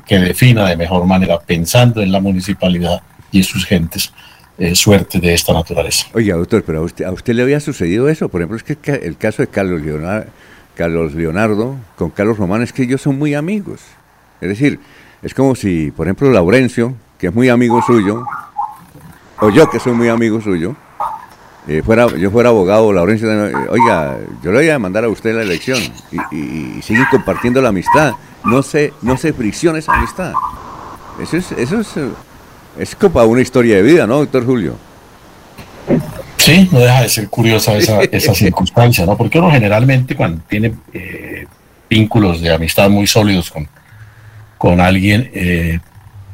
que, 0.05 0.19
defina 0.19 0.69
de 0.69 0.77
mejor 0.77 1.05
manera, 1.05 1.39
pensando 1.39 2.01
en 2.01 2.11
la 2.11 2.21
municipalidad 2.21 3.01
y 3.31 3.43
sus 3.43 3.65
gentes, 3.65 4.13
eh, 4.57 4.73
suerte 4.75 5.19
de 5.19 5.33
esta 5.33 5.53
naturaleza. 5.53 6.07
Oiga, 6.13 6.35
doctor, 6.35 6.63
pero 6.65 6.79
a 6.79 6.81
usted, 6.83 7.03
a 7.03 7.11
usted 7.11 7.33
le 7.33 7.43
había 7.43 7.59
sucedido 7.59 8.07
eso. 8.07 8.29
Por 8.29 8.41
ejemplo, 8.41 8.57
es 8.57 8.63
que 8.63 8.91
el 8.93 9.17
caso 9.17 9.41
de 9.41 9.49
Carlos 9.49 9.81
Leonardo, 9.81 10.27
Carlos 10.75 11.13
Leonardo 11.13 11.75
con 11.97 12.09
Carlos 12.09 12.37
Román 12.37 12.61
es 12.61 12.71
que 12.71 12.83
ellos 12.83 13.01
son 13.01 13.17
muy 13.17 13.33
amigos. 13.33 13.81
Es 14.39 14.49
decir, 14.49 14.79
es 15.21 15.33
como 15.33 15.53
si, 15.55 15.91
por 15.91 16.07
ejemplo, 16.07 16.31
Laurencio, 16.31 16.95
que 17.19 17.27
es 17.27 17.33
muy 17.33 17.49
amigo 17.49 17.81
suyo, 17.85 18.23
o 19.39 19.49
yo 19.49 19.69
que 19.69 19.79
soy 19.79 19.93
muy 19.93 20.07
amigo 20.07 20.41
suyo, 20.41 20.75
eh, 21.67 21.81
fuera, 21.85 22.07
yo 22.17 22.31
fuera 22.31 22.49
abogado, 22.49 22.91
Laurencio, 22.91 23.29
oiga, 23.69 24.17
yo 24.43 24.51
le 24.51 24.57
voy 24.59 24.69
a 24.69 24.79
mandar 24.79 25.03
a 25.03 25.09
usted 25.09 25.35
la 25.35 25.43
elección 25.43 25.79
y, 26.31 26.81
siguen 26.81 27.05
compartiendo 27.11 27.61
la 27.61 27.69
amistad. 27.69 28.13
No 28.43 28.63
se, 28.63 28.93
no 29.01 29.17
se 29.17 29.33
fricciona 29.33 29.77
esa 29.79 29.93
amistad. 29.93 30.33
Eso 31.21 31.37
es, 31.37 31.51
eso 31.51 31.79
es, 31.81 31.89
es 32.79 32.95
como 32.95 33.23
una 33.23 33.41
historia 33.41 33.75
de 33.75 33.83
vida, 33.83 34.07
¿no, 34.07 34.17
doctor 34.17 34.45
Julio? 34.45 34.75
Sí, 36.37 36.67
no 36.71 36.79
deja 36.79 37.01
de 37.03 37.09
ser 37.09 37.29
curiosa 37.29 37.75
esa, 37.75 38.01
esa 38.11 38.33
circunstancia, 38.33 39.05
¿no? 39.05 39.15
Porque 39.15 39.37
uno 39.37 39.51
generalmente 39.51 40.15
cuando 40.15 40.41
tiene 40.47 40.73
eh, 40.91 41.45
vínculos 41.87 42.41
de 42.41 42.53
amistad 42.53 42.89
muy 42.89 43.05
sólidos 43.05 43.51
con, 43.51 43.67
con 44.57 44.81
alguien, 44.81 45.29
eh, 45.33 45.79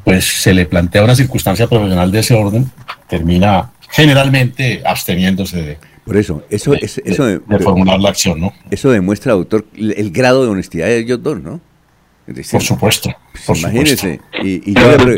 pues 0.04 0.24
se 0.24 0.54
le 0.54 0.64
plantea 0.64 1.04
una 1.04 1.14
circunstancia 1.14 1.66
profesional 1.66 2.10
de 2.10 2.20
ese 2.20 2.34
orden, 2.34 2.70
termina 3.06 3.70
generalmente 3.90 4.82
absteniéndose 4.84 5.62
de, 5.62 5.78
por 6.08 6.16
eso, 6.16 6.42
eso, 6.48 6.72
eso 6.72 7.26
de, 7.26 7.40
formular 7.60 8.00
la 8.00 8.08
acción, 8.08 8.40
¿no? 8.40 8.54
Eso 8.70 8.90
demuestra, 8.90 9.34
doctor, 9.34 9.66
el 9.76 10.10
grado 10.10 10.42
de 10.42 10.50
honestidad 10.50 10.86
de 10.86 11.00
ellos 11.00 11.22
dos, 11.22 11.38
¿no? 11.38 11.60
por 12.50 12.62
supuesto. 12.62 13.10
Pues 13.46 13.60
imagínese. 13.60 14.20
Y, 14.42 14.72
yo 14.72 14.96
le 14.96 15.16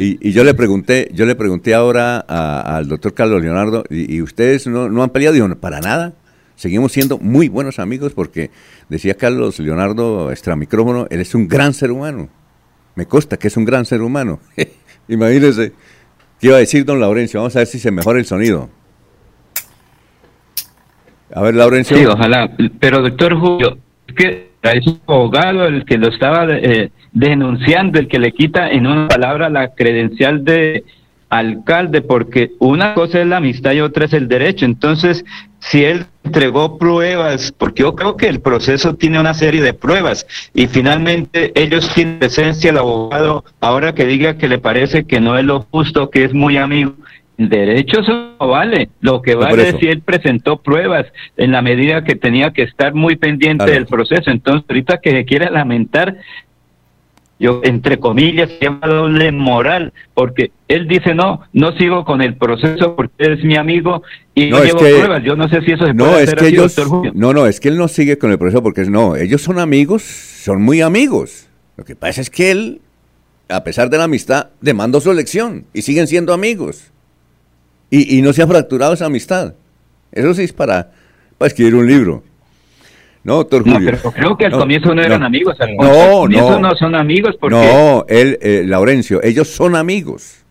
y, 0.00 0.32
yo 0.32 0.42
le 0.42 0.54
pregunté, 0.54 1.08
yo 1.12 1.24
le 1.24 1.36
pregunté 1.36 1.72
ahora 1.72 2.18
al 2.18 2.88
doctor 2.88 3.14
Carlos 3.14 3.40
Leonardo, 3.40 3.84
y, 3.90 4.20
ustedes 4.20 4.66
no, 4.66 4.88
no 4.88 5.04
han 5.04 5.10
peleado, 5.10 5.34
dijo, 5.34 5.48
para 5.60 5.80
nada. 5.80 6.14
Seguimos 6.56 6.90
siendo 6.90 7.18
muy 7.18 7.48
buenos 7.48 7.78
amigos 7.78 8.12
porque 8.12 8.50
decía 8.88 9.14
Carlos 9.14 9.60
Leonardo 9.60 10.32
extra 10.32 10.56
micrófono, 10.56 11.06
él 11.10 11.20
es 11.20 11.32
un 11.36 11.46
gran 11.46 11.74
ser 11.74 11.92
humano. 11.92 12.28
Me 12.96 13.06
consta 13.06 13.36
que 13.36 13.46
es 13.46 13.56
un 13.56 13.64
gran 13.64 13.84
ser 13.84 14.02
humano. 14.02 14.40
Imagínese. 15.08 15.72
¿Qué 16.40 16.46
iba 16.48 16.56
a 16.56 16.60
decir 16.60 16.84
don 16.84 17.00
Laurencio? 17.00 17.40
Vamos 17.40 17.56
a 17.56 17.60
ver 17.60 17.66
si 17.66 17.78
se 17.78 17.90
mejora 17.90 18.18
el 18.18 18.24
sonido. 18.24 18.68
A 21.34 21.42
ver, 21.42 21.54
Laurencio. 21.54 21.96
Sí, 21.96 22.06
ojalá. 22.06 22.50
Pero 22.80 23.02
doctor 23.02 23.38
Julio, 23.38 23.78
es 24.06 24.14
que 24.14 24.48
es 24.62 24.86
un 24.86 25.00
abogado 25.06 25.66
el 25.66 25.84
que 25.84 25.98
lo 25.98 26.08
estaba 26.08 26.46
eh, 26.48 26.90
denunciando, 27.12 27.98
el 27.98 28.08
que 28.08 28.18
le 28.18 28.32
quita 28.32 28.70
en 28.70 28.86
una 28.86 29.08
palabra 29.08 29.50
la 29.50 29.74
credencial 29.74 30.44
de 30.44 30.84
alcalde, 31.28 32.00
porque 32.00 32.52
una 32.58 32.94
cosa 32.94 33.20
es 33.20 33.26
la 33.26 33.38
amistad 33.38 33.72
y 33.72 33.80
otra 33.80 34.06
es 34.06 34.12
el 34.12 34.28
derecho. 34.28 34.64
Entonces, 34.64 35.24
si 35.60 35.84
él 35.84 36.06
entregó 36.24 36.78
pruebas, 36.78 37.52
porque 37.56 37.82
yo 37.82 37.94
creo 37.94 38.16
que 38.16 38.28
el 38.28 38.40
proceso 38.40 38.94
tiene 38.94 39.20
una 39.20 39.34
serie 39.34 39.62
de 39.62 39.74
pruebas 39.74 40.26
y 40.54 40.66
finalmente 40.66 41.52
ellos 41.54 41.92
tienen 41.94 42.18
presencia, 42.18 42.70
el 42.70 42.78
abogado, 42.78 43.44
ahora 43.60 43.94
que 43.94 44.06
diga 44.06 44.38
que 44.38 44.48
le 44.48 44.58
parece 44.58 45.04
que 45.04 45.20
no 45.20 45.38
es 45.38 45.44
lo 45.44 45.62
justo, 45.70 46.10
que 46.10 46.24
es 46.24 46.34
muy 46.34 46.56
amigo, 46.56 46.94
derecho 47.38 48.00
eso 48.00 48.34
no 48.38 48.48
vale. 48.48 48.90
Lo 49.00 49.22
que 49.22 49.34
vale 49.36 49.68
es 49.68 49.76
si 49.78 49.86
él 49.86 50.02
presentó 50.02 50.60
pruebas 50.60 51.06
en 51.36 51.52
la 51.52 51.62
medida 51.62 52.04
que 52.04 52.16
tenía 52.16 52.52
que 52.52 52.62
estar 52.62 52.94
muy 52.94 53.16
pendiente 53.16 53.70
del 53.70 53.86
proceso. 53.86 54.30
Entonces, 54.30 54.64
ahorita 54.68 54.98
que 54.98 55.10
se 55.12 55.24
quiere 55.24 55.50
lamentar, 55.50 56.16
yo 57.38 57.60
entre 57.64 57.98
comillas 57.98 58.50
se 58.50 58.64
llama 58.64 58.86
doble 58.86 59.30
moral 59.32 59.92
porque 60.14 60.50
él 60.66 60.88
dice 60.88 61.14
no 61.14 61.42
no 61.52 61.72
sigo 61.76 62.04
con 62.04 62.20
el 62.20 62.36
proceso 62.36 62.96
porque 62.96 63.32
es 63.32 63.44
mi 63.44 63.56
amigo 63.56 64.02
y 64.34 64.50
no, 64.50 64.64
llevo 64.64 64.78
pruebas 64.78 65.22
yo 65.22 65.36
no 65.36 65.48
sé 65.48 65.62
si 65.62 65.72
eso 65.72 65.86
se 65.86 65.94
no, 65.94 66.06
puede 66.06 66.24
es 66.24 66.34
que 66.34 66.48
ellos, 66.48 66.76
no 67.14 67.32
no 67.32 67.46
es 67.46 67.60
que 67.60 67.68
él 67.68 67.78
no 67.78 67.88
sigue 67.88 68.18
con 68.18 68.32
el 68.32 68.38
proceso 68.38 68.62
porque 68.62 68.84
no 68.84 69.14
ellos 69.16 69.42
son 69.42 69.58
amigos 69.58 70.28
son 70.48 70.62
muy 70.62 70.80
amigos. 70.80 71.46
Lo 71.76 71.84
que 71.84 71.94
pasa 71.94 72.22
es 72.22 72.30
que 72.30 72.50
él 72.50 72.80
a 73.48 73.64
pesar 73.64 73.90
de 73.90 73.98
la 73.98 74.04
amistad 74.04 74.48
demandó 74.60 75.00
su 75.00 75.10
elección 75.10 75.66
y 75.74 75.82
siguen 75.82 76.06
siendo 76.06 76.32
amigos. 76.32 76.90
Y, 77.90 78.16
y 78.16 78.22
no 78.22 78.32
se 78.32 78.42
ha 78.42 78.46
fracturado 78.46 78.94
esa 78.94 79.06
amistad. 79.06 79.54
Eso 80.12 80.32
sí 80.32 80.44
es 80.44 80.52
para, 80.52 80.92
para 81.36 81.48
escribir 81.48 81.74
un 81.74 81.86
libro 81.86 82.22
no, 83.28 83.36
doctor 83.36 83.62
Julio. 83.62 83.90
pero 83.92 84.12
creo 84.12 84.36
que 84.38 84.46
al 84.46 84.52
comienzo 84.52 84.94
no 84.94 85.02
eran 85.02 85.22
amigos. 85.22 85.54
no, 85.78 86.26
no. 86.26 86.58
no 86.58 86.74
son 86.76 86.94
amigos 86.94 87.36
porque... 87.38 87.56
No, 87.56 88.06
él, 88.08 88.38
eh, 88.40 88.62
Laurencio, 88.64 89.22
ellos 89.22 89.48
son 89.48 89.76
amigos. 89.76 90.44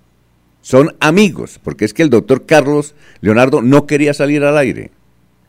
son 0.62 0.96
amigos, 1.00 1.60
porque 1.64 1.86
es 1.86 1.94
que 1.96 2.04
el 2.04 2.12
doctor 2.12 2.46
Carlos 2.46 2.94
Leonardo 3.22 3.64
no 3.64 3.88
quería 3.88 4.14
salir 4.14 4.44
al 4.44 4.58
aire. 4.60 4.92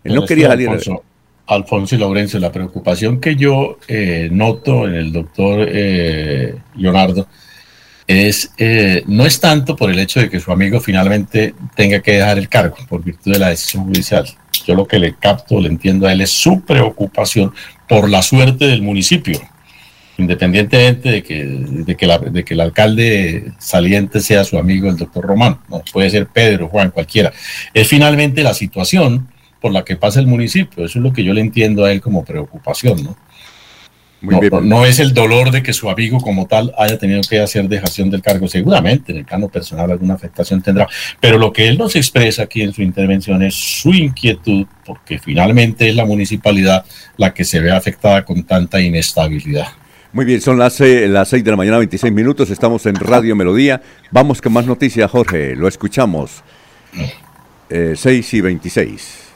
Él 0.05 0.15
no 0.15 0.25
quería 0.25 0.49
salir 0.49 0.69
al 0.71 0.79
aire. 0.79 1.01
Alfonso 1.49 1.95
y 1.95 1.99
Laurencio, 1.99 2.41
la 2.41 2.51
preocupación 2.51 3.21
que 3.21 3.37
yo 3.37 3.79
eh, 3.89 4.29
noto 4.31 4.89
en 4.89 4.95
el 4.95 5.13
doctor 5.13 5.67
eh, 5.69 6.55
Leonardo 6.77 7.27
es 8.07 8.53
eh, 8.57 9.03
no 9.07 9.27
es 9.27 9.39
tanto 9.39 9.77
por 9.77 9.91
el 9.91 9.99
hecho 9.99 10.21
de 10.21 10.31
que 10.31 10.41
su 10.41 10.51
amigo 10.51 10.81
finalmente 10.81 11.55
tenga 11.77 12.01
que 12.01 12.13
dejar 12.13 12.39
el 12.39 12.49
cargo 12.49 12.77
por 12.89 13.05
virtud 13.05 13.33
de 13.33 13.39
la 13.39 13.49
decisión 13.51 13.85
judicial. 13.85 14.27
Yo 14.67 14.75
lo 14.75 14.87
que 14.87 14.99
le 14.99 15.15
capto, 15.15 15.61
le 15.61 15.69
entiendo 15.69 16.07
a 16.07 16.13
él 16.13 16.21
es 16.21 16.31
su 16.31 16.61
preocupación 16.61 17.53
por 17.89 18.09
la 18.09 18.23
suerte 18.23 18.67
del 18.67 18.83
municipio, 18.83 19.41
independientemente 20.19 21.11
de 21.11 21.23
que, 21.23 21.45
de 21.45 22.45
que, 22.45 22.55
el 22.55 22.61
alcalde 22.61 23.53
saliente 23.59 24.21
sea 24.21 24.45
su 24.45 24.59
amigo 24.59 24.89
el 24.89 24.97
doctor 24.97 25.25
Román, 25.25 25.59
no 25.69 25.83
puede 25.93 26.11
ser 26.11 26.27
Pedro, 26.27 26.69
Juan, 26.69 26.91
cualquiera. 26.91 27.33
Es 27.73 27.89
finalmente 27.89 28.43
la 28.43 28.55
situación 28.55 29.29
por 29.61 29.73
la 29.73 29.85
que 29.85 29.97
pasa 29.97 30.21
el 30.21 30.27
municipio, 30.27 30.85
eso 30.85 30.99
es 30.99 31.03
lo 31.03 31.13
que 31.13 31.25
yo 31.25 31.33
le 31.33 31.41
entiendo 31.41 31.85
a 31.85 31.93
él 31.93 32.01
como 32.01 32.25
preocupación, 32.25 33.03
¿no? 33.03 33.17
No, 34.21 34.85
es 34.85 34.99
el 34.99 35.15
dolor 35.15 35.53
de 35.53 35.63
que 35.63 35.73
su 35.73 35.89
amigo 35.89 36.19
como 36.21 36.47
tal 36.47 36.75
haya 36.77 36.99
tenido 36.99 37.21
que 37.29 37.41
hacer 37.41 37.69
dejación 37.69 38.11
del 38.11 38.21
cargo. 38.21 38.49
Seguramente 38.49 39.13
en 39.13 39.19
el 39.19 39.25
plano 39.25 39.49
personal 39.49 39.91
alguna 39.91 40.15
afectación 40.15 40.61
tendrá. 40.61 40.89
Pero 41.21 41.39
lo 41.39 41.53
que 41.53 41.69
él 41.69 41.79
nos 41.79 41.95
expresa 41.95 42.43
aquí 42.43 42.63
en 42.63 42.73
su 42.73 42.83
intervención 42.83 43.43
es 43.43 43.55
su 43.55 43.91
inquietud 43.91 44.67
porque 44.85 45.19
finalmente 45.19 45.89
es 45.89 45.95
la 45.95 46.05
municipalidad 46.05 46.85
la 47.17 47.33
que 47.33 47.45
se 47.45 47.61
ve 47.61 47.71
afectada 47.71 48.25
con 48.25 48.43
tanta 48.43 48.81
inestabilidad. 48.81 49.69
Muy 50.13 50.25
bien, 50.25 50.41
son 50.41 50.59
las, 50.59 50.81
las 50.81 51.29
6 51.29 51.45
de 51.45 51.51
la 51.51 51.57
mañana, 51.57 51.79
26 51.79 52.13
minutos. 52.13 52.51
Estamos 52.51 52.87
en 52.87 52.97
Radio 52.97 53.37
Melodía. 53.37 53.83
Vamos 54.11 54.41
con 54.41 54.53
más 54.53 54.67
noticias, 54.67 55.09
Jorge. 55.11 55.55
Lo 55.55 55.69
escuchamos. 55.69 56.43
Eh, 57.71 57.95
6 57.95 58.35
y 58.35 58.41
26. 58.41 59.28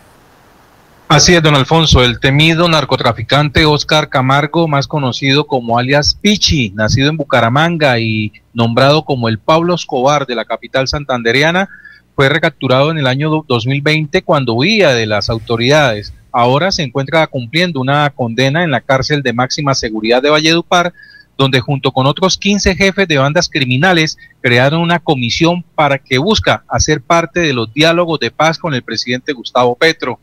Así 1.08 1.34
es, 1.34 1.42
don 1.42 1.54
Alfonso, 1.54 2.02
el 2.02 2.20
temido 2.20 2.68
narcotraficante 2.68 3.66
Oscar 3.66 4.08
Camargo, 4.08 4.66
más 4.66 4.86
conocido 4.86 5.46
como 5.46 5.78
alias 5.78 6.16
Pichi, 6.20 6.70
nacido 6.70 7.10
en 7.10 7.18
Bucaramanga 7.18 7.98
y 7.98 8.32
nombrado 8.54 9.04
como 9.04 9.28
el 9.28 9.38
Pablo 9.38 9.74
Escobar 9.74 10.26
de 10.26 10.34
la 10.34 10.46
capital 10.46 10.88
santandereana, 10.88 11.68
fue 12.14 12.28
recapturado 12.28 12.90
en 12.90 12.98
el 12.98 13.06
año 13.06 13.44
2020 13.46 14.22
cuando 14.22 14.54
huía 14.54 14.90
de 14.94 15.06
las 15.06 15.28
autoridades. 15.28 16.14
Ahora 16.30 16.72
se 16.72 16.82
encuentra 16.82 17.26
cumpliendo 17.26 17.80
una 17.80 18.08
condena 18.10 18.64
en 18.64 18.70
la 18.70 18.80
cárcel 18.80 19.22
de 19.22 19.34
máxima 19.34 19.74
seguridad 19.74 20.22
de 20.22 20.30
Valledupar, 20.30 20.94
donde 21.36 21.60
junto 21.60 21.92
con 21.92 22.06
otros 22.06 22.38
15 22.38 22.74
jefes 22.74 23.08
de 23.08 23.18
bandas 23.18 23.48
criminales 23.48 24.18
crearon 24.40 24.80
una 24.80 24.98
comisión 24.98 25.64
para 25.74 25.98
que 25.98 26.18
busca 26.18 26.64
hacer 26.68 27.02
parte 27.02 27.40
de 27.40 27.52
los 27.52 27.72
diálogos 27.72 28.20
de 28.20 28.30
paz 28.30 28.58
con 28.58 28.74
el 28.74 28.82
presidente 28.82 29.32
Gustavo 29.32 29.74
Petro. 29.74 30.18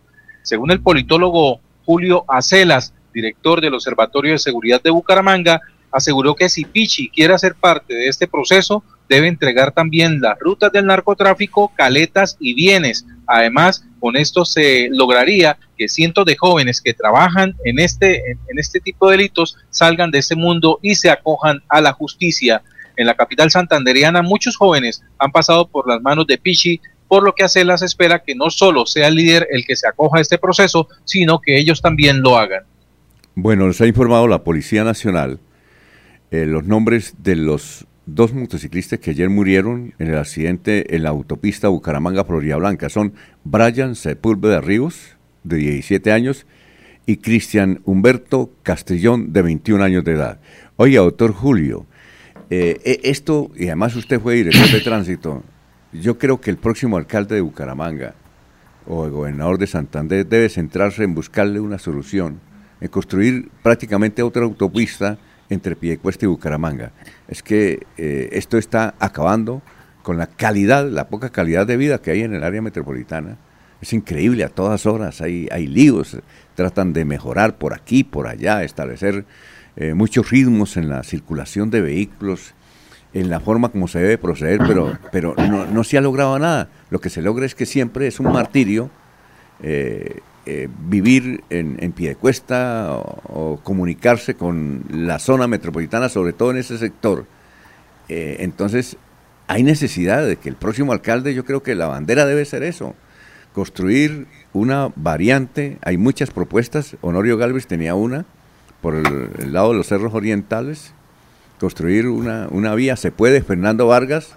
Según 0.50 0.72
el 0.72 0.82
politólogo 0.82 1.62
Julio 1.86 2.26
Acelas, 2.28 2.92
director 3.14 3.62
del 3.62 3.76
Observatorio 3.76 4.32
de 4.32 4.40
Seguridad 4.40 4.82
de 4.82 4.90
Bucaramanga, 4.90 5.62
aseguró 5.92 6.34
que 6.34 6.50
si 6.50 6.66
Pichi 6.66 7.08
quiere 7.10 7.36
hacer 7.36 7.54
parte 7.54 7.94
de 7.94 8.08
este 8.08 8.28
proceso, 8.28 8.84
debe 9.08 9.28
entregar 9.28 9.72
también 9.72 10.20
las 10.20 10.40
rutas 10.40 10.72
del 10.72 10.88
narcotráfico, 10.88 11.72
caletas 11.76 12.36
y 12.40 12.56
bienes. 12.56 13.06
Además, 13.28 13.86
con 14.00 14.16
esto 14.16 14.44
se 14.44 14.90
lograría 14.92 15.56
que 15.78 15.88
cientos 15.88 16.26
de 16.26 16.36
jóvenes 16.36 16.82
que 16.82 16.96
trabajan 16.96 17.56
en 17.64 17.78
este, 17.78 18.32
en 18.32 18.58
este 18.58 18.80
tipo 18.80 19.08
de 19.08 19.18
delitos 19.18 19.56
salgan 19.70 20.10
de 20.10 20.18
ese 20.18 20.36
mundo 20.36 20.80
y 20.82 20.96
se 20.96 21.12
acojan 21.12 21.62
a 21.70 21.80
la 21.80 21.94
justicia. 21.94 22.64
En 22.98 23.06
la 23.06 23.14
capital 23.14 23.52
santanderiana, 23.52 24.24
muchos 24.24 24.58
jóvenes 24.58 25.04
han 25.20 25.32
pasado 25.32 25.68
por 25.68 25.88
las 25.88 26.02
manos 26.02 26.26
de 26.26 26.40
Pichi 26.40 26.82
por 27.10 27.24
lo 27.24 27.36
que 27.36 27.44
Acelas 27.44 27.82
espera 27.82 28.24
que 28.24 28.36
no 28.36 28.50
solo 28.50 28.86
sea 28.86 29.10
el 29.10 29.16
líder 29.16 29.48
el 29.52 29.66
que 29.66 29.76
se 29.76 29.88
acoja 29.88 30.20
a 30.20 30.22
este 30.22 30.38
proceso, 30.38 30.88
sino 31.04 31.42
que 31.42 31.60
ellos 31.60 31.82
también 31.82 32.22
lo 32.22 32.38
hagan. 32.38 32.64
Bueno, 33.36 33.68
nos 33.68 33.82
ha 33.82 33.88
informado 33.88 34.28
la 34.28 34.44
Policía 34.44 34.86
Nacional 34.86 35.40
eh, 36.32 36.46
los 36.46 36.64
nombres 36.64 37.16
de 37.18 37.36
los 37.36 37.88
dos 38.06 38.34
motociclistas 38.34 39.00
que 39.00 39.12
ayer 39.12 39.30
murieron 39.30 39.94
en 39.98 40.10
el 40.10 40.18
accidente 40.18 40.96
en 40.96 41.04
la 41.04 41.10
autopista 41.10 41.70
Bucaramanga-Florida 41.70 42.58
Blanca. 42.58 42.90
Son 42.90 43.14
Brian 43.44 43.96
Sepúlveda 43.96 44.62
Ríos, 44.62 45.18
de 45.44 45.58
17 45.58 46.12
años, 46.12 46.46
y 47.08 47.18
Cristian 47.18 47.82
Humberto 47.86 48.52
Castellón, 48.62 49.34
de 49.34 49.42
21 49.42 49.84
años 49.84 50.04
de 50.04 50.12
edad. 50.12 50.40
Oye, 50.76 50.98
doctor 50.98 51.34
Julio, 51.34 51.88
eh, 52.52 52.80
eh, 52.84 53.00
esto, 53.04 53.50
y 53.56 53.66
además 53.66 53.96
usted 53.96 54.20
fue 54.20 54.36
director 54.36 54.70
de 54.72 54.82
tránsito, 54.82 55.44
yo 55.92 56.18
creo 56.18 56.40
que 56.40 56.52
el 56.52 56.58
próximo 56.58 56.98
alcalde 56.98 57.36
de 57.36 57.42
Bucaramanga 57.42 58.14
o 58.88 59.06
el 59.06 59.12
gobernador 59.12 59.58
de 59.58 59.68
Santander 59.68 60.26
debe 60.26 60.50
centrarse 60.50 61.04
en 61.04 61.16
buscarle 61.16 61.60
una 61.60 61.80
solución, 61.80 62.40
en 62.82 62.88
construir 62.90 63.50
prácticamente 63.64 64.24
otra 64.24 64.44
autopista 64.44 65.18
entre 65.50 65.76
Piedecuesta 65.76 66.26
y 66.26 66.30
Bucaramanga. 66.30 66.92
Es 67.28 67.42
que 67.44 67.86
eh, 67.98 68.30
esto 68.32 68.58
está 68.58 68.96
acabando 69.00 69.62
con 70.04 70.18
la 70.18 70.28
calidad, 70.28 70.88
la 70.90 71.08
poca 71.08 71.30
calidad 71.30 71.68
de 71.68 71.78
vida 71.78 72.02
que 72.02 72.12
hay 72.12 72.22
en 72.22 72.34
el 72.34 72.44
área 72.44 72.62
metropolitana. 72.62 73.38
Es 73.82 73.94
increíble, 73.94 74.44
a 74.44 74.50
todas 74.50 74.86
horas 74.86 75.22
hay, 75.22 75.48
hay 75.52 75.68
líos, 75.68 76.18
tratan 76.56 76.94
de 76.94 77.06
mejorar 77.06 77.58
por 77.58 77.74
aquí, 77.74 78.04
por 78.04 78.28
allá, 78.28 78.64
establecer 78.64 79.26
eh, 79.76 79.94
muchos 79.94 80.30
ritmos 80.30 80.78
en 80.78 80.90
la 80.90 81.04
circulación 81.04 81.70
de 81.70 81.82
vehículos 81.82 82.54
en 83.14 83.30
la 83.30 83.40
forma 83.40 83.70
como 83.70 83.88
se 83.88 84.00
debe 84.00 84.18
proceder, 84.18 84.60
pero, 84.68 84.98
pero 85.12 85.34
no, 85.36 85.66
no, 85.66 85.84
se 85.84 85.98
ha 85.98 86.02
logrado 86.02 86.38
nada. 86.38 86.70
Lo 86.90 87.00
que 87.00 87.10
se 87.10 87.22
logra 87.22 87.46
es 87.46 87.56
que 87.56 87.66
siempre 87.66 88.08
es 88.08 88.20
un 88.20 88.32
martirio 88.32 88.90
eh, 89.64 90.20
eh, 90.46 90.70
vivir 90.88 91.44
en, 91.50 91.78
en 91.80 91.92
pie 91.92 92.10
de 92.10 92.16
cuesta 92.16 92.90
o, 92.94 93.60
comunicarse 93.64 94.36
con 94.36 94.84
la 94.90 95.20
zona 95.20 95.48
metropolitana, 95.48 96.10
sobre 96.10 96.34
todo 96.34 96.52
en 96.52 96.58
ese 96.58 96.78
sector. 96.78 97.26
Eh, 98.10 98.38
entonces, 98.40 98.98
hay 99.48 99.64
necesidad 99.64 100.26
de 100.26 100.38
que 100.38 100.50
el 100.50 100.56
próximo 100.56 100.94
alcalde, 100.94 101.34
yo 101.34 101.46
creo 101.46 101.64
que 101.64 101.76
la 101.76 101.88
bandera 101.88 102.26
debe 102.26 102.46
ser 102.46 102.64
eso, 102.64 102.96
construir 103.54 104.28
una 104.54 104.92
variante. 104.96 105.78
Hay 105.82 105.98
muchas 105.98 106.30
propuestas, 106.32 106.96
Honorio 107.02 107.38
Galvez 107.38 107.68
tenía 107.68 107.96
una 107.96 108.26
por 108.82 108.96
el 108.96 109.52
lado 109.52 109.72
de 109.72 109.78
los 109.78 109.88
cerros 109.88 110.14
orientales, 110.14 110.94
construir 111.60 112.08
una, 112.08 112.48
una 112.50 112.74
vía. 112.76 112.96
Se 112.96 113.12
puede, 113.12 113.42
Fernando 113.42 113.88
Vargas 113.88 114.36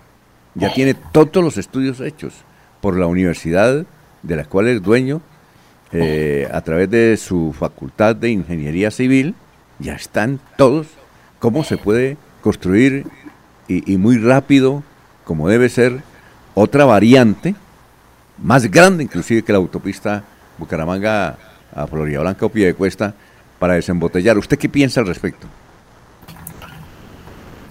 ya 0.54 0.72
tiene 0.74 0.94
todos 0.94 1.42
los 1.42 1.56
estudios 1.56 2.00
hechos 2.00 2.34
por 2.80 2.98
la 2.98 3.06
universidad 3.06 3.86
de 4.22 4.36
la 4.36 4.44
cual 4.44 4.68
es 4.68 4.82
dueño, 4.82 5.22
eh, 5.92 6.48
a 6.52 6.60
través 6.62 6.90
de 6.90 7.16
su 7.16 7.54
facultad 7.58 8.16
de 8.16 8.30
ingeniería 8.30 8.90
civil, 8.90 9.34
ya 9.78 9.94
están 9.94 10.40
todos 10.56 10.86
cómo 11.38 11.64
se 11.64 11.76
puede 11.76 12.16
construir 12.40 13.06
y, 13.68 13.96
muy 13.96 14.18
rápido, 14.18 14.82
como 15.24 15.48
debe 15.48 15.68
ser, 15.68 16.02
otra 16.54 16.84
variante, 16.84 17.54
más 18.42 18.70
grande 18.70 19.04
inclusive 19.04 19.42
que 19.42 19.52
la 19.52 19.58
autopista 19.58 20.24
Bucaramanga 20.58 21.38
a 21.74 21.86
Florida 21.86 22.20
Blanca 22.20 22.46
o 22.46 22.50
Piedecuesta, 22.50 23.14
para 23.58 23.74
desembotellar. 23.74 24.36
¿Usted 24.36 24.58
qué 24.58 24.68
piensa 24.68 25.00
al 25.00 25.06
respecto? 25.06 25.46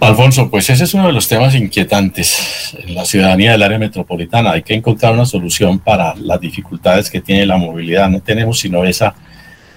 Alfonso, 0.02 0.50
pues 0.50 0.68
ese 0.72 0.86
es 0.86 0.96
uno 0.96 1.06
de 1.06 1.14
los 1.14 1.28
temas 1.28 1.54
inquietantes 1.54 2.76
en 2.80 2.96
la 2.96 3.06
ciudadanía 3.06 3.52
del 3.52 3.62
área 3.62 3.78
metropolitana. 3.78 4.54
Hay 4.54 4.64
que 4.64 4.74
encontrar 4.74 5.14
una 5.14 5.28
solución 5.28 5.78
para 5.78 6.16
las 6.16 6.42
dificultades 6.42 7.08
que 7.08 7.22
tiene 7.22 7.46
la 7.46 7.58
movilidad. 7.58 8.10
No 8.10 8.20
tenemos 8.20 8.60
sino 8.60 8.84
esa, 8.84 9.14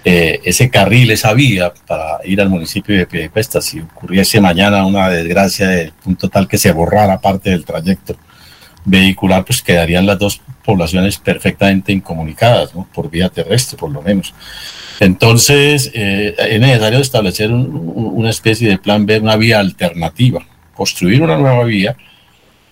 eh, 0.03 0.39
ese 0.43 0.71
carril, 0.71 1.11
esa 1.11 1.31
vía 1.33 1.71
para 1.85 2.17
ir 2.25 2.41
al 2.41 2.49
municipio 2.49 2.97
de 2.97 3.05
Piedecuesta. 3.05 3.61
Si 3.61 3.79
ocurriese 3.79 4.41
mañana 4.41 4.83
una 4.87 5.09
desgracia 5.09 5.67
de 5.67 5.93
punto 6.03 6.27
tal 6.27 6.47
que 6.47 6.57
se 6.57 6.71
borrara 6.71 7.21
parte 7.21 7.51
del 7.51 7.63
trayecto 7.63 8.15
vehicular, 8.83 9.45
pues 9.45 9.61
quedarían 9.61 10.07
las 10.07 10.17
dos 10.17 10.41
poblaciones 10.65 11.17
perfectamente 11.17 11.91
incomunicadas, 11.91 12.71
por 12.93 13.09
vía 13.09 13.29
terrestre 13.29 13.77
por 13.77 13.91
lo 13.91 14.01
menos. 14.01 14.33
Entonces, 14.99 15.91
eh, 15.93 16.35
es 16.37 16.59
necesario 16.59 16.99
establecer 16.99 17.51
una 17.51 18.29
especie 18.29 18.69
de 18.69 18.77
plan 18.77 19.05
B, 19.05 19.19
una 19.19 19.35
vía 19.35 19.59
alternativa. 19.59 20.45
Construir 20.73 21.21
una 21.21 21.37
nueva 21.37 21.63
vía 21.65 21.95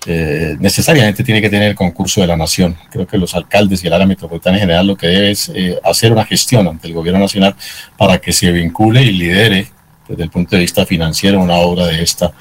eh, 0.06 0.58
necesariamente 0.60 1.24
tiene 1.24 1.42
que 1.42 1.50
tener 1.50 1.70
el 1.70 1.76
concurso 1.76 2.22
de 2.22 2.28
la 2.28 2.36
nación. 2.36 2.76
Creo 2.92 3.08
que 3.08 3.18
los 3.18 3.36
alcaldes 3.36 3.84
y 3.84 3.88
el 3.88 3.94
área 3.94 4.08
metropolitana 4.08 4.58
en 4.58 4.62
general 4.62 4.88
lo 4.88 4.98
que 4.98 5.08
debe 5.08 5.32
es 5.32 5.50
eh, 5.54 5.80
hacer 5.84 6.12
una 6.12 6.26
gestión 6.26 6.68
ante 6.68 6.88
el 6.88 6.94
gobierno 6.94 7.20
nacional 7.20 7.56
para 7.98 8.20
que 8.20 8.34
se 8.34 8.52
vincule 8.52 9.02
y 9.04 9.12
lidere 9.12 9.68
desde 10.08 10.24
el 10.24 10.30
punto 10.30 10.56
de 10.56 10.62
vista 10.62 10.86
financiero 10.86 11.40
una 11.40 11.56
obra 11.56 11.88
de 11.88 12.04
esta, 12.04 12.34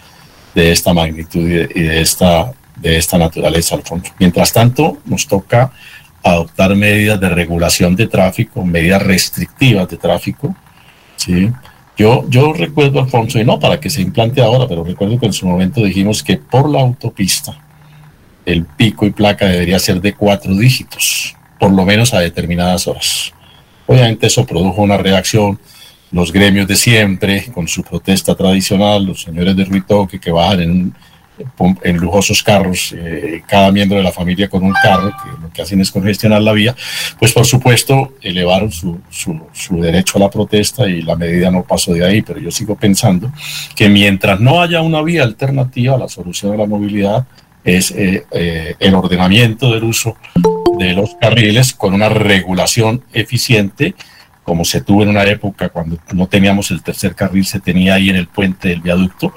de 0.55 0.73
esta 0.73 0.93
magnitud 0.93 1.49
y 1.49 1.83
de, 1.83 2.01
esta, 2.01 2.53
de 2.83 2.99
esta 2.99 3.17
naturaleza, 3.17 3.77
Alfonso. 3.77 4.13
Mientras 4.19 4.53
tanto, 4.53 4.99
nos 5.07 5.27
toca 5.27 5.73
adoptar 6.23 6.75
medidas 6.75 7.19
de 7.21 7.29
regulación 7.29 7.95
de 7.97 8.09
tráfico, 8.09 8.65
medidas 8.65 9.03
restrictivas 9.03 9.89
de 9.89 9.97
tráfico. 9.97 10.55
¿sí? 11.17 11.51
Yo, 11.97 12.25
yo 12.29 12.53
recuerdo, 12.53 13.01
Alfonso, 13.01 13.39
y 13.39 13.45
no 13.45 13.59
para 13.61 13.79
que 13.79 13.89
se 13.89 14.03
implante 14.03 14.43
ahora, 14.43 14.67
pero 14.67 14.83
recuerdo 14.83 15.19
que 15.19 15.27
en 15.27 15.33
su 15.33 15.47
momento 15.47 15.83
dijimos 15.85 16.23
que 16.23 16.37
por 16.37 16.69
la 16.69 16.81
autopista 16.81 17.57
el 18.45 18.65
pico 18.65 19.07
y 19.07 19.11
placa 19.11 19.47
debería 19.47 19.79
ser 19.79 20.01
de 20.01 20.15
cuatro 20.15 20.53
dígitos, 20.57 21.37
por 21.61 21.71
lo 21.71 21.85
menos 21.85 22.13
a 22.13 22.19
determinadas 22.19 22.89
horas. 22.89 23.33
Obviamente 23.87 24.27
eso 24.27 24.45
produjo 24.45 24.83
una 24.83 24.97
reacción, 24.97 25.61
los 26.11 26.33
gremios 26.33 26.67
de 26.67 26.75
siempre, 26.75 27.47
con 27.55 27.69
su 27.69 27.85
protesta 27.85 28.35
tradicional, 28.35 29.07
los 29.07 29.23
señores 29.23 29.55
de 29.55 29.65
Ruitoque 29.65 30.19
que 30.19 30.33
bajan 30.33 30.61
en, 30.61 30.95
en 31.83 31.97
lujosos 31.97 32.43
carros, 32.43 32.95
eh, 32.97 33.43
cada 33.47 33.73
miembro 33.73 33.99
de 33.99 34.05
la 34.05 34.13
familia 34.13 34.49
con 34.49 34.63
un 34.63 34.73
carro, 34.83 35.11
que 35.11 35.43
lo 35.43 35.51
que 35.53 35.63
hacen 35.63 35.81
es 35.81 35.91
congestionar 35.91 36.43
la 36.43 36.53
vía, 36.53 36.75
pues 37.19 37.33
por 37.33 37.47
supuesto 37.47 38.15
elevaron 38.21 38.71
su, 38.71 39.01
su, 39.11 39.81
derecho 39.81 40.19
a 40.19 40.21
la 40.21 40.31
protesta 40.31 40.87
y 40.87 41.03
la 41.03 41.17
medida 41.17 41.51
no 41.51 41.63
pasó 41.65 41.95
de 41.95 42.05
ahí, 42.05 42.23
pero 42.23 42.39
yo 42.39 42.51
sigo 42.51 42.77
pensando 42.77 43.33
que 43.75 43.89
mientras 43.89 44.41
no 44.41 44.61
haya 44.61 44.83
una 44.83 45.03
vía 45.03 45.23
alternativa 45.23 45.97
la 45.97 46.09
solución 46.09 46.53
de 46.53 46.59
la 46.59 46.67
movilidad, 46.67 47.27
es 47.65 47.93
eh, 47.93 48.27
eh, 48.33 48.75
el 48.79 48.95
ordenamiento 48.95 49.73
del 49.73 49.85
uso 49.85 50.17
de 50.79 50.95
los 50.95 51.15
carriles 51.21 51.73
con 51.75 51.95
una 51.95 52.09
regulación 52.09 53.05
eficiente, 53.13 53.95
como 54.43 54.65
se 54.65 54.81
tuvo 54.81 55.05
en 55.05 55.11
una 55.11 55.25
época 55.25 55.69
cuando 55.69 55.99
no 56.13 56.27
teníamos 56.27 56.71
el 56.71 56.83
tercer 56.83 57.15
carril, 57.15 57.45
se 57.45 57.61
tenía 57.61 57.95
ahí 57.95 58.11
en 58.11 58.17
el 58.17 58.27
puente 58.27 58.69
del 58.69 58.81
viaducto, 58.81 59.33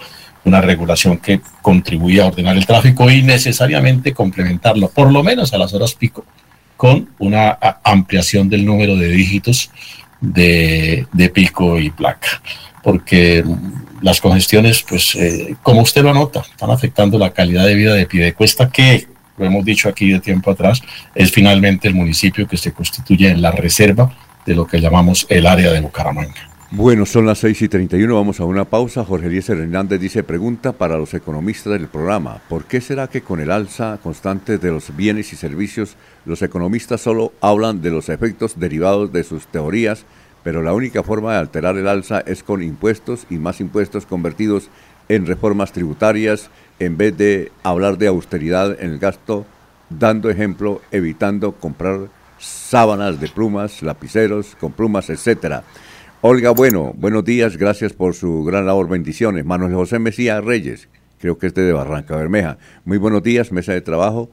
una 0.45 0.61
regulación 0.61 1.17
que 1.17 1.41
contribuía 1.61 2.23
a 2.23 2.27
ordenar 2.27 2.55
el 2.55 2.65
tráfico 2.65 3.09
y 3.09 3.23
necesariamente 3.23 4.13
complementarlo, 4.13 4.89
por 4.89 5.11
lo 5.11 5.23
menos 5.23 5.53
a 5.53 5.57
las 5.57 5.73
horas 5.73 5.95
pico, 5.95 6.23
con 6.77 7.09
una 7.19 7.57
ampliación 7.83 8.47
del 8.49 8.65
número 8.65 8.95
de 8.95 9.09
dígitos 9.09 9.71
de, 10.21 11.31
pico 11.33 11.79
y 11.79 11.89
placa, 11.89 12.41
porque 12.83 13.43
las 14.01 14.21
congestiones, 14.21 14.83
pues 14.87 15.15
eh, 15.15 15.55
como 15.63 15.81
usted 15.81 16.03
lo 16.03 16.13
nota, 16.13 16.41
están 16.41 16.69
afectando 16.69 17.17
la 17.17 17.31
calidad 17.31 17.65
de 17.65 17.75
vida 17.75 17.93
de 17.93 18.05
Piedecuesta, 18.05 18.69
que, 18.69 19.07
lo 19.37 19.45
hemos 19.45 19.65
dicho 19.65 19.89
aquí 19.89 20.11
de 20.11 20.19
tiempo 20.19 20.51
atrás, 20.51 20.81
es 21.13 21.31
finalmente 21.31 21.87
el 21.87 21.95
municipio 21.95 22.47
que 22.47 22.57
se 22.57 22.71
constituye 22.71 23.29
en 23.29 23.41
la 23.41 23.51
reserva 23.51 24.13
de 24.45 24.55
lo 24.55 24.65
que 24.65 24.79
llamamos 24.79 25.25
el 25.29 25.47
área 25.47 25.71
de 25.71 25.81
Bucaramanga. 25.81 26.54
Bueno, 26.77 27.05
son 27.05 27.25
las 27.25 27.37
6 27.39 27.61
y 27.61 27.69
31, 27.69 28.13
vamos 28.13 28.41
a 28.41 28.43
una 28.43 28.65
pausa. 28.65 29.05
Jorge 29.05 29.27
Eliezer 29.27 29.57
Hernández 29.57 29.97
dice, 29.97 30.23
pregunta 30.23 30.73
para 30.73 30.97
los 30.97 31.13
economistas 31.13 31.71
del 31.71 31.87
programa, 31.87 32.41
¿por 32.49 32.65
qué 32.65 32.81
será 32.81 33.07
que 33.07 33.21
con 33.21 33.39
el 33.39 33.49
alza 33.49 33.97
constante 34.03 34.57
de 34.57 34.71
los 34.71 34.93
bienes 34.93 35.31
y 35.31 35.37
servicios, 35.37 35.95
los 36.25 36.41
economistas 36.41 36.99
solo 36.99 37.31
hablan 37.39 37.81
de 37.81 37.91
los 37.91 38.09
efectos 38.09 38.59
derivados 38.59 39.13
de 39.13 39.23
sus 39.23 39.47
teorías 39.47 40.05
pero 40.43 40.61
la 40.61 40.73
única 40.73 41.01
forma 41.01 41.31
de 41.31 41.39
alterar 41.39 41.77
el 41.77 41.87
alza 41.87 42.19
es 42.19 42.43
con 42.43 42.61
impuestos 42.61 43.25
y 43.31 43.37
más 43.37 43.61
impuestos 43.61 44.05
convertidos 44.05 44.69
en 45.07 45.25
reformas 45.25 45.71
tributarias 45.71 46.51
en 46.77 46.97
vez 46.97 47.17
de 47.17 47.51
hablar 47.63 47.97
de 47.97 48.07
austeridad 48.07 48.79
en 48.79 48.91
el 48.91 48.99
gasto, 48.99 49.45
dando 49.89 50.29
ejemplo, 50.29 50.81
evitando 50.91 51.53
comprar 51.53 52.09
sábanas 52.37 53.19
de 53.19 53.27
plumas, 53.27 53.81
lapiceros 53.81 54.55
con 54.59 54.71
plumas, 54.71 55.09
etcétera. 55.09 55.63
Olga, 56.27 56.49
bueno, 56.49 56.91
buenos 56.97 57.23
días, 57.23 57.55
gracias 57.55 57.93
por 57.93 58.15
su 58.15 58.43
gran 58.43 58.65
labor, 58.65 58.89
bendiciones. 58.89 59.45
Manuel 59.45 59.75
José 59.75 59.99
Mesía 59.99 60.41
Reyes, 60.41 60.89
creo 61.19 61.37
que 61.37 61.45
este 61.45 61.61
de 61.61 61.71
Barranca 61.71 62.15
Bermeja. 62.15 62.57
Muy 62.83 62.97
buenos 62.97 63.21
días, 63.21 63.51
mesa 63.51 63.73
de 63.73 63.81
trabajo. 63.81 64.31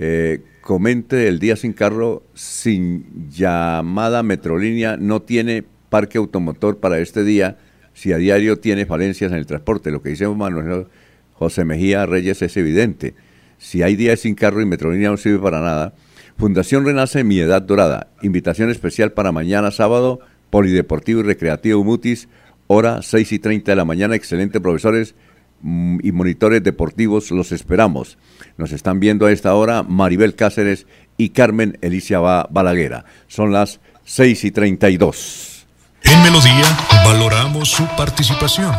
Eh, 0.00 0.42
comente 0.60 1.28
el 1.28 1.38
día 1.38 1.54
sin 1.54 1.72
carro 1.72 2.24
sin 2.34 3.30
llamada 3.30 4.24
Metrolínea 4.24 4.96
no 4.96 5.22
tiene 5.22 5.62
parque 5.88 6.18
automotor 6.18 6.78
para 6.78 6.98
este 6.98 7.22
día 7.22 7.58
si 7.94 8.12
a 8.12 8.16
diario 8.16 8.58
tiene 8.58 8.84
falencias 8.84 9.30
en 9.30 9.38
el 9.38 9.46
transporte. 9.46 9.92
Lo 9.92 10.02
que 10.02 10.08
dice 10.08 10.26
Manuel 10.26 10.88
José 11.34 11.64
Mejía 11.64 12.06
Reyes 12.06 12.42
es 12.42 12.56
evidente. 12.56 13.14
Si 13.56 13.84
hay 13.84 13.94
días 13.94 14.18
sin 14.18 14.34
carro 14.34 14.62
y 14.62 14.66
Metrolínea 14.66 15.10
no 15.10 15.16
sirve 15.16 15.38
para 15.38 15.60
nada. 15.60 15.94
Fundación 16.36 16.84
Renace 16.84 17.22
Mi 17.22 17.38
Edad 17.38 17.62
Dorada. 17.62 18.08
Invitación 18.20 18.68
especial 18.68 19.12
para 19.12 19.30
mañana 19.30 19.70
sábado, 19.70 20.18
Polideportivo 20.50 21.20
y 21.20 21.24
Recreativo 21.24 21.84
Mutis, 21.84 22.28
hora 22.66 23.02
6 23.02 23.32
y 23.32 23.38
30 23.38 23.72
de 23.72 23.76
la 23.76 23.84
mañana. 23.84 24.14
Excelentes 24.14 24.60
profesores 24.60 25.14
mm, 25.62 25.98
y 26.02 26.12
monitores 26.12 26.62
deportivos, 26.62 27.30
los 27.30 27.52
esperamos. 27.52 28.18
Nos 28.56 28.72
están 28.72 29.00
viendo 29.00 29.26
a 29.26 29.32
esta 29.32 29.54
hora 29.54 29.82
Maribel 29.82 30.34
Cáceres 30.34 30.86
y 31.16 31.30
Carmen 31.30 31.78
Elicia 31.80 32.18
Balaguera. 32.18 33.04
Son 33.28 33.52
las 33.52 33.80
6 34.04 34.44
y 34.44 34.50
32. 34.50 35.66
En 36.02 36.22
Melodía 36.22 36.64
valoramos 37.04 37.70
su 37.70 37.86
participación. 37.96 38.74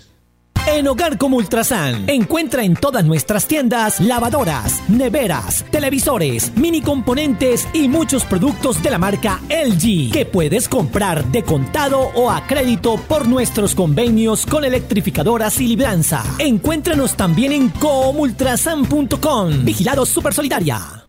En 0.71 0.87
Hogar 0.87 1.17
como 1.17 1.37
Ultrasan, 1.37 2.07
encuentra 2.07 2.63
en 2.63 2.75
todas 2.75 3.03
nuestras 3.03 3.47
tiendas 3.47 3.99
lavadoras, 3.99 4.81
neveras, 4.87 5.65
televisores, 5.71 6.55
mini 6.55 6.81
componentes 6.81 7.67
y 7.73 7.87
muchos 7.87 8.23
productos 8.23 8.81
de 8.83 8.91
la 8.91 8.99
marca 8.99 9.41
LG 9.49 10.11
que 10.11 10.27
puedes 10.31 10.69
comprar 10.69 11.25
de 11.31 11.41
contado 11.43 12.11
o 12.13 12.29
a 12.29 12.45
crédito 12.45 12.97
por 13.07 13.27
nuestros 13.27 13.73
convenios 13.73 14.45
con 14.45 14.63
electrificadoras 14.63 15.59
y 15.59 15.67
libranza. 15.67 16.23
Encuéntranos 16.37 17.17
también 17.17 17.51
en 17.51 17.69
comultrasan.com. 17.69 19.65
Vigilado 19.65 20.05
Super 20.05 20.35
Solidaria. 20.35 21.08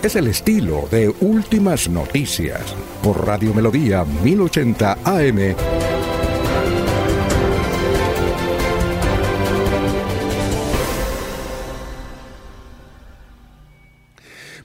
Es 0.00 0.14
el 0.14 0.28
estilo 0.28 0.86
de 0.92 1.12
Últimas 1.20 1.88
Noticias 1.88 2.72
por 3.02 3.26
Radio 3.26 3.52
Melodía 3.52 4.04
1080 4.04 4.98
AM. 5.04 5.56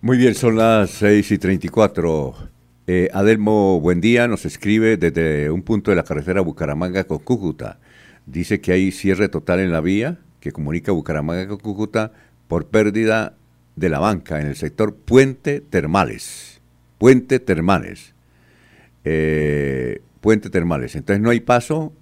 Muy 0.01 0.17
bien, 0.17 0.35
son 0.35 0.55
las 0.57 0.91
6 0.91 1.31
y 1.31 1.37
34. 1.39 2.35
Eh, 2.85 3.09
Adelmo, 3.11 3.79
buen 3.79 4.01
día, 4.01 4.27
nos 4.27 4.45
escribe 4.45 4.97
desde 4.97 5.49
un 5.49 5.63
punto 5.63 5.89
de 5.89 5.97
la 5.97 6.03
carretera 6.03 6.41
Bucaramanga 6.41 7.05
con 7.05 7.17
Cúcuta. 7.17 7.79
Dice 8.27 8.61
que 8.61 8.73
hay 8.73 8.91
cierre 8.91 9.29
total 9.29 9.61
en 9.61 9.71
la 9.71 9.81
vía 9.81 10.19
que 10.39 10.51
comunica 10.51 10.91
Bucaramanga 10.91 11.47
con 11.47 11.57
Cúcuta 11.57 12.11
por 12.47 12.67
pérdida 12.67 13.35
de 13.75 13.89
la 13.89 13.99
banca 13.99 14.39
en 14.39 14.47
el 14.47 14.55
sector 14.55 14.95
Puente 14.95 15.61
Termales. 15.61 16.61
Puente 16.97 17.39
Termales. 17.39 18.13
Eh, 19.03 20.01
Puente 20.21 20.49
Termales. 20.49 20.95
Entonces 20.95 21.21
no 21.21 21.29
hay 21.29 21.39
paso 21.39 21.93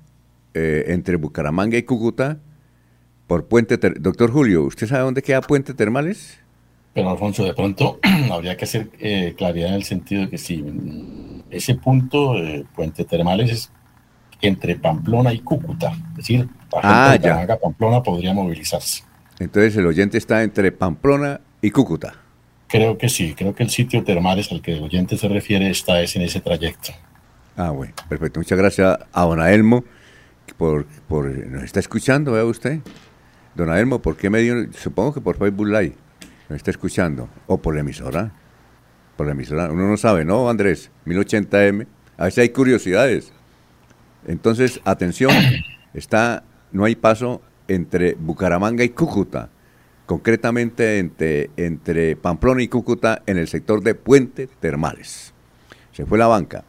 eh, 0.53 0.85
entre 0.87 1.15
Bucaramanga 1.15 1.77
y 1.77 1.83
Cúcuta 1.83 2.39
por 3.27 3.47
Puente 3.47 3.77
Termales. 3.77 4.03
Doctor 4.03 4.31
Julio, 4.31 4.63
¿usted 4.63 4.87
sabe 4.87 5.03
dónde 5.03 5.21
queda 5.21 5.41
Puente 5.41 5.73
Termales? 5.73 6.39
Pero 6.93 7.09
Alfonso, 7.09 7.45
de 7.45 7.53
pronto 7.53 7.99
habría 8.31 8.57
que 8.57 8.65
hacer 8.65 8.89
eh, 8.99 9.33
claridad 9.37 9.69
en 9.69 9.75
el 9.75 9.83
sentido 9.83 10.23
de 10.23 10.29
que 10.29 10.37
si 10.37 10.63
ese 11.49 11.75
punto, 11.75 12.35
Puente 12.75 13.05
Termales, 13.05 13.51
es 13.51 13.71
entre 14.41 14.75
Pamplona 14.75 15.31
y 15.33 15.39
Cúcuta. 15.39 15.91
Es 16.11 16.17
decir, 16.17 16.49
la 16.81 17.13
gente 17.13 17.29
ah, 17.29 17.59
Pamplona 17.61 18.01
podría 18.01 18.33
movilizarse. 18.33 19.03
Entonces 19.39 19.75
el 19.77 19.85
oyente 19.85 20.17
está 20.17 20.43
entre 20.43 20.71
Pamplona 20.71 21.41
y 21.61 21.71
Cúcuta. 21.71 22.15
Creo 22.67 22.97
que 22.97 23.09
sí, 23.09 23.33
creo 23.35 23.53
que 23.53 23.63
el 23.63 23.69
sitio 23.69 24.03
termales 24.03 24.51
al 24.51 24.61
que 24.61 24.77
el 24.77 24.83
oyente 24.83 25.17
se 25.17 25.27
refiere 25.27 25.69
está 25.69 26.01
es 26.01 26.15
en 26.15 26.21
ese 26.21 26.39
trayecto. 26.39 26.93
Ah, 27.57 27.71
bueno, 27.71 27.93
perfecto. 28.07 28.39
Muchas 28.39 28.57
gracias 28.57 28.97
a 29.11 29.21
don 29.23 29.41
Aelmo 29.41 29.83
por, 30.57 30.85
por 31.07 31.25
nos 31.25 31.63
está 31.63 31.79
escuchando, 31.79 32.31
vea 32.31 32.45
usted. 32.45 32.79
Don 33.55 33.69
Aelmo, 33.69 34.01
¿por 34.01 34.15
qué 34.15 34.29
medio? 34.29 34.71
Supongo 34.73 35.13
que 35.13 35.21
por 35.21 35.37
Facebook 35.37 35.67
Live 35.67 35.95
nos 36.49 36.57
está 36.57 36.71
escuchando. 36.71 37.29
O 37.47 37.57
por 37.57 37.73
la 37.73 37.81
emisora. 37.81 38.31
Por 39.17 39.25
la 39.25 39.33
emisora. 39.33 39.69
Uno 39.71 39.87
no 39.87 39.97
sabe, 39.97 40.23
¿no, 40.23 40.49
Andrés? 40.49 40.91
1080M. 41.05 41.87
A 42.17 42.25
veces 42.25 42.37
hay 42.39 42.49
curiosidades. 42.49 43.33
Entonces, 44.27 44.79
atención, 44.85 45.31
está, 45.93 46.43
no 46.71 46.85
hay 46.85 46.95
paso 46.95 47.41
entre 47.67 48.13
Bucaramanga 48.13 48.83
y 48.83 48.89
Cúcuta, 48.89 49.49
concretamente 50.11 50.99
entre, 50.99 51.51
entre 51.55 52.17
Pamplona 52.17 52.61
y 52.61 52.67
Cúcuta 52.67 53.23
en 53.27 53.37
el 53.37 53.47
sector 53.47 53.81
de 53.81 53.95
Puente 53.95 54.45
Termales. 54.59 55.31
Se 55.93 56.05
fue 56.05 56.17
la 56.17 56.27
banca. 56.27 56.65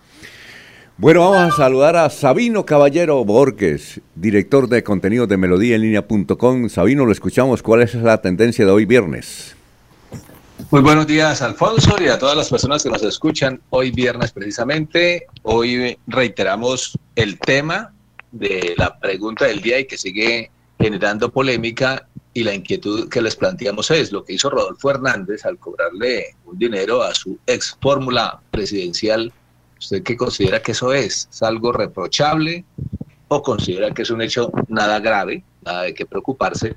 Bueno, 0.97 1.29
vamos 1.29 1.53
a 1.53 1.57
saludar 1.57 1.97
a 1.97 2.09
Sabino 2.09 2.65
Caballero 2.65 3.25
Borges, 3.25 4.01
director 4.15 4.69
de 4.69 4.85
contenidos 4.85 5.29
de 5.29 5.39
Melodía 5.39 5.75
en 5.75 5.83
línea.com. 5.83 6.69
Sabino, 6.69 7.05
lo 7.05 7.11
escuchamos. 7.11 7.65
¿Cuál 7.65 7.83
es 7.83 7.95
la 7.97 8.23
tendencia 8.23 8.65
de 8.65 8.71
hoy 8.71 8.85
viernes? 8.85 9.57
Muy 10.71 10.81
buenos 10.81 11.09
días, 11.09 11.43
Alfonso, 11.43 11.97
y 12.01 12.07
a 12.07 12.21
todas 12.21 12.37
las 12.37 12.49
personas 12.49 12.85
que 12.85 12.91
nos 12.91 13.03
escuchan 13.03 13.61
hoy 13.71 13.91
viernes 13.91 14.31
precisamente. 14.31 15.27
Hoy 15.43 15.99
reiteramos 16.07 16.97
el 17.17 17.41
tema 17.41 17.93
de 18.31 18.75
la 18.77 18.97
pregunta 19.01 19.47
del 19.47 19.61
día 19.61 19.81
y 19.81 19.87
que 19.87 19.99
sigue 19.99 20.53
generando 20.79 21.33
polémica 21.33 22.07
y 22.35 22.45
la 22.45 22.55
inquietud 22.55 23.09
que 23.09 23.21
les 23.21 23.37
planteamos 23.37 23.91
es 23.91 24.13
lo 24.13 24.25
que 24.25 24.35
hizo 24.35 24.51
Rodolfo 24.51 24.91
Hernández 24.91 25.45
al 25.45 25.59
cobrarle 25.59 26.37
un 26.45 26.59
dinero 26.59 27.03
a 27.03 27.15
su 27.15 27.39
ex 27.47 27.77
fórmula 27.81 28.41
presidencial. 28.51 29.33
¿Usted 29.79 30.03
qué 30.03 30.17
considera 30.17 30.63
que 30.63 30.73
eso 30.73 30.93
es? 30.93 31.29
¿Es 31.31 31.43
algo 31.43 31.73
reprochable 31.73 32.65
o 33.29 33.43
considera 33.43 33.93
que 33.93 34.03
es 34.03 34.11
un 34.11 34.23
hecho 34.23 34.51
nada 34.69 35.01
grave, 35.01 35.45
nada 35.65 35.83
de 35.83 35.95
qué 35.95 36.07
preocuparse? 36.07 36.77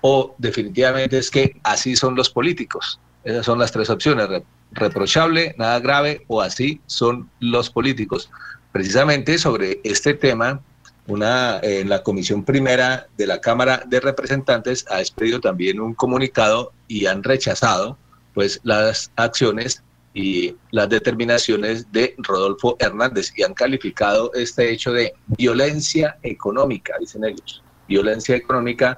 ¿O 0.00 0.34
definitivamente 0.38 1.18
es 1.18 1.30
que 1.30 1.60
así 1.62 1.96
son 1.96 2.14
los 2.14 2.30
políticos? 2.30 3.00
Esas 3.24 3.46
son 3.46 3.58
las 3.58 3.72
tres 3.72 3.88
opciones, 3.88 4.28
reprochable, 4.72 5.54
nada 5.58 5.78
grave 5.80 6.24
o 6.28 6.40
así 6.40 6.80
son 6.86 7.30
los 7.40 7.70
políticos. 7.70 8.30
Precisamente 8.72 9.38
sobre 9.38 9.80
este 9.84 10.14
tema, 10.14 10.60
una, 11.06 11.58
en 11.62 11.88
la 11.88 12.02
comisión 12.02 12.44
primera 12.44 13.08
de 13.16 13.26
la 13.26 13.40
Cámara 13.40 13.82
de 13.86 14.00
Representantes 14.00 14.84
ha 14.88 15.00
expedido 15.00 15.40
también 15.40 15.80
un 15.80 15.94
comunicado 15.94 16.72
y 16.86 17.06
han 17.06 17.22
rechazado 17.22 17.98
pues 18.34 18.60
las 18.62 19.10
acciones 19.16 19.82
y 20.14 20.54
las 20.70 20.88
determinaciones 20.88 21.90
de 21.90 22.14
Rodolfo 22.18 22.76
Hernández 22.78 23.32
y 23.36 23.42
han 23.42 23.54
calificado 23.54 24.32
este 24.34 24.70
hecho 24.70 24.92
de 24.92 25.14
violencia 25.26 26.18
económica, 26.22 26.94
dicen 27.00 27.24
ellos, 27.24 27.62
violencia 27.88 28.36
económica 28.36 28.96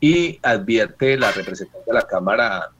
y 0.00 0.38
advierte 0.42 1.16
la 1.16 1.32
representante 1.32 1.84
de 1.86 1.94
la 1.94 2.06
Cámara 2.06 2.70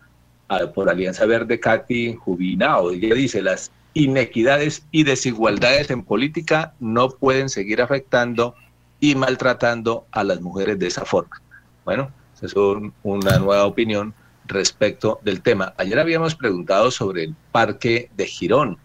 por 0.75 0.89
Alianza 0.89 1.27
Verde, 1.27 1.59
Katy 1.59 2.15
Jubinao. 2.15 2.91
Ella 2.91 3.15
dice, 3.15 3.43
las 3.43 3.71
inequidades 3.95 4.87
y 4.91 5.05
desigualdades 5.05 5.91
en 5.91 6.03
política 6.03 6.75
no 6.81 7.11
pueden 7.11 7.49
seguir 7.49 7.83
afectando 7.83 8.55
y 9.01 9.15
maltratando 9.15 10.07
a 10.13 10.25
las 10.25 10.41
mujeres 10.41 10.79
de 10.79 10.87
esa 10.87 11.05
forma. 11.05 11.43
Bueno, 11.85 12.11
esa 12.35 12.47
es 12.47 12.55
una 13.03 13.39
nueva 13.39 13.67
opinión 13.67 14.15
respecto 14.47 15.21
del 15.25 15.43
tema. 15.43 15.75
Ayer 15.77 15.99
habíamos 15.99 16.35
preguntado 16.35 16.91
sobre 16.91 17.25
el 17.25 17.35
parque 17.51 18.11
de 18.17 18.27
Girón 18.27 18.79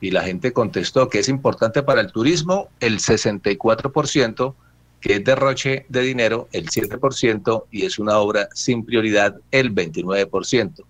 y 0.00 0.10
la 0.10 0.22
gente 0.22 0.52
contestó 0.52 1.08
que 1.08 1.18
es 1.18 1.28
importante 1.28 1.82
para 1.82 2.00
el 2.00 2.12
turismo 2.12 2.68
el 2.80 2.98
64%, 2.98 4.54
que 5.00 5.14
es 5.14 5.24
derroche 5.24 5.86
de 5.88 6.00
dinero 6.02 6.48
el 6.52 6.68
7% 6.68 7.64
y 7.70 7.86
es 7.86 7.98
una 7.98 8.18
obra 8.18 8.48
sin 8.54 8.84
prioridad 8.84 9.36
el 9.50 9.74
29%. 9.74 10.84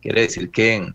Quiere 0.00 0.22
decir 0.22 0.50
que 0.50 0.92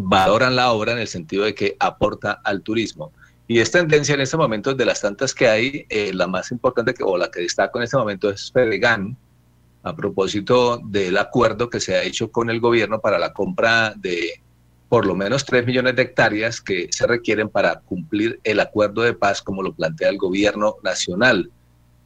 valoran 0.00 0.54
la 0.54 0.70
obra 0.70 0.92
en 0.92 0.98
el 0.98 1.08
sentido 1.08 1.44
de 1.44 1.54
que 1.54 1.76
aporta 1.80 2.40
al 2.44 2.62
turismo. 2.62 3.12
Y 3.48 3.58
es 3.58 3.70
tendencia 3.70 4.14
en 4.14 4.20
este 4.20 4.36
momento, 4.36 4.74
de 4.74 4.84
las 4.84 5.00
tantas 5.00 5.34
que 5.34 5.48
hay, 5.48 5.86
eh, 5.88 6.12
la 6.12 6.26
más 6.26 6.52
importante 6.52 6.94
que, 6.94 7.02
o 7.02 7.16
la 7.16 7.30
que 7.30 7.40
destaca 7.40 7.78
en 7.78 7.84
este 7.84 7.96
momento 7.96 8.30
es 8.30 8.52
Fedegan, 8.52 9.16
a 9.82 9.96
propósito 9.96 10.80
del 10.84 11.16
acuerdo 11.16 11.68
que 11.68 11.80
se 11.80 11.96
ha 11.96 12.02
hecho 12.02 12.30
con 12.30 12.50
el 12.50 12.60
gobierno 12.60 13.00
para 13.00 13.18
la 13.18 13.32
compra 13.32 13.92
de 13.96 14.40
por 14.88 15.04
lo 15.04 15.14
menos 15.14 15.44
3 15.44 15.66
millones 15.66 15.96
de 15.96 16.02
hectáreas 16.02 16.60
que 16.60 16.88
se 16.90 17.06
requieren 17.06 17.48
para 17.48 17.80
cumplir 17.80 18.40
el 18.44 18.60
acuerdo 18.60 19.02
de 19.02 19.14
paz 19.14 19.42
como 19.42 19.62
lo 19.62 19.74
plantea 19.74 20.08
el 20.08 20.18
gobierno 20.18 20.76
nacional. 20.82 21.50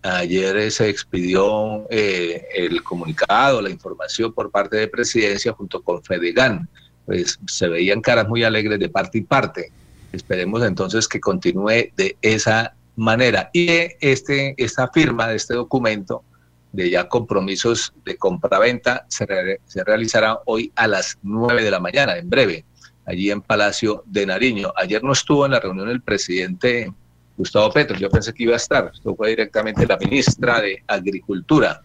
Ayer 0.02 0.70
se 0.72 0.88
expidió 0.88 1.86
eh, 1.90 2.44
el 2.54 2.82
comunicado, 2.82 3.62
la 3.62 3.70
información 3.70 4.32
por 4.32 4.50
parte 4.50 4.76
de 4.76 4.88
presidencia 4.88 5.52
junto 5.52 5.82
con 5.82 6.02
Fedegan. 6.02 6.68
Pues 7.06 7.38
se 7.46 7.68
veían 7.68 8.00
caras 8.00 8.28
muy 8.28 8.44
alegres 8.44 8.78
de 8.78 8.88
parte 8.88 9.18
y 9.18 9.22
parte. 9.22 9.72
Esperemos 10.12 10.62
entonces 10.62 11.08
que 11.08 11.20
continúe 11.20 11.90
de 11.96 12.16
esa 12.22 12.74
manera. 12.96 13.50
Y 13.52 13.68
este, 14.00 14.54
esta 14.56 14.88
firma 14.88 15.28
de 15.28 15.36
este 15.36 15.54
documento 15.54 16.22
de 16.72 16.90
ya 16.90 17.08
compromisos 17.08 17.92
de 18.04 18.16
compra-venta 18.16 19.04
se, 19.08 19.26
se 19.66 19.84
realizará 19.84 20.38
hoy 20.46 20.72
a 20.76 20.86
las 20.86 21.18
9 21.22 21.62
de 21.62 21.70
la 21.70 21.80
mañana, 21.80 22.16
en 22.16 22.30
breve, 22.30 22.64
allí 23.04 23.30
en 23.30 23.42
Palacio 23.42 24.04
de 24.06 24.26
Nariño. 24.26 24.72
Ayer 24.76 25.02
no 25.02 25.12
estuvo 25.12 25.44
en 25.44 25.52
la 25.52 25.60
reunión 25.60 25.88
el 25.88 26.00
presidente 26.00 26.92
Gustavo 27.36 27.72
Petro. 27.72 27.98
Yo 27.98 28.08
pensé 28.10 28.32
que 28.32 28.44
iba 28.44 28.54
a 28.54 28.56
estar. 28.56 28.90
Esto 28.92 29.14
fue 29.14 29.30
directamente 29.30 29.86
la 29.86 29.96
ministra 29.98 30.60
de 30.60 30.82
Agricultura. 30.86 31.82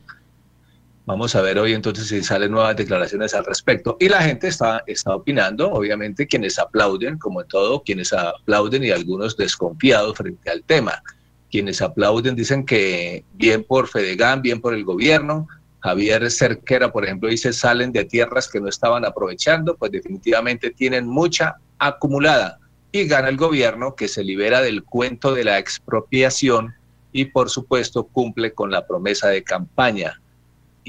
Vamos 1.08 1.38
a 1.38 1.42
ver 1.42 1.58
hoy 1.58 1.72
entonces 1.72 2.06
si 2.08 2.22
salen 2.22 2.52
nuevas 2.52 2.76
declaraciones 2.76 3.34
al 3.34 3.46
respecto. 3.46 3.96
Y 3.98 4.10
la 4.10 4.22
gente 4.24 4.50
está, 4.50 4.84
está 4.88 5.16
opinando, 5.16 5.72
obviamente, 5.72 6.28
quienes 6.28 6.60
aplauden, 6.60 7.18
como 7.18 7.46
todo, 7.46 7.82
quienes 7.82 8.12
aplauden 8.12 8.84
y 8.84 8.92
algunos 8.92 9.38
desconfiados 9.38 10.18
frente 10.18 10.50
al 10.50 10.64
tema. 10.64 11.02
Quienes 11.50 11.82
aplauden 11.82 12.36
dicen 12.36 12.66
que 12.66 13.24
bien 13.36 13.64
por 13.64 13.88
Fedegan, 13.88 14.42
bien 14.42 14.60
por 14.60 14.74
el 14.74 14.84
gobierno. 14.84 15.48
Javier 15.80 16.30
Cerquera, 16.30 16.92
por 16.92 17.06
ejemplo, 17.06 17.30
dice 17.30 17.54
salen 17.54 17.94
de 17.94 18.04
tierras 18.04 18.50
que 18.50 18.60
no 18.60 18.68
estaban 18.68 19.06
aprovechando, 19.06 19.78
pues 19.78 19.94
definitivamente 19.94 20.72
tienen 20.72 21.08
mucha 21.08 21.56
acumulada 21.80 22.60
y 22.92 23.08
gana 23.08 23.30
el 23.30 23.38
gobierno 23.38 23.96
que 23.96 24.10
se 24.10 24.26
libera 24.26 24.60
del 24.60 24.84
cuento 24.84 25.34
de 25.34 25.46
la 25.46 25.58
expropiación 25.58 26.76
y 27.14 27.24
por 27.24 27.50
supuesto 27.50 28.08
cumple 28.08 28.52
con 28.52 28.72
la 28.72 28.86
promesa 28.86 29.30
de 29.30 29.42
campaña. 29.46 30.20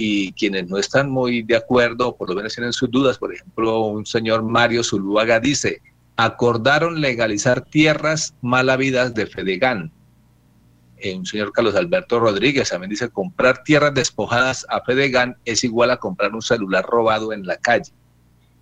Y 0.00 0.30
quienes 0.34 0.68
no 0.68 0.78
están 0.78 1.10
muy 1.10 1.42
de 1.42 1.56
acuerdo, 1.56 2.14
por 2.14 2.28
lo 2.28 2.36
menos 2.36 2.54
tienen 2.54 2.72
sus 2.72 2.88
dudas, 2.88 3.18
por 3.18 3.34
ejemplo, 3.34 3.80
un 3.80 4.06
señor 4.06 4.44
Mario 4.44 4.84
Zuluaga 4.84 5.40
dice, 5.40 5.82
acordaron 6.14 7.00
legalizar 7.00 7.62
tierras 7.62 8.32
malavidas 8.40 9.12
de 9.12 9.26
Fedegan. 9.26 9.90
Eh, 10.98 11.16
un 11.16 11.26
señor 11.26 11.50
Carlos 11.50 11.74
Alberto 11.74 12.20
Rodríguez 12.20 12.70
también 12.70 12.90
dice, 12.90 13.08
comprar 13.08 13.64
tierras 13.64 13.92
despojadas 13.92 14.64
a 14.68 14.84
Fedegan 14.84 15.36
es 15.44 15.64
igual 15.64 15.90
a 15.90 15.96
comprar 15.96 16.32
un 16.32 16.42
celular 16.42 16.86
robado 16.86 17.32
en 17.32 17.44
la 17.44 17.56
calle. 17.56 17.90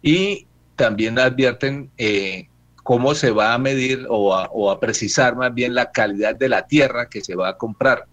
Y 0.00 0.46
también 0.74 1.18
advierten 1.18 1.90
eh, 1.98 2.48
cómo 2.82 3.14
se 3.14 3.30
va 3.30 3.52
a 3.52 3.58
medir 3.58 4.06
o 4.08 4.34
a, 4.34 4.80
precisar 4.80 5.36
más 5.36 5.52
bien 5.52 5.74
la 5.74 5.90
calidad 5.92 6.34
de 6.34 6.48
la 6.48 6.66
tierra 6.66 7.10
que 7.10 7.20
se 7.20 7.34
va 7.34 7.50
a 7.50 7.58
comprar. 7.58 8.06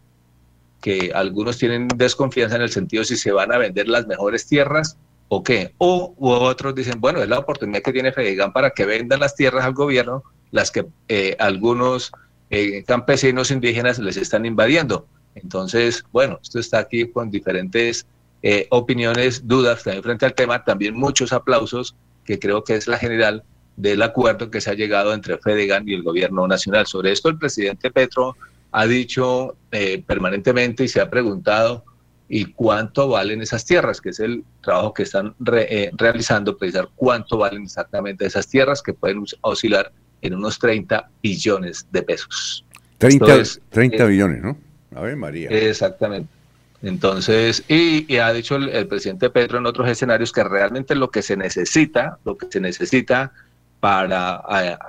Que 0.84 1.12
algunos 1.16 1.58
tienen 1.58 1.88
desconfianza 1.88 2.58
en 2.58 2.62
el 2.62 2.70
sentido 2.70 3.04
si 3.04 3.18
se 3.18 3.32
van 3.32 3.52
a 3.52 3.58
vender 3.58 3.88
las 3.88 4.06
mejores 4.06 4.46
tierras 4.46 4.98
o 5.30 5.42
qué. 5.42 5.74
O 5.80 6.14
otros 6.18 6.76
dicen, 6.76 7.00
bueno, 7.00 7.24
es 7.24 7.30
la 7.30 7.40
oportunidad 7.40 7.82
que 7.82 7.94
tiene 7.94 8.12
Fedegan 8.12 8.54
para 8.54 8.70
que 8.72 8.86
vendan 8.86 9.22
las 9.22 9.36
tierras 9.36 9.66
al 9.66 9.74
gobierno, 9.74 10.24
las 10.52 10.70
que 10.70 10.86
eh, 11.08 11.36
algunos 11.40 12.12
eh, 12.50 12.84
campesinos 12.84 13.50
indígenas 13.50 13.98
les 13.98 14.18
están 14.18 14.46
invadiendo. 14.46 15.08
Entonces, 15.36 16.04
bueno, 16.12 16.40
esto 16.44 16.60
está 16.60 16.80
aquí 16.80 17.10
con 17.10 17.32
diferentes 17.32 18.06
eh, 18.44 18.68
opiniones, 18.70 19.48
dudas 19.48 19.84
también 19.84 20.04
frente 20.04 20.26
al 20.26 20.36
tema, 20.36 20.64
también 20.64 20.96
muchos 20.96 21.34
aplausos, 21.34 21.96
que 22.26 22.38
creo 22.38 22.64
que 22.64 22.76
es 22.76 22.88
la 22.88 22.98
general 22.98 23.44
del 23.76 24.02
acuerdo 24.02 24.52
que 24.52 24.62
se 24.62 24.70
ha 24.70 24.74
llegado 24.74 25.14
entre 25.14 25.38
Fedegan 25.38 25.88
y 25.88 25.94
el 25.94 26.04
gobierno 26.04 26.48
nacional. 26.48 26.86
Sobre 26.86 27.12
esto 27.12 27.30
el 27.30 27.38
presidente 27.38 27.90
Petro 27.90 28.36
ha 28.74 28.88
dicho 28.88 29.56
eh, 29.72 30.04
permanentemente 30.06 30.84
y 30.84 30.88
se 30.88 31.00
ha 31.00 31.10
preguntado 31.10 31.86
y 32.28 32.46
cuánto 32.46 33.08
valen 33.08 33.42
esas 33.42 33.64
tierras, 33.64 34.02
que 34.02 34.10
es 34.10 34.20
el 34.20 34.44
trabajo 34.62 34.94
que 34.94 35.04
están 35.04 35.36
eh, 35.56 35.92
realizando, 35.94 36.58
precisar 36.58 36.90
cuánto 36.96 37.38
valen 37.38 37.64
exactamente 37.64 38.26
esas 38.26 38.48
tierras 38.48 38.82
que 38.82 38.94
pueden 38.94 39.24
oscilar 39.42 39.92
en 40.22 40.34
unos 40.34 40.58
30 40.58 41.08
billones 41.22 41.86
de 41.92 42.02
pesos. 42.02 42.66
30, 42.98 43.44
30 43.70 44.06
billones, 44.06 44.42
¿no? 44.42 44.58
A 44.96 45.02
ver, 45.02 45.18
María. 45.18 45.50
Exactamente. 45.50 46.30
Entonces, 46.82 47.64
y, 47.68 48.18
ha 48.18 48.34
dicho 48.34 48.56
el, 48.56 48.88
presidente 48.88 49.30
Petro 49.30 49.60
en 49.60 49.68
otros 49.68 49.88
escenarios 49.88 50.32
que 50.32 50.44
realmente 50.44 50.96
lo 50.96 51.12
que 51.12 51.22
se 51.22 51.38
necesita, 51.38 52.18
lo 52.26 52.38
que 52.38 52.48
se 52.50 52.60
necesita 52.60 53.32
para 53.80 54.42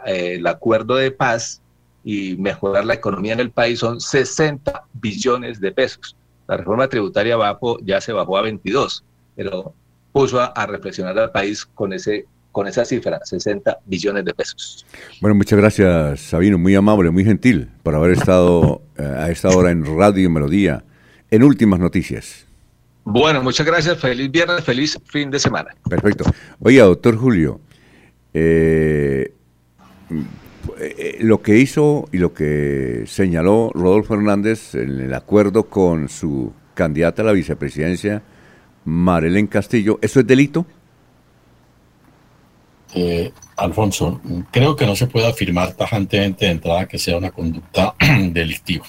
el 0.07 0.47
acuerdo 0.47 0.97
de 0.97 1.11
paz 1.11 1.61
y 2.05 2.37
mejorar 2.37 2.85
la 2.85 2.95
economía 2.95 3.33
en 3.33 3.41
el 3.41 3.51
país 3.51 3.79
son 3.81 4.01
60 4.01 4.85
billones 4.93 5.61
de 5.61 5.73
pesos. 5.73 6.17
La 6.47 6.59
reforma 6.59 6.87
tributaria 6.89 7.37
ya 7.83 8.01
se 8.01 8.13
bajó 8.13 8.37
a 8.37 8.43
22, 8.43 9.03
pero 9.35 9.75
puso 10.13 10.41
a, 10.41 10.67
reflexionar 10.67 11.19
al 11.19 11.33
país 11.33 11.65
con 11.65 11.93
ese 11.93 12.27
con 12.53 12.69
esa 12.69 12.85
cifra, 12.85 13.19
60 13.25 13.81
billones 13.85 14.25
de 14.25 14.33
pesos. 14.33 14.87
Bueno, 15.21 15.35
muchas 15.35 15.59
gracias, 15.59 16.21
Sabino, 16.21 16.57
muy 16.57 16.77
amable, 16.77 17.11
muy 17.11 17.25
gentil 17.25 17.69
por 17.83 17.97
haber 17.97 18.13
estado 18.13 18.81
eh, 18.97 19.03
a 19.03 19.29
esta 19.29 19.49
hora 19.49 19.73
en 19.73 19.85
Radio 19.85 20.31
Melodía, 20.31 20.85
en 21.33 21.43
Últimas 21.43 21.81
Noticias. 21.81 22.47
Bueno, 23.03 23.43
muchas 23.43 23.67
gracias, 23.67 23.99
feliz 23.99 24.31
viernes, 24.31 24.63
feliz 24.63 24.97
fin 25.07 25.33
de 25.33 25.41
semana. 25.41 25.75
Perfecto. 25.91 26.25
Oye, 26.61 26.79
doctor 26.79 27.17
Julio, 27.17 27.61
eh, 28.33 29.33
eh, 30.79 31.19
lo 31.21 31.43
que 31.43 31.59
hizo 31.59 32.09
y 32.13 32.19
lo 32.19 32.33
que 32.33 33.05
señaló 33.07 33.71
Rodolfo 33.75 34.15
Hernández 34.15 34.75
en 34.75 35.01
el 35.01 35.15
acuerdo 35.15 35.69
con 35.69 36.09
su 36.09 36.53
candidata 36.75 37.23
a 37.23 37.27
la 37.27 37.33
vicepresidencia, 37.33 38.23
Marelén 38.85 39.47
Castillo, 39.47 39.99
¿eso 40.03 40.21
es 40.21 40.27
delito? 40.27 40.67
Eh, 42.95 43.33
Alfonso, 43.57 44.21
creo 44.51 44.77
que 44.77 44.87
no 44.87 44.95
se 44.95 45.07
puede 45.07 45.29
afirmar 45.29 45.73
tajantemente 45.73 46.47
de 46.47 46.53
entrada 46.53 46.87
que 46.87 46.99
sea 46.99 47.17
una 47.17 47.31
conducta 47.31 47.95
delictiva, 48.31 48.87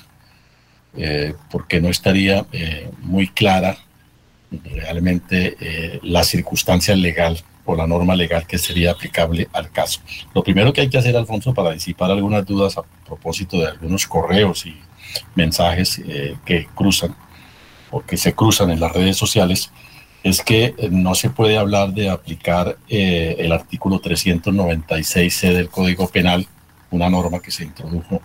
porque 1.52 1.82
no 1.82 1.90
estaría 1.90 2.46
muy 3.02 3.28
clara 3.28 3.78
realmente 4.52 6.00
la 6.04 6.24
circunstancia 6.24 6.96
legal 6.96 7.44
o 7.66 7.76
la 7.76 7.88
norma 7.88 8.16
legal 8.16 8.46
que 8.48 8.58
sería 8.58 8.92
aplicable 8.92 9.48
al 9.54 9.72
caso. 9.72 10.00
Lo 10.34 10.44
primero 10.44 10.72
que 10.72 10.82
hay 10.82 10.90
que 10.90 10.98
hacer, 10.98 11.18
Alfonso, 11.18 11.54
para 11.54 11.72
disipar 11.72 12.12
algunas 12.12 12.46
dudas 12.46 12.78
a 12.78 12.84
propósito 13.06 13.60
de 13.60 13.68
algunos 13.68 14.06
correos 14.06 14.66
y 14.66 14.76
mensajes 15.36 16.02
eh, 16.06 16.36
que 16.46 16.68
cruzan 16.76 17.16
o 17.92 18.02
que 18.02 18.18
se 18.18 18.34
cruzan 18.34 18.72
en 18.72 18.80
las 18.80 18.92
redes 18.92 19.18
sociales, 19.18 19.72
es 20.24 20.42
que 20.42 20.74
eh, 20.78 20.90
no 20.92 21.16
se 21.16 21.30
puede 21.30 21.58
hablar 21.58 21.94
de 21.94 22.10
aplicar 22.10 22.78
eh, 22.90 23.36
el 23.40 23.52
artículo 23.52 24.02
396C 24.02 25.54
del 25.54 25.70
Código 25.70 26.08
Penal, 26.08 26.48
una 26.92 27.10
norma 27.10 27.40
que 27.40 27.52
se 27.52 27.64
introdujo 27.64 28.22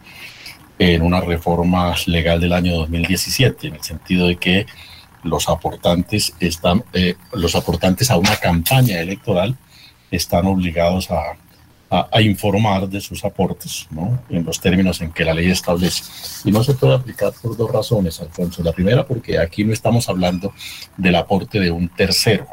en 0.78 1.02
una 1.02 1.20
reforma 1.20 1.94
legal 2.06 2.40
del 2.40 2.54
año 2.54 2.74
2017, 2.74 3.68
en 3.68 3.74
el 3.74 3.82
sentido 3.82 4.28
de 4.28 4.36
que 4.36 4.66
los 5.22 5.48
aportantes 5.48 6.34
están, 6.40 6.84
eh, 6.92 7.16
los 7.32 7.54
aportantes 7.54 8.10
a 8.10 8.16
una 8.16 8.36
campaña 8.36 9.00
electoral 9.00 9.56
están 10.10 10.46
obligados 10.46 11.10
a, 11.10 11.36
a, 11.90 12.20
informar 12.20 12.88
de 12.88 13.00
sus 13.00 13.24
aportes, 13.24 13.86
¿no? 13.90 14.22
En 14.28 14.44
los 14.44 14.60
términos 14.60 15.00
en 15.00 15.12
que 15.12 15.24
la 15.24 15.34
ley 15.34 15.50
establece. 15.50 16.04
Y 16.44 16.52
no 16.52 16.62
se 16.62 16.74
puede 16.74 16.94
aplicar 16.94 17.32
por 17.42 17.56
dos 17.56 17.70
razones, 17.70 18.20
Alfonso. 18.20 18.62
La 18.62 18.72
primera, 18.72 19.04
porque 19.04 19.38
aquí 19.38 19.64
no 19.64 19.72
estamos 19.72 20.08
hablando 20.08 20.52
del 20.96 21.16
aporte 21.16 21.58
de 21.58 21.70
un 21.70 21.88
tercero, 21.88 22.46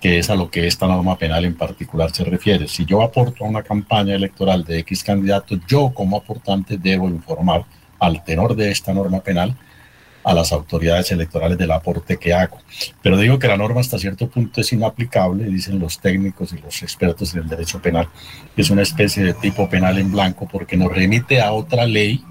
que 0.00 0.18
es 0.18 0.28
a 0.28 0.34
lo 0.34 0.50
que 0.50 0.66
esta 0.66 0.86
norma 0.86 1.16
penal 1.16 1.44
en 1.44 1.56
particular 1.56 2.14
se 2.14 2.24
refiere. 2.24 2.68
Si 2.68 2.84
yo 2.84 3.02
aporto 3.02 3.44
a 3.44 3.48
una 3.48 3.62
campaña 3.62 4.14
electoral 4.14 4.64
de 4.64 4.78
X 4.80 5.02
candidato, 5.02 5.56
yo 5.66 5.90
como 5.94 6.18
aportante 6.18 6.76
debo 6.76 7.08
informar 7.08 7.64
al 7.98 8.22
tenor 8.22 8.54
de 8.54 8.70
esta 8.70 8.92
norma 8.92 9.20
penal 9.20 9.56
a 10.24 10.34
las 10.34 10.52
autoridades 10.52 11.10
electorales 11.12 11.56
del 11.58 11.70
aporte 11.70 12.16
que 12.16 12.34
hago. 12.34 12.58
Pero 13.02 13.16
digo 13.16 13.38
que 13.38 13.48
la 13.48 13.56
norma 13.56 13.80
hasta 13.80 13.98
cierto 13.98 14.28
punto 14.28 14.60
es 14.60 14.72
inaplicable, 14.72 15.44
dicen 15.44 15.78
los 15.78 16.00
técnicos 16.00 16.52
y 16.52 16.58
los 16.58 16.82
expertos 16.82 17.34
en 17.34 17.42
el 17.42 17.48
derecho 17.48 17.80
penal, 17.80 18.08
es 18.56 18.70
una 18.70 18.82
especie 18.82 19.24
de 19.24 19.34
tipo 19.34 19.68
penal 19.68 19.98
en 19.98 20.12
blanco 20.12 20.48
porque 20.50 20.76
nos 20.76 20.92
remite 20.92 21.40
a 21.40 21.52
otra 21.52 21.86
ley, 21.86 22.22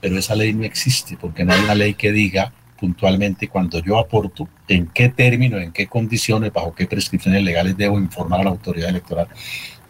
pero 0.00 0.18
esa 0.18 0.34
ley 0.34 0.52
no 0.52 0.64
existe 0.64 1.16
porque 1.20 1.44
no 1.44 1.52
hay 1.52 1.60
una 1.60 1.74
ley 1.74 1.94
que 1.94 2.12
diga 2.12 2.52
puntualmente 2.78 3.48
cuando 3.48 3.78
yo 3.80 3.98
aporto, 3.98 4.48
en 4.68 4.88
qué 4.88 5.08
término, 5.08 5.58
en 5.58 5.72
qué 5.72 5.86
condiciones, 5.86 6.52
bajo 6.52 6.74
qué 6.74 6.86
prescripciones 6.86 7.42
legales 7.42 7.76
debo 7.76 7.98
informar 7.98 8.40
a 8.40 8.44
la 8.44 8.50
autoridad 8.50 8.90
electoral 8.90 9.28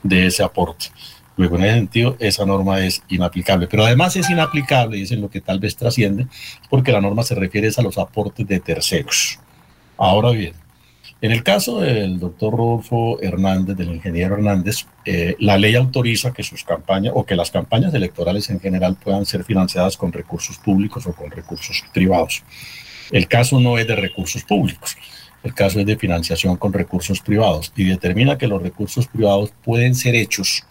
de 0.02 0.26
ese 0.26 0.42
aporte. 0.42 0.86
Luego, 1.36 1.56
en 1.56 1.64
ese 1.64 1.74
sentido, 1.74 2.16
esa 2.20 2.46
norma 2.46 2.80
es 2.80 3.02
inaplicable. 3.08 3.66
Pero 3.66 3.84
además 3.84 4.16
es 4.16 4.30
inaplicable, 4.30 4.98
y 4.98 5.02
es 5.02 5.10
en 5.10 5.20
lo 5.20 5.30
que 5.30 5.40
tal 5.40 5.58
vez 5.58 5.76
trasciende, 5.76 6.26
porque 6.70 6.92
la 6.92 7.00
norma 7.00 7.22
se 7.22 7.34
refiere 7.34 7.70
a 7.76 7.82
los 7.82 7.98
aportes 7.98 8.46
de 8.46 8.60
terceros. 8.60 9.38
Ahora 9.96 10.30
bien, 10.30 10.54
en 11.20 11.32
el 11.32 11.42
caso 11.42 11.80
del 11.80 12.18
doctor 12.18 12.52
Rodolfo 12.52 13.18
Hernández, 13.22 13.76
del 13.76 13.94
ingeniero 13.94 14.34
Hernández, 14.34 14.86
eh, 15.06 15.36
la 15.38 15.56
ley 15.56 15.74
autoriza 15.74 16.32
que 16.32 16.42
sus 16.42 16.64
campañas 16.64 17.14
o 17.16 17.24
que 17.24 17.34
las 17.34 17.50
campañas 17.50 17.94
electorales 17.94 18.50
en 18.50 18.60
general 18.60 18.96
puedan 19.02 19.24
ser 19.24 19.42
financiadas 19.42 19.96
con 19.96 20.12
recursos 20.12 20.58
públicos 20.58 21.06
o 21.06 21.14
con 21.14 21.30
recursos 21.30 21.82
privados. 21.94 22.42
El 23.10 23.26
caso 23.26 23.58
no 23.58 23.78
es 23.78 23.86
de 23.86 23.96
recursos 23.96 24.42
públicos, 24.44 24.96
el 25.42 25.54
caso 25.54 25.80
es 25.80 25.86
de 25.86 25.96
financiación 25.96 26.56
con 26.56 26.72
recursos 26.72 27.20
privados 27.20 27.72
y 27.74 27.84
determina 27.84 28.36
que 28.36 28.46
los 28.46 28.60
recursos 28.60 29.06
privados 29.06 29.50
pueden 29.64 29.94
ser 29.94 30.14
hechos 30.14 30.64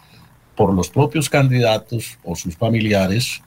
por 0.54 0.72
los 0.72 0.88
propios 0.88 1.28
candidatos 1.28 2.18
o 2.24 2.36
sus 2.36 2.56
familiares, 2.56 3.42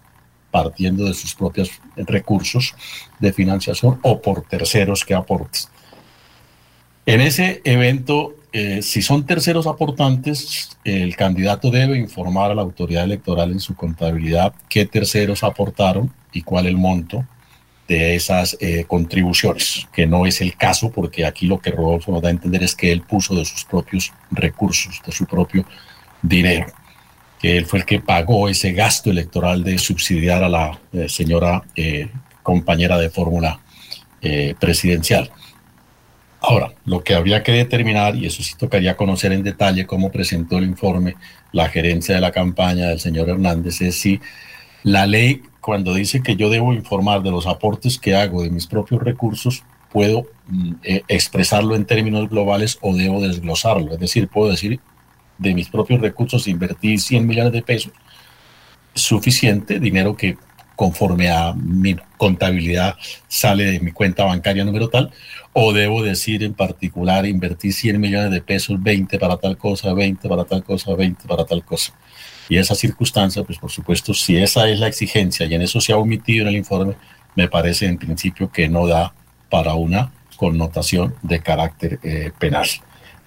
partiendo 0.52 1.06
de 1.06 1.14
sus 1.14 1.36
propios 1.36 1.70
recursos 1.96 2.74
de 3.20 3.34
financiación 3.34 4.00
o 4.02 4.22
por 4.22 4.44
terceros 4.44 5.06
que 5.06 5.14
aporten. 5.14 5.62
En 7.06 7.22
ese 7.22 7.62
evento, 7.64 8.36
eh, 8.52 8.82
si 8.82 9.02
son 9.02 9.26
terceros 9.26 9.68
aportantes, 9.68 10.78
el 10.84 11.16
candidato 11.16 11.72
debe 11.72 11.98
informar 11.98 12.52
a 12.52 12.56
la 12.56 12.62
autoridad 12.62 13.04
electoral 13.04 13.52
en 13.52 13.60
su 13.60 13.76
contabilidad 13.76 14.54
qué 14.70 14.86
terceros 14.86 15.44
aportaron 15.44 16.12
y 16.34 16.42
cuál 16.42 16.66
el 16.66 16.78
monto 16.78 17.26
de 17.88 18.16
esas 18.16 18.58
eh, 18.60 18.84
contribuciones, 18.86 19.88
que 19.94 20.06
no 20.06 20.26
es 20.26 20.42
el 20.42 20.58
caso 20.58 20.92
porque 20.92 21.26
aquí 21.26 21.46
lo 21.46 21.60
que 21.60 21.72
Rodolfo 21.72 22.12
nos 22.12 22.22
da 22.22 22.28
a 22.28 22.32
entender 22.32 22.64
es 22.64 22.76
que 22.76 22.92
él 22.92 23.02
puso 23.02 23.34
de 23.34 23.46
sus 23.46 23.64
propios 23.64 24.12
recursos, 24.30 25.02
de 25.06 25.14
su 25.14 25.26
propio 25.26 25.66
dinero 26.22 26.68
que 27.40 27.58
él 27.58 27.66
fue 27.66 27.80
el 27.80 27.86
que 27.86 28.00
pagó 28.00 28.50
ese 28.50 28.74
gasto 28.74 29.12
electoral 29.12 29.64
de 29.64 29.78
subsidiar 29.78 30.44
a 30.44 30.50
la 30.50 30.80
eh, 30.94 31.08
señora 31.08 31.64
eh, 31.76 32.10
compañera 32.42 32.98
de 32.98 33.10
fórmula 33.10 33.60
eh, 34.22 34.56
presidencial. 34.60 35.30
Ahora, 36.40 36.72
lo 36.86 37.04
que 37.04 37.14
habría 37.14 37.44
que 37.44 37.52
determinar, 37.52 38.16
y 38.16 38.26
eso 38.26 38.44
sí 38.44 38.54
tocaría 38.58 38.96
conocer 38.96 39.32
en 39.34 39.44
detalle 39.44 39.86
cómo 39.86 40.12
presentó 40.12 40.58
el 40.58 40.66
informe 40.66 41.16
la 41.52 41.70
gerencia 41.70 42.16
de 42.16 42.22
la 42.22 42.32
campaña 42.32 42.88
del 42.88 43.00
señor 43.00 43.30
Hernández, 43.30 43.82
es 43.82 44.00
si 44.00 44.20
la 44.84 45.06
ley, 45.06 45.42
cuando 45.62 45.94
dice 45.94 46.22
que 46.22 46.36
yo 46.36 46.50
debo 46.50 46.74
informar 46.74 47.22
de 47.22 47.32
los 47.32 47.48
aportes 47.48 47.98
que 47.98 48.16
hago 48.16 48.44
de 48.44 48.50
mis 48.50 48.68
propios 48.68 49.02
recursos, 49.02 49.64
puedo 49.92 50.28
mm, 50.48 50.74
expresarlo 51.08 51.76
en 51.76 51.86
términos 51.86 52.30
globales 52.30 52.78
o 52.82 52.96
debo 52.96 53.20
desglosarlo. 53.22 53.94
Es 53.94 54.00
decir, 54.00 54.28
puedo 54.28 54.50
decir 54.52 54.80
de 55.38 55.54
mis 55.54 55.70
propios 55.70 56.02
recursos 56.02 56.48
invertí 56.48 56.98
100 56.98 57.26
millones 57.26 57.54
de 57.54 57.62
pesos, 57.62 57.92
suficiente 58.94 59.80
dinero 59.80 60.16
que 60.16 60.38
conforme 60.76 61.30
a 61.32 61.54
mi 61.54 61.96
contabilidad 62.18 62.96
sale 63.28 63.66
de 63.66 63.80
mi 63.80 63.92
cuenta 63.92 64.26
bancaria 64.26 64.64
número 64.64 64.90
tal, 64.90 65.12
o 65.54 65.74
debo 65.74 66.04
decir 66.04 66.44
en 66.44 66.54
particular 66.54 67.26
invertí 67.26 67.72
100 67.72 68.00
millones 68.00 68.32
de 68.32 68.42
pesos, 68.42 68.82
20 68.82 69.18
para 69.18 69.38
tal 69.38 69.58
cosa, 69.58 69.94
20 69.94 70.30
para 70.30 70.46
tal 70.46 70.64
cosa, 70.64 70.94
20 70.94 71.28
para 71.28 71.46
tal 71.46 71.66
cosa. 71.66 71.94
Y 72.48 72.58
esa 72.58 72.76
circunstancia, 72.76 73.44
pues 73.44 73.58
por 73.58 73.72
supuesto, 73.72 74.14
si 74.14 74.38
esa 74.38 74.70
es 74.70 74.80
la 74.80 74.88
exigencia 74.88 75.48
y 75.48 75.56
en 75.56 75.64
eso 75.64 75.82
se 75.82 75.94
ha 75.94 75.98
omitido 75.98 76.44
en 76.44 76.50
el 76.50 76.58
informe, 76.58 76.94
me 77.36 77.48
parece 77.48 77.88
en 77.88 77.98
principio 77.98 78.52
que 78.52 78.70
no 78.70 78.88
da 78.88 79.14
para 79.50 79.74
una 79.74 80.12
connotación 80.38 81.16
de 81.24 81.42
carácter 81.42 82.00
eh, 82.04 82.32
penal. 82.38 82.68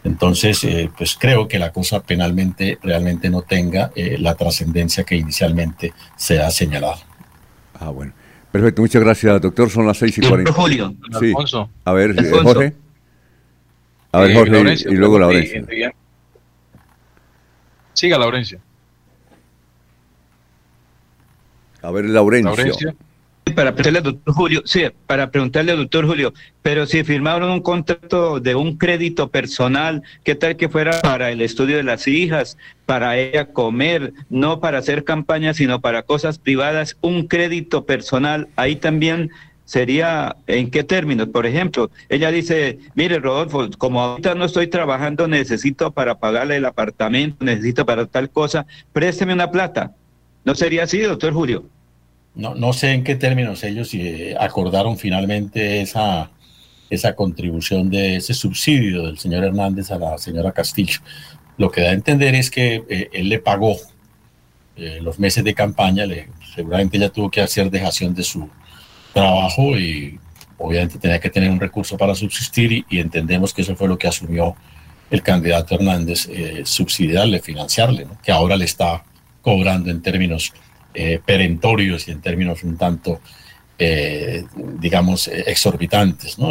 Entonces, 0.03 0.65
eh, 0.65 0.91
pues 0.97 1.17
creo 1.19 1.47
que 1.47 1.59
la 1.59 1.73
cosa 1.73 2.03
penalmente 2.03 2.79
realmente 2.83 3.29
no 3.29 3.43
tenga 3.43 3.93
eh, 3.95 4.17
la 4.19 4.35
trascendencia 4.35 5.05
que 5.05 5.17
inicialmente 5.17 5.93
se 6.17 6.41
ha 6.41 6.51
señalado. 6.51 7.01
Ah, 7.79 7.91
bueno. 7.91 8.13
Perfecto, 8.51 8.83
muchas 8.83 9.03
gracias, 9.03 9.41
doctor. 9.41 9.71
Son 9.71 9.87
las 9.87 9.99
seis 9.99 10.17
y 10.19 10.23
cuarenta. 10.23 10.53
Julio. 10.53 10.95
Sí. 11.21 11.33
A 11.85 11.93
ver, 11.93 12.15
Jorge. 12.43 12.75
A 14.13 14.21
ver, 14.23 14.35
Jorge, 14.35 14.75
y 14.91 14.95
luego 14.95 15.19
Laurencio. 15.19 15.67
Siga, 17.93 18.19
Laurencio. 18.19 18.59
A 21.83 21.91
ver, 21.91 22.07
Laurencio. 22.07 22.95
Para 23.55 23.75
preguntarle 23.75 23.99
al 23.99 24.05
doctor 24.05 24.35
Julio, 24.35 24.63
sí, 24.65 24.85
para 25.07 25.31
preguntarle 25.31 25.77
doctor 25.77 26.07
Julio, 26.07 26.33
pero 26.63 26.87
si 26.87 27.03
firmaron 27.05 27.51
un 27.51 27.61
contrato 27.61 28.39
de 28.39 28.55
un 28.55 28.77
crédito 28.77 29.29
personal, 29.29 30.03
¿qué 30.25 30.35
tal 30.35 30.57
que 30.57 30.69
fuera 30.69 31.01
para 31.01 31.31
el 31.31 31.41
estudio 31.41 31.77
de 31.77 31.83
las 31.83 32.07
hijas, 32.07 32.57
para 32.87 33.17
ella 33.19 33.47
comer, 33.53 34.13
no 34.29 34.61
para 34.61 34.79
hacer 34.79 35.05
campaña, 35.05 35.53
sino 35.53 35.81
para 35.81 36.03
cosas 36.03 36.39
privadas, 36.39 36.97
un 37.01 37.27
crédito 37.27 37.85
personal, 37.87 38.49
ahí 38.57 38.77
también 38.77 39.31
sería 39.65 40.35
en 40.49 40.71
qué 40.71 40.83
términos. 40.83 41.29
Por 41.29 41.47
ejemplo, 41.47 41.91
ella 42.09 42.31
dice, 42.31 42.79
mire 42.95 43.21
Rodolfo, 43.21 43.69
como 43.79 44.01
ahorita 44.03 44.35
no 44.35 44.45
estoy 44.45 44.67
trabajando, 44.67 45.29
necesito 45.29 45.93
para 45.93 46.19
pagarle 46.19 46.57
el 46.57 46.65
apartamento, 46.65 47.45
necesito 47.45 47.87
para 47.87 48.07
tal 48.07 48.31
cosa, 48.31 48.67
présteme 48.93 49.33
una 49.33 49.51
plata. 49.51 49.93
¿No 50.45 50.55
sería 50.55 50.85
así, 50.85 50.99
doctor 50.99 51.33
Julio? 51.33 51.65
No, 52.35 52.55
no 52.55 52.73
sé 52.73 52.93
en 52.93 53.05
qué 53.05 53.17
términos 53.17 53.65
ellos 53.65 53.93
eh, 53.95 54.37
acordaron 54.39 54.97
finalmente 54.97 55.81
esa, 55.81 56.31
esa 56.89 57.15
contribución 57.15 57.91
de 57.91 58.17
ese 58.17 58.35
subsidio 58.35 59.07
del 59.07 59.19
señor 59.19 59.45
Hernández 59.45 59.91
a 59.91 59.99
la 59.99 60.17
señora 60.19 60.53
Castillo. 60.53 61.01
Lo 61.57 61.71
que 61.71 61.83
da 61.83 61.91
a 61.91 61.93
entender 61.93 62.35
es 62.35 62.51
que 62.51 62.85
eh, 62.89 63.11
él 63.13 63.29
le 63.29 63.41
pagó 63.41 63.77
eh, 64.77 65.01
los 65.03 65.19
meses 65.19 65.43
de 65.43 65.55
campaña, 65.55 66.07
le, 66.07 66.29
seguramente 66.55 66.97
ella 66.97 67.11
tuvo 67.11 67.31
que 67.31 67.41
hacer 67.41 67.71
dejación 67.71 68.15
de 68.15 68.23
su 68.23 68.49
trabajo 69.13 69.77
y 69.77 70.19
obviamente 70.57 70.99
tenía 70.99 71.19
que 71.19 71.31
tener 71.31 71.51
un 71.51 71.59
recurso 71.59 71.97
para 71.97 72.15
subsistir 72.15 72.85
y, 72.89 72.99
entendemos 73.01 73.53
que 73.53 73.63
eso 73.63 73.75
fue 73.75 73.89
lo 73.89 73.99
que 73.99 74.07
asumió 74.07 74.55
el 75.11 75.23
candidato 75.23 75.75
Hernández, 75.75 76.29
subsidiarle, 76.63 77.41
financiarle, 77.41 78.07
que 78.23 78.31
ahora 78.31 78.57
le 78.57 78.65
está 78.65 79.03
cobrando 79.43 79.91
en 79.91 80.01
términos 80.01 80.53
eh, 80.95 81.21
perentorios 81.25 82.09
y 82.09 82.11
en 82.11 82.21
términos 82.21 82.63
un 82.65 82.77
tanto, 82.77 83.21
eh, 83.79 84.45
digamos, 84.55 85.29
eh, 85.29 85.45
exorbitantes, 85.47 86.39
¿no? 86.39 86.49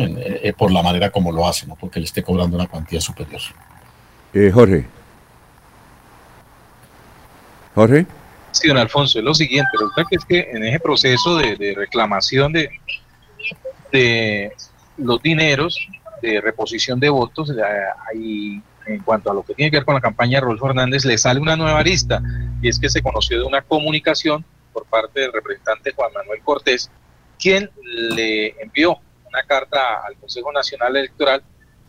por 0.58 0.72
la 0.72 0.82
manera 0.82 1.10
como 1.10 1.32
lo 1.32 1.48
hace, 1.48 1.68
¿no? 1.68 1.76
porque 1.76 2.00
le 2.00 2.06
esté 2.06 2.24
cobrando 2.24 2.56
una 2.56 2.68
cuantía 2.68 3.02
superior. 3.02 3.42
Jorge. 4.54 4.86
Jorge. 7.76 8.06
Sí, 8.52 8.68
don 8.68 8.78
Alfonso, 8.78 9.20
es 9.20 9.26
lo 9.26 9.34
siguiente, 9.34 9.70
resulta 9.74 10.04
que 10.10 10.16
es 10.16 10.26
que 10.26 10.50
en 10.52 10.64
ese 10.64 10.80
proceso 10.80 11.38
de, 11.38 11.56
de 11.56 11.76
reclamación 11.76 12.52
de, 12.52 12.70
de 13.92 14.54
los 14.98 15.22
dineros, 15.22 15.78
de 16.22 16.42
reposición 16.42 17.00
de 17.00 17.10
votos, 17.10 17.52
hay 18.10 18.62
en 18.94 19.02
cuanto 19.04 19.32
a 19.32 19.34
lo 19.34 19.44
que 19.44 19.54
tiene 19.54 19.72
que 19.72 19.78
ver 19.78 19.86
con 19.86 19.96
la 19.96 20.02
campaña 20.02 20.38
de 20.38 20.42
Rodolfo 20.42 20.70
Hernández, 20.70 21.06
le 21.06 21.18
sale 21.18 21.40
una 21.40 21.56
nueva 21.56 21.80
arista, 21.80 22.22
y 22.62 22.68
es 22.68 22.80
que 22.80 22.90
se 22.90 23.02
conoció 23.02 23.38
de 23.40 23.46
una 23.46 23.62
comunicación 23.62 24.44
por 24.74 24.86
parte 24.86 25.22
del 25.22 25.34
representante 25.34 25.92
Juan 25.92 26.12
Manuel 26.14 26.42
Cortés, 26.44 26.90
quien 27.40 27.70
le 27.84 28.50
envió 28.62 28.98
una 29.28 29.44
carta 29.44 30.02
al 30.06 30.16
Consejo 30.16 30.52
Nacional 30.52 30.96
Electoral 30.98 31.44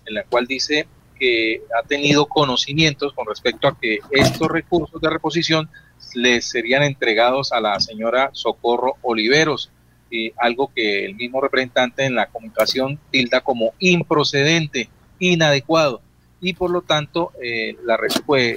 en 0.06 0.14
la 0.14 0.24
cual 0.24 0.46
dice 0.46 0.86
que 1.18 1.62
ha 1.78 1.86
tenido 1.86 2.26
conocimientos 2.26 3.12
con 3.12 3.26
respecto 3.26 3.68
a 3.68 3.78
que 3.78 3.98
estos 4.10 4.48
recursos 4.48 5.00
de 5.00 5.10
reposición 5.10 5.68
les 6.14 6.48
serían 6.48 6.82
entregados 6.82 7.52
a 7.52 7.60
la 7.60 7.78
señora 7.80 8.30
Socorro 8.32 8.96
Oliveros, 9.02 9.70
y 10.10 10.32
algo 10.38 10.72
que 10.74 11.04
el 11.04 11.14
mismo 11.14 11.40
representante 11.40 12.04
en 12.04 12.16
la 12.16 12.26
comunicación 12.26 12.98
tilda 13.10 13.42
como 13.42 13.74
improcedente, 13.78 14.88
inadecuado 15.20 16.02
y 16.40 16.54
por 16.54 16.70
lo 16.70 16.82
tanto 16.82 17.32
eh, 17.42 17.76
la 17.84 17.98
pues, 18.24 18.54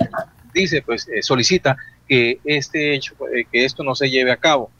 dice, 0.54 0.82
pues 0.82 1.08
eh, 1.08 1.22
solicita 1.22 1.78
que 2.08 2.40
este 2.46 2.96
hecho, 2.96 3.16
eh, 3.34 3.46
que 3.52 3.66
esto 3.66 3.84
no 3.84 3.96
se 3.96 4.10
lleve 4.10 4.32
a 4.32 4.38
cabo. 4.38 4.72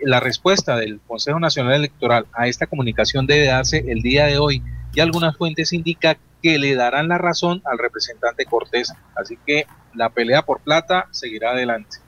la 0.00 0.18
respuesta 0.18 0.76
del 0.76 1.00
Consejo 1.06 1.38
Nacional 1.38 1.74
Electoral 1.74 2.26
a 2.32 2.48
esta 2.48 2.66
comunicación 2.66 3.26
debe 3.26 3.46
darse 3.46 3.84
el 3.86 4.02
día 4.02 4.26
de 4.26 4.38
hoy 4.38 4.60
y 4.92 5.00
algunas 5.00 5.36
fuentes 5.36 5.72
indican 5.72 6.16
que 6.42 6.58
le 6.58 6.74
darán 6.74 7.08
la 7.08 7.18
razón 7.18 7.62
al 7.64 7.78
representante 7.78 8.44
Cortés. 8.44 8.92
Así 9.14 9.38
que 9.46 9.66
la 9.94 10.08
pelea 10.08 10.42
por 10.42 10.60
plata 10.60 11.06
seguirá 11.12 11.52
adelante. 11.52 11.98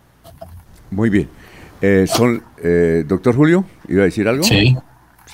Muy 0.90 1.10
bien. 1.10 1.28
son, 2.08 2.42
doctor 3.06 3.36
Julio, 3.36 3.64
¿iba 3.88 4.02
a 4.02 4.06
decir 4.06 4.26
algo? 4.26 4.42
Sí. 4.42 4.74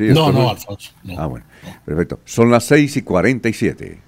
no, 0.01 0.31
no, 0.31 0.51
Alfonso. 0.51 0.93
Ah, 1.17 1.27
bueno. 1.27 1.47
Perfecto. 1.87 2.21
Son 2.27 2.51
las 2.51 2.65
6 2.65 2.99
y 2.99 3.03
47 3.03 4.08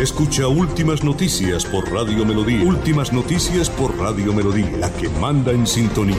Escucha 0.00 0.48
Últimas 0.48 1.04
Noticias 1.04 1.66
por 1.66 1.92
Radio 1.92 2.24
Melodía. 2.24 2.62
Últimas 2.64 3.12
Noticias 3.12 3.68
por 3.68 3.94
Radio 3.98 4.32
Melodía, 4.32 4.74
la 4.78 4.90
que 4.94 5.10
manda 5.10 5.52
en 5.52 5.66
sintonía. 5.66 6.16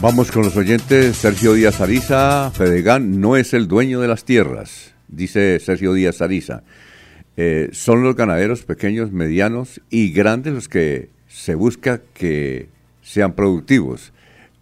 Vamos 0.00 0.32
con 0.32 0.42
los 0.42 0.56
oyentes. 0.56 1.16
Sergio 1.16 1.54
Díaz 1.54 1.80
Ariza, 1.80 2.50
Fedegán 2.50 3.20
no 3.20 3.36
es 3.36 3.54
el 3.54 3.68
dueño 3.68 4.00
de 4.00 4.08
las 4.08 4.24
tierras, 4.24 4.92
dice 5.06 5.60
Sergio 5.60 5.92
Díaz 5.92 6.22
Ariza. 6.22 6.64
Eh, 7.36 7.68
son 7.70 8.02
los 8.02 8.16
ganaderos 8.16 8.64
pequeños, 8.64 9.12
medianos 9.12 9.80
y 9.90 10.10
grandes 10.10 10.54
los 10.54 10.68
que 10.68 11.10
se 11.28 11.54
busca 11.54 12.00
que 12.14 12.68
sean 13.00 13.34
productivos 13.34 14.12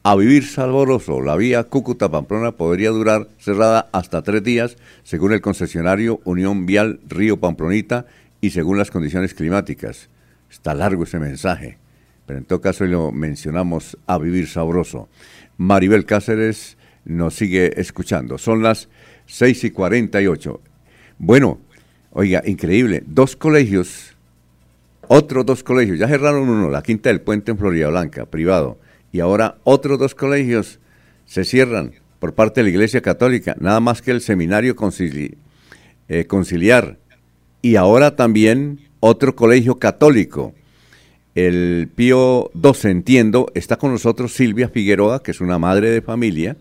a 0.02 0.16
vivir 0.16 0.46
saboroso. 0.46 1.20
La 1.20 1.36
vía 1.36 1.64
Cúcuta-Pamplona 1.64 2.52
podría 2.52 2.90
durar 2.90 3.28
cerrada 3.38 3.88
hasta 3.92 4.22
tres 4.22 4.42
días, 4.42 4.76
según 5.02 5.32
el 5.32 5.40
concesionario 5.40 6.20
Unión 6.24 6.66
Vial 6.66 7.00
Río 7.06 7.38
Pamplonita 7.38 8.06
y 8.40 8.50
según 8.50 8.78
las 8.78 8.90
condiciones 8.90 9.34
climáticas. 9.34 10.08
Está 10.50 10.74
largo 10.74 11.04
ese 11.04 11.18
mensaje, 11.18 11.78
pero 12.26 12.38
en 12.38 12.44
todo 12.44 12.60
caso 12.60 12.84
lo 12.86 13.12
mencionamos 13.12 13.98
a 14.06 14.18
vivir 14.18 14.48
sabroso. 14.48 15.08
Maribel 15.58 16.06
Cáceres 16.06 16.78
nos 17.04 17.34
sigue 17.34 17.78
escuchando. 17.78 18.38
Son 18.38 18.62
las 18.62 18.88
6 19.26 19.64
y 19.64 19.70
48. 19.70 20.60
Bueno, 21.18 21.60
oiga, 22.12 22.42
increíble. 22.46 23.02
Dos 23.06 23.36
colegios, 23.36 24.16
otros 25.08 25.44
dos 25.44 25.62
colegios, 25.62 25.98
ya 25.98 26.08
cerraron 26.08 26.48
uno, 26.48 26.70
la 26.70 26.82
Quinta 26.82 27.10
del 27.10 27.20
Puente 27.20 27.50
en 27.50 27.58
Florida 27.58 27.88
Blanca, 27.88 28.24
privado 28.24 28.78
y 29.12 29.20
ahora 29.20 29.58
otros 29.64 29.98
dos 29.98 30.14
colegios 30.14 30.78
se 31.26 31.44
cierran 31.44 31.92
por 32.18 32.34
parte 32.34 32.60
de 32.60 32.64
la 32.64 32.70
Iglesia 32.70 33.00
Católica, 33.00 33.56
nada 33.58 33.80
más 33.80 34.02
que 34.02 34.10
el 34.10 34.20
Seminario 34.20 34.76
eh, 36.08 36.24
Conciliar 36.26 36.98
y 37.62 37.76
ahora 37.76 38.16
también 38.16 38.80
otro 39.00 39.34
colegio 39.34 39.78
católico. 39.78 40.54
El 41.34 41.88
Pío 41.94 42.50
XII, 42.60 42.90
entiendo, 42.90 43.46
está 43.54 43.76
con 43.76 43.92
nosotros 43.92 44.34
Silvia 44.34 44.68
Figueroa, 44.68 45.22
que 45.22 45.30
es 45.30 45.40
una 45.40 45.58
madre 45.58 45.90
de 45.90 46.02
familia, 46.02 46.56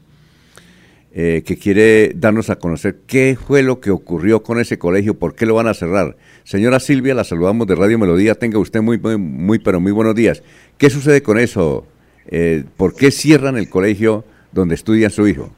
eh, 1.11 1.41
que 1.43 1.57
quiere 1.57 2.13
darnos 2.15 2.51
a 2.51 2.57
conocer 2.57 2.99
qué 3.07 3.35
fue 3.35 3.63
lo 3.63 3.79
que 3.79 3.89
ocurrió 3.89 4.43
con 4.43 4.59
ese 4.59 4.77
colegio, 4.77 5.17
por 5.17 5.33
qué 5.33 5.47
lo 5.47 5.55
van 5.55 5.67
a 5.67 5.73
cerrar. 5.73 6.17
Señora 6.43 6.79
Silvia, 6.79 7.15
la 7.15 7.23
saludamos 7.23 7.65
de 7.65 7.75
Radio 7.75 7.97
Melodía, 7.97 8.35
tenga 8.35 8.59
usted 8.59 8.81
muy, 8.81 8.99
muy 8.99 9.59
pero 9.59 9.81
muy 9.81 9.91
buenos 9.91 10.13
días. 10.13 10.43
¿Qué 10.77 10.89
sucede 10.91 11.23
con 11.23 11.39
eso, 11.39 11.87
eh, 12.31 12.63
¿por 12.77 12.93
qué 12.93 13.09
cierran 13.09 13.57
el 13.57 13.69
colegio 13.69 14.23
donde 14.51 14.75
estudia 14.75 15.09
su 15.09 15.27
hijo? 15.27 15.49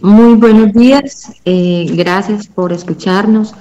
Muy 0.00 0.34
buenos 0.34 0.72
días, 0.72 1.32
eh, 1.44 1.86
gracias 1.92 2.48
por 2.48 2.72
escucharnos. 2.72 3.54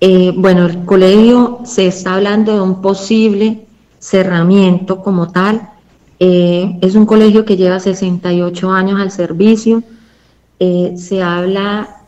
Eh, 0.00 0.32
bueno, 0.36 0.66
el 0.66 0.84
colegio 0.84 1.60
se 1.64 1.86
está 1.86 2.14
hablando 2.14 2.54
de 2.54 2.60
un 2.60 2.80
posible 2.80 3.66
cerramiento 3.98 5.02
como 5.02 5.30
tal. 5.30 5.70
es 6.20 6.94
un 6.94 7.06
colegio 7.06 7.44
que 7.44 7.56
lleva 7.56 7.80
68 7.80 8.70
años 8.70 9.00
al 9.00 9.10
servicio. 9.10 9.82
se 10.58 11.22
habla 11.22 12.02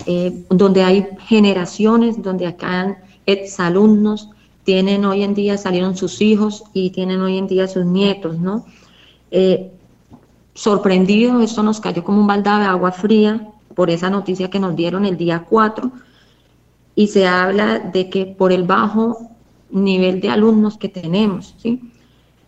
donde 0.49 0.83
hay 0.83 1.09
generaciones, 1.27 2.23
donde 2.23 2.47
acá 2.47 2.97
exalumnos 3.27 4.31
tienen 4.67 5.05
hoy 5.05 5.23
en 5.23 5.33
día, 5.33 5.57
salieron 5.57 5.97
sus 5.97 6.21
hijos 6.21 6.65
y 6.75 6.91
tienen 6.91 7.21
hoy 7.21 7.39
en 7.39 7.47
día 7.47 7.69
sus 7.69 7.87
nietos, 7.87 8.37
¿no? 8.41 8.67
Eh, 9.31 9.71
sorprendidos, 10.55 11.41
esto 11.41 11.63
nos 11.63 11.81
cayó 11.81 12.03
como 12.03 12.21
un 12.21 12.27
baldado 12.27 12.59
de 12.59 12.67
agua 12.67 12.91
fría 12.91 13.49
por 13.77 13.91
esa 13.91 14.11
noticia 14.11 14.51
que 14.51 14.59
nos 14.59 14.75
dieron 14.75 15.05
el 15.05 15.17
día 15.17 15.47
4 15.49 15.93
y 16.97 17.07
se 17.07 17.29
habla 17.29 17.79
de 17.79 18.11
que 18.11 18.27
por 18.27 18.53
el 18.53 18.65
bajo 18.65 19.31
nivel 19.71 20.21
de 20.21 20.31
alumnos 20.31 20.77
que 20.77 20.89
tenemos, 20.89 21.55
¿sí? 21.59 21.93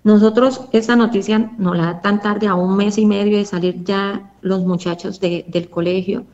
Nosotros 0.03 0.63
esa 0.73 0.97
noticia 0.97 1.53
nos 1.57 1.77
la 1.77 1.85
da 1.85 2.01
tan 2.01 2.21
tarde, 2.21 2.49
a 2.49 2.55
un 2.57 2.77
mes 2.77 2.99
y 2.99 3.07
medio 3.07 3.39
de 3.39 3.45
salir 3.45 3.85
ya 3.85 4.33
los 4.41 4.65
muchachos 4.65 5.21
del 5.21 5.71
colegio, 5.71 6.25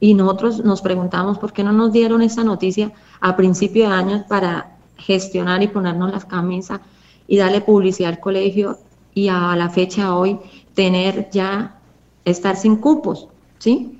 y 0.00 0.14
nosotros 0.14 0.64
nos 0.64 0.82
preguntamos 0.82 1.38
por 1.38 1.52
qué 1.52 1.62
no 1.62 1.72
nos 1.72 1.92
dieron 1.92 2.20
esa 2.22 2.42
noticia 2.42 2.92
a 3.20 3.36
principio 3.36 3.88
de 3.88 3.94
año 3.94 4.24
para 4.28 4.77
gestionar 4.98 5.62
y 5.62 5.68
ponernos 5.68 6.10
las 6.12 6.24
camisas 6.24 6.80
y 7.26 7.36
darle 7.36 7.60
publicidad 7.60 8.10
al 8.10 8.20
colegio 8.20 8.78
y 9.14 9.28
a 9.28 9.54
la 9.56 9.70
fecha 9.70 10.14
hoy 10.14 10.38
tener 10.74 11.30
ya, 11.30 11.80
estar 12.24 12.56
sin 12.56 12.76
cupos, 12.76 13.28
¿sí? 13.58 13.98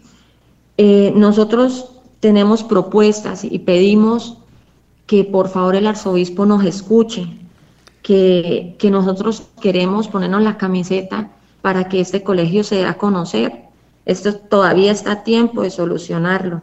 Eh, 0.77 1.13
nosotros 1.17 1.93
tenemos 2.21 2.63
propuestas 2.63 3.45
y 3.45 3.59
pedimos 3.59 4.39
que 5.07 5.25
por 5.25 5.49
favor 5.49 5.75
el 5.75 5.87
arzobispo 5.87 6.47
nos 6.47 6.65
escuche, 6.65 7.27
que, 8.03 8.77
que 8.79 8.91
nosotros 8.91 9.49
queremos 9.61 10.09
ponernos 10.09 10.43
la 10.43 10.57
camiseta 10.57 11.31
para 11.63 11.89
que 11.89 12.01
este 12.01 12.23
colegio 12.23 12.63
se 12.63 12.77
dé 12.77 12.87
a 12.87 12.99
conocer 12.99 13.69
esto 14.09 14.35
todavía 14.37 14.91
está 14.91 15.13
a 15.13 15.23
tiempo 15.23 15.61
de 15.61 15.71
solucionarlo. 15.71 16.63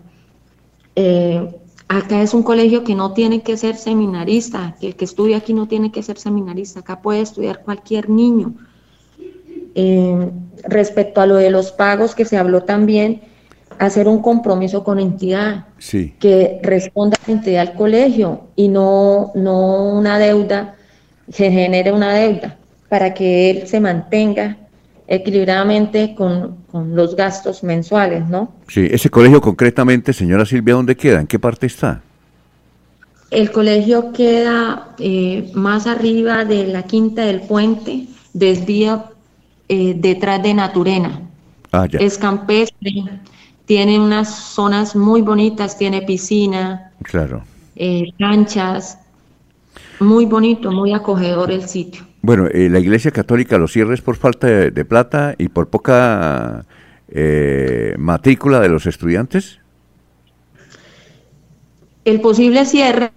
Eh, 0.95 1.55
acá 1.87 2.21
es 2.21 2.33
un 2.33 2.43
colegio 2.43 2.83
que 2.83 2.95
no 2.95 3.13
tiene 3.13 3.41
que 3.41 3.57
ser 3.57 3.75
seminarista, 3.75 4.75
que 4.79 4.87
el 4.87 4.95
que 4.95 5.05
estudia 5.05 5.37
aquí 5.37 5.53
no 5.53 5.67
tiene 5.67 5.91
que 5.91 6.03
ser 6.03 6.17
seminarista, 6.17 6.79
acá 6.79 7.01
puede 7.01 7.21
estudiar 7.21 7.61
cualquier 7.63 8.09
niño. 8.09 8.53
Eh, 9.75 10.31
respecto 10.63 11.21
a 11.21 11.25
lo 11.25 11.35
de 11.35 11.51
los 11.51 11.71
pagos 11.71 12.15
que 12.15 12.25
se 12.25 12.37
habló 12.37 12.63
también, 12.63 13.21
hacer 13.77 14.07
un 14.07 14.21
compromiso 14.21 14.83
con 14.83 14.99
entidad 14.99 15.65
que 16.19 16.59
responda 16.63 17.17
a 17.17 17.27
la 17.27 17.33
entidad 17.33 17.61
al 17.61 17.73
colegio 17.73 18.47
y 18.55 18.69
no, 18.69 19.31
no 19.35 19.97
una 19.97 20.17
deuda, 20.17 20.75
se 21.29 21.51
genere 21.51 21.91
una 21.91 22.13
deuda 22.13 22.57
para 22.87 23.13
que 23.13 23.49
él 23.49 23.67
se 23.67 23.79
mantenga 23.79 24.57
equilibradamente 25.07 26.15
con, 26.15 26.57
los 26.73 27.15
gastos 27.15 27.63
mensuales, 27.63 28.27
¿no? 28.27 28.51
Sí, 28.67 28.87
ese 28.91 29.09
colegio 29.09 29.39
concretamente, 29.39 30.11
señora 30.13 30.45
Silvia, 30.45 30.73
¿dónde 30.73 30.95
queda? 30.97 31.21
¿En 31.21 31.27
qué 31.27 31.39
parte 31.39 31.67
está? 31.67 32.01
El 33.31 33.51
colegio 33.51 34.11
queda 34.11 34.95
eh, 34.99 35.51
más 35.53 35.87
arriba 35.87 36.45
de 36.45 36.67
la 36.67 36.83
Quinta 36.83 37.23
del 37.23 37.41
Puente, 37.41 38.07
desvía 38.33 39.05
eh, 39.69 39.93
detrás 39.95 40.43
de 40.43 40.53
Naturena. 40.53 41.21
Ah, 41.71 41.87
ya. 41.87 41.99
Es 41.99 42.17
campestre, 42.17 42.91
tiene 43.65 43.99
unas 43.99 44.33
zonas 44.35 44.95
muy 44.95 45.21
bonitas, 45.21 45.77
tiene 45.77 46.01
piscina, 46.01 46.91
claro. 47.03 47.43
Eh, 47.75 48.11
canchas, 48.19 48.99
muy 49.99 50.25
bonito, 50.25 50.71
muy 50.71 50.93
acogedor 50.93 51.51
el 51.51 51.67
sitio. 51.67 52.03
Bueno, 52.25 52.47
eh, 52.47 52.69
la 52.71 52.79
Iglesia 52.79 53.11
Católica 53.11 53.59
lo 53.59 53.67
cierra 53.67 53.93
es 53.93 54.01
por 54.01 54.15
falta 54.15 54.47
de, 54.47 54.85
plata 54.85 55.35
y 55.37 55.47
por 55.47 55.67
poca 55.67 56.65
eh, 57.07 57.93
matrícula 57.99 58.59
de 58.61 58.67
los 58.67 58.87
estudiantes. 58.87 59.59
El 62.03 62.21
posible 62.21 62.65
cierre 62.65 63.11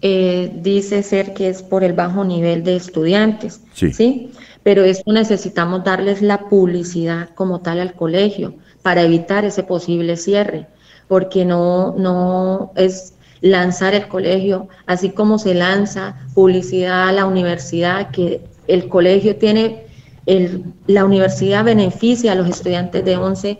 eh, 0.00 0.52
dice 0.62 1.02
ser 1.02 1.34
que 1.34 1.48
es 1.48 1.64
por 1.64 1.82
el 1.82 1.92
bajo 1.92 2.24
nivel 2.24 2.62
de 2.62 2.76
estudiantes, 2.76 3.60
sí. 3.72 3.92
¿sí? 3.92 4.30
Pero 4.62 4.84
eso 4.84 5.02
necesitamos 5.06 5.82
darles 5.82 6.22
la 6.22 6.48
publicidad 6.48 7.30
como 7.34 7.62
tal 7.62 7.80
al 7.80 7.94
colegio 7.94 8.54
para 8.82 9.02
evitar 9.02 9.44
ese 9.44 9.64
posible 9.64 10.16
cierre, 10.16 10.68
porque 11.08 11.44
no, 11.44 11.96
no 11.98 12.70
es 12.76 13.13
lanzar 13.44 13.94
el 13.94 14.08
colegio, 14.08 14.68
así 14.86 15.10
como 15.10 15.38
se 15.38 15.52
lanza 15.52 16.16
publicidad 16.32 17.10
a 17.10 17.12
la 17.12 17.26
universidad, 17.26 18.10
que 18.10 18.40
el 18.68 18.88
colegio 18.88 19.36
tiene, 19.36 19.84
el, 20.24 20.64
la 20.86 21.04
universidad 21.04 21.62
beneficia 21.62 22.32
a 22.32 22.36
los 22.36 22.48
estudiantes 22.48 23.04
de 23.04 23.18
11 23.18 23.58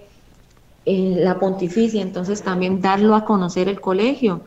en 0.87 1.23
la 1.23 1.39
pontificia, 1.39 2.01
entonces 2.01 2.41
también 2.41 2.81
darlo 2.81 3.15
a 3.15 3.27
conocer 3.27 3.69
el 3.69 3.79
colegio. 3.79 4.41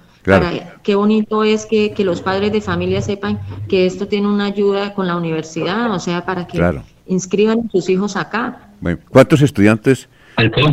qué 0.81 0.95
bonito 0.95 1.43
es 1.43 1.67
que, 1.67 1.93
los 1.99 2.21
padres 2.21 2.51
de 2.51 2.59
familia 2.59 3.03
sepan 3.03 3.39
que 3.69 3.85
esto 3.85 4.07
tiene 4.07 4.27
una 4.27 4.45
ayuda 4.45 4.95
con 4.95 5.05
la 5.05 5.15
universidad, 5.15 5.91
o 5.91 5.99
sea, 5.99 6.25
para 6.25 6.47
que 6.47 6.59
inscriban 7.05 7.59
a 7.59 7.71
sus 7.71 7.87
hijos 7.89 8.15
acá. 8.15 8.71
¿Cuántos 9.09 9.43
estudiantes 9.43 10.09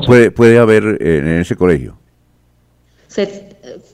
puede, 0.07 0.31
puede 0.31 0.59
haber 0.59 1.03
en 1.03 1.41
ese 1.41 1.55
colegio? 1.55 1.99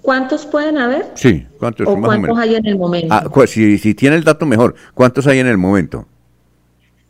¿Cuántos 0.02 0.46
pueden 0.46 0.78
haber? 0.78 1.06
Sí, 1.14 1.46
¿cuántos? 1.58 1.86
¿O 1.86 2.00
cuántos 2.00 2.38
hay 2.38 2.54
en 2.54 2.66
el 2.66 2.76
momento? 2.78 3.14
Ah, 3.14 3.46
si, 3.46 3.78
si 3.78 3.94
tiene 3.94 4.16
el 4.16 4.24
dato 4.24 4.46
mejor, 4.46 4.74
¿cuántos 4.94 5.26
hay 5.26 5.38
en 5.38 5.46
el 5.46 5.58
momento? 5.58 6.06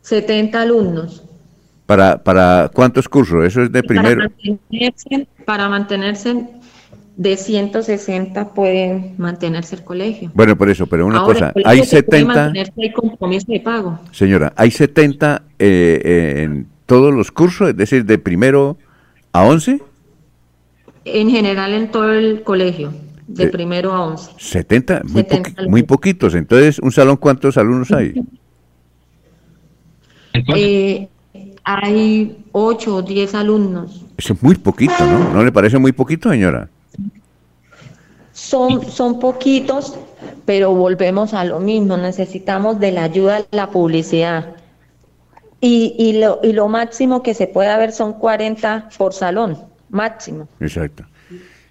70 0.01 0.61
alumnos. 0.61 1.23
¿Para, 1.85 2.23
para 2.23 2.69
cuántos 2.73 3.07
cursos? 3.09 3.45
Eso 3.45 3.63
es 3.63 3.71
de 3.71 3.83
primero. 3.83 4.29
Para 5.45 5.67
mantenerse, 5.67 6.47
de 7.17 7.37
160 7.37 8.53
pueden 8.53 9.15
mantenerse 9.17 9.75
el 9.75 9.83
colegio. 9.83 10.31
Bueno, 10.33 10.57
por 10.57 10.69
eso, 10.69 10.87
pero 10.87 11.05
una 11.05 11.23
cosa, 11.23 11.53
hay 11.65 11.83
70... 11.83 12.53
Hay 12.77 12.91
compromiso 12.93 13.51
de 13.51 13.59
pago. 13.59 13.99
Señora, 14.11 14.53
hay 14.55 14.71
70 14.71 15.43
eh, 15.59 16.43
en 16.43 16.67
todos 16.85 17.13
los 17.13 17.31
cursos, 17.31 17.69
es 17.69 17.77
decir, 17.77 18.05
de 18.05 18.17
primero 18.17 18.77
a 19.33 19.43
11? 19.43 19.81
En 21.03 21.29
general 21.29 21.73
en 21.73 21.89
todo 21.89 22.13
el 22.13 22.43
colegio, 22.43 22.93
de 23.27 23.47
primero 23.47 23.93
a 23.93 24.05
once. 24.05 24.31
70, 24.37 25.01
muy, 25.05 25.25
muy 25.67 25.83
poquitos. 25.83 26.35
Entonces, 26.35 26.79
¿un 26.79 26.91
salón 26.91 27.17
cuántos 27.17 27.57
alumnos 27.57 27.91
hay? 27.91 28.13
Eh, 30.55 31.07
hay 31.63 32.37
ocho 32.51 32.97
o 32.97 33.01
diez 33.01 33.33
alumnos. 33.33 34.05
Eso 34.17 34.33
es 34.33 34.43
muy 34.43 34.55
poquito, 34.55 34.93
¿no? 34.99 35.33
¿No 35.33 35.43
le 35.43 35.51
parece 35.51 35.77
muy 35.77 35.91
poquito, 35.91 36.29
señora? 36.29 36.69
Son, 38.33 38.83
son 38.85 39.19
poquitos, 39.19 39.97
pero 40.45 40.73
volvemos 40.73 41.33
a 41.33 41.43
lo 41.43 41.59
mismo. 41.59 41.97
Necesitamos 41.97 42.79
de 42.79 42.91
la 42.91 43.03
ayuda 43.03 43.37
de 43.37 43.47
la 43.51 43.69
publicidad. 43.69 44.55
Y, 45.59 45.95
y, 45.97 46.19
lo, 46.19 46.39
y 46.43 46.53
lo 46.53 46.67
máximo 46.67 47.21
que 47.23 47.33
se 47.33 47.47
puede 47.47 47.75
ver 47.77 47.91
son 47.91 48.13
40 48.13 48.89
por 48.97 49.13
salón 49.13 49.70
máximo. 49.91 50.47
Exacto. 50.59 51.05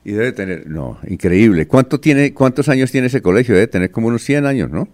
Y 0.04 0.12
debe 0.12 0.32
tener, 0.32 0.66
no, 0.66 0.98
increíble. 1.06 1.66
¿Cuánto 1.66 2.00
tiene, 2.00 2.32
¿Cuántos 2.32 2.68
años 2.68 2.90
tiene 2.90 3.08
ese 3.08 3.20
colegio? 3.20 3.54
Debe 3.54 3.66
tener 3.66 3.90
como 3.90 4.08
unos 4.08 4.22
100 4.22 4.46
años, 4.46 4.70
¿no? 4.70 4.88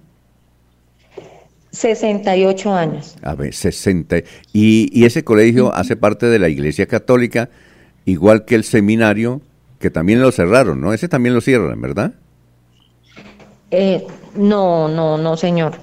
68 1.70 2.72
años. 2.72 3.16
A 3.22 3.34
ver, 3.34 3.54
60. 3.54 4.18
Y, 4.52 4.90
y 4.92 5.04
ese 5.04 5.22
colegio 5.22 5.72
hace 5.74 5.94
parte 5.94 6.26
de 6.26 6.38
la 6.38 6.48
Iglesia 6.48 6.86
Católica, 6.86 7.50
igual 8.04 8.44
que 8.44 8.54
el 8.54 8.64
seminario, 8.64 9.42
que 9.78 9.90
también 9.90 10.20
lo 10.20 10.32
cerraron, 10.32 10.80
¿no? 10.80 10.92
Ese 10.92 11.08
también 11.08 11.34
lo 11.34 11.40
cierran, 11.40 11.80
¿verdad? 11.80 12.14
Eh, 13.70 14.06
no, 14.34 14.88
no, 14.88 15.18
no, 15.18 15.36
señor. 15.36 15.74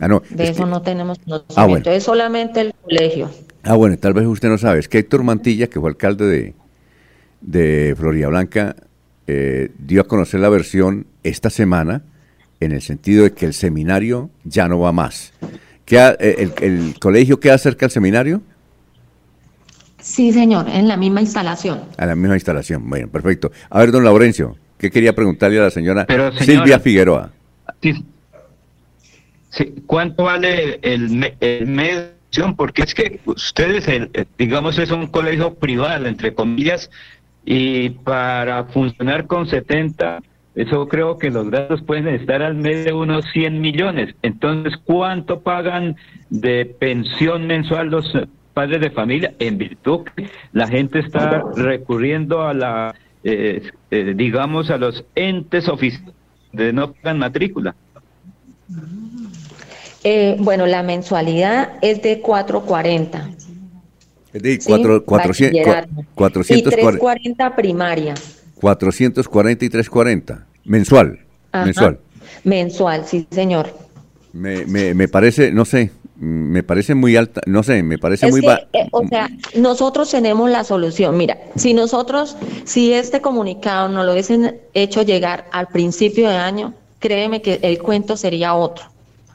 Ah, 0.00 0.08
no. 0.08 0.22
De 0.30 0.48
eso 0.48 0.66
no 0.66 0.82
tenemos 0.82 1.18
conocimiento. 1.18 1.90
Ah, 1.90 1.94
es 1.94 2.04
solamente 2.04 2.60
el 2.60 2.74
colegio. 2.82 3.30
Ah, 3.62 3.74
bueno, 3.74 3.96
tal 3.98 4.14
vez 4.14 4.26
usted 4.26 4.48
no 4.48 4.58
sabe. 4.58 4.80
Es 4.80 4.88
que 4.88 4.98
Héctor 4.98 5.22
Mantilla, 5.22 5.66
que 5.66 5.80
fue 5.80 5.90
alcalde 5.90 6.26
de, 6.26 6.54
de 7.46 7.94
Florida 7.96 8.28
Blanca 8.28 8.76
eh, 9.26 9.70
dio 9.78 10.02
a 10.02 10.04
conocer 10.04 10.40
la 10.40 10.48
versión 10.48 11.06
esta 11.22 11.48
semana 11.48 12.02
en 12.60 12.72
el 12.72 12.82
sentido 12.82 13.24
de 13.24 13.32
que 13.32 13.46
el 13.46 13.54
seminario 13.54 14.30
ya 14.44 14.68
no 14.68 14.78
va 14.80 14.92
más. 14.92 15.32
Eh, 15.88 16.50
el, 16.60 16.98
colegio 16.98 17.38
queda 17.38 17.56
cerca 17.58 17.86
del 17.86 17.92
seminario? 17.92 18.42
Sí, 20.00 20.32
señor, 20.32 20.68
en 20.68 20.88
la 20.88 20.96
misma 20.96 21.20
instalación. 21.20 21.80
A 21.96 22.06
la 22.06 22.16
misma 22.16 22.34
instalación, 22.34 22.88
bueno, 22.88 23.08
perfecto. 23.08 23.52
A 23.70 23.80
ver, 23.80 23.92
don 23.92 24.04
Laurencio, 24.04 24.56
¿qué 24.78 24.90
quería 24.90 25.14
preguntarle 25.14 25.58
a 25.58 25.64
la 25.64 25.70
señora, 25.70 26.06
Silvia 26.40 26.80
Figueroa? 26.80 27.30
¿Cuánto 29.86 30.24
vale 30.24 30.78
el, 30.82 31.34
el 31.40 31.66
mes? 31.66 32.04
Porque 32.56 32.82
es 32.82 32.94
que 32.94 33.20
ustedes, 33.24 33.86
digamos, 34.36 34.78
es 34.78 34.90
un 34.90 35.06
colegio 35.06 35.54
privado, 35.54 36.06
entre 36.06 36.34
comillas, 36.34 36.90
y 37.46 37.90
para 37.90 38.64
funcionar 38.64 39.28
con 39.28 39.46
70, 39.46 40.20
eso 40.56 40.88
creo 40.88 41.16
que 41.16 41.30
los 41.30 41.48
gastos 41.48 41.80
pueden 41.82 42.08
estar 42.08 42.42
al 42.42 42.56
mes 42.56 42.84
de 42.84 42.92
unos 42.92 43.24
100 43.32 43.60
millones. 43.60 44.16
Entonces, 44.22 44.74
¿cuánto 44.84 45.40
pagan 45.40 45.96
de 46.28 46.66
pensión 46.66 47.46
mensual 47.46 47.88
los 47.88 48.12
padres 48.52 48.80
de 48.80 48.90
familia? 48.90 49.32
En 49.38 49.58
virtud 49.58 50.00
que 50.16 50.28
la 50.52 50.66
gente 50.66 50.98
está 50.98 51.44
recurriendo 51.54 52.42
a 52.42 52.52
la, 52.52 52.96
eh, 53.22 53.62
eh, 53.92 54.14
digamos, 54.16 54.70
a 54.70 54.76
los 54.76 55.04
entes 55.14 55.68
oficiales 55.68 56.14
de 56.52 56.72
no 56.72 56.92
pagan 56.94 57.20
matrícula. 57.20 57.76
Eh, 60.02 60.36
bueno, 60.40 60.66
la 60.66 60.82
mensualidad 60.82 61.74
es 61.80 62.02
de 62.02 62.20
440. 62.20 63.28
Es 64.36 64.42
de 64.42 64.58
cuatro, 64.64 64.98
Sí, 64.98 65.04
400, 65.06 65.66
bachillerato. 65.66 65.88
cua- 65.88 66.02
Y 66.02 66.14
440, 66.14 66.70
340 66.70 67.56
primaria. 67.56 68.14
440 68.60 69.64
y 69.64 69.68
340. 69.68 70.46
Mensual. 70.64 71.18
Ajá. 71.52 71.64
Mensual. 71.64 71.98
Mensual, 72.44 73.06
sí, 73.06 73.26
señor. 73.30 73.68
Me, 74.32 74.66
me, 74.66 74.92
me 74.94 75.08
parece, 75.08 75.50
no 75.52 75.64
sé, 75.64 75.90
me 76.18 76.62
parece 76.62 76.94
muy 76.94 77.16
alta, 77.16 77.40
no 77.46 77.62
sé, 77.62 77.82
me 77.82 77.98
parece 77.98 78.26
Es 78.26 78.32
muy 78.32 78.40
que, 78.42 78.46
ba- 78.46 78.60
eh, 78.72 78.86
o 78.90 79.06
sea, 79.08 79.28
nosotros 79.56 80.10
tenemos 80.10 80.50
la 80.50 80.64
solución. 80.64 81.16
Mira, 81.16 81.38
si 81.56 81.72
nosotros, 81.72 82.36
si 82.64 82.92
este 82.92 83.20
comunicado 83.22 83.88
nos 83.88 84.04
lo 84.04 84.12
hubiesen 84.12 84.60
hecho 84.74 85.02
llegar 85.02 85.46
al 85.52 85.68
principio 85.68 86.28
de 86.28 86.36
año, 86.36 86.74
créeme 86.98 87.40
que 87.40 87.60
el 87.62 87.78
cuento 87.78 88.16
sería 88.16 88.54
otro. 88.54 88.84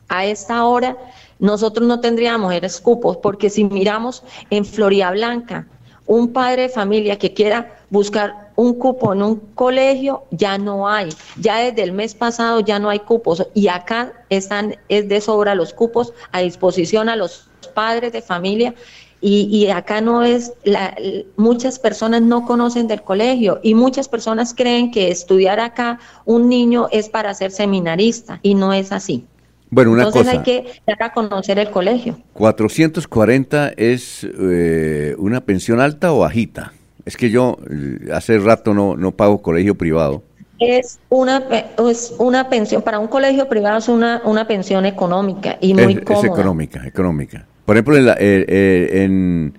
A 0.10 0.26
esta 0.26 0.66
hora, 0.66 0.98
nosotros 1.42 1.88
no 1.88 2.00
tendríamos 2.00 2.54
esos 2.54 2.80
cupos, 2.80 3.18
porque 3.18 3.50
si 3.50 3.66
miramos 3.66 4.24
en 4.52 4.64
Florida 4.64 5.12
Blanca, 5.12 5.68
un 6.06 6.32
padre 6.34 6.64
de 6.64 6.70
familia 6.70 7.18
que 7.18 7.34
quiera 7.34 7.80
buscar 7.90 8.52
un 8.56 8.76
cupo 8.76 9.12
en 9.12 9.24
un 9.24 9.38
colegio, 9.56 10.24
ya 10.30 10.58
no 10.60 10.88
hay. 10.88 11.10
Ya 11.40 11.58
desde 11.58 11.82
el 11.82 11.94
mes 11.94 12.14
pasado 12.14 12.60
ya 12.60 12.78
no 12.78 12.90
hay 12.90 13.00
cupos. 13.00 13.48
Y 13.56 13.70
acá 13.70 14.14
están, 14.30 14.76
es 14.88 15.10
de 15.10 15.20
sobra 15.20 15.56
los 15.56 15.74
cupos 15.74 16.14
a 16.32 16.42
disposición 16.42 17.10
a 17.10 17.16
los 17.16 17.50
padres 17.74 18.14
de 18.14 18.22
familia. 18.22 18.76
Y, 19.20 19.44
y 19.56 19.70
acá 19.70 20.00
no 20.02 20.24
es, 20.24 20.54
la, 20.64 20.96
muchas 21.38 21.80
personas 21.80 22.22
no 22.22 22.46
conocen 22.46 22.88
del 22.88 23.02
colegio 23.04 23.60
y 23.64 23.74
muchas 23.76 24.08
personas 24.08 24.54
creen 24.54 24.92
que 24.92 25.10
estudiar 25.10 25.60
acá 25.60 26.00
un 26.26 26.50
niño 26.50 26.88
es 26.92 27.08
para 27.10 27.34
ser 27.34 27.52
seminarista 27.52 28.40
y 28.44 28.54
no 28.56 28.74
es 28.74 28.92
así. 28.92 29.26
Bueno, 29.74 29.92
una 29.92 30.04
Entonces 30.04 30.34
cosa, 30.36 30.38
hay 30.38 30.44
que 30.44 30.82
dar 30.86 31.02
a 31.02 31.14
conocer 31.14 31.58
el 31.58 31.70
colegio. 31.72 32.20
440 32.34 33.70
es 33.78 34.28
eh, 34.40 35.16
una 35.18 35.42
pensión 35.42 35.80
alta 35.80 36.12
o 36.12 36.20
bajita. 36.20 36.74
Es 37.06 37.16
que 37.18 37.30
yo 37.30 37.58
eh, 37.70 38.10
hace 38.14 38.38
rato 38.38 38.74
no, 38.74 38.96
no 38.98 39.12
pago 39.14 39.42
colegio 39.42 39.76
privado. 39.76 40.24
Es 40.60 41.00
una, 41.10 41.48
pe- 41.48 41.66
es 41.90 42.14
una 42.20 42.50
pensión, 42.50 42.82
para 42.84 43.00
un 43.00 43.08
colegio 43.08 43.48
privado 43.50 43.80
es 43.80 43.88
una, 43.88 44.22
una 44.26 44.46
pensión 44.46 44.86
económica 44.86 45.58
y 45.62 45.74
muy 45.74 45.94
es, 45.94 45.98
es 46.00 46.04
cómoda. 46.04 46.28
económica, 46.28 46.86
económica. 46.86 47.48
Por 47.66 47.78
ejemplo, 47.78 47.96
en 47.98 48.06
la, 48.06 48.14
eh, 48.20 48.46
eh, 48.48 49.04
en, 49.04 49.58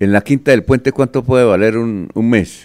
en 0.00 0.12
la 0.12 0.22
Quinta 0.22 0.50
del 0.50 0.64
Puente, 0.64 0.90
¿cuánto 0.90 1.22
puede 1.22 1.44
valer 1.44 1.76
un, 1.76 2.08
un 2.14 2.30
mes? 2.30 2.64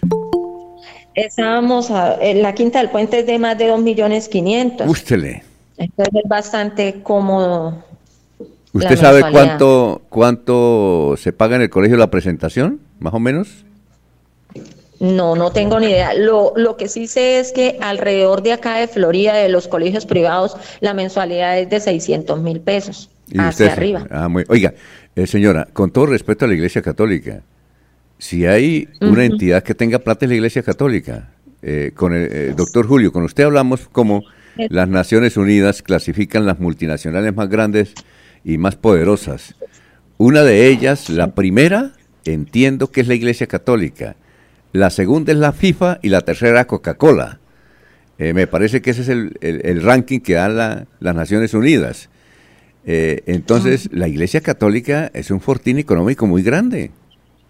Estábamos, 1.14 1.92
a- 1.92 2.16
en 2.22 2.42
la 2.42 2.54
Quinta 2.56 2.80
del 2.80 2.90
Puente 2.90 3.20
es 3.20 3.26
de 3.28 3.38
más 3.40 3.58
de 3.58 3.68
2 3.68 3.82
millones 3.82 4.28
500. 4.30 4.88
Ústele. 4.90 5.44
Entonces 5.77 6.14
es 6.23 6.30
bastante 6.30 7.02
cómodo. 7.03 7.84
¿Usted 8.73 8.97
sabe 8.97 9.22
cuánto, 9.31 10.02
cuánto 10.10 11.15
se 11.18 11.31
paga 11.31 11.56
en 11.56 11.61
el 11.61 11.69
colegio 11.69 11.95
la 11.97 12.11
presentación, 12.11 12.80
más 12.99 13.14
o 13.14 13.19
menos? 13.19 13.64
No, 14.99 15.35
no 15.35 15.52
tengo 15.52 15.80
ni 15.80 15.88
idea. 15.88 16.14
Lo, 16.14 16.53
lo 16.56 16.77
que 16.77 16.88
sí 16.88 17.07
sé 17.07 17.39
es 17.39 17.52
que 17.52 17.77
alrededor 17.81 18.41
de 18.43 18.53
acá 18.53 18.76
de 18.77 18.88
Florida, 18.88 19.34
de 19.34 19.49
los 19.49 19.68
colegios 19.68 20.06
privados, 20.06 20.56
la 20.80 20.93
mensualidad 20.93 21.60
es 21.60 21.69
de 21.69 21.80
600 21.80 22.41
mil 22.41 22.61
pesos 22.61 23.10
Y 23.30 23.38
hacia 23.38 23.49
usted- 23.49 23.69
arriba. 23.69 24.07
Ah, 24.10 24.27
muy- 24.30 24.45
oiga, 24.47 24.73
eh, 25.15 25.27
señora, 25.27 25.68
con 25.73 25.91
todo 25.91 26.07
respeto 26.07 26.45
a 26.45 26.47
la 26.47 26.53
Iglesia 26.53 26.81
Católica, 26.81 27.41
si 28.18 28.45
hay 28.45 28.88
una 29.02 29.26
entidad 29.26 29.64
que 29.64 29.76
tenga 29.76 29.99
plata 29.99 30.26
es 30.26 30.30
la 30.30 30.35
Iglesia 30.35 30.64
Católica. 30.64 31.30
Eh, 31.61 31.91
con 31.95 32.14
el 32.14 32.30
eh, 32.31 32.53
doctor 32.56 32.85
Julio, 32.88 33.11
con 33.11 33.23
usted 33.23 33.43
hablamos 33.43 33.88
como. 33.91 34.23
Las 34.69 34.88
Naciones 34.88 35.38
Unidas 35.38 35.82
clasifican 35.82 36.45
las 36.45 36.60
multinacionales 36.60 37.36
más 37.36 37.49
grandes 37.49 37.94
y 38.44 38.57
más 38.57 38.76
poderosas. 38.76 39.56
Una 40.18 40.44
de 40.44 40.68
ellas, 40.68 41.10
la 41.10 41.34
primera, 41.36 41.91
entiendo 42.26 42.91
que 42.91 43.02
es 43.02 43.07
la 43.07 43.15
Iglesia 43.15 43.48
Católica. 43.48 44.15
La 44.72 44.90
segunda 44.90 45.32
es 45.32 45.38
la 45.38 45.52
FIFA 45.53 45.99
y 46.02 46.10
la 46.10 46.22
tercera 46.22 46.65
Coca-Cola. 46.68 47.40
Eh, 48.18 48.34
me 48.34 48.48
parece 48.48 48.82
que 48.82 48.91
ese 48.91 49.02
es 49.02 49.10
el, 49.10 49.34
el- 49.41 49.61
el 49.65 49.82
ranking 49.82 50.19
que 50.19 50.34
dan 50.36 50.56
la- 50.57 50.88
las 50.99 51.15
Naciones 51.15 51.53
Unidas. 51.53 52.10
Eh, 52.86 53.23
entonces, 53.26 53.90
la 53.91 54.07
Iglesia 54.07 54.41
Católica 54.41 55.10
es 55.14 55.32
un 55.32 55.41
fortín 55.41 55.80
económico 55.80 56.27
muy 56.27 56.44
grande. 56.44 56.91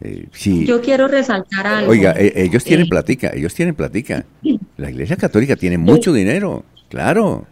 Eh, 0.01 0.25
sí. 0.31 0.65
Yo 0.65 0.81
quiero 0.81 1.07
resaltar 1.07 1.67
algo. 1.67 1.91
Oiga, 1.91 2.13
eh, 2.17 2.33
ellos 2.35 2.63
tienen 2.63 2.87
platica, 2.87 3.31
ellos 3.33 3.53
tienen 3.53 3.75
platica. 3.75 4.25
La 4.77 4.89
Iglesia 4.89 5.17
Católica 5.17 5.55
tiene 5.55 5.77
mucho 5.77 6.13
dinero, 6.13 6.63
claro, 6.95 7.45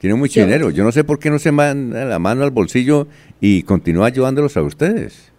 tiene 0.00 0.16
mucho 0.16 0.40
dinero. 0.40 0.70
Yo 0.70 0.82
no 0.82 0.90
sé 0.90 1.04
por 1.04 1.18
qué 1.18 1.28
no 1.28 1.38
se 1.38 1.52
manda 1.52 2.06
la 2.06 2.18
mano 2.18 2.44
al 2.44 2.50
bolsillo 2.50 3.08
y 3.42 3.62
continúa 3.64 4.06
ayudándolos 4.06 4.56
a 4.56 4.62
ustedes. 4.62 5.30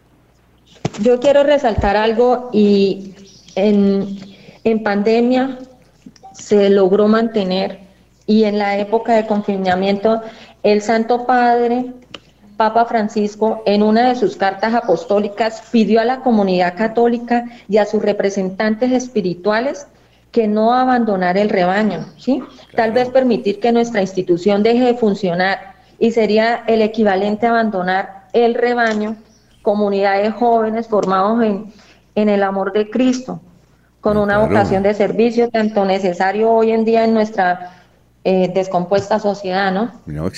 Yo 1.02 1.20
quiero 1.20 1.42
resaltar 1.42 1.98
algo 1.98 2.52
y 2.54 3.16
en, 3.56 4.16
en 4.64 4.84
pandemia 4.84 5.58
se 6.34 6.70
logró 6.70 7.08
mantener 7.08 7.80
y 8.28 8.44
en 8.44 8.60
la 8.60 8.78
época 8.78 9.16
de 9.16 9.26
confinamiento 9.26 10.22
el 10.62 10.84
Santo 10.84 11.26
Padre, 11.26 11.94
Papa 12.58 12.86
Francisco, 12.86 13.64
en 13.66 13.82
una 13.82 14.10
de 14.10 14.16
sus 14.16 14.36
cartas 14.36 14.76
apostólicas 14.76 15.64
pidió 15.72 16.00
a 16.00 16.06
la 16.06 16.20
comunidad 16.20 16.78
católica 16.78 17.46
y 17.68 17.78
a 17.78 17.86
sus 17.86 18.04
representantes 18.04 18.92
espirituales 18.92 19.88
que 20.32 20.48
no 20.48 20.74
abandonar 20.74 21.38
el 21.38 21.50
rebaño, 21.50 22.06
¿sí? 22.18 22.44
Tal 22.76 22.92
vez 22.92 23.10
permitir 23.10 23.60
que 23.60 23.72
nuestra 23.72 24.02
institución 24.02 24.64
deje 24.64 24.86
de 24.86 24.94
funcionar 24.96 25.76
y 26.00 26.12
sería 26.12 26.64
el 26.68 26.82
equivalente 26.82 27.48
a 27.48 27.52
abandonar 27.52 28.28
el 28.34 28.54
rebaño, 28.54 29.16
comunidades 29.62 30.34
jóvenes 30.34 30.88
formados 30.88 31.44
en, 31.44 31.74
en 32.16 32.30
el 32.30 32.44
amor 32.44 32.74
de 32.74 32.90
Cristo, 32.90 33.42
con 34.02 34.18
una 34.18 34.36
claro. 34.36 34.48
vocación 34.48 34.84
de 34.84 34.94
servicio 34.94 35.50
tanto 35.50 35.86
necesario 35.86 36.52
hoy 36.52 36.72
en 36.72 36.86
día 36.86 37.04
en 37.04 37.14
nuestra 37.14 37.84
eh, 38.24 38.52
descompuesta 38.54 39.20
sociedad, 39.20 39.72
¿no? 39.72 39.92
No, 40.06 40.30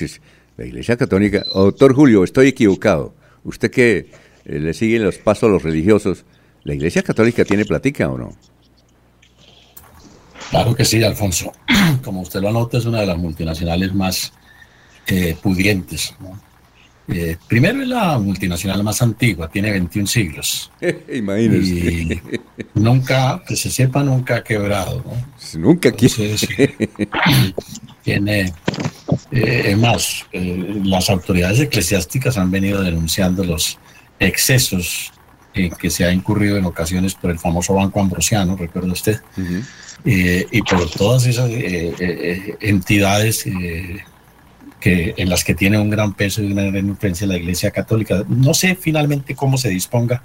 la 0.57 0.65
Iglesia 0.65 0.97
Católica, 0.97 1.43
doctor 1.53 1.95
Julio, 1.95 2.23
estoy 2.23 2.49
equivocado. 2.49 3.13
Usted 3.43 3.71
que 3.71 4.11
eh, 4.45 4.59
le 4.59 4.73
sigue 4.73 4.99
los 4.99 5.17
pasos 5.17 5.43
a 5.43 5.51
los 5.51 5.63
religiosos, 5.63 6.25
¿la 6.63 6.73
Iglesia 6.73 7.01
Católica 7.01 7.45
tiene 7.45 7.65
platica 7.65 8.09
o 8.09 8.17
no? 8.17 8.33
Claro 10.49 10.75
que 10.75 10.85
sí, 10.85 11.03
Alfonso. 11.03 11.51
Como 12.03 12.21
usted 12.21 12.41
lo 12.41 12.49
anota, 12.49 12.77
es 12.77 12.85
una 12.85 13.01
de 13.01 13.05
las 13.05 13.17
multinacionales 13.17 13.93
más 13.93 14.33
eh, 15.07 15.35
pudientes. 15.41 16.15
¿no? 16.19 16.39
Eh, 17.07 17.37
primero 17.47 17.81
es 17.81 17.87
la 17.87 18.17
multinacional 18.19 18.83
más 18.83 19.01
antigua, 19.01 19.49
tiene 19.49 19.71
21 19.71 20.07
siglos. 20.07 20.71
Imagínese. 21.13 21.73
Y 21.73 22.21
nunca, 22.75 23.43
que 23.47 23.55
se 23.55 23.69
sepa, 23.69 24.03
nunca 24.03 24.37
ha 24.37 24.43
quebrado. 24.43 25.03
¿no? 25.05 25.59
Nunca 25.59 25.89
Entonces, 25.89 26.47
tiene, 28.03 28.53
eh, 29.31 29.63
es 29.65 29.77
más, 29.77 30.25
las 30.31 31.09
autoridades 31.09 31.59
eclesiásticas 31.59 32.37
han 32.37 32.51
venido 32.51 32.81
denunciando 32.81 33.43
los 33.43 33.77
excesos 34.19 35.11
en 35.53 35.71
que 35.71 35.89
se 35.89 36.05
ha 36.05 36.11
incurrido 36.11 36.57
en 36.57 36.65
ocasiones 36.65 37.15
por 37.15 37.31
el 37.31 37.39
famoso 37.39 37.73
Banco 37.73 37.99
Ambrosiano, 37.99 38.55
recuerda 38.55 38.91
usted, 38.91 39.19
eh, 40.05 40.47
y 40.51 40.61
por 40.61 40.89
todas 40.89 41.25
esas 41.25 41.49
eh, 41.49 41.93
eh, 41.99 42.57
entidades 42.61 43.43
que, 44.79 45.13
en 45.17 45.29
las 45.29 45.43
que 45.43 45.55
tiene 45.55 45.77
un 45.77 45.89
gran 45.89 46.13
peso 46.13 46.41
y 46.41 46.51
una 46.51 46.63
gran 46.63 46.87
influencia 46.87 47.27
la 47.27 47.37
Iglesia 47.37 47.71
Católica. 47.71 48.23
No 48.27 48.53
sé 48.53 48.75
finalmente 48.75 49.35
cómo 49.35 49.57
se 49.57 49.69
disponga 49.69 50.23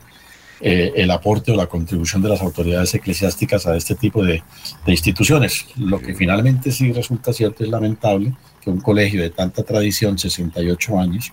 el 0.61 1.11
aporte 1.11 1.53
o 1.53 1.57
la 1.57 1.67
contribución 1.67 2.23
de 2.23 2.31
las 2.31 2.41
autoridades 2.41 2.95
eclesiásticas 2.95 3.67
a 3.67 3.77
este 3.77 3.97
tipo 3.97 4.25
de 4.25 4.43
instituciones. 4.87 5.67
Lo 5.77 6.01
que 6.01 6.15
finalmente 6.15 6.71
sí 6.71 6.91
resulta 6.93 7.35
cierto 7.35 7.65
es 7.65 7.71
lamentable 7.71 8.33
que 8.63 8.71
un 8.71 8.81
colegio 8.81 9.21
de 9.21 9.29
tanta 9.29 9.63
tradición, 9.63 10.19
68 10.19 10.99
años, 10.99 11.33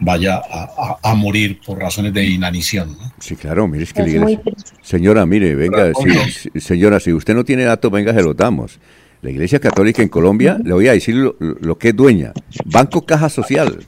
vaya 0.00 0.36
a, 0.36 0.64
a- 1.02 1.10
a 1.10 1.14
morir 1.14 1.60
por 1.64 1.78
razones 1.78 2.12
de 2.12 2.24
inanición. 2.24 2.96
¿no? 3.00 3.12
Sí, 3.20 3.36
claro, 3.36 3.66
mire, 3.68 3.84
es 3.84 3.92
que 3.92 4.02
Es 4.02 4.14
la 4.14 4.20
muy 4.20 4.32
iglesia... 4.34 4.52
Señora, 4.82 5.26
mire, 5.26 5.54
venga, 5.54 5.90
si- 5.94 6.60
señora, 6.60 7.00
si 7.00 7.12
usted 7.12 7.34
no 7.34 7.44
tiene 7.44 7.64
datos, 7.64 7.90
venga, 7.90 8.12
se 8.12 8.22
los 8.22 8.36
damos. 8.36 8.78
La 9.22 9.30
Iglesia 9.30 9.58
Católica 9.58 10.02
en 10.02 10.08
Colombia, 10.08 10.58
le 10.62 10.72
voy 10.74 10.86
a 10.88 10.92
decir 10.92 11.14
lo, 11.16 11.36
lo 11.40 11.78
que 11.78 11.88
es 11.88 11.96
dueña. 11.96 12.32
Banco 12.66 13.04
Caja 13.06 13.28
Social, 13.30 13.78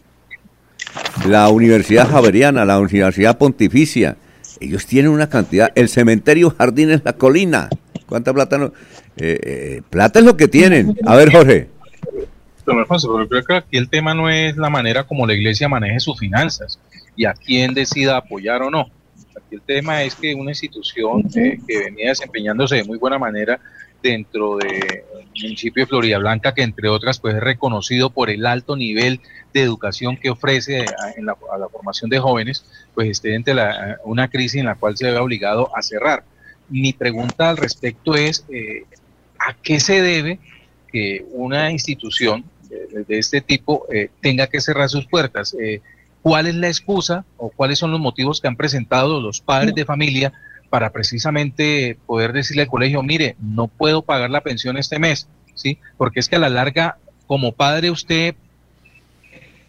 la 1.29 1.49
Universidad 1.51 2.09
Javeriana, 2.09 2.65
la 2.65 2.79
Universidad 2.81 3.37
Pontificia, 3.39 4.17
ellos 4.61 4.87
tienen 4.87 5.11
una 5.13 5.29
cantidad, 5.29 5.71
el 5.75 5.89
cementerio 5.89 6.53
Jardines 6.57 7.03
La 7.05 7.13
Colina, 7.13 7.69
¿cuánta 8.07 8.33
plata 8.33 8.59
no? 8.59 8.73
Eh, 9.17 9.39
eh, 9.43 9.83
plata 9.89 10.19
es 10.21 10.25
lo 10.25 10.37
que 10.37 10.49
tienen. 10.49 10.97
A 11.05 11.15
ver, 11.15 11.31
Jorge. 11.31 11.69
Don 12.69 12.79
Alfonso, 12.79 13.11
pero 13.15 13.27
creo 13.27 13.43
que 13.43 13.55
aquí 13.55 13.77
el 13.79 13.89
tema 13.89 14.13
no 14.13 14.29
es 14.29 14.57
la 14.59 14.69
manera 14.69 15.05
como 15.05 15.27
la 15.27 15.33
iglesia 15.33 15.71
maneje 15.71 16.01
sus 16.01 16.19
finanzas 16.19 16.79
y 17.17 17.25
a 17.25 17.33
quién 17.33 17.73
decida 17.73 18.19
apoyar 18.19 18.61
o 18.61 18.71
no. 18.71 18.91
Aquí 19.37 19.55
el 19.55 19.63
tema 19.63 20.03
es 20.03 20.15
que 20.15 20.35
una 20.35 20.51
institución 20.51 21.23
eh, 21.35 21.59
que 21.67 21.79
venía 21.79 22.11
desempeñándose 22.11 22.77
de 22.77 22.85
muy 22.85 22.99
buena 22.99 23.19
manera 23.19 23.59
dentro 24.03 24.59
del 24.59 25.03
municipio 25.43 25.85
de 25.85 25.87
Florida 25.87 26.19
Blanca, 26.19 26.53
que 26.53 26.63
entre 26.63 26.91
otras 26.91 27.19
pues 27.19 27.37
es 27.37 27.41
reconocido 27.41 28.11
por 28.11 28.29
el 28.29 28.45
alto 28.45 28.77
nivel 28.77 29.21
de 29.55 29.63
educación 29.63 30.19
que 30.19 30.29
ofrece 30.29 30.83
a, 30.83 31.13
en 31.17 31.25
la, 31.25 31.37
a 31.51 31.57
la 31.57 31.71
formación 31.71 32.11
de 32.11 32.19
jóvenes, 32.19 32.67
pues 32.95 33.09
esté 33.09 33.35
ante 33.35 33.55
la, 33.55 33.97
una 34.05 34.29
crisis 34.29 34.61
en 34.61 34.67
la 34.67 34.75
cual 34.75 34.95
se 34.95 35.11
ve 35.11 35.17
obligado 35.17 35.75
a 35.75 35.81
cerrar. 35.81 36.23
Mi 36.69 36.93
pregunta 36.93 37.49
al 37.49 37.57
respecto 37.57 38.15
es, 38.15 38.45
eh, 38.53 38.85
¿a 39.39 39.55
qué 39.55 39.81
se 39.81 40.03
debe 40.03 40.39
que 40.93 41.25
una 41.33 41.71
institución 41.71 42.45
de, 42.69 43.05
de 43.05 43.19
este 43.19 43.41
tipo 43.41 43.87
eh, 43.93 44.11
tenga 44.21 44.47
que 44.47 44.61
cerrar 44.61 44.89
sus 44.89 45.07
puertas? 45.07 45.55
Eh, 45.61 45.81
¿Cuál 46.23 46.47
es 46.47 46.55
la 46.55 46.69
excusa 46.69 47.25
o 47.37 47.51
cuáles 47.51 47.79
son 47.79 47.91
los 47.91 48.01
motivos 48.01 48.41
que 48.41 48.49
han 48.49 48.57
presentado 48.57 49.21
los 49.21 49.41
padres 49.41 49.75
de 49.75 49.85
familia 49.85 50.33
para 50.71 50.91
precisamente 50.91 51.97
poder 52.07 52.33
decirle 52.33 52.63
al 52.63 52.69
colegio, 52.69 53.03
mire, 53.03 53.37
no 53.41 53.69
puedo 53.69 54.03
pagar 54.03 54.31
la 54.31 54.43
pensión 54.43 54.77
este 54.77 54.99
mes, 54.99 55.29
¿sí? 55.55 55.79
Porque 55.97 56.21
es 56.21 56.29
que 56.29 56.37
a 56.37 56.41
la 56.41 56.51
larga, 56.51 56.99
como 57.27 57.53
padre, 57.53 57.91
usted 57.91 58.35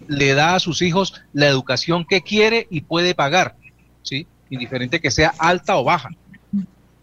le 0.08 0.34
da 0.34 0.56
a 0.56 0.60
sus 0.60 0.82
hijos 0.82 1.22
la 1.34 1.48
educación 1.48 2.06
que 2.06 2.22
quiere 2.22 2.68
y 2.70 2.82
puede 2.82 3.16
pagar, 3.16 3.56
¿sí? 4.04 4.28
Indiferente 4.50 5.00
que 5.00 5.12
sea 5.12 5.34
alta 5.38 5.78
o 5.78 5.84
baja. 5.84 6.10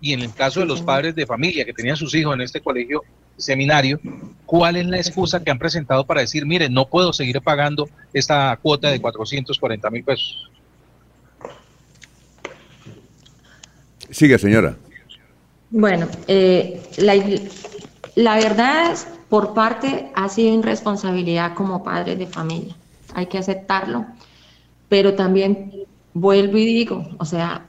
Y 0.00 0.12
en 0.12 0.20
el 0.20 0.32
caso 0.34 0.60
de 0.60 0.66
los 0.66 0.82
padres 0.82 1.14
de 1.14 1.26
familia 1.26 1.64
que 1.64 1.72
tenían 1.72 1.96
sus 1.96 2.14
hijos 2.14 2.34
en 2.34 2.42
este 2.42 2.60
colegio 2.60 3.02
seminario, 3.36 4.00
¿cuál 4.46 4.76
es 4.76 4.86
la 4.86 4.96
excusa 4.96 5.42
que 5.42 5.50
han 5.50 5.58
presentado 5.58 6.04
para 6.04 6.20
decir, 6.20 6.46
mire, 6.46 6.68
no 6.68 6.86
puedo 6.88 7.12
seguir 7.12 7.40
pagando 7.40 7.88
esta 8.12 8.58
cuota 8.62 8.90
de 8.90 9.00
440 9.00 9.90
mil 9.90 10.04
pesos? 10.04 10.50
Sigue, 14.10 14.38
señora. 14.38 14.76
Bueno, 15.70 16.08
eh, 16.28 16.80
la, 16.98 17.14
la 18.14 18.36
verdad 18.36 18.92
es, 18.92 19.06
por 19.28 19.54
parte 19.54 20.10
ha 20.14 20.28
sido 20.28 20.54
irresponsabilidad 20.58 21.54
como 21.54 21.82
padres 21.82 22.18
de 22.18 22.26
familia. 22.26 22.74
Hay 23.14 23.26
que 23.26 23.38
aceptarlo. 23.38 24.06
Pero 24.88 25.14
también 25.14 25.72
vuelvo 26.14 26.56
y 26.58 26.64
digo, 26.64 27.08
o 27.18 27.24
sea, 27.24 27.66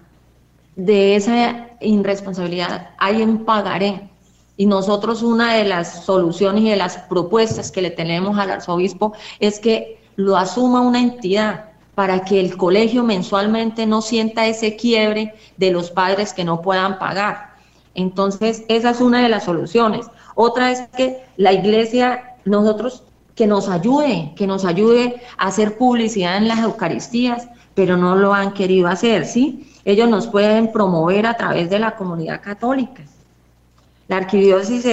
de 0.76 1.15
esa 1.15 1.69
irresponsabilidad 1.81 2.91
hay 2.98 3.22
un 3.22 3.44
pagaré. 3.44 4.10
Y 4.57 4.65
nosotros 4.65 5.21
una 5.21 5.53
de 5.53 5.63
las 5.63 6.03
soluciones 6.03 6.63
y 6.63 6.69
de 6.69 6.75
las 6.75 6.97
propuestas 6.97 7.71
que 7.71 7.81
le 7.81 7.91
tenemos 7.91 8.38
al 8.38 8.51
arzobispo 8.51 9.13
es 9.39 9.59
que 9.59 9.99
lo 10.15 10.35
asuma 10.35 10.81
una 10.81 10.99
entidad 10.99 11.65
para 11.93 12.23
que 12.25 12.39
el 12.39 12.57
colegio 12.57 13.03
mensualmente 13.03 13.85
no 13.85 14.01
sienta 14.01 14.47
ese 14.47 14.75
quiebre 14.75 15.34
de 15.57 15.71
los 15.71 15.91
padres 15.91 16.34
que 16.34 16.43
no 16.43 16.61
puedan 16.61 16.99
pagar. 16.99 17.55
Entonces, 17.93 18.63
esa 18.67 18.91
es 18.91 19.01
una 19.01 19.23
de 19.23 19.29
las 19.29 19.45
soluciones. 19.45 20.07
Otra 20.35 20.71
es 20.71 20.88
que 20.95 21.23
la 21.38 21.53
iglesia, 21.53 22.35
nosotros, 22.45 23.03
que 23.34 23.47
nos 23.47 23.69
ayude, 23.69 24.34
que 24.35 24.47
nos 24.47 24.65
ayude 24.65 25.21
a 25.38 25.47
hacer 25.47 25.77
publicidad 25.77 26.38
en 26.38 26.47
las 26.47 26.59
Eucaristías, 26.59 27.47
pero 27.73 27.97
no 27.97 28.15
lo 28.15 28.34
han 28.34 28.53
querido 28.53 28.88
hacer, 28.88 29.25
¿sí? 29.25 29.71
Ellos 29.85 30.09
nos 30.09 30.27
pueden 30.27 30.71
promover 30.71 31.25
a 31.27 31.38
través 31.38 31.69
de 31.69 31.79
la 31.79 31.95
comunidad 31.95 32.41
católica. 32.41 33.03
La 34.07 34.17
arquidiócesis 34.17 34.85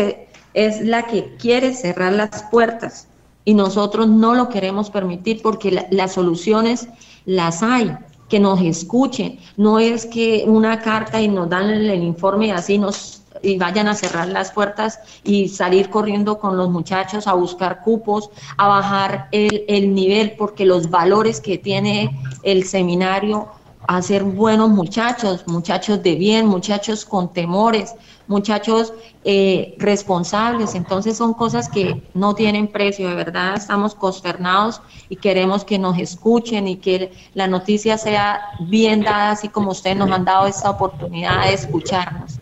es 0.54 0.80
la 0.80 1.06
que 1.06 1.36
quiere 1.36 1.74
cerrar 1.74 2.12
las 2.12 2.44
puertas 2.44 3.08
y 3.44 3.54
nosotros 3.54 4.08
no 4.08 4.34
lo 4.34 4.48
queremos 4.48 4.90
permitir 4.90 5.42
porque 5.42 5.70
la, 5.70 5.86
las 5.90 6.12
soluciones 6.12 6.88
las 7.26 7.62
hay, 7.62 7.96
que 8.28 8.40
nos 8.40 8.60
escuchen, 8.60 9.38
no 9.56 9.78
es 9.78 10.06
que 10.06 10.44
una 10.46 10.80
carta 10.80 11.20
y 11.20 11.28
nos 11.28 11.48
dan 11.48 11.70
el, 11.70 11.90
el 11.90 12.02
informe 12.02 12.46
y 12.46 12.50
así 12.50 12.78
nos 12.78 13.24
y 13.42 13.58
vayan 13.58 13.88
a 13.88 13.94
cerrar 13.94 14.28
las 14.28 14.50
puertas 14.52 14.98
y 15.22 15.48
salir 15.48 15.90
corriendo 15.90 16.38
con 16.38 16.56
los 16.56 16.70
muchachos 16.70 17.26
a 17.26 17.34
buscar 17.34 17.82
cupos, 17.82 18.30
a 18.56 18.68
bajar 18.68 19.28
el, 19.32 19.64
el 19.68 19.94
nivel, 19.94 20.32
porque 20.38 20.64
los 20.64 20.88
valores 20.88 21.40
que 21.40 21.58
tiene 21.58 22.18
el 22.42 22.64
seminario 22.64 23.48
a 23.86 24.00
ser 24.00 24.24
buenos 24.24 24.70
muchachos, 24.70 25.44
muchachos 25.46 26.02
de 26.02 26.14
bien, 26.14 26.46
muchachos 26.46 27.04
con 27.04 27.32
temores, 27.32 27.94
muchachos 28.26 28.92
eh, 29.24 29.74
responsables. 29.78 30.74
Entonces 30.74 31.16
son 31.16 31.34
cosas 31.34 31.68
que 31.68 32.02
no 32.14 32.34
tienen 32.34 32.68
precio, 32.68 33.08
de 33.08 33.14
verdad 33.14 33.54
estamos 33.56 33.94
consternados 33.94 34.80
y 35.08 35.16
queremos 35.16 35.64
que 35.64 35.78
nos 35.78 35.98
escuchen 35.98 36.68
y 36.68 36.76
que 36.76 37.12
la 37.34 37.46
noticia 37.46 37.98
sea 37.98 38.40
bien 38.60 39.02
dada, 39.02 39.32
así 39.32 39.48
como 39.48 39.70
ustedes 39.70 39.96
nos 39.96 40.10
han 40.10 40.24
dado 40.24 40.46
esta 40.46 40.70
oportunidad 40.70 41.46
de 41.46 41.54
escucharnos. 41.54 42.38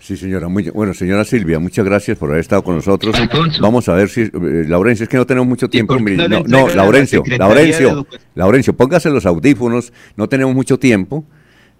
Sí, 0.00 0.16
señora. 0.16 0.48
Muy, 0.48 0.70
bueno, 0.70 0.94
señora 0.94 1.24
Silvia, 1.24 1.58
muchas 1.58 1.84
gracias 1.84 2.16
por 2.16 2.30
haber 2.30 2.40
estado 2.40 2.62
con 2.62 2.76
nosotros. 2.76 3.14
Vamos 3.60 3.88
a 3.88 3.94
ver 3.94 4.08
si... 4.08 4.22
Eh, 4.22 4.30
Laurencio, 4.66 5.04
es 5.04 5.08
que 5.08 5.16
no 5.16 5.26
tenemos 5.26 5.46
mucho 5.46 5.68
tiempo. 5.68 5.98
No, 5.98 6.44
no, 6.46 6.68
Laurencio, 6.68 7.22
Laurencio, 7.38 8.06
Laurencio, 8.34 8.74
póngase 8.74 9.10
los 9.10 9.26
audífonos, 9.26 9.92
no 10.16 10.28
tenemos 10.28 10.54
mucho 10.54 10.78
tiempo. 10.78 11.24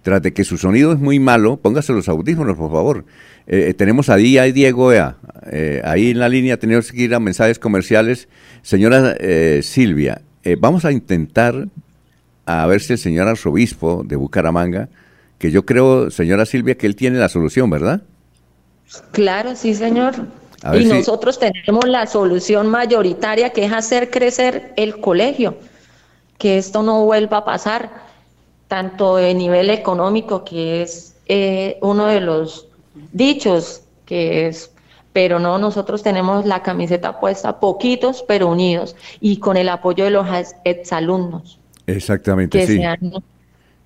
Tras 0.01 0.21
de 0.21 0.33
que 0.33 0.43
su 0.43 0.57
sonido 0.57 0.93
es 0.93 0.99
muy 0.99 1.19
malo, 1.19 1.57
póngase 1.57 1.91
los 1.93 2.07
audífonos, 2.07 2.57
por 2.57 2.71
favor. 2.71 3.05
Eh, 3.47 3.73
tenemos 3.73 4.09
a 4.09 4.15
Día 4.15 4.47
y 4.47 4.51
Diego 4.51 4.93
Ea, 4.93 5.17
eh, 5.51 5.81
ahí 5.83 6.11
en 6.11 6.19
la 6.19 6.29
línea, 6.29 6.57
tenemos 6.57 6.91
que 6.91 7.01
ir 7.01 7.15
a 7.15 7.19
mensajes 7.19 7.59
comerciales. 7.59 8.29
Señora 8.61 9.15
eh, 9.19 9.61
Silvia, 9.63 10.21
vamos 10.59 10.85
a 10.85 10.91
intentar 10.91 11.67
a 12.45 12.65
ver 12.67 12.81
si 12.81 12.93
el 12.93 12.99
señor 12.99 13.27
arzobispo 13.27 14.03
de 14.05 14.15
Bucaramanga, 14.15 14.89
que 15.37 15.51
yo 15.51 15.65
creo, 15.65 16.09
señora 16.11 16.45
Silvia, 16.45 16.75
que 16.75 16.87
él 16.87 16.95
tiene 16.95 17.17
la 17.17 17.29
solución, 17.29 17.69
¿verdad? 17.69 18.01
Claro, 19.11 19.55
sí, 19.55 19.75
señor. 19.75 20.15
Y 20.73 20.83
si... 20.83 20.85
nosotros 20.85 21.39
tenemos 21.39 21.87
la 21.87 22.07
solución 22.07 22.67
mayoritaria 22.67 23.51
que 23.51 23.65
es 23.65 23.71
hacer 23.71 24.09
crecer 24.09 24.73
el 24.77 24.99
colegio, 24.99 25.57
que 26.37 26.57
esto 26.57 26.83
no 26.83 27.05
vuelva 27.05 27.37
a 27.37 27.45
pasar, 27.45 28.08
tanto 28.69 29.17
de 29.17 29.33
nivel 29.33 29.69
económico, 29.69 30.45
que 30.45 30.83
es 30.83 31.17
eh, 31.25 31.77
uno 31.81 32.05
de 32.05 32.21
los 32.21 32.69
dichos, 33.11 33.81
que 34.05 34.47
es, 34.47 34.71
pero 35.11 35.39
no, 35.39 35.57
nosotros 35.57 36.01
tenemos 36.03 36.45
la 36.45 36.63
camiseta 36.63 37.19
puesta, 37.19 37.59
poquitos 37.59 38.23
pero 38.25 38.47
unidos, 38.47 38.95
y 39.19 39.37
con 39.37 39.57
el 39.57 39.67
apoyo 39.67 40.05
de 40.05 40.11
los 40.11 40.27
exalumnos. 40.63 41.59
Exactamente, 41.87 42.59
que 42.59 42.67
sí. 42.67 42.77
Sean 42.77 42.99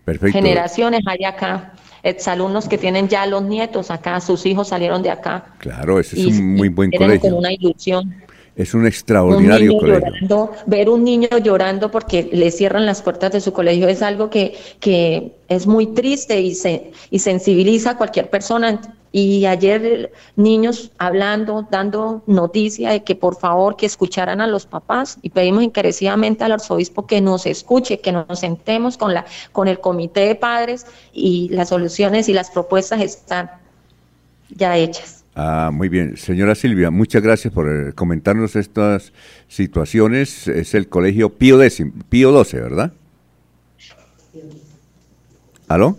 Perfecto. 0.05 0.37
Generaciones 0.37 1.01
hay 1.07 1.23
acá 1.23 1.73
exalumnos 2.03 2.67
que 2.67 2.77
tienen 2.77 3.07
ya 3.07 3.25
los 3.25 3.41
nietos 3.43 3.89
acá, 3.89 4.19
sus 4.19 4.45
hijos 4.45 4.67
salieron 4.67 5.01
de 5.01 5.09
acá. 5.09 5.45
Claro, 5.59 5.99
ese 5.99 6.19
es 6.19 6.25
un 6.27 6.55
muy 6.55 6.67
buen 6.67 6.91
colegio. 6.91 7.29
Con 7.29 7.39
una 7.39 7.53
ilusión. 7.53 8.13
Es 8.55 8.75
un 8.75 8.85
extraordinario 8.85 9.73
un 9.73 9.79
colegio. 9.79 10.05
llorando, 10.05 10.51
ver 10.67 10.89
un 10.89 11.03
niño 11.03 11.27
llorando 11.41 11.89
porque 11.89 12.29
le 12.31 12.51
cierran 12.51 12.85
las 12.85 13.01
puertas 13.01 13.31
de 13.31 13.41
su 13.41 13.51
colegio 13.51 13.87
es 13.87 14.03
algo 14.03 14.29
que, 14.29 14.55
que 14.79 15.31
es 15.47 15.65
muy 15.65 15.87
triste 15.87 16.39
y, 16.39 16.53
se, 16.53 16.91
y 17.09 17.19
sensibiliza 17.19 17.91
a 17.91 17.97
cualquier 17.97 18.29
persona. 18.29 18.79
Y 19.11 19.45
ayer 19.45 20.11
niños 20.35 20.91
hablando, 20.97 21.67
dando 21.69 22.23
noticia 22.25 22.91
de 22.91 23.03
que 23.03 23.15
por 23.15 23.35
favor 23.35 23.75
que 23.75 23.85
escucharan 23.85 24.41
a 24.41 24.47
los 24.47 24.65
papás 24.65 25.17
y 25.21 25.29
pedimos 25.29 25.63
encarecidamente 25.63 26.43
al 26.43 26.51
arzobispo 26.51 27.05
que 27.07 27.21
nos 27.21 27.45
escuche, 27.45 27.99
que 27.99 28.11
nos 28.11 28.39
sentemos 28.39 28.97
con, 28.97 29.13
la, 29.13 29.25
con 29.51 29.67
el 29.67 29.79
comité 29.79 30.21
de 30.21 30.35
padres 30.35 30.85
y 31.11 31.49
las 31.49 31.69
soluciones 31.69 32.29
y 32.29 32.33
las 32.33 32.51
propuestas 32.51 33.01
están 33.01 33.51
ya 34.49 34.77
hechas. 34.77 35.22
Ah, 35.35 35.71
muy 35.73 35.89
bien. 35.89 36.15
Señora 36.15 36.53
Silvia, 36.55 36.91
muchas 36.91 37.23
gracias 37.23 37.51
por 37.53 37.67
eh, 37.69 37.93
comentarnos 37.93 38.55
estas 38.55 39.13
situaciones. 39.47 40.47
Es 40.47 40.75
el 40.75 40.87
colegio 40.89 41.29
Pío, 41.29 41.57
décimo, 41.57 41.91
Pío 42.09 42.31
12, 42.31 42.59
¿verdad? 42.61 42.93
¿Aló? 45.67 45.97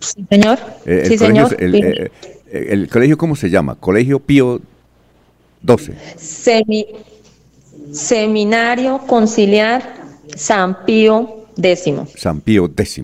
Sí, 0.00 0.24
señor. 0.28 0.58
Eh, 0.84 1.02
el 1.04 1.08
sí, 1.08 1.18
colegio, 1.18 1.48
señor. 1.48 1.62
El, 1.62 1.74
eh, 1.74 2.10
el 2.50 2.88
colegio, 2.90 3.16
¿cómo 3.16 3.36
se 3.36 3.48
llama? 3.48 3.74
Colegio 3.76 4.18
Pío 4.20 4.60
12. 5.62 5.94
Semi- 6.18 6.86
Seminario 7.92 8.98
Conciliar 9.06 9.94
San 10.36 10.84
Pío 10.84 11.46
X. 11.56 11.90
San 12.16 12.40
Pío 12.40 12.66
X. 12.76 13.00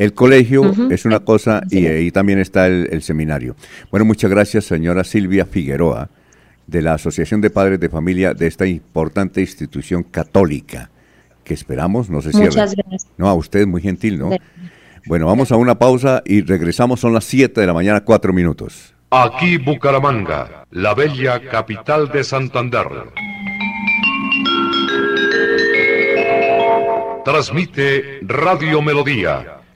El 0.00 0.14
colegio 0.14 0.72
es 0.90 1.04
una 1.04 1.20
cosa 1.20 1.62
y 1.68 1.86
ahí 1.86 2.10
también 2.10 2.38
está 2.38 2.66
el, 2.66 2.88
el 2.90 3.02
seminario. 3.02 3.54
Bueno, 3.90 4.06
muchas 4.06 4.30
gracias, 4.30 4.64
señora 4.64 5.04
Silvia 5.04 5.44
Figueroa, 5.44 6.08
de 6.66 6.80
la 6.80 6.94
Asociación 6.94 7.42
de 7.42 7.50
Padres 7.50 7.78
de 7.80 7.90
Familia 7.90 8.32
de 8.32 8.46
esta 8.46 8.66
importante 8.66 9.42
institución 9.42 10.02
católica, 10.02 10.90
que 11.44 11.52
esperamos 11.52 12.08
no 12.08 12.22
se 12.22 12.30
cierre. 12.30 12.46
Muchas 12.46 12.74
gracias. 12.74 13.08
No, 13.18 13.28
a 13.28 13.34
usted 13.34 13.66
muy 13.66 13.82
gentil, 13.82 14.18
¿no? 14.18 14.30
Bueno, 15.04 15.26
vamos 15.26 15.52
a 15.52 15.56
una 15.56 15.78
pausa 15.78 16.22
y 16.24 16.40
regresamos, 16.40 16.98
son 17.00 17.12
las 17.12 17.24
7 17.24 17.60
de 17.60 17.66
la 17.66 17.74
mañana, 17.74 18.00
4 18.00 18.32
minutos. 18.32 18.94
Aquí 19.10 19.58
Bucaramanga, 19.58 20.64
la 20.70 20.94
bella 20.94 21.42
capital 21.42 22.08
de 22.10 22.24
Santander. 22.24 22.86
Transmite 27.22 28.20
Radio 28.22 28.80
Melodía, 28.80 29.59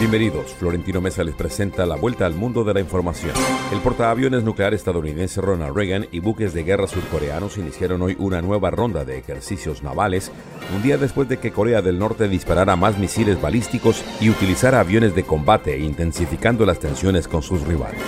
Bienvenidos, 0.00 0.52
Florentino 0.54 1.00
Mesa 1.00 1.22
les 1.22 1.36
presenta 1.36 1.86
la 1.86 1.94
vuelta 1.94 2.26
al 2.26 2.34
mundo 2.34 2.64
de 2.64 2.74
la 2.74 2.80
información. 2.80 3.32
El 3.72 3.78
portaaviones 3.78 4.42
nuclear 4.42 4.74
estadounidense 4.74 5.40
Ronald 5.40 5.74
Reagan 5.74 6.08
y 6.10 6.18
buques 6.18 6.52
de 6.52 6.64
guerra 6.64 6.88
surcoreanos 6.88 7.56
iniciaron 7.58 8.02
hoy 8.02 8.16
una 8.18 8.42
nueva 8.42 8.70
ronda 8.70 9.04
de 9.04 9.18
ejercicios 9.18 9.82
navales, 9.84 10.32
un 10.74 10.82
día 10.82 10.98
después 10.98 11.28
de 11.28 11.38
que 11.38 11.52
Corea 11.52 11.80
del 11.80 12.00
Norte 12.00 12.28
disparara 12.28 12.74
más 12.74 12.98
misiles 12.98 13.40
balísticos 13.40 14.04
y 14.20 14.30
utilizara 14.30 14.80
aviones 14.80 15.14
de 15.14 15.22
combate, 15.22 15.78
intensificando 15.78 16.66
las 16.66 16.80
tensiones 16.80 17.28
con 17.28 17.42
sus 17.42 17.62
rivales. 17.62 18.02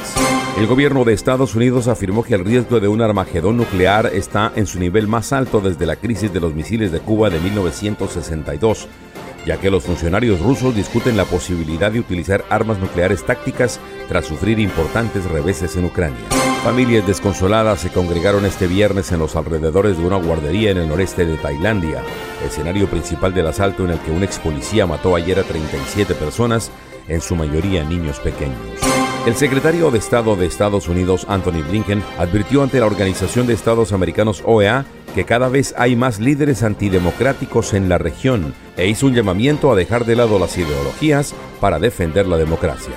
El 0.58 0.66
gobierno 0.66 1.04
de 1.04 1.12
Estados 1.12 1.54
Unidos 1.54 1.86
afirmó 1.86 2.24
que 2.24 2.34
el 2.34 2.44
riesgo 2.44 2.80
de 2.80 2.88
un 2.88 3.00
armagedón 3.00 3.58
nuclear 3.58 4.10
está 4.12 4.52
en 4.56 4.66
su 4.66 4.80
nivel 4.80 5.06
más 5.06 5.32
alto 5.32 5.60
desde 5.60 5.86
la 5.86 5.96
crisis 5.96 6.32
de 6.32 6.40
los 6.40 6.52
misiles 6.52 6.90
de 6.90 7.00
Cuba 7.00 7.30
de 7.30 7.38
1962 7.38 8.88
ya 9.46 9.58
que 9.58 9.70
los 9.70 9.84
funcionarios 9.84 10.40
rusos 10.40 10.74
discuten 10.74 11.16
la 11.16 11.24
posibilidad 11.24 11.90
de 11.90 12.00
utilizar 12.00 12.44
armas 12.50 12.78
nucleares 12.78 13.24
tácticas 13.24 13.80
tras 14.08 14.26
sufrir 14.26 14.58
importantes 14.58 15.24
reveses 15.24 15.76
en 15.76 15.84
Ucrania. 15.84 16.18
Familias 16.64 17.06
desconsoladas 17.06 17.80
se 17.80 17.90
congregaron 17.90 18.44
este 18.44 18.66
viernes 18.66 19.12
en 19.12 19.20
los 19.20 19.36
alrededores 19.36 19.96
de 19.96 20.04
una 20.04 20.16
guardería 20.16 20.72
en 20.72 20.78
el 20.78 20.88
noreste 20.88 21.24
de 21.24 21.36
Tailandia, 21.36 22.02
escenario 22.44 22.88
principal 22.88 23.32
del 23.32 23.46
asalto 23.46 23.84
en 23.84 23.90
el 23.90 24.00
que 24.00 24.10
un 24.10 24.24
ex 24.24 24.40
policía 24.40 24.84
mató 24.84 25.14
ayer 25.14 25.38
a 25.38 25.44
37 25.44 26.14
personas, 26.14 26.72
en 27.06 27.20
su 27.20 27.36
mayoría 27.36 27.84
niños 27.84 28.18
pequeños. 28.18 28.95
El 29.26 29.34
secretario 29.34 29.90
de 29.90 29.98
Estado 29.98 30.36
de 30.36 30.46
Estados 30.46 30.86
Unidos, 30.86 31.26
Anthony 31.28 31.64
Blinken, 31.68 32.00
advirtió 32.16 32.62
ante 32.62 32.78
la 32.78 32.86
Organización 32.86 33.48
de 33.48 33.54
Estados 33.54 33.92
Americanos 33.92 34.40
OEA 34.46 34.86
que 35.16 35.24
cada 35.24 35.48
vez 35.48 35.74
hay 35.76 35.96
más 35.96 36.20
líderes 36.20 36.62
antidemocráticos 36.62 37.74
en 37.74 37.88
la 37.88 37.98
región 37.98 38.54
e 38.76 38.86
hizo 38.86 39.06
un 39.06 39.14
llamamiento 39.14 39.72
a 39.72 39.74
dejar 39.74 40.04
de 40.04 40.14
lado 40.14 40.38
las 40.38 40.56
ideologías 40.56 41.34
para 41.60 41.80
defender 41.80 42.28
la 42.28 42.36
democracia. 42.36 42.94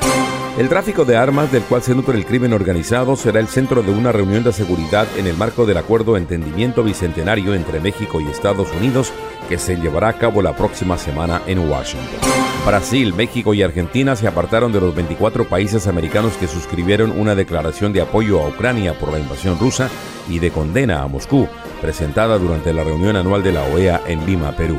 El 0.58 0.68
tráfico 0.68 1.06
de 1.06 1.16
armas 1.16 1.52
del 1.52 1.64
cual 1.64 1.82
se 1.82 1.96
nutre 1.96 2.18
el 2.18 2.26
crimen 2.26 2.52
organizado 2.52 3.16
será 3.16 3.40
el 3.40 3.48
centro 3.48 3.82
de 3.82 3.92
una 3.92 4.12
reunión 4.12 4.44
de 4.44 4.52
seguridad 4.52 5.08
en 5.18 5.28
el 5.28 5.38
marco 5.38 5.66
del 5.66 5.78
Acuerdo 5.78 6.14
de 6.14 6.20
Entendimiento 6.20 6.84
Bicentenario 6.84 7.54
entre 7.54 7.80
México 7.80 8.20
y 8.20 8.28
Estados 8.28 8.70
Unidos 8.74 9.14
que 9.48 9.58
se 9.58 9.78
llevará 9.78 10.10
a 10.10 10.18
cabo 10.18 10.42
la 10.42 10.56
próxima 10.56 10.98
semana 10.98 11.42
en 11.48 11.60
Washington. 11.60 12.20
Brasil, 12.66 13.14
México 13.14 13.54
y 13.54 13.64
Argentina 13.64 14.16
se 14.16 14.28
apartaron 14.28 14.72
de 14.72 14.82
los 14.82 14.94
24 14.94 15.48
países 15.48 15.88
americanos 15.88 16.34
que 16.34 16.48
suscribieron 16.48 17.12
una 17.18 17.36
declaración 17.36 17.94
de 17.94 18.02
apoyo 18.02 18.42
a 18.42 18.50
Ucrania 18.50 18.94
por 19.00 19.12
la 19.12 19.20
invasión 19.20 19.58
rusa 19.58 19.90
y 20.30 20.40
de 20.40 20.52
condena 20.52 21.02
a 21.02 21.08
Moscú, 21.08 21.48
presentada 21.82 22.38
durante 22.38 22.74
la 22.74 22.84
reunión 22.84 23.16
anual 23.16 23.42
de 23.44 23.54
la 23.54 23.64
OEA 23.64 24.02
en 24.08 24.26
Lima, 24.26 24.52
Perú. 24.52 24.78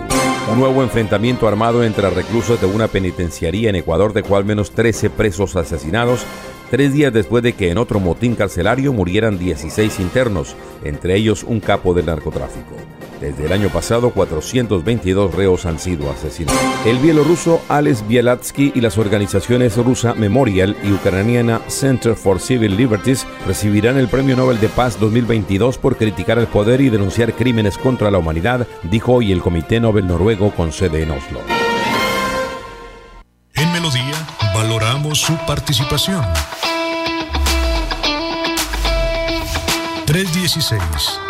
Un 0.50 0.58
nuevo 0.58 0.82
enfrentamiento 0.82 1.46
armado 1.46 1.84
entre 1.84 2.10
reclusos 2.10 2.60
de 2.60 2.66
una 2.66 2.88
penitenciaría 2.88 3.70
en 3.70 3.76
Ecuador 3.76 4.12
dejó 4.12 4.36
al 4.36 4.44
menos 4.44 4.72
13 4.72 5.08
presos 5.08 5.54
asesinados, 5.54 6.26
tres 6.72 6.92
días 6.92 7.12
después 7.12 7.44
de 7.44 7.52
que 7.52 7.70
en 7.70 7.78
otro 7.78 8.00
motín 8.00 8.34
carcelario 8.34 8.92
murieran 8.92 9.38
16 9.38 10.00
internos, 10.00 10.56
entre 10.82 11.14
ellos 11.14 11.44
un 11.44 11.60
capo 11.60 11.94
del 11.94 12.06
narcotráfico. 12.06 12.74
Desde 13.20 13.44
el 13.44 13.52
año 13.52 13.68
pasado, 13.68 14.10
422 14.12 15.34
reos 15.34 15.66
han 15.66 15.78
sido 15.78 16.10
asesinados. 16.10 16.58
El 16.86 16.96
bielorruso 16.98 17.60
Alex 17.68 18.08
Bielatsky 18.08 18.72
y 18.74 18.80
las 18.80 18.96
organizaciones 18.96 19.76
rusa 19.76 20.14
Memorial 20.14 20.74
y 20.82 20.90
ucraniana 20.90 21.60
Center 21.68 22.14
for 22.14 22.40
Civil 22.40 22.78
Liberties 22.78 23.26
recibirán 23.46 23.98
el 23.98 24.08
Premio 24.08 24.36
Nobel 24.36 24.58
de 24.58 24.70
Paz 24.70 24.98
2022 24.98 25.76
por 25.76 25.98
criticar 25.98 26.38
el 26.38 26.46
poder 26.46 26.80
y 26.80 26.88
denunciar 26.88 27.34
crímenes 27.34 27.76
contra 27.76 28.10
la 28.10 28.16
humanidad, 28.16 28.66
dijo 28.84 29.12
hoy 29.12 29.32
el 29.32 29.42
Comité 29.42 29.80
Nobel 29.80 30.06
noruego 30.06 30.50
con 30.52 30.72
sede 30.72 31.02
en 31.02 31.10
Oslo. 31.10 31.40
En 33.54 33.70
Melodía 33.72 34.26
valoramos 34.54 35.20
su 35.20 35.36
participación. 35.46 36.24
316 40.06 41.29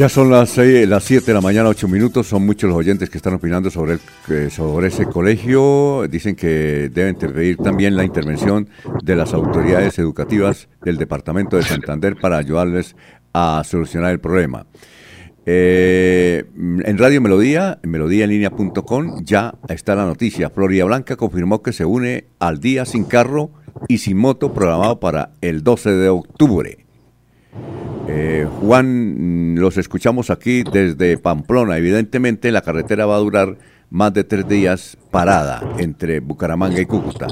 Ya 0.00 0.08
son 0.08 0.30
las, 0.30 0.56
las 0.56 1.04
7 1.04 1.26
de 1.26 1.34
la 1.34 1.42
mañana, 1.42 1.68
8 1.68 1.86
minutos. 1.86 2.26
Son 2.26 2.46
muchos 2.46 2.70
los 2.70 2.78
oyentes 2.78 3.10
que 3.10 3.18
están 3.18 3.34
opinando 3.34 3.70
sobre, 3.70 3.98
sobre 4.48 4.88
ese 4.88 5.04
colegio. 5.04 6.06
Dicen 6.08 6.36
que 6.36 6.88
deben 6.90 7.16
pedir 7.16 7.58
también 7.58 7.94
la 7.94 8.02
intervención 8.02 8.70
de 9.02 9.14
las 9.14 9.34
autoridades 9.34 9.98
educativas 9.98 10.70
del 10.80 10.96
Departamento 10.96 11.58
de 11.58 11.64
Santander 11.64 12.16
para 12.16 12.38
ayudarles 12.38 12.96
a 13.34 13.60
solucionar 13.62 14.12
el 14.12 14.20
problema. 14.20 14.64
Eh, 15.44 16.44
en 16.56 16.96
Radio 16.96 17.20
Melodía, 17.20 17.78
en 17.82 17.90
melodíaenlínea.com, 17.90 19.22
ya 19.22 19.52
está 19.68 19.94
la 19.96 20.06
noticia. 20.06 20.48
Florida 20.48 20.86
Blanca 20.86 21.16
confirmó 21.16 21.60
que 21.60 21.74
se 21.74 21.84
une 21.84 22.24
al 22.38 22.58
Día 22.58 22.86
Sin 22.86 23.04
Carro 23.04 23.50
y 23.86 23.98
Sin 23.98 24.16
Moto 24.16 24.54
programado 24.54 24.98
para 24.98 25.32
el 25.42 25.62
12 25.62 25.90
de 25.90 26.08
octubre. 26.08 26.86
Eh, 28.12 28.44
Juan, 28.60 29.54
los 29.56 29.76
escuchamos 29.76 30.30
aquí 30.30 30.64
desde 30.64 31.16
Pamplona. 31.16 31.76
Evidentemente 31.78 32.50
la 32.50 32.60
carretera 32.60 33.06
va 33.06 33.14
a 33.14 33.20
durar 33.20 33.56
más 33.88 34.12
de 34.12 34.24
tres 34.24 34.48
días 34.48 34.98
parada 35.12 35.62
entre 35.78 36.18
Bucaramanga 36.18 36.80
y 36.80 36.86
Cúcuta. 36.86 37.28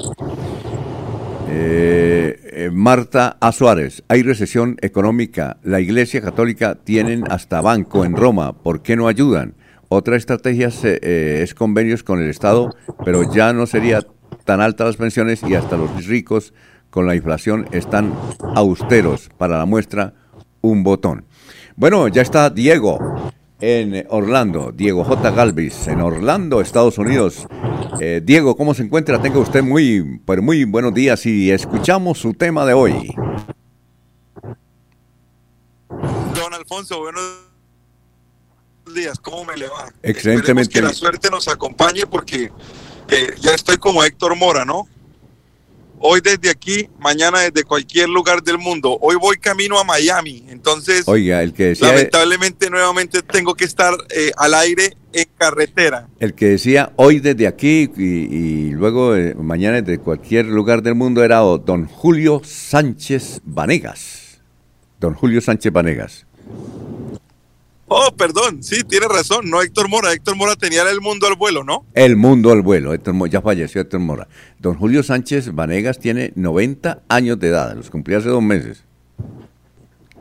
Eh, 1.49 2.41
eh, 2.45 2.71
Marta 2.73 3.39
A. 3.41 3.51
Suárez, 3.51 4.05
hay 4.07 4.23
recesión 4.23 4.77
económica. 4.81 5.57
La 5.65 5.81
Iglesia 5.81 6.21
Católica 6.21 6.77
tienen 6.77 7.25
hasta 7.29 7.61
banco 7.61 8.05
en 8.05 8.15
Roma. 8.15 8.53
¿Por 8.53 8.81
qué 8.81 8.95
no 8.95 9.09
ayudan? 9.09 9.55
Otra 9.89 10.15
estrategia 10.15 10.69
es 10.69 11.55
convenios 11.55 12.05
con 12.05 12.23
el 12.23 12.31
Estado, 12.31 12.71
pero 13.05 13.33
ya 13.33 13.53
no 13.53 13.67
sería 13.67 14.07
tan 14.45 14.61
altas 14.61 14.87
las 14.87 14.97
pensiones 14.97 15.43
y 15.43 15.55
hasta 15.57 15.77
los 15.77 16.07
ricos 16.07 16.55
con 16.91 17.07
la 17.07 17.17
inflación 17.17 17.67
están 17.73 18.13
austeros. 18.55 19.31
Para 19.39 19.59
la 19.59 19.65
muestra, 19.65 20.15
un 20.61 20.83
botón. 20.83 21.25
Bueno, 21.77 22.09
ya 22.09 22.23
está 22.23 22.51
Diego 22.51 22.99
en 23.61 24.07
Orlando, 24.11 24.73
Diego 24.73 25.05
J. 25.05 25.31
Galvis, 25.31 25.89
en 25.89 26.01
Orlando, 26.01 26.61
Estados 26.61 26.99
Unidos. 26.99 27.47
Eh, 28.01 28.21
Diego, 28.25 28.57
¿cómo 28.57 28.75
se 28.75 28.83
encuentra? 28.83 29.21
Tenga 29.21 29.39
usted 29.39 29.63
muy, 29.63 30.21
pero 30.25 30.43
muy 30.43 30.65
buenos 30.65 30.95
días 30.95 31.27
y 31.27 31.51
escuchamos 31.51 32.19
su 32.19 32.35
tema 32.35 32.65
de 32.65 32.75
hoy. 32.75 33.15
don 35.89 36.55
Alfonso? 36.55 37.01
Buenos 37.01 37.23
días, 38.95 39.19
¿cómo 39.19 39.45
me 39.45 39.57
le 39.57 39.69
va? 39.69 39.93
Excelentemente. 40.03 40.73
que 40.73 40.83
la 40.83 40.93
suerte 40.93 41.31
nos 41.31 41.49
acompañe 41.49 42.07
porque 42.07 42.53
eh, 43.09 43.35
ya 43.41 43.55
estoy 43.55 43.79
como 43.79 44.05
Héctor 44.05 44.37
Mora, 44.37 44.65
¿no? 44.65 44.87
Hoy 46.01 46.21
desde 46.21 46.51
aquí, 46.51 46.89
mañana 46.99 47.41
desde 47.41 47.65
cualquier 47.65 48.09
lugar 48.09 48.43
del 48.43 48.59
mundo. 48.59 48.99
Hoy 49.01 49.17
voy 49.17 49.37
camino 49.37 49.79
a 49.79 49.85
Miami, 49.85 50.45
entonces 50.49 51.07
Oiga, 51.07 51.43
el 51.43 51.53
que 51.53 51.67
decía, 51.67 51.89
lamentablemente 51.89 52.71
nuevamente 52.71 53.23
tengo 53.23 53.55
que 53.55 53.65
estar 53.65 53.95
eh, 54.11 54.31
al 54.37 54.55
aire 54.55 54.97
en 55.13 55.27
carretera. 55.37 56.09
el 56.21 56.35
que 56.35 56.47
decía 56.51 56.93
hoy 56.97 57.19
desde 57.19 57.47
aquí 57.47 57.91
y, 57.97 58.03
y 58.03 58.71
luego 58.71 59.17
eh, 59.17 59.35
mañana 59.35 59.81
desde 59.83 59.99
cualquier 59.99 60.47
lugar 60.47 60.83
del 60.83 60.95
mundo 60.95 61.25
era 61.25 61.39
don 61.39 61.87
Julio 61.87 62.43
Sánchez 62.45 63.41
Vanegas. 63.45 64.41
Don 65.01 65.15
Julio 65.15 65.41
Sánchez 65.41 65.73
Vanegas. 65.73 66.27
Oh, 67.89 68.15
perdón, 68.17 68.63
sí, 68.63 68.85
tiene 68.85 69.09
razón, 69.09 69.49
no 69.49 69.63
Héctor 69.63 69.89
Mora. 69.89 70.13
Héctor 70.13 70.37
Mora 70.37 70.57
tenía 70.57 70.83
el 70.91 71.01
mundo 71.01 71.27
al 71.27 71.37
vuelo, 71.37 71.65
¿no? 71.65 71.87
El 71.95 72.17
mundo 72.17 72.53
al 72.53 72.61
vuelo. 72.63 72.93
Héctor 72.93 73.15
Mo- 73.15 73.27
ya 73.27 73.41
falleció 73.41 73.81
Héctor 73.81 74.01
Mora. 74.01 74.29
Don 74.59 74.75
Julio 74.75 75.03
Sánchez 75.03 75.55
Vanegas 75.55 75.99
tiene 75.99 76.33
90 76.37 77.03
años 77.09 77.39
de 77.41 77.49
edad. 77.49 77.75
Los 77.75 77.89
cumplió 77.91 78.19
hace 78.19 78.29
dos 78.29 78.43
meses. 78.43 78.85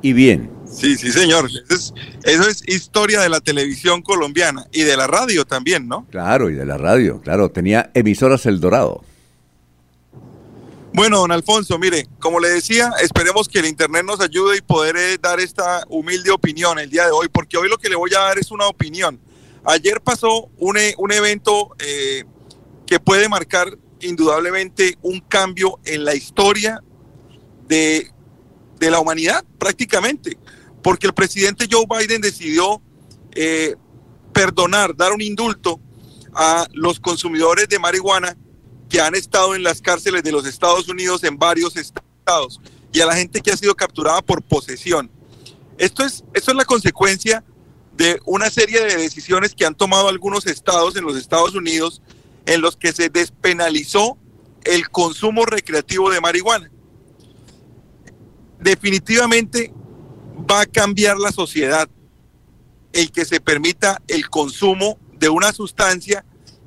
Y 0.01 0.13
bien. 0.13 0.49
Sí, 0.71 0.95
sí, 0.95 1.11
señor. 1.11 1.49
Eso 1.49 1.73
es, 1.75 1.93
eso 2.23 2.47
es 2.49 2.63
historia 2.67 3.19
de 3.21 3.29
la 3.29 3.39
televisión 3.41 4.01
colombiana 4.01 4.67
y 4.71 4.83
de 4.83 4.95
la 4.95 5.07
radio 5.07 5.43
también, 5.43 5.87
¿no? 5.87 6.05
Claro, 6.11 6.49
y 6.49 6.53
de 6.53 6.65
la 6.65 6.77
radio, 6.77 7.19
claro. 7.21 7.49
Tenía 7.49 7.89
emisoras 7.95 8.45
El 8.45 8.59
Dorado. 8.59 9.03
Bueno, 10.97 11.19
don 11.19 11.31
Alfonso, 11.31 11.77
mire, 11.77 12.07
como 12.19 12.39
le 12.39 12.49
decía, 12.49 12.91
esperemos 13.03 13.47
que 13.47 13.59
el 13.59 13.67
Internet 13.67 14.03
nos 14.03 14.19
ayude 14.19 14.57
y 14.57 14.61
poder 14.61 14.97
eh, 14.97 15.19
dar 15.21 15.39
esta 15.39 15.83
humilde 15.89 16.31
opinión 16.31 16.79
el 16.79 16.89
día 16.89 17.05
de 17.05 17.11
hoy, 17.11 17.27
porque 17.31 17.55
hoy 17.55 17.69
lo 17.69 17.77
que 17.77 17.87
le 17.87 17.95
voy 17.95 18.09
a 18.15 18.21
dar 18.21 18.39
es 18.39 18.49
una 18.49 18.65
opinión. 18.65 19.21
Ayer 19.63 20.01
pasó 20.01 20.49
un, 20.57 20.75
e- 20.75 20.95
un 20.97 21.11
evento 21.11 21.75
eh, 21.77 22.23
que 22.87 22.99
puede 22.99 23.29
marcar 23.29 23.77
indudablemente 23.99 24.97
un 25.03 25.19
cambio 25.19 25.79
en 25.85 26.03
la 26.03 26.15
historia 26.15 26.81
de, 27.67 28.11
de 28.79 28.89
la 28.89 28.99
humanidad, 28.99 29.45
prácticamente, 29.59 30.39
porque 30.81 31.05
el 31.05 31.13
presidente 31.13 31.67
Joe 31.71 31.85
Biden 31.87 32.21
decidió 32.21 32.81
eh, 33.35 33.75
perdonar, 34.33 34.95
dar 34.95 35.13
un 35.13 35.21
indulto 35.21 35.79
a 36.33 36.65
los 36.73 36.99
consumidores 36.99 37.69
de 37.69 37.77
marihuana 37.77 38.35
que 38.89 39.01
han 39.01 39.15
estado 39.15 39.55
en 39.55 39.63
las 39.63 39.81
cárceles 39.81 40.23
de 40.23 40.31
los 40.31 40.45
Estados 40.45 40.87
Unidos 40.87 41.23
en 41.23 41.37
varios 41.37 41.75
estados 41.75 42.59
y 42.91 43.01
a 43.01 43.05
la 43.05 43.15
gente 43.15 43.41
que 43.41 43.51
ha 43.51 43.57
sido 43.57 43.75
capturada 43.75 44.21
por 44.21 44.41
posesión. 44.41 45.11
Esto 45.77 46.03
es, 46.03 46.23
esto 46.33 46.51
es 46.51 46.57
la 46.57 46.65
consecuencia 46.65 47.43
de 47.95 48.19
una 48.25 48.49
serie 48.49 48.83
de 48.83 48.95
decisiones 48.95 49.55
que 49.55 49.65
han 49.65 49.75
tomado 49.75 50.07
algunos 50.07 50.45
estados 50.45 50.95
en 50.95 51.03
los 51.03 51.17
Estados 51.17 51.55
Unidos 51.55 52.01
en 52.45 52.61
los 52.61 52.77
que 52.77 52.93
se 52.93 53.09
despenalizó 53.09 54.17
el 54.63 54.89
consumo 54.89 55.45
recreativo 55.45 56.09
de 56.09 56.21
marihuana. 56.21 56.71
Definitivamente 58.59 59.73
va 60.49 60.61
a 60.61 60.65
cambiar 60.65 61.17
la 61.17 61.31
sociedad 61.31 61.89
el 62.93 63.11
que 63.11 63.25
se 63.25 63.39
permita 63.39 64.01
el 64.07 64.29
consumo 64.29 64.97
de 65.13 65.29
una 65.29 65.51
sustancia 65.51 66.25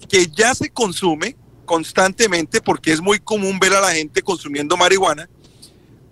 que 0.09 0.27
ya 0.29 0.55
se 0.55 0.71
consume 0.71 1.37
constantemente 1.71 2.61
porque 2.61 2.91
es 2.91 3.01
muy 3.01 3.21
común 3.21 3.61
ver 3.61 3.73
a 3.75 3.81
la 3.81 3.93
gente 3.93 4.23
consumiendo 4.23 4.77
marihuana, 4.77 5.31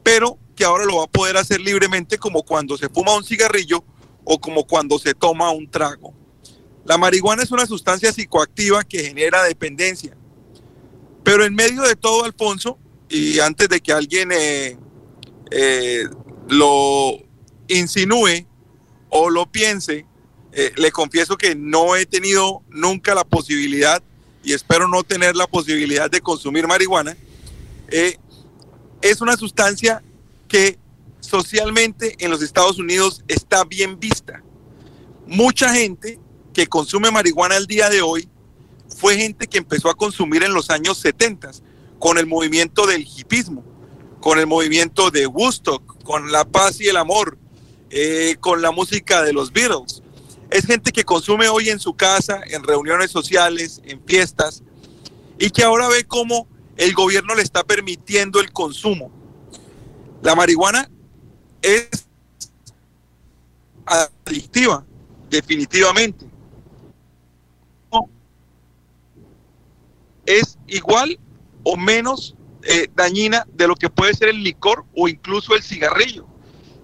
pero 0.04 0.38
que 0.54 0.62
ahora 0.62 0.84
lo 0.84 0.98
va 0.98 1.04
a 1.06 1.08
poder 1.08 1.36
hacer 1.36 1.60
libremente 1.60 2.16
como 2.16 2.44
cuando 2.44 2.78
se 2.78 2.88
fuma 2.88 3.16
un 3.16 3.24
cigarrillo 3.24 3.82
o 4.22 4.40
como 4.40 4.64
cuando 4.64 5.00
se 5.00 5.14
toma 5.14 5.50
un 5.50 5.68
trago. 5.68 6.14
La 6.84 6.96
marihuana 6.96 7.42
es 7.42 7.50
una 7.50 7.66
sustancia 7.66 8.12
psicoactiva 8.12 8.84
que 8.84 9.02
genera 9.02 9.42
dependencia. 9.42 10.16
Pero 11.24 11.44
en 11.44 11.56
medio 11.56 11.82
de 11.82 11.96
todo, 11.96 12.24
Alfonso, 12.24 12.78
y 13.08 13.40
antes 13.40 13.68
de 13.68 13.80
que 13.80 13.92
alguien 13.92 14.30
eh, 14.30 14.78
eh, 15.50 16.04
lo 16.46 17.18
insinúe 17.66 18.46
o 19.08 19.28
lo 19.28 19.50
piense, 19.50 20.06
eh, 20.52 20.72
le 20.76 20.92
confieso 20.92 21.36
que 21.36 21.56
no 21.56 21.96
he 21.96 22.06
tenido 22.06 22.62
nunca 22.68 23.16
la 23.16 23.24
posibilidad 23.24 24.04
y 24.48 24.54
espero 24.54 24.88
no 24.88 25.04
tener 25.04 25.36
la 25.36 25.46
posibilidad 25.46 26.10
de 26.10 26.22
consumir 26.22 26.66
marihuana. 26.66 27.14
Eh, 27.90 28.16
es 29.02 29.20
una 29.20 29.36
sustancia 29.36 30.02
que 30.48 30.78
socialmente 31.20 32.16
en 32.18 32.30
los 32.30 32.40
Estados 32.40 32.78
Unidos 32.78 33.22
está 33.28 33.64
bien 33.64 34.00
vista. 34.00 34.42
Mucha 35.26 35.74
gente 35.74 36.18
que 36.54 36.66
consume 36.66 37.10
marihuana 37.10 37.56
al 37.56 37.66
día 37.66 37.90
de 37.90 38.00
hoy 38.00 38.26
fue 38.96 39.18
gente 39.18 39.46
que 39.46 39.58
empezó 39.58 39.90
a 39.90 39.94
consumir 39.94 40.42
en 40.42 40.54
los 40.54 40.70
años 40.70 40.96
70 40.96 41.50
con 41.98 42.16
el 42.16 42.26
movimiento 42.26 42.86
del 42.86 43.02
hipismo, 43.02 43.62
con 44.18 44.38
el 44.38 44.46
movimiento 44.46 45.10
de 45.10 45.26
Woodstock, 45.26 46.02
con 46.04 46.32
la 46.32 46.46
paz 46.46 46.80
y 46.80 46.88
el 46.88 46.96
amor, 46.96 47.36
eh, 47.90 48.36
con 48.40 48.62
la 48.62 48.70
música 48.70 49.22
de 49.22 49.34
los 49.34 49.52
Beatles. 49.52 50.02
Es 50.50 50.66
gente 50.66 50.92
que 50.92 51.04
consume 51.04 51.48
hoy 51.48 51.68
en 51.68 51.78
su 51.78 51.94
casa, 51.94 52.40
en 52.46 52.62
reuniones 52.62 53.10
sociales, 53.10 53.82
en 53.84 54.02
fiestas, 54.04 54.62
y 55.38 55.50
que 55.50 55.62
ahora 55.62 55.88
ve 55.88 56.04
cómo 56.04 56.48
el 56.76 56.94
gobierno 56.94 57.34
le 57.34 57.42
está 57.42 57.64
permitiendo 57.64 58.40
el 58.40 58.50
consumo. 58.52 59.10
La 60.22 60.34
marihuana 60.34 60.88
es 61.60 62.06
adictiva, 63.84 64.84
definitivamente. 65.28 66.26
Es 70.24 70.58
igual 70.66 71.18
o 71.62 71.76
menos 71.76 72.34
eh, 72.62 72.88
dañina 72.94 73.46
de 73.54 73.66
lo 73.66 73.74
que 73.74 73.88
puede 73.88 74.12
ser 74.14 74.28
el 74.28 74.42
licor 74.42 74.84
o 74.94 75.08
incluso 75.08 75.54
el 75.54 75.62
cigarrillo, 75.62 76.26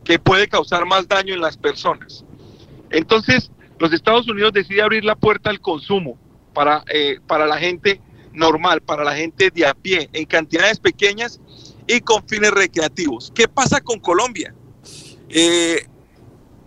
que 0.02 0.18
puede 0.18 0.48
causar 0.48 0.86
más 0.86 1.06
daño 1.08 1.34
en 1.34 1.40
las 1.40 1.56
personas. 1.56 2.24
Entonces, 2.90 3.50
los 3.78 3.92
Estados 3.92 4.28
Unidos 4.28 4.52
decide 4.52 4.82
abrir 4.82 5.04
la 5.04 5.16
puerta 5.16 5.50
al 5.50 5.60
consumo 5.60 6.18
para, 6.52 6.84
eh, 6.92 7.18
para 7.26 7.46
la 7.46 7.58
gente 7.58 8.00
normal, 8.32 8.80
para 8.80 9.04
la 9.04 9.14
gente 9.14 9.50
de 9.50 9.66
a 9.66 9.74
pie, 9.74 10.08
en 10.12 10.24
cantidades 10.26 10.78
pequeñas 10.78 11.40
y 11.86 12.00
con 12.00 12.26
fines 12.28 12.50
recreativos. 12.50 13.32
¿Qué 13.34 13.48
pasa 13.48 13.80
con 13.80 14.00
Colombia? 14.00 14.54
Eh, 15.28 15.86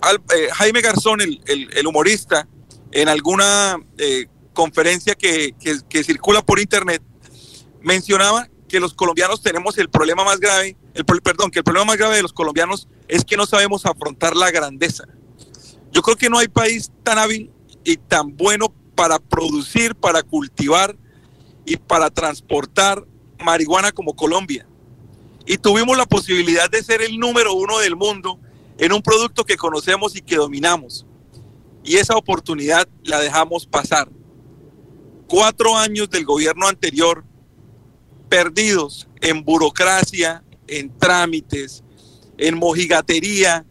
eh, 0.04 0.48
Jaime 0.54 0.82
Garzón, 0.82 1.22
el, 1.22 1.42
el- 1.48 1.88
humorista, 1.88 2.48
en 2.92 3.10
alguna 3.10 3.78
eh, 3.98 4.28
conferencia 4.54 5.16
que, 5.16 5.54
que- 5.60 5.80
que 5.90 6.04
circula 6.04 6.42
por 6.42 6.60
internet, 6.60 7.02
mencionaba 7.82 8.48
que 8.68 8.80
los 8.80 8.94
colombianos 8.94 9.42
tenemos 9.42 9.78
el 9.78 9.90
problema 9.90 10.24
más 10.26 10.40
grave, 10.40 10.76
el, 10.94 11.06
perdón, 11.06 11.52
que 11.52 11.60
el 11.60 11.64
problema 11.64 11.86
más 11.86 11.98
grave 11.98 12.18
de 12.18 12.22
los 12.22 12.34
colombianos 12.34 12.88
es 13.08 13.24
que 13.24 13.38
no 13.38 13.46
sabemos 13.46 13.86
afrontar 13.86 14.36
la 14.36 14.52
grandeza. 14.52 15.06
Yo 15.92 16.02
creo 16.02 16.16
que 16.16 16.30
no 16.30 16.38
hay 16.38 16.48
país 16.48 16.92
tan 17.04 17.18
hábil 17.18 17.52
y 17.84 17.98
tan 17.98 18.36
bueno 18.36 18.74
para 18.96 19.20
producir, 19.20 19.96
para 19.96 20.24
cultivar 20.24 20.98
y 21.66 21.78
para 21.78 22.10
transportar 22.10 23.06
marihuana 23.44 23.92
como 23.92 24.16
Colombia. 24.16 24.68
Y 25.46 25.58
tuvimos 25.58 25.98
la 25.98 26.06
posibilidad 26.06 26.70
de 26.70 26.84
ser 26.84 27.02
el 27.02 27.20
número 27.20 27.54
uno 27.54 27.80
del 27.80 27.96
mundo 27.96 28.40
en 28.78 28.92
un 28.92 29.02
producto 29.02 29.46
que 29.46 29.56
conocemos 29.56 30.16
y 30.16 30.22
que 30.22 30.36
dominamos. 30.36 31.06
Y 31.84 31.96
esa 31.96 32.18
oportunidad 32.18 32.88
la 33.04 33.20
dejamos 33.20 33.66
pasar. 33.66 34.10
Cuatro 35.28 35.78
años 35.78 36.10
del 36.10 36.26
gobierno 36.26 36.68
anterior 36.68 37.24
perdidos 38.30 39.08
en 39.22 39.44
burocracia, 39.44 40.44
en 40.68 40.98
trámites, 40.98 41.84
en 42.38 42.58
mojigatería, 42.58 43.66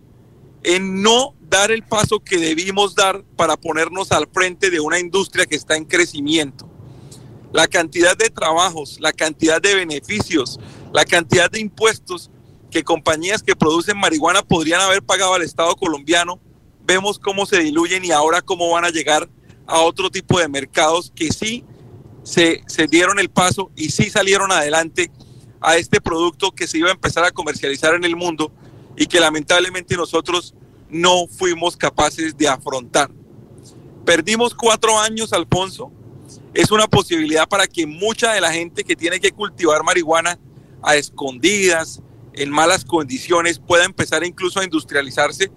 en 0.66 1.00
no 1.00 1.36
dar 1.48 1.70
el 1.70 1.84
paso 1.84 2.18
que 2.18 2.38
debimos 2.38 2.96
dar 2.96 3.22
para 3.36 3.56
ponernos 3.56 4.10
al 4.10 4.26
frente 4.26 4.68
de 4.68 4.80
una 4.80 4.98
industria 4.98 5.46
que 5.46 5.54
está 5.54 5.76
en 5.76 5.84
crecimiento. 5.84 6.68
La 7.52 7.68
cantidad 7.68 8.16
de 8.16 8.30
trabajos, 8.30 8.98
la 8.98 9.12
cantidad 9.12 9.62
de 9.62 9.76
beneficios, 9.76 10.58
la 10.92 11.04
cantidad 11.04 11.48
de 11.48 11.60
impuestos 11.60 12.32
que 12.68 12.82
compañías 12.82 13.44
que 13.44 13.54
producen 13.54 13.96
marihuana 13.96 14.42
podrían 14.42 14.80
haber 14.80 15.04
pagado 15.04 15.34
al 15.34 15.42
Estado 15.42 15.76
colombiano, 15.76 16.40
vemos 16.84 17.20
cómo 17.20 17.46
se 17.46 17.60
diluyen 17.60 18.04
y 18.04 18.10
ahora 18.10 18.42
cómo 18.42 18.68
van 18.68 18.84
a 18.84 18.90
llegar 18.90 19.30
a 19.68 19.78
otro 19.78 20.10
tipo 20.10 20.40
de 20.40 20.48
mercados 20.48 21.12
que 21.14 21.32
sí 21.32 21.64
se, 22.24 22.64
se 22.66 22.88
dieron 22.88 23.20
el 23.20 23.30
paso 23.30 23.70
y 23.76 23.90
sí 23.90 24.10
salieron 24.10 24.50
adelante 24.50 25.12
a 25.60 25.76
este 25.76 26.00
producto 26.00 26.50
que 26.50 26.66
se 26.66 26.78
iba 26.78 26.88
a 26.88 26.92
empezar 26.92 27.24
a 27.24 27.30
comercializar 27.30 27.94
en 27.94 28.02
el 28.02 28.16
mundo 28.16 28.52
y 28.96 29.06
que 29.06 29.20
lamentablemente 29.20 29.96
nosotros 29.96 30.55
no 30.88 31.26
fuimos 31.26 31.76
capaces 31.76 32.36
de 32.36 32.48
afrontar. 32.48 33.10
Perdimos 34.04 34.54
cuatro 34.54 34.98
años, 34.98 35.32
Alfonso. 35.32 35.90
Es 36.54 36.70
una 36.70 36.86
posibilidad 36.86 37.48
para 37.48 37.66
que 37.66 37.86
mucha 37.86 38.32
de 38.32 38.40
la 38.40 38.52
gente 38.52 38.84
que 38.84 38.96
tiene 38.96 39.20
que 39.20 39.32
cultivar 39.32 39.82
marihuana 39.82 40.38
a 40.82 40.96
escondidas, 40.96 42.02
en 42.36 42.50
malas 42.50 42.84
condiciones, 42.84 43.58
pueda 43.58 43.84
empezar 43.84 44.24
incluso 44.24 44.60
a 44.60 44.64
industrializarse, 44.64 45.50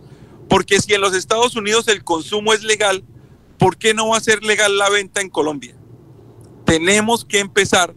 Porque 0.47 0.79
si 0.79 0.95
en 0.95 1.01
los 1.01 1.13
Estados 1.13 1.55
Unidos 1.55 1.87
el 1.89 2.03
consumo 2.03 2.53
es 2.53 2.63
legal, 2.63 3.03
¿por 3.59 3.77
qué 3.77 3.93
no 3.93 4.09
va 4.09 4.17
a 4.17 4.21
ser 4.21 4.43
legal 4.43 4.79
la 4.79 4.89
venta 4.89 5.21
en 5.21 5.29
Colombia? 5.29 5.75
Tenemos 6.65 7.23
que 7.23 7.39
empezar, 7.39 7.93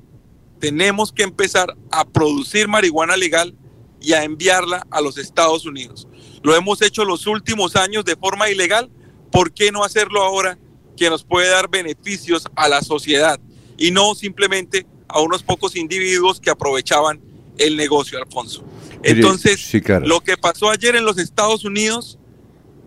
tenemos 0.60 1.12
que 1.12 1.22
empezar 1.22 1.74
a 1.90 2.04
producir 2.04 2.68
marihuana 2.68 3.16
legal 3.16 3.56
y 4.02 4.12
a 4.12 4.24
enviarla 4.24 4.86
a 4.90 5.00
los 5.00 5.16
Estados 5.16 5.64
Unidos. 5.64 6.08
Lo 6.42 6.54
hemos 6.56 6.82
hecho 6.82 7.04
los 7.04 7.26
últimos 7.26 7.76
años 7.76 8.04
de 8.04 8.16
forma 8.16 8.50
ilegal, 8.50 8.90
¿por 9.30 9.52
qué 9.52 9.70
no 9.72 9.84
hacerlo 9.84 10.22
ahora 10.22 10.58
que 10.96 11.08
nos 11.08 11.24
puede 11.24 11.48
dar 11.48 11.68
beneficios 11.68 12.44
a 12.56 12.68
la 12.68 12.82
sociedad 12.82 13.40
y 13.76 13.90
no 13.90 14.14
simplemente 14.14 14.86
a 15.08 15.20
unos 15.20 15.42
pocos 15.42 15.76
individuos 15.76 16.40
que 16.40 16.50
aprovechaban 16.50 17.20
el 17.58 17.76
negocio, 17.76 18.18
Alfonso? 18.18 18.64
Entonces, 19.02 19.72
lo 20.04 20.20
que 20.20 20.36
pasó 20.36 20.70
ayer 20.70 20.96
en 20.96 21.04
los 21.04 21.18
Estados 21.18 21.64
Unidos 21.64 22.18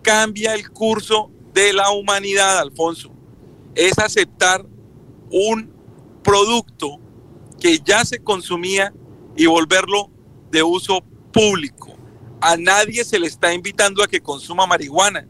cambia 0.02 0.54
el 0.54 0.70
curso 0.70 1.30
de 1.52 1.72
la 1.72 1.90
humanidad, 1.90 2.58
Alfonso. 2.58 3.10
Es 3.74 3.98
aceptar 3.98 4.64
un 5.30 5.70
producto 6.22 6.98
que 7.60 7.78
ya 7.84 8.04
se 8.04 8.18
consumía 8.18 8.92
y 9.36 9.46
volverlo 9.46 10.10
de 10.50 10.62
uso 10.62 11.02
público. 11.32 11.85
A 12.40 12.56
nadie 12.56 13.04
se 13.04 13.18
le 13.18 13.26
está 13.26 13.52
invitando 13.52 14.02
a 14.02 14.08
que 14.08 14.20
consuma 14.20 14.66
marihuana. 14.66 15.26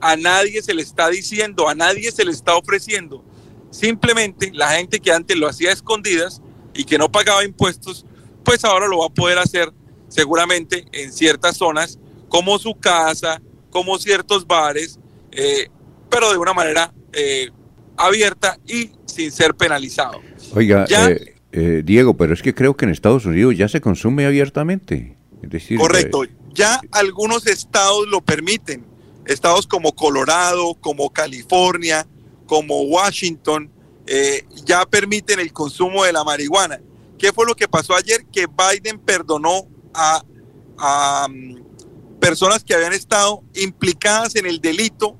A 0.00 0.16
nadie 0.16 0.62
se 0.62 0.74
le 0.74 0.82
está 0.82 1.08
diciendo, 1.08 1.68
a 1.68 1.74
nadie 1.74 2.12
se 2.12 2.24
le 2.24 2.30
está 2.30 2.56
ofreciendo. 2.56 3.24
Simplemente 3.70 4.50
la 4.52 4.70
gente 4.70 5.00
que 5.00 5.10
antes 5.10 5.36
lo 5.36 5.48
hacía 5.48 5.70
a 5.70 5.72
escondidas 5.72 6.42
y 6.74 6.84
que 6.84 6.98
no 6.98 7.10
pagaba 7.10 7.44
impuestos, 7.44 8.04
pues 8.44 8.64
ahora 8.64 8.86
lo 8.86 8.98
va 8.98 9.06
a 9.06 9.10
poder 9.10 9.38
hacer 9.38 9.72
seguramente 10.08 10.84
en 10.92 11.12
ciertas 11.12 11.56
zonas, 11.56 11.98
como 12.28 12.58
su 12.58 12.74
casa, 12.74 13.40
como 13.70 13.98
ciertos 13.98 14.46
bares, 14.46 14.98
eh, 15.32 15.68
pero 16.08 16.30
de 16.30 16.38
una 16.38 16.52
manera 16.52 16.92
eh, 17.12 17.50
abierta 17.96 18.58
y 18.66 18.90
sin 19.06 19.32
ser 19.32 19.54
penalizado. 19.54 20.20
Oiga, 20.54 20.86
eh, 21.56 21.82
Diego, 21.84 22.16
pero 22.16 22.34
es 22.34 22.42
que 22.42 22.54
creo 22.54 22.76
que 22.76 22.84
en 22.84 22.90
Estados 22.90 23.26
Unidos 23.26 23.56
ya 23.56 23.68
se 23.68 23.80
consume 23.80 24.26
abiertamente. 24.26 25.16
Es 25.42 25.50
decir, 25.50 25.78
Correcto, 25.78 26.24
ya 26.54 26.80
algunos 26.92 27.46
estados 27.46 28.06
lo 28.08 28.20
permiten, 28.20 28.86
estados 29.26 29.66
como 29.66 29.94
Colorado, 29.94 30.74
como 30.74 31.10
California, 31.10 32.06
como 32.46 32.82
Washington, 32.82 33.70
ya 34.64 34.84
permiten 34.86 35.40
el 35.40 35.52
consumo 35.52 36.04
de 36.04 36.12
la 36.12 36.24
marihuana. 36.24 36.80
¿Qué 37.18 37.32
fue 37.32 37.46
lo 37.46 37.54
que 37.54 37.68
pasó 37.68 37.94
ayer? 37.94 38.24
Que 38.32 38.46
Biden 38.46 38.98
perdonó 38.98 39.66
a, 39.94 40.22
mm, 41.28 41.62
personas 42.20 42.64
que 42.64 42.74
habían 42.74 42.92
estado 42.92 43.42
implicadas 43.54 44.34
en 44.36 44.46
el 44.46 44.60
delito 44.60 45.16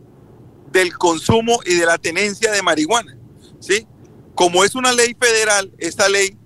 del 0.72 0.96
consumo 0.96 1.60
y 1.64 1.74
de 1.74 1.86
la 1.86 1.98
tenencia 1.98 2.50
de 2.50 2.62
marihuana. 2.62 3.16
¿sí? 3.60 3.86
Como 4.34 4.64
es 4.64 4.74
una 4.74 4.92
ley 4.92 5.14
federal, 5.18 5.72
esta 5.78 6.08
ley 6.08 6.36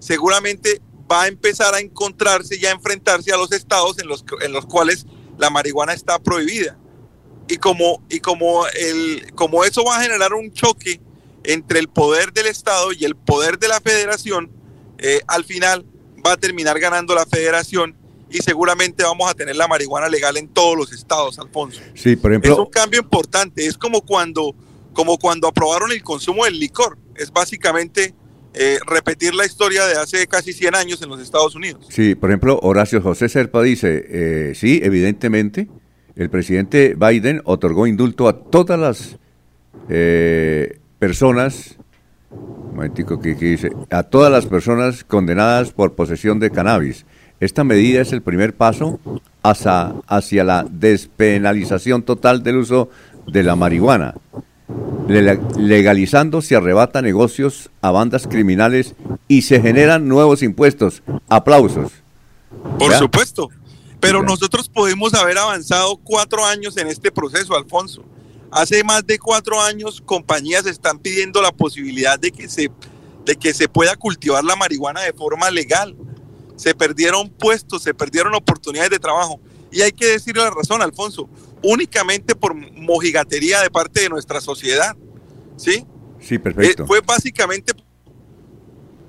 seguramente 0.00 0.80
va 1.10 1.22
a 1.22 1.28
empezar 1.28 1.74
a 1.74 1.80
encontrarse 1.80 2.56
y 2.56 2.66
a 2.66 2.72
enfrentarse 2.72 3.32
a 3.32 3.36
los 3.36 3.52
estados 3.52 3.98
en 3.98 4.08
los, 4.08 4.24
en 4.40 4.52
los 4.52 4.66
cuales 4.66 5.06
la 5.38 5.50
marihuana 5.50 5.92
está 5.92 6.18
prohibida. 6.18 6.78
Y 7.48 7.58
como, 7.58 8.02
y 8.08 8.20
como, 8.20 8.66
el, 8.68 9.32
como 9.34 9.64
eso 9.64 9.84
va 9.84 9.98
a 9.98 10.02
generar 10.02 10.34
un 10.34 10.52
choque 10.52 11.00
entre 11.44 11.78
el 11.78 11.88
poder 11.88 12.32
del 12.32 12.46
Estado 12.46 12.92
y 12.92 13.04
el 13.04 13.14
poder 13.14 13.58
de 13.58 13.68
la 13.68 13.80
federación, 13.80 14.50
eh, 14.98 15.20
al 15.28 15.44
final 15.44 15.86
va 16.24 16.32
a 16.32 16.36
terminar 16.36 16.78
ganando 16.80 17.14
la 17.14 17.24
federación 17.24 17.96
y 18.28 18.38
seguramente 18.38 19.04
vamos 19.04 19.30
a 19.30 19.34
tener 19.34 19.54
la 19.54 19.68
marihuana 19.68 20.08
legal 20.08 20.36
en 20.36 20.48
todos 20.48 20.76
los 20.76 20.92
estados, 20.92 21.38
Alfonso. 21.38 21.80
Sí, 21.94 22.16
por 22.16 22.32
ejemplo. 22.32 22.52
Es 22.52 22.58
un 22.58 22.66
cambio 22.66 23.00
importante, 23.00 23.64
es 23.66 23.78
como 23.78 24.02
cuando, 24.02 24.54
como 24.92 25.18
cuando 25.18 25.46
aprobaron 25.46 25.92
el 25.92 26.02
consumo 26.02 26.44
del 26.44 26.58
licor, 26.58 26.98
es 27.14 27.30
básicamente 27.30 28.14
eh, 28.58 28.78
repetir 28.86 29.34
la 29.34 29.44
historia 29.44 29.84
de 29.86 29.96
hace 29.96 30.26
casi 30.26 30.52
100 30.52 30.74
años 30.74 31.02
en 31.02 31.10
los 31.10 31.20
Estados 31.20 31.54
Unidos. 31.54 31.86
Sí, 31.90 32.14
por 32.14 32.30
ejemplo, 32.30 32.58
Horacio 32.62 33.02
José 33.02 33.28
Serpa 33.28 33.62
dice, 33.62 34.04
eh, 34.08 34.52
sí, 34.54 34.80
evidentemente, 34.82 35.68
el 36.14 36.30
presidente 36.30 36.96
Biden 36.96 37.42
otorgó 37.44 37.86
indulto 37.86 38.28
a 38.28 38.40
todas 38.40 38.80
las 38.80 39.18
eh, 39.90 40.78
personas 40.98 41.76
momentico 42.76 43.20
que, 43.20 43.34
dice, 43.34 43.70
a 43.90 44.02
todas 44.02 44.30
las 44.30 44.46
personas 44.46 45.04
condenadas 45.04 45.72
por 45.72 45.94
posesión 45.94 46.38
de 46.38 46.50
cannabis. 46.50 47.06
Esta 47.40 47.64
medida 47.64 48.00
es 48.00 48.12
el 48.12 48.22
primer 48.22 48.54
paso 48.54 49.00
hacia, 49.42 49.94
hacia 50.06 50.44
la 50.44 50.66
despenalización 50.68 52.02
total 52.02 52.42
del 52.42 52.56
uso 52.56 52.90
de 53.26 53.42
la 53.42 53.56
marihuana. 53.56 54.14
Legalizando 55.08 56.42
se 56.42 56.56
arrebata 56.56 57.00
negocios 57.00 57.70
a 57.80 57.92
bandas 57.92 58.26
criminales 58.26 58.94
y 59.28 59.42
se 59.42 59.60
generan 59.60 60.08
nuevos 60.08 60.42
impuestos. 60.42 61.02
Aplausos. 61.28 61.92
Por 62.78 62.92
supuesto. 62.94 63.48
Pero 64.00 64.22
nosotros 64.22 64.68
podemos 64.68 65.14
haber 65.14 65.38
avanzado 65.38 65.96
cuatro 65.96 66.44
años 66.44 66.76
en 66.76 66.88
este 66.88 67.10
proceso, 67.10 67.56
Alfonso. 67.56 68.04
Hace 68.50 68.84
más 68.84 69.06
de 69.06 69.18
cuatro 69.18 69.60
años 69.60 70.02
compañías 70.04 70.66
están 70.66 70.98
pidiendo 70.98 71.40
la 71.42 71.52
posibilidad 71.52 72.18
de 72.18 72.30
que 72.30 72.48
se, 72.48 72.70
de 73.24 73.36
que 73.36 73.54
se 73.54 73.68
pueda 73.68 73.96
cultivar 73.96 74.44
la 74.44 74.56
marihuana 74.56 75.02
de 75.02 75.12
forma 75.12 75.50
legal. 75.50 75.96
Se 76.56 76.74
perdieron 76.74 77.30
puestos, 77.30 77.82
se 77.82 77.94
perdieron 77.94 78.34
oportunidades 78.34 78.90
de 78.90 78.98
trabajo. 78.98 79.40
Y 79.70 79.82
hay 79.82 79.92
que 79.92 80.06
decirle 80.06 80.42
la 80.42 80.50
razón, 80.50 80.82
Alfonso, 80.82 81.28
únicamente 81.62 82.34
por 82.34 82.54
mojigatería 82.54 83.62
de 83.62 83.70
parte 83.70 84.02
de 84.02 84.08
nuestra 84.08 84.40
sociedad. 84.40 84.96
¿Sí? 85.56 85.86
Sí, 86.20 86.38
perfecto. 86.38 86.84
Eh, 86.84 86.86
fue 86.86 87.00
básicamente 87.00 87.72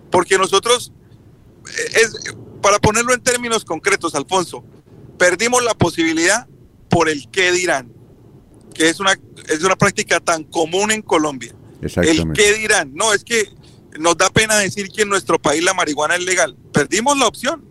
porque 0.10 0.38
nosotros, 0.38 0.94
eh, 1.68 2.02
es, 2.02 2.36
para 2.62 2.80
ponerlo 2.80 3.14
en 3.14 3.22
términos 3.22 3.66
concretos, 3.66 4.16
Alfonso, 4.16 4.64
perdimos 5.18 5.64
la 5.64 5.74
posibilidad 5.74 6.48
por 6.90 7.10
el 7.10 7.30
qué 7.30 7.52
dirán 7.52 7.98
que 8.78 8.90
es 8.90 9.00
una, 9.00 9.20
es 9.50 9.64
una 9.64 9.76
práctica 9.76 10.20
tan 10.20 10.44
común 10.44 10.92
en 10.92 11.02
Colombia. 11.02 11.54
El 11.82 12.32
qué 12.34 12.54
dirán, 12.54 12.94
no, 12.94 13.14
es 13.14 13.24
que 13.24 13.50
nos 14.00 14.18
da 14.18 14.30
pena 14.30 14.58
decir 14.58 14.90
que 14.90 15.02
en 15.02 15.10
nuestro 15.10 15.40
país 15.40 15.64
la 15.64 15.74
marihuana 15.74 16.16
es 16.16 16.24
legal. 16.24 16.56
Perdimos 16.72 17.18
la 17.18 17.28
opción. 17.28 17.66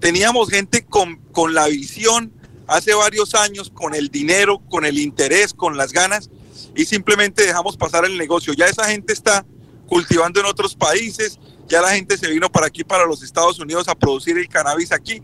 Teníamos 0.00 0.48
gente 0.48 0.84
con, 0.84 1.16
con 1.32 1.54
la 1.54 1.66
visión 1.66 2.32
hace 2.68 2.94
varios 2.94 3.34
años, 3.34 3.70
con 3.70 3.94
el 3.94 4.08
dinero, 4.08 4.60
con 4.68 4.84
el 4.84 4.98
interés, 4.98 5.52
con 5.52 5.76
las 5.76 5.92
ganas, 5.92 6.30
y 6.76 6.84
simplemente 6.84 7.44
dejamos 7.44 7.76
pasar 7.76 8.04
el 8.04 8.16
negocio. 8.16 8.52
Ya 8.52 8.66
esa 8.66 8.84
gente 8.84 9.12
está 9.12 9.44
cultivando 9.88 10.38
en 10.38 10.46
otros 10.46 10.76
países, 10.76 11.40
ya 11.66 11.80
la 11.80 11.90
gente 11.90 12.16
se 12.16 12.30
vino 12.30 12.50
para 12.50 12.66
aquí, 12.66 12.84
para 12.84 13.06
los 13.06 13.22
Estados 13.22 13.58
Unidos, 13.58 13.88
a 13.88 13.94
producir 13.94 14.38
el 14.38 14.48
cannabis 14.48 14.92
aquí. 14.92 15.22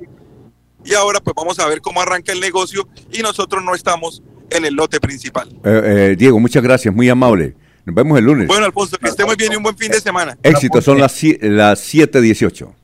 Y 0.85 0.95
ahora 0.95 1.21
pues 1.21 1.35
vamos 1.37 1.59
a 1.59 1.67
ver 1.67 1.81
cómo 1.81 2.01
arranca 2.01 2.33
el 2.33 2.41
negocio 2.41 2.89
y 3.13 3.23
nosotros 3.23 3.63
no 3.63 3.75
estamos 3.75 4.23
en 4.51 4.65
el 4.65 4.75
lote 4.75 5.01
principal. 5.01 5.49
Eh, 5.65 5.83
eh, 5.85 6.17
Diego, 6.19 6.39
muchas 6.41 6.63
gracias, 6.63 6.95
muy 6.95 7.09
amable. 7.09 7.55
Nos 7.85 7.95
vemos 7.95 8.19
el 8.19 8.25
lunes. 8.25 8.49
Bueno, 8.49 8.65
Alfonso, 8.65 8.97
que 8.99 9.09
esté 9.09 9.25
muy 9.25 9.37
bien 9.37 9.53
y 9.53 9.57
un 9.57 9.63
buen 9.63 9.77
fin 9.77 9.91
de 9.91 10.01
semana. 10.01 10.39
Éxito, 10.43 10.81
son 10.81 10.99
las, 10.99 11.23
las 11.41 11.95
7.18 11.95 12.84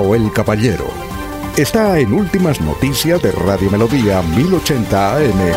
El 0.00 0.32
Caballero. 0.32 0.86
Está 1.56 1.98
en 1.98 2.14
Últimas 2.14 2.60
Noticias 2.60 3.22
de 3.22 3.32
Radio 3.32 3.70
Melodía 3.70 4.22
1080 4.22 5.16
AM. 5.16 5.52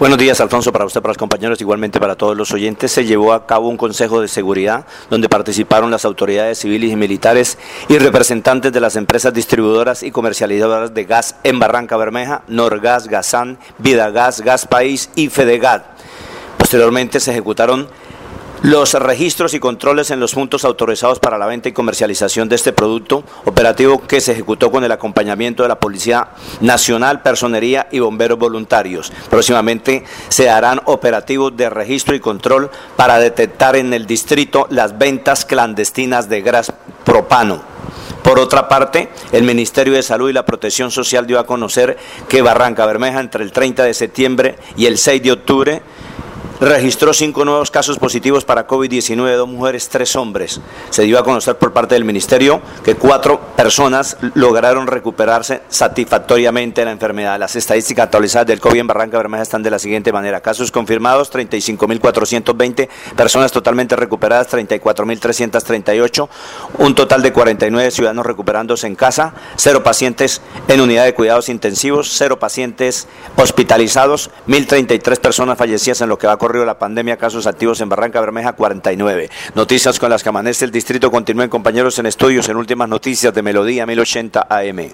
Buenos 0.00 0.18
días, 0.18 0.40
Alfonso, 0.40 0.72
para 0.72 0.84
usted, 0.84 1.00
para 1.00 1.10
los 1.10 1.18
compañeros, 1.18 1.60
igualmente 1.60 2.00
para 2.00 2.16
todos 2.16 2.36
los 2.36 2.50
oyentes. 2.50 2.90
Se 2.90 3.04
llevó 3.04 3.32
a 3.32 3.46
cabo 3.46 3.68
un 3.68 3.76
Consejo 3.76 4.20
de 4.20 4.26
Seguridad 4.26 4.84
donde 5.10 5.28
participaron 5.28 5.92
las 5.92 6.04
autoridades 6.04 6.58
civiles 6.58 6.90
y 6.90 6.96
militares 6.96 7.56
y 7.88 7.98
representantes 7.98 8.72
de 8.72 8.80
las 8.80 8.96
empresas 8.96 9.32
distribuidoras 9.32 10.02
y 10.02 10.10
comercializadoras 10.10 10.92
de 10.92 11.04
gas 11.04 11.36
en 11.44 11.60
Barranca 11.60 11.96
Bermeja, 11.96 12.42
Norgas, 12.48 13.06
Gazán, 13.06 13.58
Vida 13.78 14.10
Gas, 14.10 14.40
Gas 14.40 14.66
País 14.66 15.08
y 15.14 15.28
Fedegat. 15.28 15.84
Posteriormente 16.58 17.20
se 17.20 17.30
ejecutaron 17.30 17.88
los 18.62 18.94
registros 18.94 19.54
y 19.54 19.60
controles 19.60 20.10
en 20.12 20.20
los 20.20 20.34
puntos 20.34 20.64
autorizados 20.64 21.18
para 21.18 21.36
la 21.36 21.46
venta 21.46 21.68
y 21.68 21.72
comercialización 21.72 22.48
de 22.48 22.54
este 22.54 22.72
producto, 22.72 23.24
operativo 23.44 24.00
que 24.06 24.20
se 24.20 24.32
ejecutó 24.32 24.70
con 24.70 24.84
el 24.84 24.92
acompañamiento 24.92 25.64
de 25.64 25.68
la 25.68 25.80
Policía 25.80 26.28
Nacional, 26.60 27.22
Personería 27.22 27.88
y 27.90 27.98
Bomberos 27.98 28.38
Voluntarios. 28.38 29.12
Próximamente 29.28 30.04
se 30.28 30.48
harán 30.48 30.80
operativos 30.84 31.56
de 31.56 31.70
registro 31.70 32.14
y 32.14 32.20
control 32.20 32.70
para 32.96 33.18
detectar 33.18 33.74
en 33.74 33.92
el 33.92 34.06
distrito 34.06 34.68
las 34.70 34.96
ventas 34.96 35.44
clandestinas 35.44 36.28
de 36.28 36.42
gas 36.42 36.72
propano. 37.04 37.60
Por 38.22 38.38
otra 38.38 38.68
parte, 38.68 39.08
el 39.32 39.42
Ministerio 39.42 39.94
de 39.94 40.02
Salud 40.04 40.30
y 40.30 40.32
la 40.32 40.46
Protección 40.46 40.92
Social 40.92 41.26
dio 41.26 41.40
a 41.40 41.46
conocer 41.46 41.98
que 42.28 42.40
Barranca 42.40 42.86
Bermeja 42.86 43.18
entre 43.18 43.42
el 43.42 43.50
30 43.50 43.82
de 43.82 43.94
septiembre 43.94 44.56
y 44.76 44.86
el 44.86 44.98
6 44.98 45.22
de 45.24 45.32
octubre 45.32 45.82
registró 46.60 47.12
cinco 47.12 47.44
nuevos 47.44 47.70
casos 47.70 47.98
positivos 47.98 48.44
para 48.44 48.66
COVID-19, 48.66 49.36
dos 49.36 49.48
mujeres, 49.48 49.88
tres 49.88 50.14
hombres. 50.16 50.60
Se 50.90 51.02
dio 51.02 51.18
a 51.18 51.24
conocer 51.24 51.56
por 51.56 51.72
parte 51.72 51.94
del 51.94 52.04
Ministerio 52.04 52.60
que 52.84 52.94
cuatro 52.94 53.40
personas 53.56 54.16
lograron 54.34 54.86
recuperarse 54.86 55.62
satisfactoriamente 55.68 56.80
de 56.80 56.84
la 56.86 56.92
enfermedad. 56.92 57.38
Las 57.38 57.56
estadísticas 57.56 58.04
actualizadas 58.04 58.46
del 58.46 58.60
COVID 58.60 58.80
en 58.80 58.86
Barranca 58.86 59.16
Bermeja 59.16 59.42
están 59.42 59.62
de 59.62 59.70
la 59.70 59.78
siguiente 59.78 60.12
manera. 60.12 60.40
Casos 60.40 60.70
confirmados, 60.70 61.32
35.420, 61.32 62.88
personas 63.16 63.52
totalmente 63.52 63.96
recuperadas, 63.96 64.52
34.338, 64.52 66.28
un 66.78 66.94
total 66.94 67.22
de 67.22 67.32
49 67.32 67.90
ciudadanos 67.90 68.26
recuperándose 68.26 68.86
en 68.86 68.94
casa, 68.94 69.34
cero 69.56 69.82
pacientes 69.82 70.42
en 70.68 70.80
unidad 70.80 71.04
de 71.04 71.14
cuidados 71.14 71.48
intensivos, 71.48 72.10
cero 72.12 72.38
pacientes 72.38 73.08
hospitalizados, 73.36 74.30
1.033 74.48 75.18
personas 75.18 75.58
fallecidas 75.58 76.00
en 76.00 76.08
lo 76.08 76.18
que 76.18 76.26
va 76.26 76.34
a 76.34 76.36
correr 76.36 76.51
la 76.60 76.78
pandemia, 76.78 77.16
casos 77.16 77.46
activos 77.46 77.80
en 77.80 77.88
Barranca 77.88 78.20
Bermeja 78.20 78.52
49. 78.52 79.30
Noticias 79.54 79.98
con 79.98 80.10
las 80.10 80.22
que 80.22 80.28
amanece 80.28 80.64
el 80.64 80.70
distrito. 80.70 81.10
Continúen 81.10 81.48
compañeros 81.48 81.98
en 81.98 82.06
estudios 82.06 82.48
en 82.48 82.56
últimas 82.56 82.88
noticias 82.88 83.34
de 83.34 83.42
Melodía 83.42 83.86
1080 83.86 84.46
AM. 84.48 84.90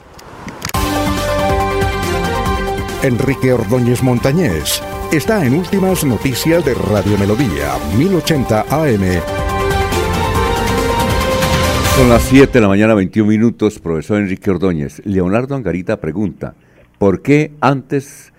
Enrique 3.03 3.53
Ordóñez 3.53 4.03
Montañés 4.03 4.83
está 5.13 5.45
en 5.45 5.55
últimas 5.55 6.05
noticias 6.05 6.65
de 6.65 6.75
Radio 6.75 7.17
Melodía 7.19 7.75
1080 7.97 8.67
AM. 8.69 9.23
Son 11.97 12.09
las 12.09 12.23
7 12.23 12.53
de 12.53 12.61
la 12.61 12.69
mañana, 12.69 12.95
21 12.95 13.29
minutos, 13.29 13.79
profesor 13.79 14.19
Enrique 14.19 14.51
Ordóñez. 14.51 15.03
Leonardo 15.05 15.55
Angarita 15.55 15.99
pregunta, 15.99 16.55
¿por 16.99 17.23
qué 17.23 17.53
antes 17.61 18.33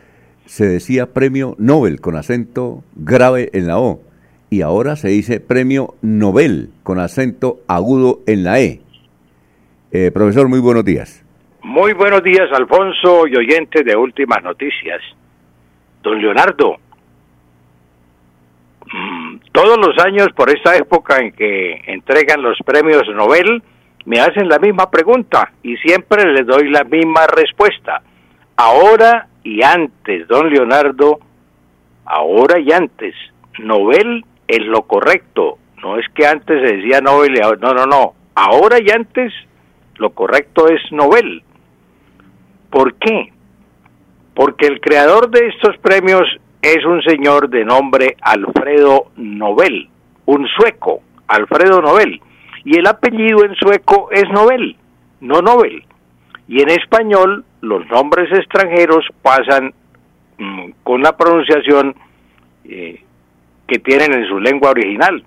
se 0.50 0.66
decía 0.66 1.14
premio 1.14 1.54
Nobel 1.60 2.02
con 2.02 2.16
acento 2.16 2.84
grave 2.96 3.52
en 3.54 3.68
la 3.68 3.78
O 3.78 4.00
y 4.50 4.64
ahora 4.64 4.96
se 4.96 5.10
dice 5.10 5.40
premio 5.40 5.94
Nobel 6.02 6.72
con 6.82 7.00
acento 7.00 7.60
agudo 7.68 8.22
en 8.26 8.44
la 8.44 8.60
E. 8.60 8.82
Eh, 9.92 10.10
profesor, 10.12 10.50
muy 10.50 10.60
buenos 10.60 10.84
días. 10.84 11.24
Muy 11.62 11.94
buenos 11.94 12.24
días, 12.24 12.52
Alfonso 12.52 13.28
y 13.28 13.36
oyentes 13.36 13.86
de 13.86 13.96
Últimas 13.96 14.42
Noticias. 14.42 15.00
Don 16.02 16.20
Leonardo, 16.20 16.78
mm, 18.92 19.38
todos 19.52 19.78
los 19.78 20.04
años 20.04 20.30
por 20.36 20.50
esta 20.50 20.76
época 20.76 21.20
en 21.20 21.32
que 21.32 21.84
entregan 21.86 22.42
los 22.42 22.58
premios 22.66 23.04
Nobel, 23.14 23.62
me 24.06 24.20
hacen 24.20 24.50
la 24.50 24.58
misma 24.58 24.90
pregunta 24.90 25.52
y 25.62 25.78
siempre 25.78 26.26
les 26.34 26.48
doy 26.48 26.72
la 26.72 26.86
misma 26.86 27.28
respuesta. 27.28 28.02
Ahora 28.58 29.28
y 29.50 29.64
antes, 29.64 30.28
don 30.28 30.50
Leonardo, 30.52 31.20
ahora 32.06 32.60
y 32.60 32.72
antes, 32.72 33.16
Nobel 33.58 34.24
es 34.48 34.64
lo 34.68 34.84
correcto. 34.84 35.58
No 35.82 35.98
es 35.98 36.06
que 36.14 36.28
antes 36.28 36.62
se 36.62 36.76
decía 36.78 37.02
Nobel, 37.02 37.34
no, 37.60 37.74
no, 37.74 37.86
no. 37.86 38.14
Ahora 38.36 38.78
y 38.80 38.92
antes, 38.92 39.34
lo 39.98 40.12
correcto 40.12 40.68
es 40.68 40.80
Nobel. 40.92 41.42
¿Por 42.70 42.94
qué? 42.96 43.34
Porque 44.36 44.68
el 44.68 44.80
creador 44.82 45.32
de 45.32 45.48
estos 45.48 45.78
premios 45.78 46.24
es 46.62 46.86
un 46.86 47.02
señor 47.02 47.50
de 47.50 47.66
nombre 47.66 48.18
Alfredo 48.22 49.08
Nobel, 49.16 49.90
un 50.26 50.48
sueco, 50.48 51.02
Alfredo 51.28 51.82
Nobel. 51.82 52.22
Y 52.66 52.78
el 52.78 52.86
apellido 52.86 53.44
en 53.46 53.56
sueco 53.56 54.10
es 54.12 54.30
Nobel, 54.30 54.76
no 55.22 55.42
Nobel. 55.42 55.84
Y 56.50 56.64
en 56.64 56.70
español 56.72 57.46
los 57.62 57.88
nombres 57.90 58.28
extranjeros 58.32 59.06
pasan 59.22 59.72
mm, 60.40 60.72
con 60.82 61.04
la 61.04 61.16
pronunciación 61.16 61.96
eh, 62.66 63.04
que 63.68 63.78
tienen 63.78 64.14
en 64.14 64.28
su 64.28 64.40
lengua 64.40 64.72
original. 64.72 65.24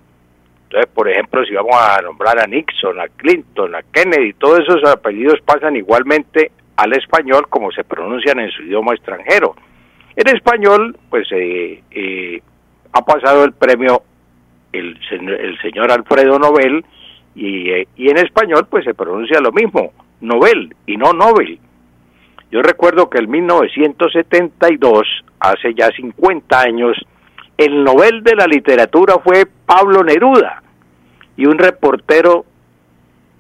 Entonces, 0.65 0.91
por 0.93 1.09
ejemplo, 1.09 1.45
si 1.45 1.55
vamos 1.55 1.77
a 1.77 2.03
nombrar 2.03 2.41
a 2.41 2.47
Nixon, 2.49 2.99
a 2.99 3.07
Clinton, 3.07 3.73
a 3.77 3.83
Kennedy, 3.93 4.33
todos 4.33 4.61
esos 4.61 4.85
apellidos 4.91 5.41
pasan 5.45 5.77
igualmente 5.77 6.51
al 6.75 6.93
español 6.95 7.47
como 7.49 7.71
se 7.71 7.85
pronuncian 7.85 8.41
en 8.41 8.51
su 8.51 8.65
idioma 8.65 8.93
extranjero. 8.93 9.55
En 10.17 10.27
español, 10.35 10.99
pues 11.09 11.29
eh, 11.31 11.85
eh, 11.93 12.43
ha 12.93 13.05
pasado 13.05 13.45
el 13.45 13.53
premio 13.53 14.03
el, 14.73 14.99
el 15.13 15.59
señor 15.61 15.93
Alfredo 15.93 16.41
Nobel 16.41 16.85
y, 17.37 17.71
y 17.95 18.11
en 18.11 18.19
español 18.19 18.67
pues 18.69 18.85
se 18.85 18.95
pronuncia 18.95 19.39
lo 19.41 19.53
mismo, 19.53 19.93
Nobel 20.23 20.75
y 20.87 20.97
no 20.97 21.13
Nobel. 21.13 21.59
Yo 22.51 22.63
recuerdo 22.63 23.11
que 23.11 23.19
en 23.19 23.31
1972, 23.31 25.03
hace 25.41 25.75
ya 25.75 25.91
50 25.91 26.61
años, 26.61 26.97
el 27.59 27.85
Nobel 27.85 28.23
de 28.23 28.35
la 28.35 28.47
Literatura 28.47 29.19
fue 29.23 29.47
Pablo 29.67 30.03
Neruda 30.03 30.63
y 31.37 31.47
un 31.47 31.59
reportero 31.59 32.45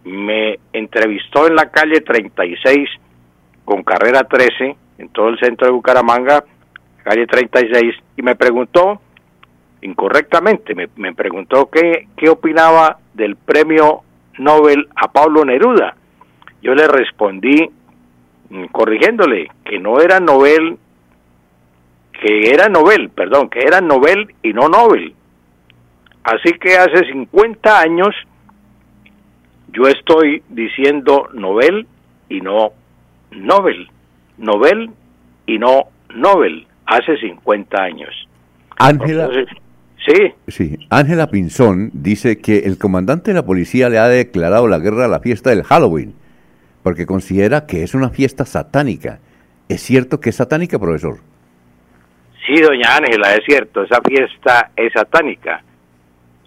me 0.04 0.58
entrevistó 0.72 1.46
en 1.46 1.54
la 1.54 1.70
calle 1.70 2.00
36 2.00 2.88
con 3.64 3.82
carrera 3.82 4.24
13 4.24 4.76
en 4.98 5.08
todo 5.08 5.28
el 5.28 5.38
centro 5.38 5.66
de 5.66 5.72
Bucaramanga, 5.72 6.44
calle 7.02 7.26
36, 7.26 7.94
y 8.16 8.22
me 8.22 8.36
preguntó, 8.36 9.00
incorrectamente, 9.80 10.74
me, 10.74 10.88
me 10.96 11.12
preguntó 11.12 11.68
qué, 11.70 12.08
qué 12.16 12.28
opinaba 12.28 12.98
del 13.14 13.36
premio 13.36 14.02
Nobel 14.38 14.88
a 14.94 15.10
Pablo 15.10 15.44
Neruda. 15.44 15.96
Yo 16.62 16.74
le 16.74 16.86
respondí 16.86 17.68
Mm, 18.52 18.66
corrigiéndole 18.66 19.48
que 19.64 19.78
no 19.78 19.98
era 19.98 20.20
Nobel, 20.20 20.76
que 22.20 22.50
era 22.50 22.68
Nobel, 22.68 23.08
perdón, 23.08 23.48
que 23.48 23.60
era 23.60 23.80
Nobel 23.80 24.34
y 24.42 24.52
no 24.52 24.68
Nobel. 24.68 25.14
Así 26.22 26.52
que 26.60 26.76
hace 26.76 27.10
50 27.12 27.80
años 27.80 28.14
yo 29.72 29.84
estoy 29.88 30.42
diciendo 30.50 31.30
Nobel 31.32 31.86
y 32.28 32.42
no 32.42 32.72
Nobel, 33.30 33.88
Nobel 34.36 34.90
y 35.46 35.58
no 35.58 35.84
Nobel, 36.14 36.66
hace 36.84 37.16
50 37.16 37.82
años. 37.82 38.28
Ángela. 38.76 39.30
Sí. 40.04 40.34
Sí, 40.48 40.78
Ángela 40.90 41.28
Pinzón 41.28 41.90
dice 41.94 42.38
que 42.38 42.58
el 42.58 42.76
comandante 42.76 43.30
de 43.30 43.36
la 43.36 43.46
policía 43.46 43.88
le 43.88 43.98
ha 43.98 44.08
declarado 44.08 44.68
la 44.68 44.78
guerra 44.78 45.06
a 45.06 45.08
la 45.08 45.20
fiesta 45.20 45.48
del 45.48 45.62
Halloween 45.62 46.20
porque 46.82 47.06
considera 47.06 47.66
que 47.66 47.82
es 47.82 47.94
una 47.94 48.10
fiesta 48.10 48.44
satánica. 48.44 49.20
¿Es 49.68 49.80
cierto 49.82 50.20
que 50.20 50.30
es 50.30 50.36
satánica, 50.36 50.78
profesor? 50.78 51.18
Sí, 52.46 52.60
doña 52.60 52.96
Ángela, 52.96 53.34
es 53.34 53.44
cierto, 53.46 53.84
esa 53.84 54.00
fiesta 54.02 54.70
es 54.76 54.92
satánica. 54.92 55.62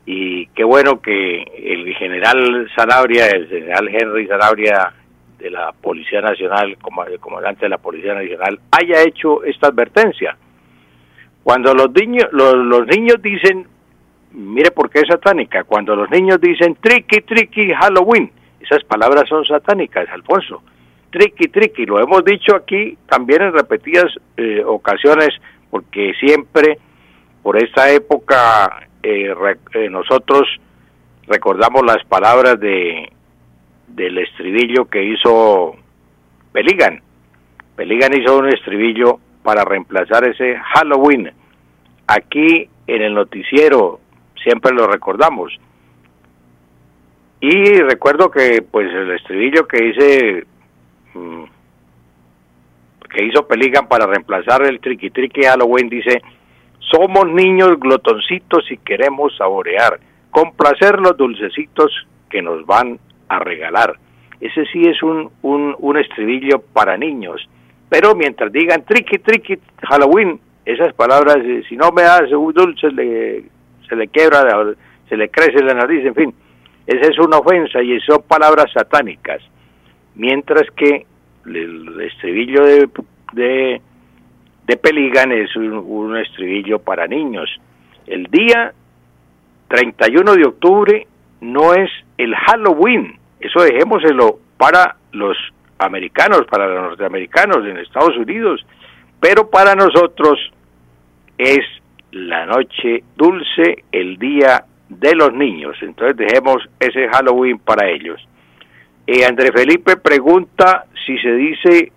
Y 0.06 0.48
qué 0.48 0.64
bueno 0.64 1.02
que 1.02 1.42
el 1.42 1.96
general 1.96 2.70
Zanabria, 2.76 3.28
el 3.28 3.48
general 3.48 3.88
Henry 3.88 4.28
Zanabria 4.28 4.94
de 5.40 5.50
la 5.50 5.72
Policía 5.72 6.22
Nacional, 6.22 6.78
como 6.80 7.04
el 7.06 7.20
comandante 7.20 7.66
de 7.66 7.70
la 7.70 7.78
Policía 7.78 8.14
Nacional, 8.14 8.60
haya 8.72 9.04
hecho 9.04 9.44
esta 9.44 9.68
advertencia. 9.68 10.38
Cuando 11.44 11.74
los 11.74 11.92
niños, 11.92 12.28
los, 12.32 12.56
los 12.56 12.86
niños 12.88 13.22
dicen, 13.22 13.68
mire 14.32 14.72
por 14.72 14.90
qué 14.90 15.00
es 15.00 15.08
satánica, 15.08 15.64
cuando 15.64 15.96
los 15.96 16.10
niños 16.10 16.40
dicen 16.42 16.76
tricky, 16.82 17.22
tricky, 17.22 17.74
Halloween, 17.74 18.32
esas 18.66 18.84
palabras 18.84 19.28
son 19.30 19.46
satánicas, 19.46 20.08
Alfonso. 20.10 20.62
Triqui, 21.12 21.48
triqui, 21.48 21.86
lo 21.86 22.00
hemos 22.00 22.26
dicho 22.26 22.56
aquí 22.56 22.98
también 23.08 23.42
en 23.42 23.54
repetidas 23.54 24.14
eh, 24.36 24.64
ocasiones, 24.66 25.30
porque 25.70 26.14
siempre 26.20 26.78
por 27.42 27.58
esta 27.58 27.90
época 27.92 28.88
eh, 29.02 29.34
eh, 29.74 29.90
nosotros 29.90 30.48
recordamos 31.28 31.84
las 31.86 32.04
palabras 32.06 32.60
de 32.60 33.10
del 33.88 34.18
estribillo 34.18 34.90
que 34.90 35.04
hizo 35.04 35.76
Peligan. 36.52 37.02
Peligan 37.76 38.20
hizo 38.20 38.38
un 38.38 38.50
estribillo 38.50 39.20
para 39.44 39.64
reemplazar 39.64 40.28
ese 40.28 40.58
Halloween. 40.58 41.32
Aquí 42.08 42.68
en 42.88 43.02
el 43.02 43.14
noticiero 43.14 44.00
siempre 44.44 44.74
lo 44.74 44.88
recordamos. 44.88 45.54
Y 47.40 47.80
recuerdo 47.82 48.32
que 48.32 48.62
pues 48.62 48.92
el 48.94 49.12
estribillo 49.12 49.68
que 49.68 49.86
hice 49.88 50.46
mm, 51.14 51.44
que 53.10 53.26
hizo 53.26 53.48
Peligan 53.48 53.88
para 53.88 54.06
reemplazar 54.06 54.64
el 54.66 54.80
triqui 54.80 55.10
triqui 55.10 55.44
Halloween 55.44 55.90
dice 55.90 56.22
Somos 56.80 57.28
niños 57.28 57.80
glotoncitos 57.80 58.70
y 58.72 58.78
queremos 58.78 59.36
saborear, 59.38 60.00
complacer 60.32 61.00
los 61.00 61.18
dulcecitos 61.18 61.92
que 62.30 62.42
nos 62.42 62.66
van 62.66 63.00
a 63.30 63.40
regalar. 63.40 63.98
Ese 64.40 64.66
sí 64.66 64.82
es 64.84 65.02
un, 65.02 65.32
un, 65.42 65.76
un 65.80 65.98
estribillo 65.98 66.62
para 66.74 66.98
niños. 66.98 67.48
Pero 67.90 68.16
mientras 68.16 68.52
digan 68.52 68.84
triqui, 68.84 69.20
triqui, 69.20 69.60
Halloween, 69.88 70.40
esas 70.66 70.94
palabras, 70.94 71.38
eh, 71.38 71.64
si 71.70 71.78
no 71.78 71.92
me 71.92 72.02
das 72.02 72.32
un 72.32 72.54
dulce, 72.54 72.92
le, 72.92 73.44
se 73.88 73.96
le 73.96 74.08
quiebra, 74.08 74.44
se 75.08 75.16
le 75.16 75.30
crece 75.30 75.64
la 75.64 75.76
nariz, 75.76 76.06
en 76.06 76.16
fin. 76.16 76.36
Esa 76.88 77.12
es 77.12 77.20
una 77.20 77.38
ofensa 77.38 77.82
y 77.82 78.00
son 78.02 78.24
palabras 78.28 78.72
satánicas. 78.74 79.42
Mientras 80.16 80.70
que 80.76 81.06
el 81.46 82.02
estribillo 82.02 82.64
de, 82.64 83.82
de, 84.66 84.78
Peligan 84.78 85.32
es 85.32 85.56
un, 85.56 85.74
un 85.74 86.18
estribillo 86.18 86.80
para 86.80 87.08
niños. 87.08 87.50
El 88.08 88.26
día 88.26 88.74
31 89.68 90.36
de 90.36 90.46
octubre 90.46 91.08
no 91.42 91.74
es 91.74 91.90
el 92.18 92.36
Halloween, 92.36 93.20
eso 93.40 93.62
dejémoselo 93.62 94.40
para 94.58 94.96
los 95.12 95.38
americanos, 95.80 96.46
para 96.50 96.68
los 96.68 96.82
norteamericanos 96.90 97.66
en 97.66 97.78
Estados 97.78 98.16
Unidos, 98.18 98.66
pero 99.20 99.50
para 99.50 99.76
nosotros 99.76 100.40
es 101.38 101.66
la 102.12 102.46
noche 102.46 103.04
dulce, 103.18 103.84
el 103.92 104.18
día 104.18 104.66
de 104.90 105.16
los 105.16 105.34
niños. 105.34 105.76
Entonces 105.82 106.18
dejemos 106.18 106.58
ese 106.80 107.08
Halloween 107.10 107.60
para 107.60 107.90
ellos. 107.90 108.26
Eh, 109.08 109.26
André 109.26 109.52
Felipe 109.52 109.98
pregunta 109.98 110.86
si 111.06 111.18
se 111.20 111.32
dice 111.32 111.92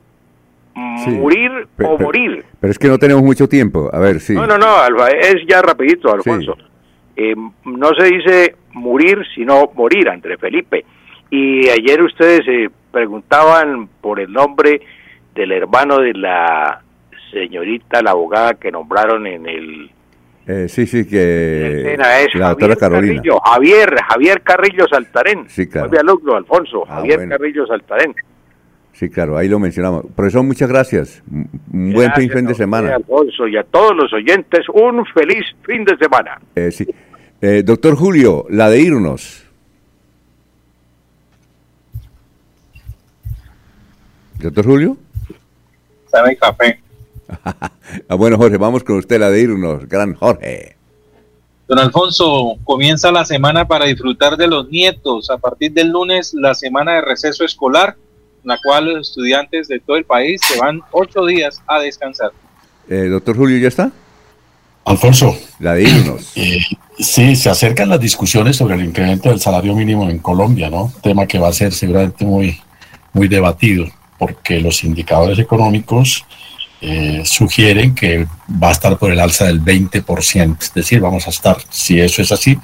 morir 0.74 1.66
o 1.82 1.98
morir. 1.98 2.44
Pero 2.60 2.70
es 2.70 2.78
que 2.78 2.88
no 2.88 2.98
tenemos 2.98 3.22
mucho 3.22 3.48
tiempo. 3.48 3.90
A 3.92 3.98
ver, 3.98 4.20
sí. 4.20 4.34
No, 4.34 4.46
no, 4.46 4.58
no, 4.58 4.76
Alba, 4.76 5.08
es 5.08 5.36
ya 5.48 5.62
rapidito, 5.62 6.12
Alfonso. 6.12 6.56
Eh, 7.16 7.34
no 7.64 7.94
se 7.94 8.04
dice 8.04 8.56
morir, 8.74 9.24
sino 9.34 9.70
morir, 9.74 10.08
André 10.08 10.36
Felipe. 10.38 10.84
Y 11.30 11.68
ayer 11.68 12.02
ustedes 12.02 12.44
se 12.44 12.70
preguntaban 12.92 13.88
por 14.00 14.20
el 14.20 14.32
nombre 14.32 14.80
del 15.34 15.52
hermano 15.52 15.98
de 15.98 16.14
la 16.14 16.82
señorita, 17.30 18.02
la 18.02 18.12
abogada 18.12 18.54
que 18.54 18.70
nombraron 18.70 19.26
en 19.26 19.46
el... 19.46 19.90
Eh, 20.50 20.66
sí, 20.66 20.86
sí, 20.86 21.06
que... 21.06 21.92
Es 21.92 22.34
la 22.34 22.48
doctora 22.48 22.74
Carolina. 22.74 23.16
Carrillo, 23.16 23.38
Javier, 23.40 23.94
Javier 24.08 24.42
Carrillo 24.42 24.86
Saltarén. 24.88 25.44
Sí, 25.50 25.66
claro. 25.66 25.90
Muy 25.90 25.98
alumno, 25.98 26.36
Alfonso, 26.36 26.84
Ah, 26.88 26.96
Javier 26.96 27.18
bueno. 27.18 27.36
Carrillo 27.36 27.66
Saltarén. 27.66 28.14
Sí, 28.94 29.10
claro, 29.10 29.36
ahí 29.36 29.46
lo 29.46 29.58
mencionamos. 29.58 30.06
Profesor, 30.16 30.42
muchas 30.42 30.70
gracias. 30.70 31.22
Un 31.30 31.92
buen 31.92 32.10
fin, 32.14 32.28
Gracias 32.28 32.32
fin 32.32 32.46
de 32.46 32.54
semana. 32.54 32.94
Alfonso, 32.96 33.46
y 33.46 33.58
a 33.58 33.62
todos 33.62 33.94
los 33.94 34.10
oyentes, 34.12 34.66
un 34.72 35.04
feliz 35.14 35.44
fin 35.64 35.84
de 35.84 35.96
semana. 35.98 36.40
Eh, 36.56 36.70
sí. 36.72 36.86
Eh, 37.42 37.62
doctor 37.62 37.94
Julio, 37.94 38.46
la 38.48 38.70
de 38.70 38.80
irnos. 38.80 39.44
Doctor 44.40 44.64
Julio. 44.64 44.96
Sabe 46.10 46.36
café. 46.36 46.80
Ah, 48.08 48.14
bueno, 48.16 48.36
Jorge, 48.36 48.58
vamos 48.58 48.84
con 48.84 48.98
usted, 48.98 49.18
la 49.18 49.30
de 49.30 49.40
irnos. 49.40 49.88
Gran 49.88 50.14
Jorge. 50.14 50.76
Don 51.66 51.78
Alfonso, 51.78 52.56
comienza 52.64 53.10
la 53.10 53.24
semana 53.24 53.66
para 53.66 53.86
disfrutar 53.86 54.36
de 54.36 54.46
los 54.46 54.68
nietos. 54.68 55.30
A 55.30 55.38
partir 55.38 55.72
del 55.72 55.88
lunes, 55.88 56.34
la 56.34 56.54
semana 56.54 56.94
de 56.94 57.00
receso 57.02 57.44
escolar, 57.44 57.96
en 58.42 58.48
la 58.48 58.58
cual 58.62 58.94
los 58.94 59.08
estudiantes 59.08 59.68
de 59.68 59.80
todo 59.80 59.96
el 59.96 60.04
país 60.04 60.40
se 60.46 60.58
van 60.58 60.80
ocho 60.92 61.24
días 61.26 61.62
a 61.66 61.80
descansar. 61.80 62.30
Eh, 62.88 63.08
doctor 63.10 63.36
Julio, 63.36 63.58
¿ya 63.58 63.68
está? 63.68 63.90
Alfonso. 64.84 65.36
La 65.58 65.74
de 65.74 65.82
irnos. 65.82 66.32
Eh, 66.36 66.60
sí, 66.98 67.36
se 67.36 67.50
acercan 67.50 67.88
las 67.88 68.00
discusiones 68.00 68.56
sobre 68.56 68.74
el 68.74 68.84
incremento 68.84 69.28
del 69.28 69.40
salario 69.40 69.74
mínimo 69.74 70.08
en 70.08 70.18
Colombia, 70.18 70.70
¿no? 70.70 70.92
Tema 71.02 71.26
que 71.26 71.38
va 71.38 71.48
a 71.48 71.52
ser 71.52 71.72
seguramente 71.72 72.24
muy, 72.24 72.58
muy 73.12 73.28
debatido, 73.28 73.86
porque 74.18 74.60
los 74.60 74.82
indicadores 74.84 75.38
económicos 75.38 76.24
eh, 76.80 77.22
sugieren 77.24 77.94
que 77.94 78.26
va 78.62 78.68
a 78.68 78.72
estar 78.72 78.96
por 78.98 79.10
el 79.10 79.18
alza 79.18 79.46
del 79.46 79.60
20%, 79.60 80.56
es 80.60 80.74
decir, 80.74 81.00
vamos 81.00 81.26
a 81.26 81.30
estar, 81.30 81.56
si 81.70 82.00
eso 82.00 82.22
es 82.22 82.30
así, 82.30 82.56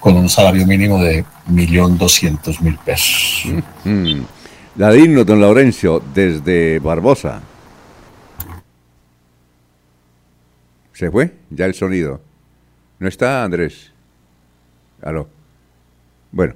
con 0.00 0.16
un 0.16 0.30
salario 0.30 0.66
mínimo 0.66 1.02
de 1.02 1.24
1.200.000 1.50 2.78
pesos. 2.78 3.44
Mm. 3.84 4.22
Irnos, 4.96 5.26
don 5.26 5.40
Laurencio, 5.40 6.02
desde 6.14 6.78
Barbosa. 6.78 7.42
¿Se 10.94 11.10
fue? 11.10 11.34
Ya 11.50 11.66
el 11.66 11.74
sonido. 11.74 12.22
¿No 12.98 13.08
está, 13.08 13.44
Andrés? 13.44 13.92
Aló. 15.02 15.28
Bueno, 16.32 16.54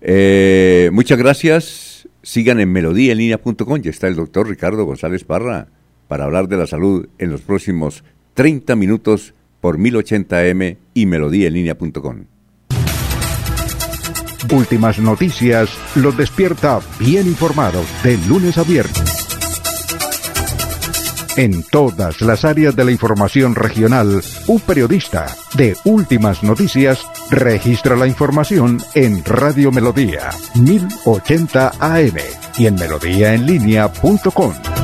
eh, 0.00 0.90
muchas 0.92 1.18
gracias. 1.18 2.08
Sigan 2.22 2.60
en 2.60 2.70
melodíaenlínea.com. 2.70 3.80
Ya 3.80 3.90
está 3.90 4.08
el 4.08 4.16
doctor 4.16 4.48
Ricardo 4.48 4.84
González 4.84 5.24
Parra 5.24 5.68
para 6.14 6.26
hablar 6.26 6.46
de 6.46 6.56
la 6.56 6.68
salud 6.68 7.08
en 7.18 7.32
los 7.32 7.40
próximos 7.40 8.04
30 8.34 8.76
minutos 8.76 9.34
por 9.60 9.78
1080m 9.78 10.76
y 10.94 11.06
melodíaenlínea.com. 11.06 12.26
Últimas 14.52 15.00
noticias 15.00 15.76
los 15.96 16.16
despierta 16.16 16.78
bien 17.00 17.26
informados 17.26 17.84
de 18.04 18.16
lunes 18.28 18.58
a 18.58 18.62
viernes. 18.62 19.02
En 21.36 21.64
todas 21.64 22.20
las 22.20 22.44
áreas 22.44 22.76
de 22.76 22.84
la 22.84 22.92
información 22.92 23.56
regional, 23.56 24.22
un 24.46 24.60
periodista 24.60 25.26
de 25.56 25.76
Últimas 25.82 26.44
Noticias 26.44 27.04
registra 27.28 27.96
la 27.96 28.06
información 28.06 28.78
en 28.94 29.24
Radio 29.24 29.72
Melodía 29.72 30.30
1080 30.54 31.72
AM 31.80 32.14
y 32.56 32.66
en 32.66 32.76
melodíaenlínea.com. 32.76 34.83